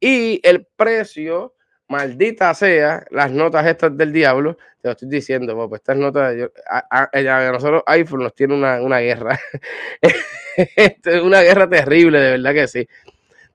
Y 0.00 0.40
el 0.42 0.66
precio, 0.66 1.54
maldita 1.86 2.52
sea, 2.54 3.06
las 3.12 3.30
notas 3.30 3.64
estas 3.68 3.96
del 3.96 4.12
diablo, 4.12 4.56
te 4.82 4.88
lo 4.88 4.90
estoy 4.90 5.08
diciendo, 5.08 5.54
pues 5.68 5.80
estas 5.80 5.96
notas, 5.96 6.34
a, 6.68 7.08
nosotros 7.52 7.84
iPhone 7.86 8.24
nos 8.24 8.34
tiene 8.34 8.54
una, 8.54 8.82
una 8.82 8.98
guerra, 8.98 9.38
una 11.22 11.40
guerra 11.42 11.68
terrible, 11.68 12.18
de 12.18 12.30
verdad 12.32 12.52
que 12.52 12.66
sí. 12.66 12.88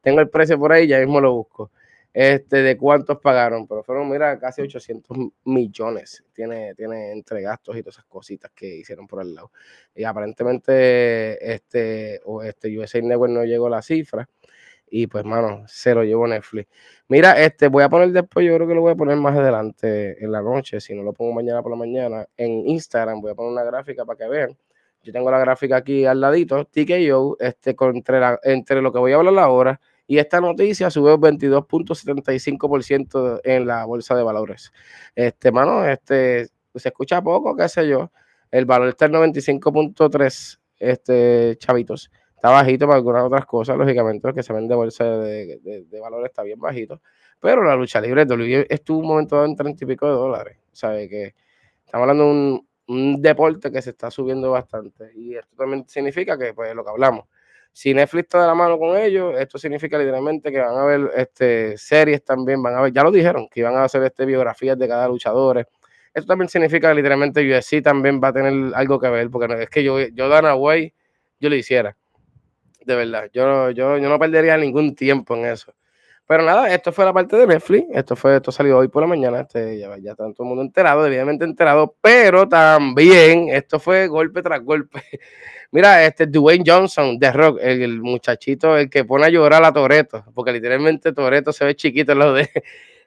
Tengo 0.05 0.21
el 0.21 0.29
precio 0.29 0.59
por 0.59 0.71
ahí, 0.71 0.85
ya 0.85 0.99
mismo 0.99 1.19
lo 1.19 1.33
busco. 1.33 1.71
Este, 2.13 2.57
de 2.57 2.77
cuántos 2.77 3.17
pagaron, 3.19 3.65
pero 3.65 3.81
fueron, 3.81 4.07
mira, 4.07 4.37
casi 4.37 4.61
800 4.61 5.17
millones. 5.45 6.23
Tiene, 6.31 6.75
tiene 6.75 7.11
entre 7.11 7.41
gastos 7.41 7.75
y 7.75 7.81
todas 7.81 7.95
esas 7.95 8.05
cositas 8.05 8.51
que 8.53 8.67
hicieron 8.67 9.07
por 9.07 9.23
el 9.23 9.33
lado. 9.33 9.51
Y 9.95 10.03
aparentemente, 10.03 11.55
este, 11.55 12.21
o 12.23 12.43
este 12.43 12.77
USA 12.77 13.01
Network 13.01 13.33
no 13.33 13.45
llegó 13.45 13.65
a 13.65 13.71
la 13.71 13.81
cifra. 13.81 14.29
Y 14.87 15.07
pues, 15.07 15.25
mano, 15.25 15.63
se 15.67 15.95
lo 15.95 16.03
llevo 16.03 16.27
Netflix. 16.27 16.69
Mira, 17.07 17.43
este, 17.43 17.67
voy 17.67 17.81
a 17.81 17.89
poner 17.89 18.11
después, 18.11 18.45
yo 18.45 18.53
creo 18.53 18.67
que 18.67 18.75
lo 18.75 18.81
voy 18.81 18.91
a 18.91 18.95
poner 18.95 19.17
más 19.17 19.35
adelante 19.35 20.23
en 20.23 20.31
la 20.31 20.43
noche, 20.43 20.79
si 20.79 20.93
no 20.93 21.01
lo 21.01 21.13
pongo 21.13 21.33
mañana 21.33 21.63
por 21.63 21.71
la 21.71 21.77
mañana, 21.77 22.27
en 22.37 22.69
Instagram 22.69 23.21
voy 23.21 23.31
a 23.31 23.35
poner 23.35 23.53
una 23.53 23.63
gráfica 23.63 24.05
para 24.05 24.19
que 24.19 24.27
vean. 24.27 24.55
Yo 25.01 25.11
tengo 25.11 25.31
la 25.31 25.39
gráfica 25.39 25.77
aquí 25.77 26.05
al 26.05 26.21
ladito, 26.21 26.63
TKO, 26.65 27.37
este, 27.39 27.75
entre, 27.79 28.19
entre 28.43 28.81
lo 28.83 28.93
que 28.93 28.99
voy 28.99 29.11
a 29.11 29.15
hablar 29.15 29.39
ahora 29.39 29.81
y 30.07 30.17
esta 30.17 30.41
noticia 30.41 30.89
sube 30.89 31.13
22.75% 31.13 33.41
en 33.43 33.67
la 33.67 33.85
bolsa 33.85 34.15
de 34.15 34.23
valores. 34.23 34.73
Este, 35.15 35.51
mano, 35.51 35.85
este, 35.85 36.47
se 36.75 36.89
escucha 36.89 37.21
poco, 37.21 37.55
qué 37.55 37.69
sé 37.69 37.87
yo. 37.87 38.11
El 38.51 38.65
valor 38.65 38.89
está 38.89 39.05
en 39.05 39.13
95.3, 39.13 40.59
este, 40.79 41.55
chavitos 41.57 42.11
está 42.45 42.53
bajito 42.53 42.85
para 42.85 42.97
algunas 42.97 43.23
otras 43.23 43.45
cosas, 43.47 43.75
lógicamente, 43.75 44.27
lo 44.27 44.33
que 44.33 44.43
se 44.43 44.53
vende 44.53 44.69
de 44.69 44.75
bolsa 44.75 45.03
de, 45.03 45.85
de, 45.89 45.99
valores 45.99 46.29
está 46.29 46.43
bien 46.43 46.59
bajito, 46.59 47.01
pero 47.39 47.63
la 47.63 47.75
lucha 47.75 47.99
libre 47.99 48.25
de 48.25 48.67
estuvo 48.69 48.99
un 48.99 49.07
momento 49.07 49.35
dado 49.35 49.47
en 49.47 49.55
30 49.55 49.83
y 49.83 49.87
pico 49.87 50.05
de 50.05 50.13
dólares, 50.13 50.57
¿sabe? 50.71 51.09
Que 51.09 51.33
estamos 51.83 52.03
hablando 52.03 52.25
de 52.25 52.29
un, 52.29 52.67
un, 52.87 53.21
deporte 53.21 53.71
que 53.71 53.81
se 53.81 53.91
está 53.91 54.11
subiendo 54.11 54.51
bastante 54.51 55.11
y 55.15 55.35
esto 55.35 55.55
también 55.55 55.87
significa 55.87 56.37
que, 56.37 56.53
pues, 56.53 56.75
lo 56.75 56.83
que 56.83 56.91
hablamos, 56.91 57.25
si 57.75 57.93
Netflix 57.93 58.23
está 58.23 58.39
de 58.39 58.47
la 58.47 58.55
mano 58.55 58.79
con 58.79 58.97
ellos, 58.97 59.35
esto 59.37 59.57
significa 59.57 59.97
literalmente 59.97 60.49
que 60.49 60.59
van 60.59 60.77
a 60.77 60.85
ver 60.85 61.11
este, 61.17 61.77
series 61.77 62.23
también, 62.23 62.63
van 62.63 62.73
a 62.75 62.81
ver, 62.81 62.93
ya 62.93 63.03
lo 63.03 63.11
dijeron, 63.11 63.49
que 63.51 63.59
iban 63.59 63.75
a 63.75 63.83
hacer 63.83 64.01
este, 64.03 64.25
biografías 64.25 64.79
de 64.79 64.87
cada 64.87 65.09
luchador. 65.09 65.67
Esto 66.13 66.25
también 66.25 66.47
significa 66.47 66.87
que 66.87 66.95
literalmente 66.95 67.41
UFC 67.41 67.83
también 67.83 68.21
va 68.23 68.29
a 68.29 68.33
tener 68.33 68.73
algo 68.73 68.97
que 68.97 69.09
ver, 69.09 69.29
porque 69.29 69.63
es 69.63 69.69
que 69.69 69.83
yo, 69.83 69.99
yo 69.99 70.29
Dana 70.29 70.55
White, 70.55 70.95
yo 71.41 71.49
lo 71.49 71.55
hiciera 71.55 71.97
de 72.85 72.95
verdad. 72.95 73.29
Yo, 73.33 73.71
yo, 73.71 73.97
yo 73.97 74.09
no 74.09 74.19
perdería 74.19 74.55
ningún 74.55 74.95
tiempo 74.95 75.35
en 75.35 75.47
eso. 75.47 75.73
Pero 76.27 76.43
nada, 76.43 76.73
esto 76.73 76.91
fue 76.91 77.05
la 77.05 77.13
parte 77.13 77.35
de 77.35 77.45
Netflix. 77.45 77.87
Esto 77.93 78.15
fue, 78.15 78.35
esto 78.37 78.51
salió 78.51 78.79
hoy 78.79 78.87
por 78.87 79.03
la 79.03 79.07
mañana. 79.07 79.41
Este, 79.41 79.77
ya, 79.77 79.95
ya 79.99 80.11
está 80.11 80.23
todo 80.33 80.43
el 80.43 80.47
mundo 80.47 80.63
enterado, 80.63 81.03
debidamente 81.03 81.45
enterado. 81.45 81.95
Pero 82.01 82.49
también 82.49 83.49
esto 83.49 83.79
fue 83.79 84.07
golpe 84.07 84.41
tras 84.41 84.63
golpe. 84.63 85.03
Mira, 85.71 86.03
este 86.05 86.25
Dwayne 86.25 86.63
Johnson 86.65 87.19
de 87.19 87.31
Rock, 87.31 87.59
el, 87.61 88.01
muchachito, 88.01 88.77
el 88.77 88.89
que 88.89 89.05
pone 89.05 89.25
a 89.25 89.29
llorar 89.29 89.63
a 89.63 89.73
Toreto, 89.73 90.23
porque 90.33 90.51
literalmente 90.51 91.13
Toreto 91.13 91.53
se 91.53 91.65
ve 91.65 91.75
chiquito 91.75 92.13
en 92.13 92.19
lo 92.19 92.33
de. 92.33 92.49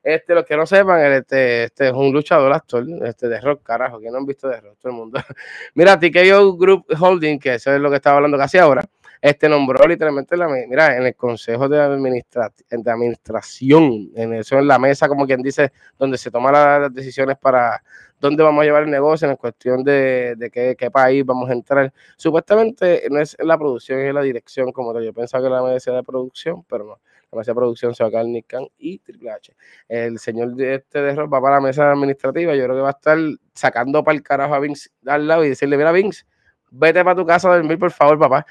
Este, 0.08 0.34
los 0.34 0.46
que 0.46 0.56
no 0.56 0.64
sepan, 0.64 1.12
este, 1.12 1.64
este 1.64 1.88
es 1.88 1.92
un 1.92 2.10
luchador 2.10 2.50
actor, 2.50 2.82
este 3.04 3.28
de 3.28 3.42
rock, 3.42 3.62
carajo, 3.62 4.00
que 4.00 4.10
no 4.10 4.16
han 4.16 4.24
visto 4.24 4.48
de 4.48 4.58
rock, 4.58 4.78
todo 4.80 4.90
el 4.90 4.96
mundo. 4.96 5.20
Mira, 5.74 6.00
TKO 6.00 6.56
Group 6.56 6.86
Holding, 6.98 7.38
que 7.38 7.52
eso 7.56 7.74
es 7.74 7.78
lo 7.78 7.90
que 7.90 7.96
estaba 7.96 8.16
hablando 8.16 8.38
casi 8.38 8.56
ahora, 8.56 8.82
este 9.20 9.50
nombró 9.50 9.86
literalmente 9.86 10.34
la, 10.34 10.48
mira, 10.48 10.96
en 10.96 11.04
el 11.04 11.14
consejo 11.14 11.68
de, 11.68 11.78
administra, 11.78 12.50
de 12.70 12.90
administración, 12.90 14.10
en 14.14 14.32
eso 14.32 14.58
en 14.58 14.66
la 14.66 14.78
mesa, 14.78 15.08
como 15.08 15.26
quien 15.26 15.42
dice, 15.42 15.72
donde 15.98 16.16
se 16.16 16.30
toman 16.30 16.54
las 16.54 16.94
decisiones 16.94 17.36
para 17.36 17.82
dónde 18.18 18.42
vamos 18.42 18.62
a 18.62 18.64
llevar 18.64 18.84
el 18.84 18.90
negocio, 18.90 19.28
en 19.28 19.36
cuestión 19.36 19.84
de, 19.84 20.50
qué, 20.78 20.90
país 20.90 21.22
vamos 21.26 21.50
a 21.50 21.52
entrar. 21.52 21.92
Supuestamente 22.16 23.02
no 23.10 23.20
es 23.20 23.36
la 23.40 23.58
producción, 23.58 24.00
es 24.00 24.14
la 24.14 24.22
dirección, 24.22 24.72
como 24.72 24.98
yo 25.00 25.12
pensaba 25.12 25.44
que 25.44 25.50
la 25.50 25.62
mesa 25.62 25.92
de 25.92 26.02
producción, 26.02 26.64
pero 26.66 26.84
no. 26.84 26.98
Mesa 27.36 27.50
de 27.50 27.56
producción 27.56 27.94
se 27.94 28.02
va 28.02 28.08
a 28.08 28.10
quedar 28.10 28.26
Nick 28.26 28.46
Khan 28.46 28.66
y 28.78 28.98
Triple 29.00 29.30
H. 29.30 29.54
El 29.88 30.18
señor 30.18 30.54
de 30.54 30.76
este 30.76 31.02
de 31.02 31.14
va 31.14 31.40
para 31.40 31.56
la 31.56 31.60
mesa 31.60 31.90
administrativa. 31.92 32.54
Yo 32.54 32.64
creo 32.64 32.76
que 32.76 32.82
va 32.82 32.88
a 32.88 32.92
estar 32.92 33.18
sacando 33.54 34.02
para 34.02 34.16
el 34.16 34.22
carajo 34.22 34.54
a 34.54 34.60
Vince 34.60 34.90
al 35.06 35.28
lado 35.28 35.44
y 35.44 35.50
decirle: 35.50 35.76
Mira, 35.76 35.92
Vince, 35.92 36.24
vete 36.70 37.04
para 37.04 37.16
tu 37.16 37.26
casa 37.26 37.52
a 37.52 37.56
dormir, 37.56 37.78
por 37.78 37.90
favor, 37.90 38.18
papá. 38.18 38.46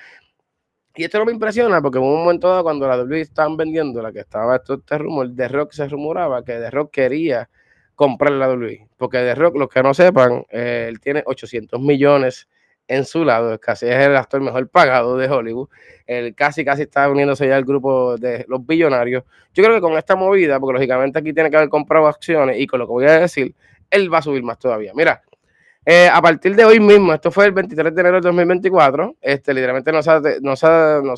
Y 0.95 1.03
esto 1.03 1.19
no 1.19 1.25
me 1.25 1.31
impresiona 1.31 1.81
porque 1.81 1.99
en 1.99 2.03
un 2.05 2.19
momento 2.19 2.49
dado, 2.49 2.63
cuando 2.63 2.87
la 2.87 2.97
WWE 2.97 3.21
estaban 3.21 3.55
vendiendo, 3.57 4.01
la 4.01 4.11
que 4.11 4.19
estaba 4.21 4.55
esto, 4.55 4.75
este 4.75 4.97
rumor, 4.97 5.29
The 5.35 5.47
Rock 5.47 5.71
se 5.71 5.87
rumoraba 5.87 6.43
que 6.43 6.53
The 6.53 6.71
Rock 6.71 6.91
quería 6.91 7.49
comprar 7.95 8.31
la 8.33 8.49
WWE. 8.49 8.87
Porque 8.97 9.17
The 9.19 9.35
Rock, 9.35 9.57
los 9.57 9.69
que 9.69 9.83
no 9.83 9.93
sepan, 9.93 10.45
eh, 10.49 10.87
él 10.89 10.99
tiene 10.99 11.23
800 11.25 11.79
millones 11.81 12.47
en 12.87 13.05
su 13.05 13.25
lado, 13.25 13.59
casi 13.59 13.85
es 13.87 13.95
el 13.95 14.15
actor 14.15 14.41
mejor 14.41 14.67
pagado 14.69 15.17
de 15.17 15.29
Hollywood. 15.29 15.69
Él 16.05 16.33
casi, 16.35 16.63
casi 16.63 16.83
está 16.83 17.09
uniéndose 17.09 17.47
ya 17.47 17.55
al 17.55 17.65
grupo 17.65 18.17
de 18.17 18.45
los 18.47 18.65
billonarios. 18.65 19.23
Yo 19.53 19.63
creo 19.63 19.75
que 19.75 19.81
con 19.81 19.97
esta 19.97 20.15
movida, 20.15 20.59
porque 20.59 20.73
lógicamente 20.73 21.19
aquí 21.19 21.33
tiene 21.33 21.49
que 21.49 21.57
haber 21.57 21.69
comprado 21.69 22.07
acciones 22.07 22.59
y 22.59 22.67
con 22.67 22.79
lo 22.79 22.87
que 22.87 22.91
voy 22.93 23.05
a 23.05 23.19
decir, 23.19 23.53
él 23.89 24.13
va 24.13 24.19
a 24.19 24.21
subir 24.21 24.43
más 24.43 24.57
todavía. 24.57 24.91
Mira, 24.95 25.21
eh, 25.89 26.09
a 26.11 26.21
partir 26.21 26.53
de 26.53 26.65
hoy 26.65 26.81
mismo, 26.81 27.13
esto 27.13 27.31
fue 27.31 27.45
el 27.45 27.53
23 27.53 27.95
de 27.95 28.01
enero 28.01 28.17
de 28.17 28.27
2024, 28.27 29.15
este, 29.21 29.53
literalmente 29.53 29.89
no 29.93 30.03
se, 30.03 30.11
ha, 30.11 30.21
no, 30.41 30.53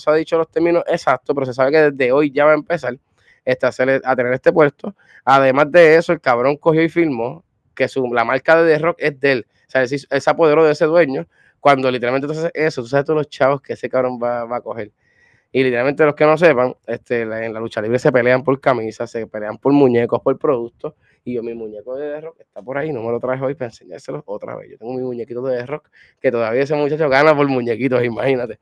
ha, 0.05 0.15
dicho 0.15 0.38
los 0.38 0.47
términos 0.47 0.84
exactos, 0.86 1.34
pero 1.34 1.43
se 1.47 1.55
sabe 1.55 1.72
que 1.72 1.91
desde 1.91 2.11
hoy 2.11 2.32
ya 2.32 2.45
va 2.45 2.51
a 2.51 2.53
empezar 2.53 2.95
este, 3.43 3.65
a, 3.65 4.15
tener 4.15 4.34
este 4.34 4.53
puesto. 4.53 4.95
Además 5.26 5.72
de 5.72 5.95
eso, 5.95 6.13
el 6.13 6.22
cabrón 6.22 6.55
cogió 6.57 6.84
y 6.84 6.89
filmó 6.89 7.43
que 7.74 7.88
su, 7.88 8.13
la 8.13 8.24
marca 8.24 8.61
de 8.61 8.76
The 8.76 8.80
Rock 8.80 8.97
es 8.99 9.20
de 9.20 9.32
él. 9.32 9.47
O 9.67 9.72
sea, 9.72 9.82
él, 9.82 9.88
se 9.88 10.30
apoderó 10.30 10.63
de 10.63 10.74
ese 10.74 10.86
dueño. 10.86 11.26
Cuando 11.60 11.91
literalmente 11.91 12.28
entonces 12.28 12.51
eso, 12.53 12.82
tú 12.82 12.88
sabes 12.88 13.05
todos 13.05 13.18
los 13.18 13.30
chavos 13.30 13.62
que 13.62 13.74
ese 13.74 13.89
cabrón 13.89 14.20
va, 14.22 14.45
va 14.45 14.57
a 14.57 14.62
coger. 14.62 14.91
Y 15.51 15.64
literalmente 15.64 16.05
los 16.05 16.14
que 16.14 16.26
no 16.26 16.38
sepan, 16.38 16.76
este, 16.86 17.24
en 17.24 17.53
la 17.53 17.60
lucha 17.60 17.82
libre 17.82 17.97
se 17.97 18.12
pelean 18.12 18.43
por 18.43 18.60
camisas, 18.62 19.10
se 19.10 19.26
pelean 19.26 19.57
por 19.57 19.74
muñecos, 19.74 20.22
por 20.22 20.38
productos. 20.38 20.93
Y 21.24 21.34
yo, 21.34 21.43
mi 21.43 21.55
muñeco 21.55 21.95
de 21.95 22.22
Rock 22.22 22.41
está 22.41 22.62
por 22.62 22.78
ahí, 22.78 22.93
no 22.93 23.01
me 23.01 23.12
lo 23.12 23.20
traje 23.20 23.43
hoy 23.43 23.55
para 23.55 23.70
enseñárselo 23.70 24.24
otra 24.28 24.55
vez. 24.55 24.70
Yo 24.70 24.78
tengo 24.78 24.93
mi 24.93 25.01
muñequito 25.01 25.41
de 25.41 25.66
Rock, 25.66 25.89
que 26.20 26.32
todavía 26.32 26.62
ese 26.62 26.76
muchacho 26.76 27.10
gana 27.10 27.36
por 27.36 27.47
muñequitos, 27.47 28.03
imagínate. 28.03 28.60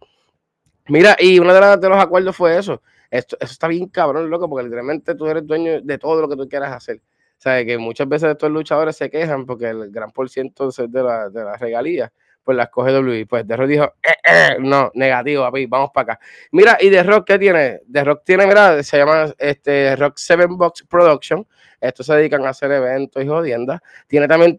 Mira, 0.88 1.18
y 1.20 1.39
uno 1.39 1.54
de, 1.54 1.78
de 1.78 1.89
los 1.89 1.98
acuerdos 1.98 2.36
fue 2.36 2.58
eso. 2.58 2.82
Esto, 3.12 3.38
eso 3.39 3.52
está 3.52 3.68
bien 3.68 3.88
cabrón, 3.89 4.30
loco, 4.30 4.50
porque 4.50 4.64
literalmente 4.64 5.14
tú 5.16 5.28
eres 5.28 5.45
dueño 5.45 5.82
de 5.82 5.98
todo 5.98 6.22
lo 6.22 6.30
que 6.30 6.38
tú 6.38 6.48
quieras 6.48 6.72
hacer. 6.72 6.98
O 6.98 7.41
sea, 7.41 7.64
que 7.66 7.78
muchas 7.78 8.08
veces 8.08 8.32
estos 8.32 8.50
luchadores 8.50 8.95
se 8.95 9.10
quejan 9.10 9.45
porque 9.45 9.68
el 9.70 9.91
gran 9.91 10.12
por 10.12 10.30
ciento 10.30 10.70
de 10.72 11.04
la, 11.04 11.30
de 11.30 11.43
la 11.43 11.58
regalía 11.58 12.12
pues 12.48 12.56
las 12.56 12.70
coge 12.70 12.93
W. 12.93 13.26
Pues 13.26 13.45
The 13.45 13.58
Rock 13.58 13.68
dijo, 13.68 13.84
eh, 14.02 14.14
eh, 14.24 14.56
no, 14.62 14.89
negativo, 14.93 15.43
papi, 15.43 15.66
vamos 15.66 15.89
para 15.93 16.14
acá. 16.14 16.26
Mira, 16.54 16.78
y 16.80 16.89
The 16.89 17.04
Rock, 17.04 17.28
¿qué 17.28 17.38
tiene? 17.38 17.82
The 17.91 18.06
Rock 18.06 18.22
tiene, 18.24 18.48
mira, 18.48 18.82
se 18.84 18.98
llama 18.98 19.34
este 19.38 19.98
Rock 19.98 20.16
Seven 20.16 20.56
Box 20.58 20.86
Production. 20.89 21.45
Estos 21.82 22.06
se 22.06 22.16
dedican 22.16 22.45
a 22.45 22.52
hacer 22.52 22.72
eventos 22.72 23.22
y 23.22 23.28
jodiendas. 23.28 23.82
Tiene 24.08 24.30
también 24.30 24.56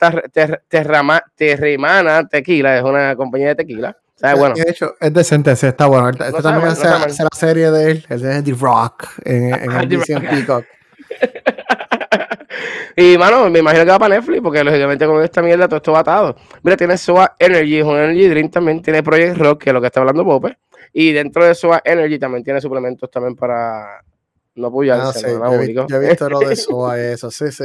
Terrimana 0.68 2.28
Tequila, 2.28 2.76
es 2.76 2.82
una 2.84 3.16
compañía 3.16 3.48
de 3.48 3.54
tequila. 3.54 3.96
O 4.14 4.18
sea, 4.18 4.34
bueno. 4.34 4.54
De 4.54 4.70
hecho, 4.70 4.94
es 5.00 5.14
decente, 5.14 5.56
sí, 5.56 5.66
está 5.66 5.86
bueno. 5.86 6.10
Esto 6.10 6.42
también 6.42 6.68
es 6.68 7.18
la 7.18 7.30
serie 7.34 7.70
de 7.70 7.90
él, 7.90 8.06
el 8.10 8.20
de 8.20 8.42
The 8.42 8.52
Rock, 8.52 9.06
en, 9.24 9.54
en 9.54 9.72
el 9.80 9.98
Peacock. 9.98 10.66
Y, 13.00 13.16
mano, 13.16 13.48
me 13.48 13.60
imagino 13.60 13.84
que 13.84 13.90
va 13.92 13.98
para 14.00 14.16
Netflix, 14.16 14.42
porque 14.42 14.64
lógicamente 14.64 15.06
con 15.06 15.22
esta 15.22 15.40
mierda 15.40 15.68
todo 15.68 15.76
esto 15.76 15.92
va 15.92 16.00
atado. 16.00 16.34
Mira, 16.64 16.76
tiene 16.76 16.98
SOA 16.98 17.36
Energy, 17.38 17.78
es 17.78 17.84
un 17.84 17.96
Energy 17.96 18.26
Drink 18.26 18.52
también, 18.52 18.82
tiene 18.82 19.04
Project 19.04 19.36
Rock, 19.36 19.62
que 19.62 19.70
es 19.70 19.74
lo 19.74 19.80
que 19.80 19.86
está 19.86 20.00
hablando 20.00 20.24
Pope. 20.24 20.58
Y 20.92 21.12
dentro 21.12 21.44
de 21.44 21.54
SOA 21.54 21.80
Energy 21.84 22.18
también 22.18 22.42
tiene 22.42 22.60
suplementos 22.60 23.08
también 23.08 23.36
para 23.36 24.02
no 24.56 24.66
apoyarse. 24.66 25.26
Ah, 25.40 25.62
sí, 25.62 25.72
yo, 25.72 25.86
he 25.88 26.08
visto 26.08 26.28
lo 26.28 26.40
de 26.40 26.56
SOA 26.56 27.00
eso, 27.00 27.30
sí, 27.30 27.52
sí. 27.52 27.62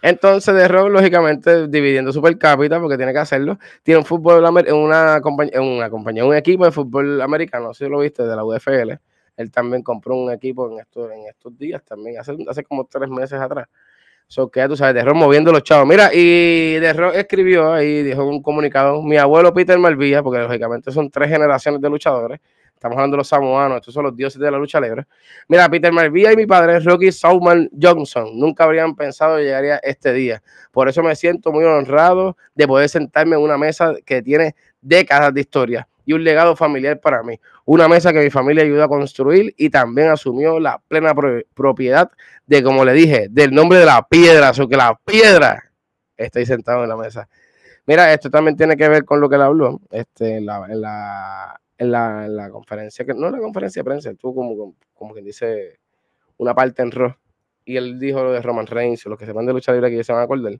Entonces, 0.00 0.54
de 0.54 0.66
Rock, 0.66 0.88
lógicamente, 0.92 1.68
dividiendo 1.68 2.10
su 2.10 2.22
per 2.22 2.38
cápita, 2.38 2.80
porque 2.80 2.96
tiene 2.96 3.12
que 3.12 3.18
hacerlo, 3.18 3.58
tiene 3.82 3.98
un 3.98 4.06
fútbol, 4.06 4.42
una 4.72 5.20
compañía, 5.20 5.60
una 5.60 5.90
compañía, 5.90 6.24
un 6.24 6.34
equipo 6.34 6.64
de 6.64 6.72
fútbol 6.72 7.20
americano, 7.20 7.66
no 7.66 7.74
si 7.74 7.86
lo 7.86 7.98
viste, 7.98 8.22
de 8.22 8.34
la 8.34 8.46
UFL. 8.46 8.98
Él 9.36 9.50
también 9.50 9.82
compró 9.82 10.16
un 10.16 10.32
equipo 10.32 10.70
en 10.72 10.80
estos, 10.80 11.12
en 11.12 11.26
estos 11.28 11.58
días, 11.58 11.84
también, 11.84 12.18
hace, 12.18 12.34
hace 12.48 12.64
como 12.64 12.86
tres 12.86 13.10
meses 13.10 13.38
atrás. 13.38 13.68
So 14.30 14.50
que 14.50 14.68
tú 14.68 14.76
sabes, 14.76 14.94
de 14.94 15.02
Rock 15.02 15.16
moviendo 15.16 15.50
los 15.50 15.62
chavos. 15.62 15.88
Mira, 15.88 16.10
y 16.12 16.74
de 16.74 16.92
Rock 16.92 17.14
escribió 17.14 17.72
ahí, 17.72 18.02
dijo 18.02 18.26
un 18.26 18.42
comunicado, 18.42 19.02
mi 19.02 19.16
abuelo 19.16 19.54
Peter 19.54 19.78
Malvilla, 19.78 20.22
porque 20.22 20.40
lógicamente 20.40 20.92
son 20.92 21.10
tres 21.10 21.30
generaciones 21.30 21.80
de 21.80 21.88
luchadores. 21.88 22.38
Estamos 22.74 22.96
hablando 22.96 23.16
de 23.16 23.18
los 23.18 23.28
samoanos, 23.28 23.78
estos 23.78 23.94
son 23.94 24.04
los 24.04 24.14
dioses 24.14 24.38
de 24.38 24.50
la 24.50 24.58
lucha 24.58 24.80
libre. 24.80 25.06
Mira, 25.48 25.68
Peter 25.68 25.90
Malvilla 25.92 26.32
y 26.32 26.36
mi 26.36 26.46
padre, 26.46 26.78
Rocky 26.78 27.10
Sauman 27.10 27.70
Johnson, 27.80 28.38
nunca 28.38 28.64
habrían 28.64 28.94
pensado 28.94 29.38
que 29.38 29.44
llegaría 29.44 29.80
este 29.82 30.12
día. 30.12 30.42
Por 30.70 30.88
eso 30.88 31.02
me 31.02 31.16
siento 31.16 31.50
muy 31.50 31.64
honrado 31.64 32.36
de 32.54 32.68
poder 32.68 32.88
sentarme 32.90 33.34
en 33.34 33.42
una 33.42 33.56
mesa 33.56 33.94
que 34.04 34.22
tiene 34.22 34.54
décadas 34.82 35.32
de 35.32 35.40
historia 35.40 35.88
y 36.08 36.14
un 36.14 36.24
legado 36.24 36.56
familiar 36.56 36.98
para 37.00 37.22
mí. 37.22 37.38
Una 37.66 37.86
mesa 37.86 38.14
que 38.14 38.20
mi 38.20 38.30
familia 38.30 38.64
ayudó 38.64 38.82
a 38.82 38.88
construir 38.88 39.54
y 39.58 39.68
también 39.68 40.08
asumió 40.08 40.58
la 40.58 40.78
plena 40.88 41.14
propiedad 41.54 42.10
de, 42.46 42.62
como 42.62 42.82
le 42.82 42.94
dije, 42.94 43.28
del 43.28 43.52
nombre 43.52 43.78
de 43.78 43.84
la 43.84 44.08
piedra, 44.08 44.50
o 44.58 44.66
que 44.66 44.76
la 44.78 44.98
piedra 45.04 45.70
está 46.16 46.42
sentado 46.46 46.84
en 46.84 46.88
la 46.88 46.96
mesa. 46.96 47.28
Mira, 47.84 48.10
esto 48.14 48.30
también 48.30 48.56
tiene 48.56 48.74
que 48.74 48.88
ver 48.88 49.04
con 49.04 49.20
lo 49.20 49.28
que 49.28 49.34
él 49.36 49.42
habló 49.42 49.82
este, 49.90 50.38
en, 50.38 50.46
la, 50.46 51.58
en, 51.76 51.90
la, 51.90 52.48
conferencia, 52.50 53.04
que 53.04 53.12
no 53.12 53.26
en 53.26 53.32
la 53.34 53.40
conferencia 53.40 53.80
de 53.80 53.84
prensa, 53.84 54.14
tuvo 54.14 54.36
como, 54.36 54.74
como 54.94 55.12
quien 55.12 55.26
dice 55.26 55.78
una 56.38 56.54
parte 56.54 56.80
en 56.80 56.90
rojo. 56.90 57.18
Y 57.66 57.76
él 57.76 58.00
dijo 58.00 58.24
lo 58.24 58.32
de 58.32 58.40
Roman 58.40 58.66
Reigns, 58.66 59.04
los 59.04 59.18
que 59.18 59.26
se 59.26 59.32
van 59.32 59.44
de 59.44 59.52
lucha 59.52 59.72
aquí 59.72 60.02
se 60.02 60.12
van 60.12 60.22
a 60.22 60.24
acordar. 60.24 60.54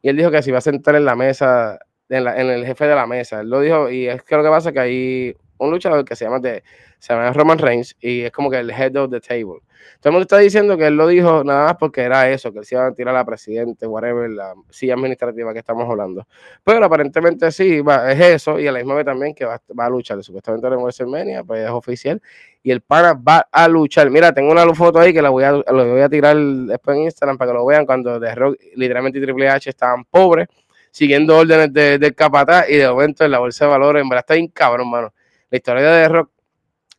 Y 0.00 0.08
él 0.08 0.16
dijo 0.16 0.30
que 0.30 0.44
si 0.44 0.52
va 0.52 0.58
a 0.58 0.60
sentar 0.60 0.94
en 0.94 1.04
la 1.04 1.16
mesa 1.16 1.80
en, 2.08 2.26
el 2.26 2.66
jefe 2.66 2.86
de 2.86 2.94
la 2.94 3.06
mesa. 3.06 3.40
Él 3.40 3.50
lo 3.50 3.60
dijo, 3.60 3.90
y 3.90 4.08
es 4.08 4.22
que 4.22 4.36
lo 4.36 4.42
que 4.42 4.48
pasa 4.48 4.68
es 4.70 4.74
que 4.74 4.80
hay 4.80 5.36
un 5.58 5.70
luchador 5.70 6.04
que 6.04 6.16
se 6.16 6.24
llama, 6.24 6.40
de, 6.40 6.62
se 6.98 7.12
llama 7.12 7.32
Roman 7.32 7.58
Reigns 7.58 7.96
y 8.00 8.22
es 8.22 8.32
como 8.32 8.50
que 8.50 8.58
el 8.58 8.70
head 8.70 8.96
of 8.96 9.10
the 9.10 9.20
table. 9.20 9.60
Todo 10.00 10.10
el 10.10 10.12
mundo 10.12 10.22
está 10.22 10.38
diciendo 10.38 10.76
que 10.76 10.86
él 10.86 10.96
lo 10.96 11.06
dijo 11.06 11.44
nada 11.44 11.66
más 11.66 11.76
porque 11.76 12.02
era 12.02 12.30
eso, 12.30 12.52
que 12.52 12.60
él 12.60 12.64
se 12.64 12.74
iba 12.74 12.86
a 12.86 12.92
tirar 12.92 13.14
a 13.14 13.18
la 13.18 13.24
presidente, 13.24 13.86
whatever, 13.86 14.30
la 14.30 14.54
silla 14.70 14.94
administrativa 14.94 15.52
que 15.52 15.58
estamos 15.58 15.88
hablando. 15.88 16.26
Pero 16.64 16.84
aparentemente 16.84 17.50
sí, 17.50 17.80
va, 17.80 18.10
es 18.12 18.20
eso, 18.20 18.58
y 18.58 18.66
a 18.66 18.72
la 18.72 18.78
misma 18.78 18.94
vez 18.94 19.04
también 19.04 19.34
que 19.34 19.44
va, 19.44 19.60
a 19.78 19.90
luchar. 19.90 20.22
Supuestamente 20.22 20.66
en 20.66 20.74
WrestleMania, 20.74 21.44
pues 21.44 21.64
es 21.64 21.70
oficial, 21.70 22.20
y 22.62 22.70
el 22.70 22.80
pana 22.80 23.14
va 23.14 23.48
a 23.50 23.68
luchar. 23.68 24.10
Mira, 24.10 24.32
tengo 24.32 24.50
una 24.52 24.72
foto 24.74 24.98
ahí 24.98 25.12
que 25.12 25.22
la 25.22 25.30
voy 25.30 25.44
a, 25.44 25.52
voy 25.52 26.00
a 26.00 26.08
tirar 26.08 26.36
después 26.36 26.96
en 26.96 27.04
Instagram 27.04 27.38
para 27.38 27.50
que 27.50 27.58
lo 27.58 27.66
vean 27.66 27.86
cuando 27.86 28.20
The 28.20 28.34
Rock, 28.34 28.58
literalmente 28.74 29.20
Triple 29.20 29.48
H 29.48 29.70
estaban 29.70 30.04
pobres, 30.04 30.48
siguiendo 30.92 31.36
órdenes 31.36 31.72
de, 31.72 31.98
del 31.98 32.14
capataz, 32.14 32.70
y 32.70 32.76
de 32.76 32.88
momento 32.88 33.24
en 33.24 33.32
la 33.32 33.40
bolsa 33.40 33.64
de 33.64 33.72
valores, 33.72 34.02
en 34.02 34.08
verdad 34.08 34.20
está 34.20 34.34
bien 34.34 34.46
cabrón, 34.48 34.88
mano. 34.88 35.12
La 35.50 35.56
historia 35.56 35.90
de 35.90 36.08
Rock 36.08 36.30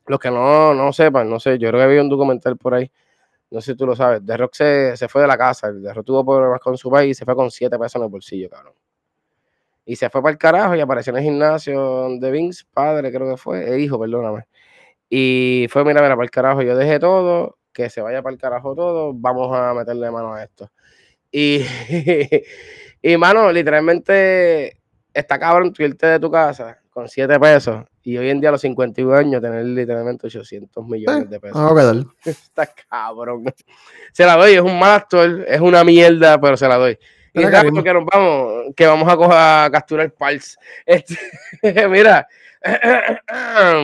los 0.08 0.20
que 0.20 0.30
no, 0.30 0.74
no 0.74 0.91
sepan, 0.94 1.30
no 1.30 1.39
sé, 1.39 1.58
yo 1.58 1.70
creo 1.70 1.80
que 1.80 1.86
había 1.86 2.02
un 2.02 2.10
documental 2.10 2.58
por 2.58 2.74
ahí, 2.74 2.91
no 3.52 3.62
sé 3.62 3.72
si 3.72 3.78
tú 3.78 3.86
lo 3.86 3.96
sabes, 3.96 4.22
The 4.26 4.38
Rock 4.38 4.54
se, 4.56 4.98
se 4.98 5.08
fue 5.08 5.22
de 5.22 5.28
la 5.28 5.38
casa, 5.38 5.72
The 5.72 5.94
Rock 5.94 6.06
tuvo 6.06 6.26
problemas 6.26 6.60
con 6.60 6.78
su 6.78 6.89
país 6.89 7.12
y 7.12 7.14
se 7.16 7.26
fue 7.26 7.36
con 7.36 7.52
siete 7.52 7.78
pesos 7.78 7.96
en 7.96 8.04
el 8.04 8.10
bolsillo, 8.10 8.50
cabrón. 8.50 8.74
Y 9.86 9.96
se 9.96 10.10
fue 10.10 10.22
para 10.22 10.32
el 10.32 10.38
carajo 10.38 10.76
y 10.76 10.80
apareció 10.82 11.12
en 11.12 11.18
el 11.18 11.24
gimnasio 11.24 12.10
de 12.20 12.32
Vince, 12.32 12.64
padre 12.74 13.12
creo 13.12 13.30
que 13.30 13.38
fue, 13.38 13.70
eh, 13.76 13.80
hijo, 13.80 14.00
perdóname. 14.00 14.46
Y 15.10 15.68
fue, 15.70 15.86
mira, 15.86 16.02
mira, 16.02 16.16
para 16.16 16.26
el 16.26 16.32
carajo, 16.32 16.62
yo 16.62 16.76
dejé 16.78 17.00
todo, 17.00 17.58
que 17.74 17.89
se 17.89 18.02
vaya 18.02 18.22
para 18.22 18.34
el 18.34 18.39
carajo 18.39 18.76
todo, 18.76 19.14
vamos 19.14 19.56
a 19.56 19.74
meterle 19.74 20.10
mano 20.12 20.34
a 20.34 20.44
esto. 20.44 20.72
Y, 21.34 21.66
y 23.02 23.18
mano, 23.18 23.52
literalmente, 23.52 24.78
está 25.12 25.40
cabrón 25.40 25.74
tú 25.74 25.82
irte 25.82 26.06
de 26.06 26.20
tu 26.20 26.30
casa 26.30 26.80
con 26.92 27.10
7 27.10 27.40
pesos 27.40 27.84
y 28.04 28.18
hoy 28.18 28.30
en 28.30 28.40
día 28.40 28.50
a 28.50 28.52
los 28.52 28.62
51 28.62 29.16
años 29.16 29.42
tener 29.42 29.66
literalmente 29.66 30.28
800 30.28 30.86
millones 30.86 31.30
de 31.30 31.40
pesos. 31.40 31.60
Vamos 31.60 32.06
Está 32.26 32.68
cabrón. 32.68 33.46
Se 34.12 34.26
la 34.26 34.36
doy, 34.36 34.54
es 34.54 34.62
un 34.62 34.78
mal 34.78 34.92
actor, 34.92 35.44
es 35.48 35.60
una 35.60 35.84
mierda, 35.84 36.40
pero 36.40 36.56
se 36.56 36.68
la 36.68 36.78
doy. 36.78 37.00
Y 37.34 37.44
rápido 37.46 37.84
que 37.84 37.94
nos 37.94 38.06
vamos, 38.06 38.66
que 38.76 38.86
vamos 38.86 39.12
a, 39.12 39.18
coger, 39.18 39.38
a 39.38 39.70
capturar 39.72 40.12
Pals. 40.12 40.56
Este, 40.86 41.18
mira, 41.88 42.28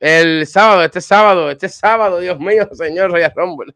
el 0.00 0.46
sábado, 0.46 0.84
este 0.84 1.00
sábado, 1.00 1.50
este 1.50 1.70
sábado, 1.70 2.20
Dios 2.20 2.38
mío, 2.38 2.68
señor 2.72 3.10
Royal 3.10 3.32
Rumble. 3.34 3.74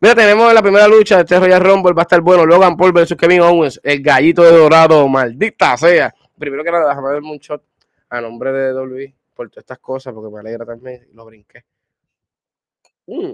Mira, 0.00 0.14
tenemos 0.14 0.52
la 0.52 0.62
primera 0.62 0.88
lucha 0.88 1.16
de 1.16 1.22
este 1.22 1.38
Royal 1.38 1.62
Rumble, 1.62 1.92
va 1.92 2.02
a 2.02 2.04
estar 2.04 2.20
bueno. 2.20 2.44
Logan 2.44 2.76
Paul 2.76 2.92
versus 2.92 3.16
Kevin 3.16 3.40
Owens, 3.40 3.80
el 3.82 4.02
gallito 4.02 4.42
de 4.42 4.50
dorado, 4.50 5.06
maldita 5.08 5.76
sea 5.76 6.14
primero 6.38 6.64
que 6.64 6.70
nada, 6.70 6.88
déjame 6.88 7.10
darme 7.10 7.30
un 7.30 7.38
shot 7.38 7.62
a 8.08 8.20
nombre 8.20 8.52
de 8.52 8.72
W 8.72 9.14
por 9.34 9.50
todas 9.50 9.62
estas 9.62 9.78
cosas, 9.78 10.12
porque 10.12 10.32
me 10.32 10.40
alegra 10.40 10.64
también 10.64 11.06
lo 11.12 11.24
brinqué. 11.24 11.64
Mm. 13.06 13.32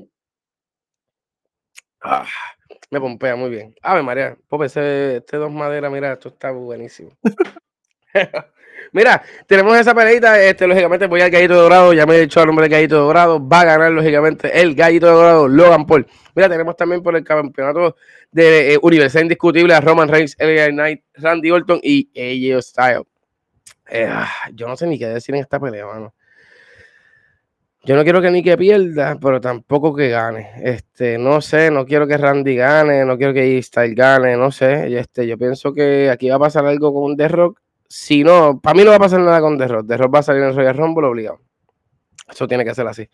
Ah, 2.03 2.27
me 2.91 3.01
pompea 3.01 3.37
muy 3.37 3.51
bien. 3.51 3.75
Ave 3.83 4.03
María, 4.03 4.37
Pope, 4.49 4.67
este 4.67 5.37
dos 5.37 5.53
maderas, 5.53 5.93
mira, 5.93 6.13
esto 6.13 6.31
está 6.31 6.51
buenísimo. 6.51 7.11
mira, 8.93 9.23
tenemos 9.47 9.77
esa 9.77 9.95
peleita, 9.95 10.41
este, 10.43 10.67
lógicamente 10.67 11.07
voy 11.07 11.21
al 11.21 11.31
gallito 11.31 11.55
dorado, 11.55 11.93
ya 11.93 12.07
me 12.07 12.17
he 12.17 12.21
dicho 12.21 12.41
el 12.41 12.47
nombre 12.47 12.65
del 12.65 12.73
gallito 12.73 12.97
dorado, 12.99 13.47
va 13.47 13.61
a 13.61 13.65
ganar 13.65 13.93
lógicamente 13.93 14.61
el 14.61 14.75
gallito 14.75 15.07
dorado, 15.07 15.49
Logan 15.49 15.87
Paul. 15.87 16.07
Mira, 16.35 16.49
tenemos 16.49 16.77
también 16.77 17.03
por 17.03 17.17
el 17.17 17.25
campeonato 17.25 17.97
de 18.31 18.75
eh, 18.75 18.79
Universidad 18.83 19.23
Indiscutible 19.23 19.75
a 19.75 19.81
Roman 19.81 20.09
Reigns, 20.09 20.37
LA 20.39 20.69
Knight, 20.69 21.03
Randy 21.15 21.51
Orton 21.51 21.81
y 21.83 22.11
AJ 22.15 22.63
Styles. 22.63 23.03
Eh, 23.89 24.07
ah, 24.09 24.31
yo 24.55 24.69
no 24.69 24.77
sé 24.77 24.87
ni 24.87 24.99
qué 24.99 25.07
decir 25.07 25.35
en 25.35 25.41
esta 25.41 25.59
pelea, 25.59 25.87
mano. 25.87 26.15
Yo 27.83 27.97
no 27.97 28.05
quiero 28.05 28.21
que 28.21 28.31
ni 28.31 28.43
que 28.43 28.59
pierda, 28.59 29.19
pero 29.19 29.41
tampoco 29.41 29.95
que 29.95 30.11
gane. 30.11 30.51
Este, 30.63 31.17
no 31.17 31.41
sé, 31.41 31.71
no 31.71 31.87
quiero 31.87 32.07
que 32.07 32.19
Randy 32.19 32.55
gane, 32.55 33.07
no 33.07 33.17
quiero 33.17 33.33
que 33.33 33.61
Styles 33.63 33.95
gane, 33.97 34.37
no 34.37 34.53
sé. 34.53 34.95
Este, 34.99 35.27
yo 35.27 35.39
pienso 35.39 35.73
que 35.73 36.11
aquí 36.11 36.29
va 36.29 36.37
a 36.37 36.41
pasar 36.41 36.67
algo 36.67 36.93
con 36.93 37.17
The 37.17 37.29
Rock. 37.29 37.61
Si 37.93 38.23
no, 38.23 38.61
para 38.61 38.75
mí 38.77 38.85
no 38.85 38.91
va 38.91 38.97
a 38.97 39.01
pasar 39.01 39.19
nada 39.19 39.41
con 39.41 39.59
The 39.59 39.67
Rock. 39.67 39.89
The 39.89 39.97
Rock 39.97 40.15
va 40.15 40.19
a 40.21 40.23
salir 40.23 40.45
en 40.45 40.55
Royal 40.55 40.77
Rumble 40.77 41.09
obligado. 41.09 41.41
Eso 42.31 42.47
tiene 42.47 42.65
que 42.65 42.73
ser 42.73 42.87
así. 42.87 43.11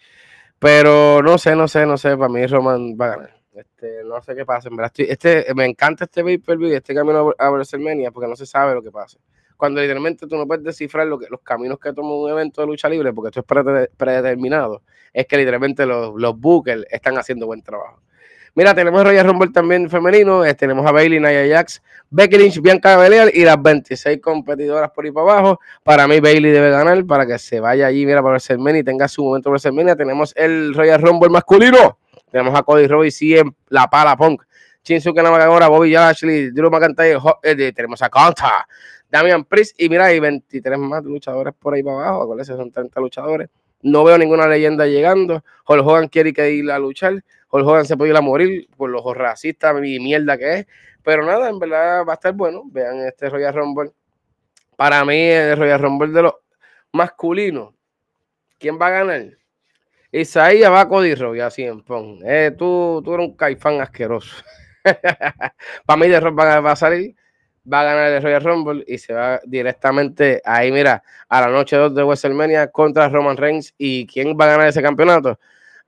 Pero 0.59 1.23
no 1.23 1.39
sé, 1.39 1.57
no 1.57 1.67
sé, 1.67 1.87
no 1.87 1.97
sé. 1.97 2.15
Para 2.15 2.29
mí 2.29 2.47
Roman 2.47 2.95
va 2.95 3.07
a 3.07 3.09
ganar. 3.09 3.37
Este, 3.55 4.05
no 4.05 4.21
sé 4.23 4.35
qué 4.37 4.45
pasa. 4.45 4.69
este, 4.99 5.47
me 5.55 5.65
encanta 5.65 6.05
este 6.05 6.23
pay-per-view 6.23 6.69
y 6.69 6.75
este 6.75 6.95
camino 6.95 7.33
a 7.39 7.51
WrestleMania 7.51 8.11
porque 8.11 8.29
no 8.29 8.37
se 8.37 8.45
sabe 8.45 8.75
lo 8.75 8.83
que 8.83 8.91
pasa. 8.91 9.19
Cuando 9.57 9.81
literalmente 9.81 10.27
tú 10.27 10.37
no 10.37 10.47
puedes 10.47 10.63
descifrar 10.63 11.07
lo 11.07 11.19
que, 11.19 11.29
los 11.31 11.41
caminos 11.41 11.79
que 11.79 11.95
toma 11.95 12.15
un 12.15 12.29
evento 12.29 12.61
de 12.61 12.67
lucha 12.67 12.91
libre 12.91 13.15
porque 13.15 13.29
esto 13.29 13.41
es 13.41 13.89
predeterminado, 13.97 14.83
es 15.11 15.27
que 15.27 15.39
literalmente 15.39 15.87
los, 15.87 16.15
los 16.21 16.39
bookers 16.39 16.85
están 16.91 17.17
haciendo 17.17 17.47
buen 17.47 17.63
trabajo. 17.63 18.03
Mira, 18.57 18.75
tenemos 18.75 19.05
Royal 19.05 19.25
Rumble 19.25 19.51
también 19.53 19.89
femenino, 19.89 20.45
eh, 20.45 20.55
tenemos 20.55 20.85
a 20.85 20.91
Bailey, 20.91 21.21
Nia 21.21 21.47
Jax, 21.47 21.81
Becky 22.11 22.39
Lynch, 22.39 22.61
Bianca 22.61 22.97
Belair 22.97 23.31
y 23.33 23.45
las 23.45 23.63
26 23.63 24.21
competidoras 24.21 24.91
por 24.91 25.05
ahí 25.05 25.13
para 25.13 25.31
abajo. 25.31 25.61
Para 25.85 26.09
mí 26.09 26.19
Bailey 26.19 26.51
debe 26.51 26.71
ganar 26.71 27.05
para 27.07 27.25
que 27.25 27.39
se 27.39 27.61
vaya 27.61 27.87
allí, 27.87 28.05
mira, 28.05 28.21
para 28.23 28.33
WrestleMania 28.33 28.81
y 28.81 28.85
tenga 28.85 29.07
su 29.07 29.23
momento 29.23 29.51
WrestleMania. 29.51 29.95
Tenemos 29.95 30.33
el 30.37 30.75
Royal 30.75 31.01
Rumble 31.01 31.29
masculino 31.29 31.99
tenemos 32.31 32.55
a 32.55 32.63
Cody 32.63 32.87
Rhodes 32.87 33.23
y 33.23 33.39
en 33.39 33.55
la 33.69 33.89
pala 33.89 34.17
punk. 34.17 34.43
Shinsuke 34.85 35.23
Nakamura, 35.23 35.69
Bobby 35.69 35.93
Lashley, 35.93 36.51
Drew 36.51 36.71
McIntyre, 36.71 37.19
eh, 37.43 37.73
tenemos 37.73 38.03
a 38.03 38.09
Kanta, 38.09 38.69
Damian 39.11 39.45
Priest 39.45 39.81
y 39.81 39.89
mira, 39.89 40.05
hay 40.05 40.21
23 40.21 40.79
más 40.79 41.03
luchadores 41.03 41.55
por 41.59 41.75
ahí 41.75 41.83
para 41.83 41.97
abajo, 41.97 42.23
acuérdense, 42.23 42.55
son 42.55 42.71
30 42.71 43.01
luchadores. 43.01 43.49
No 43.87 44.03
veo 44.03 44.19
ninguna 44.19 44.49
leyenda 44.49 44.85
llegando. 44.85 45.45
Hulk 45.69 45.87
Hogan 45.87 46.09
quiere 46.09 46.33
que 46.33 46.51
ir 46.51 46.69
a 46.73 46.79
luchar. 46.81 47.23
Hulk 47.51 47.65
Hogan 47.65 47.85
se 47.87 47.97
puede 47.97 48.11
ir 48.11 48.17
a 48.17 48.21
morir 48.21 48.69
por 48.77 48.91
los 48.91 49.05
racistas 49.17 49.77
y 49.85 50.01
mierda 50.01 50.37
que 50.37 50.55
es. 50.55 50.67
Pero 51.05 51.25
nada, 51.25 51.49
en 51.49 51.61
verdad 51.61 52.05
va 52.05 52.15
a 52.15 52.15
estar 52.15 52.33
bueno. 52.33 52.65
Vean 52.67 52.99
este 53.07 53.31
Royal 53.31 53.55
Rumble. 53.55 53.93
Para 54.75 55.05
mí, 55.05 55.17
el 55.17 55.57
Royal 55.57 55.81
Rumble 55.81 56.13
de 56.13 56.23
los 56.23 56.35
masculinos. 56.91 57.75
¿Quién 58.59 58.77
va 58.77 58.89
a 58.89 58.91
ganar? 58.91 59.39
Isaías 60.11 60.73
va 60.73 60.81
a 60.81 60.89
Cody 60.89 61.15
y 61.37 61.41
así 61.41 61.63
en 61.63 61.81
Pon. 61.83 62.19
Eh, 62.25 62.53
tú, 62.59 63.01
tú 63.05 63.15
eres 63.15 63.29
un 63.29 63.37
caifán 63.37 63.81
asqueroso. 63.81 64.35
Para 65.87 65.97
mí, 65.97 66.09
de 66.09 66.19
va, 66.19 66.59
va 66.59 66.73
a 66.73 66.77
salir, 66.77 67.15
va 67.71 67.81
a 67.81 67.85
ganar 67.85 68.13
el 68.13 68.23
Royal 68.23 68.43
Rumble 68.43 68.85
y 68.87 68.99
se 68.99 69.13
va 69.13 69.41
directamente 69.45 70.41
ahí, 70.45 70.71
mira, 70.73 71.03
a 71.29 71.41
la 71.41 71.49
noche 71.49 71.77
2 71.77 71.95
de 71.95 72.03
WrestleMania 72.05 72.69
contra 72.69 73.09
Roman 73.09 73.37
Reigns. 73.37 73.75
¿Y 73.79 74.07
quién 74.07 74.37
va 74.39 74.45
a 74.45 74.49
ganar 74.49 74.69
ese 74.69 74.83
campeonato? 74.83 75.39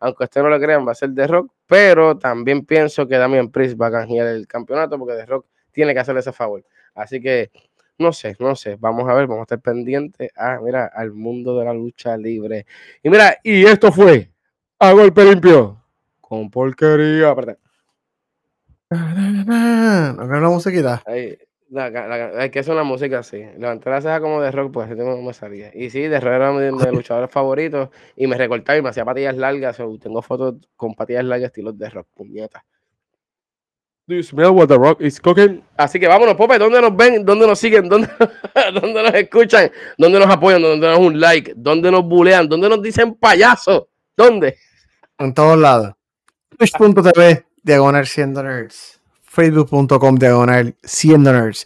Aunque 0.01 0.25
ustedes 0.25 0.45
no 0.45 0.51
lo 0.51 0.61
crean, 0.61 0.87
va 0.87 0.93
a 0.93 0.95
ser 0.95 1.15
The 1.15 1.27
Rock, 1.27 1.53
pero 1.67 2.17
también 2.19 2.65
pienso 2.65 3.07
que 3.07 3.17
Damian 3.17 3.51
Priest 3.51 3.81
va 3.81 3.87
a 3.87 3.91
ganar 3.91 4.27
el 4.27 4.47
campeonato 4.47 4.99
porque 4.99 5.15
The 5.15 5.27
Rock 5.27 5.47
tiene 5.73 5.93
que 5.95 6.01
hacerle 6.01 6.21
ese 6.21 6.33
favor. 6.33 6.65
Así 6.95 7.21
que 7.21 7.51
no 7.99 8.13
sé, 8.13 8.37
no 8.39 8.55
sé. 8.55 8.77
Vamos 8.79 9.09
a 9.09 9.15
ver, 9.15 9.27
vamos 9.27 9.41
a 9.41 9.43
estar 9.43 9.61
pendientes 9.61 10.31
a, 10.37 10.61
mira, 10.61 10.87
al 10.87 11.13
mundo 11.13 11.59
de 11.59 11.65
la 11.65 11.75
lucha 11.75 12.17
libre. 12.17 12.65
Y 13.03 13.11
mira, 13.11 13.39
y 13.43 13.65
esto 13.65 13.91
fue 13.91 14.31
a 14.79 14.93
golpe 14.93 15.25
limpio. 15.25 15.83
Con 16.21 16.51
porquería. 16.51 17.35
Perdón. 17.35 17.59
No 18.91 20.25
una 20.25 20.49
Ahí, 21.77 21.93
hay 22.39 22.51
que 22.51 22.61
hacer 22.61 22.73
una 22.73 22.85
música 22.85 23.19
así. 23.19 23.45
Levanté 23.59 23.91
la 23.91 24.01
ceja 24.01 24.21
como 24.21 24.41
de 24.41 24.51
rock, 24.51 24.73
pues 24.73 24.97
no 24.97 25.21
me 25.21 25.33
salía. 25.35 25.71
Y 25.75 25.91
sí, 25.91 26.03
de 26.03 26.19
rock 26.21 26.35
era 26.35 26.53
mi, 26.53 26.61
de 26.61 26.71
luchadores 26.93 27.31
favoritos. 27.31 27.91
Y 28.17 28.27
me 28.27 28.37
recortaba 28.37 28.79
y 28.79 28.83
me 28.83 28.89
hacía 28.89 29.05
patillas 29.05 29.37
largas. 29.37 29.77
tengo 30.01 30.23
fotos 30.23 30.57
con 30.77 30.95
patillas 30.95 31.25
largas 31.25 31.49
estilos 31.49 31.77
de 31.79 31.91
rock, 31.91 32.09
puñetas. 32.15 32.63
Do 34.07 34.15
you 34.15 34.23
smell 34.23 34.53
what 34.53 34.69
the 34.69 34.79
rock 34.79 35.03
is 35.03 35.21
cooking? 35.21 35.63
Así 35.77 36.01
que 36.01 36.09
vámonos, 36.09 36.35
Pope. 36.35 36.59
¿Dónde 36.59 36.81
nos 36.81 36.97
ven? 36.97 37.27
¿Dónde 37.27 37.47
nos 37.47 37.59
siguen? 37.59 37.91
¿Dónde, 37.91 38.09
¿Dónde 38.81 39.03
nos 39.03 39.15
escuchan? 39.15 39.71
¿Dónde 39.99 40.19
nos 40.19 40.31
apoyan? 40.31 40.63
¿Dónde 40.63 40.87
nos 40.87 40.97
dan 40.97 41.07
un 41.07 41.21
like? 41.21 41.53
¿Dónde 41.55 41.91
nos 41.91 42.05
bulean? 42.05 42.49
¿Dónde 42.49 42.71
nos 42.71 42.81
dicen 42.81 43.17
payaso? 43.17 43.91
¿Dónde? 44.17 44.57
En 45.19 45.35
todos 45.35 45.59
lados. 45.59 45.93
Twitch.tv, 46.57 47.45
diagonal 47.63 48.07
siendo 48.07 48.43
nerds. 48.43 48.98
Facebook.com, 49.39 50.17
diagonal 50.17 50.77
siendo 50.83 51.33
nerds. 51.33 51.65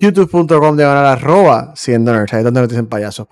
YouTube.com, 0.00 0.74
diagonal 0.74 1.04
arroba 1.04 1.74
siendo 1.76 2.14
nerds. 2.14 2.32
Ahí 2.32 2.38
es 2.38 2.44
donde 2.44 2.62
nos 2.62 2.70
dicen 2.70 2.86
payaso. 2.86 3.28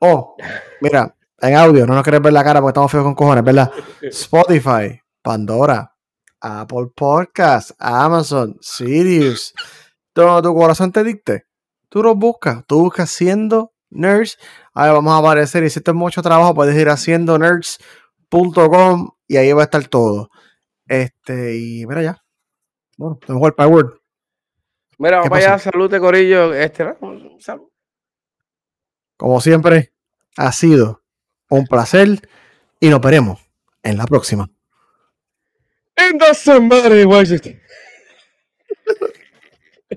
Oh, 0.00 0.36
mira, 0.82 1.16
en 1.40 1.54
audio, 1.54 1.86
no 1.86 1.94
nos 1.94 2.04
querés 2.04 2.20
ver 2.20 2.34
la 2.34 2.44
cara 2.44 2.60
porque 2.60 2.72
estamos 2.72 2.92
feos 2.92 3.04
con 3.04 3.14
cojones, 3.14 3.42
¿verdad? 3.42 3.72
Spotify, 4.02 5.00
Pandora, 5.22 5.94
Apple 6.42 6.88
Podcast, 6.94 7.70
Amazon, 7.78 8.58
Sirius, 8.60 9.54
todo 10.12 10.42
tu 10.42 10.54
corazón 10.54 10.92
te 10.92 11.02
dicte. 11.02 11.46
Tú 11.88 12.02
lo 12.02 12.14
buscas, 12.14 12.66
tú 12.66 12.80
buscas 12.80 13.08
siendo 13.08 13.72
nerds. 13.88 14.36
Ahí 14.74 14.90
vamos 14.90 15.10
a 15.14 15.16
aparecer. 15.16 15.64
Y 15.64 15.70
si 15.70 15.78
esto 15.78 15.92
es 15.92 15.96
mucho 15.96 16.20
trabajo, 16.20 16.54
puedes 16.54 16.78
ir 16.78 16.90
a 16.90 16.98
siendo 16.98 17.38
nerds.com 17.38 19.08
y 19.26 19.36
ahí 19.38 19.50
va 19.54 19.62
a 19.62 19.64
estar 19.64 19.88
todo. 19.88 20.28
Este, 20.86 21.56
y 21.56 21.86
mira 21.86 22.02
ya. 22.02 22.21
Bueno, 23.02 23.18
te 23.18 23.32
mejor 23.32 23.56
para 23.56 23.68
Word. 23.68 23.98
Mira, 24.96 25.18
vamos 25.18 25.36
allá, 25.36 25.58
salud 25.58 25.90
de 25.90 25.98
Corillo. 25.98 26.54
Este, 26.54 26.84
¿no? 26.84 26.96
Como 29.16 29.40
siempre, 29.40 29.92
ha 30.36 30.52
sido 30.52 31.02
un 31.48 31.66
placer 31.66 32.20
y 32.78 32.90
nos 32.90 33.00
veremos 33.00 33.40
en 33.82 33.96
la 33.96 34.04
próxima. 34.04 34.48
en 35.96 36.12
In 36.12 36.18
the 36.18 36.32
somebody 36.32 37.04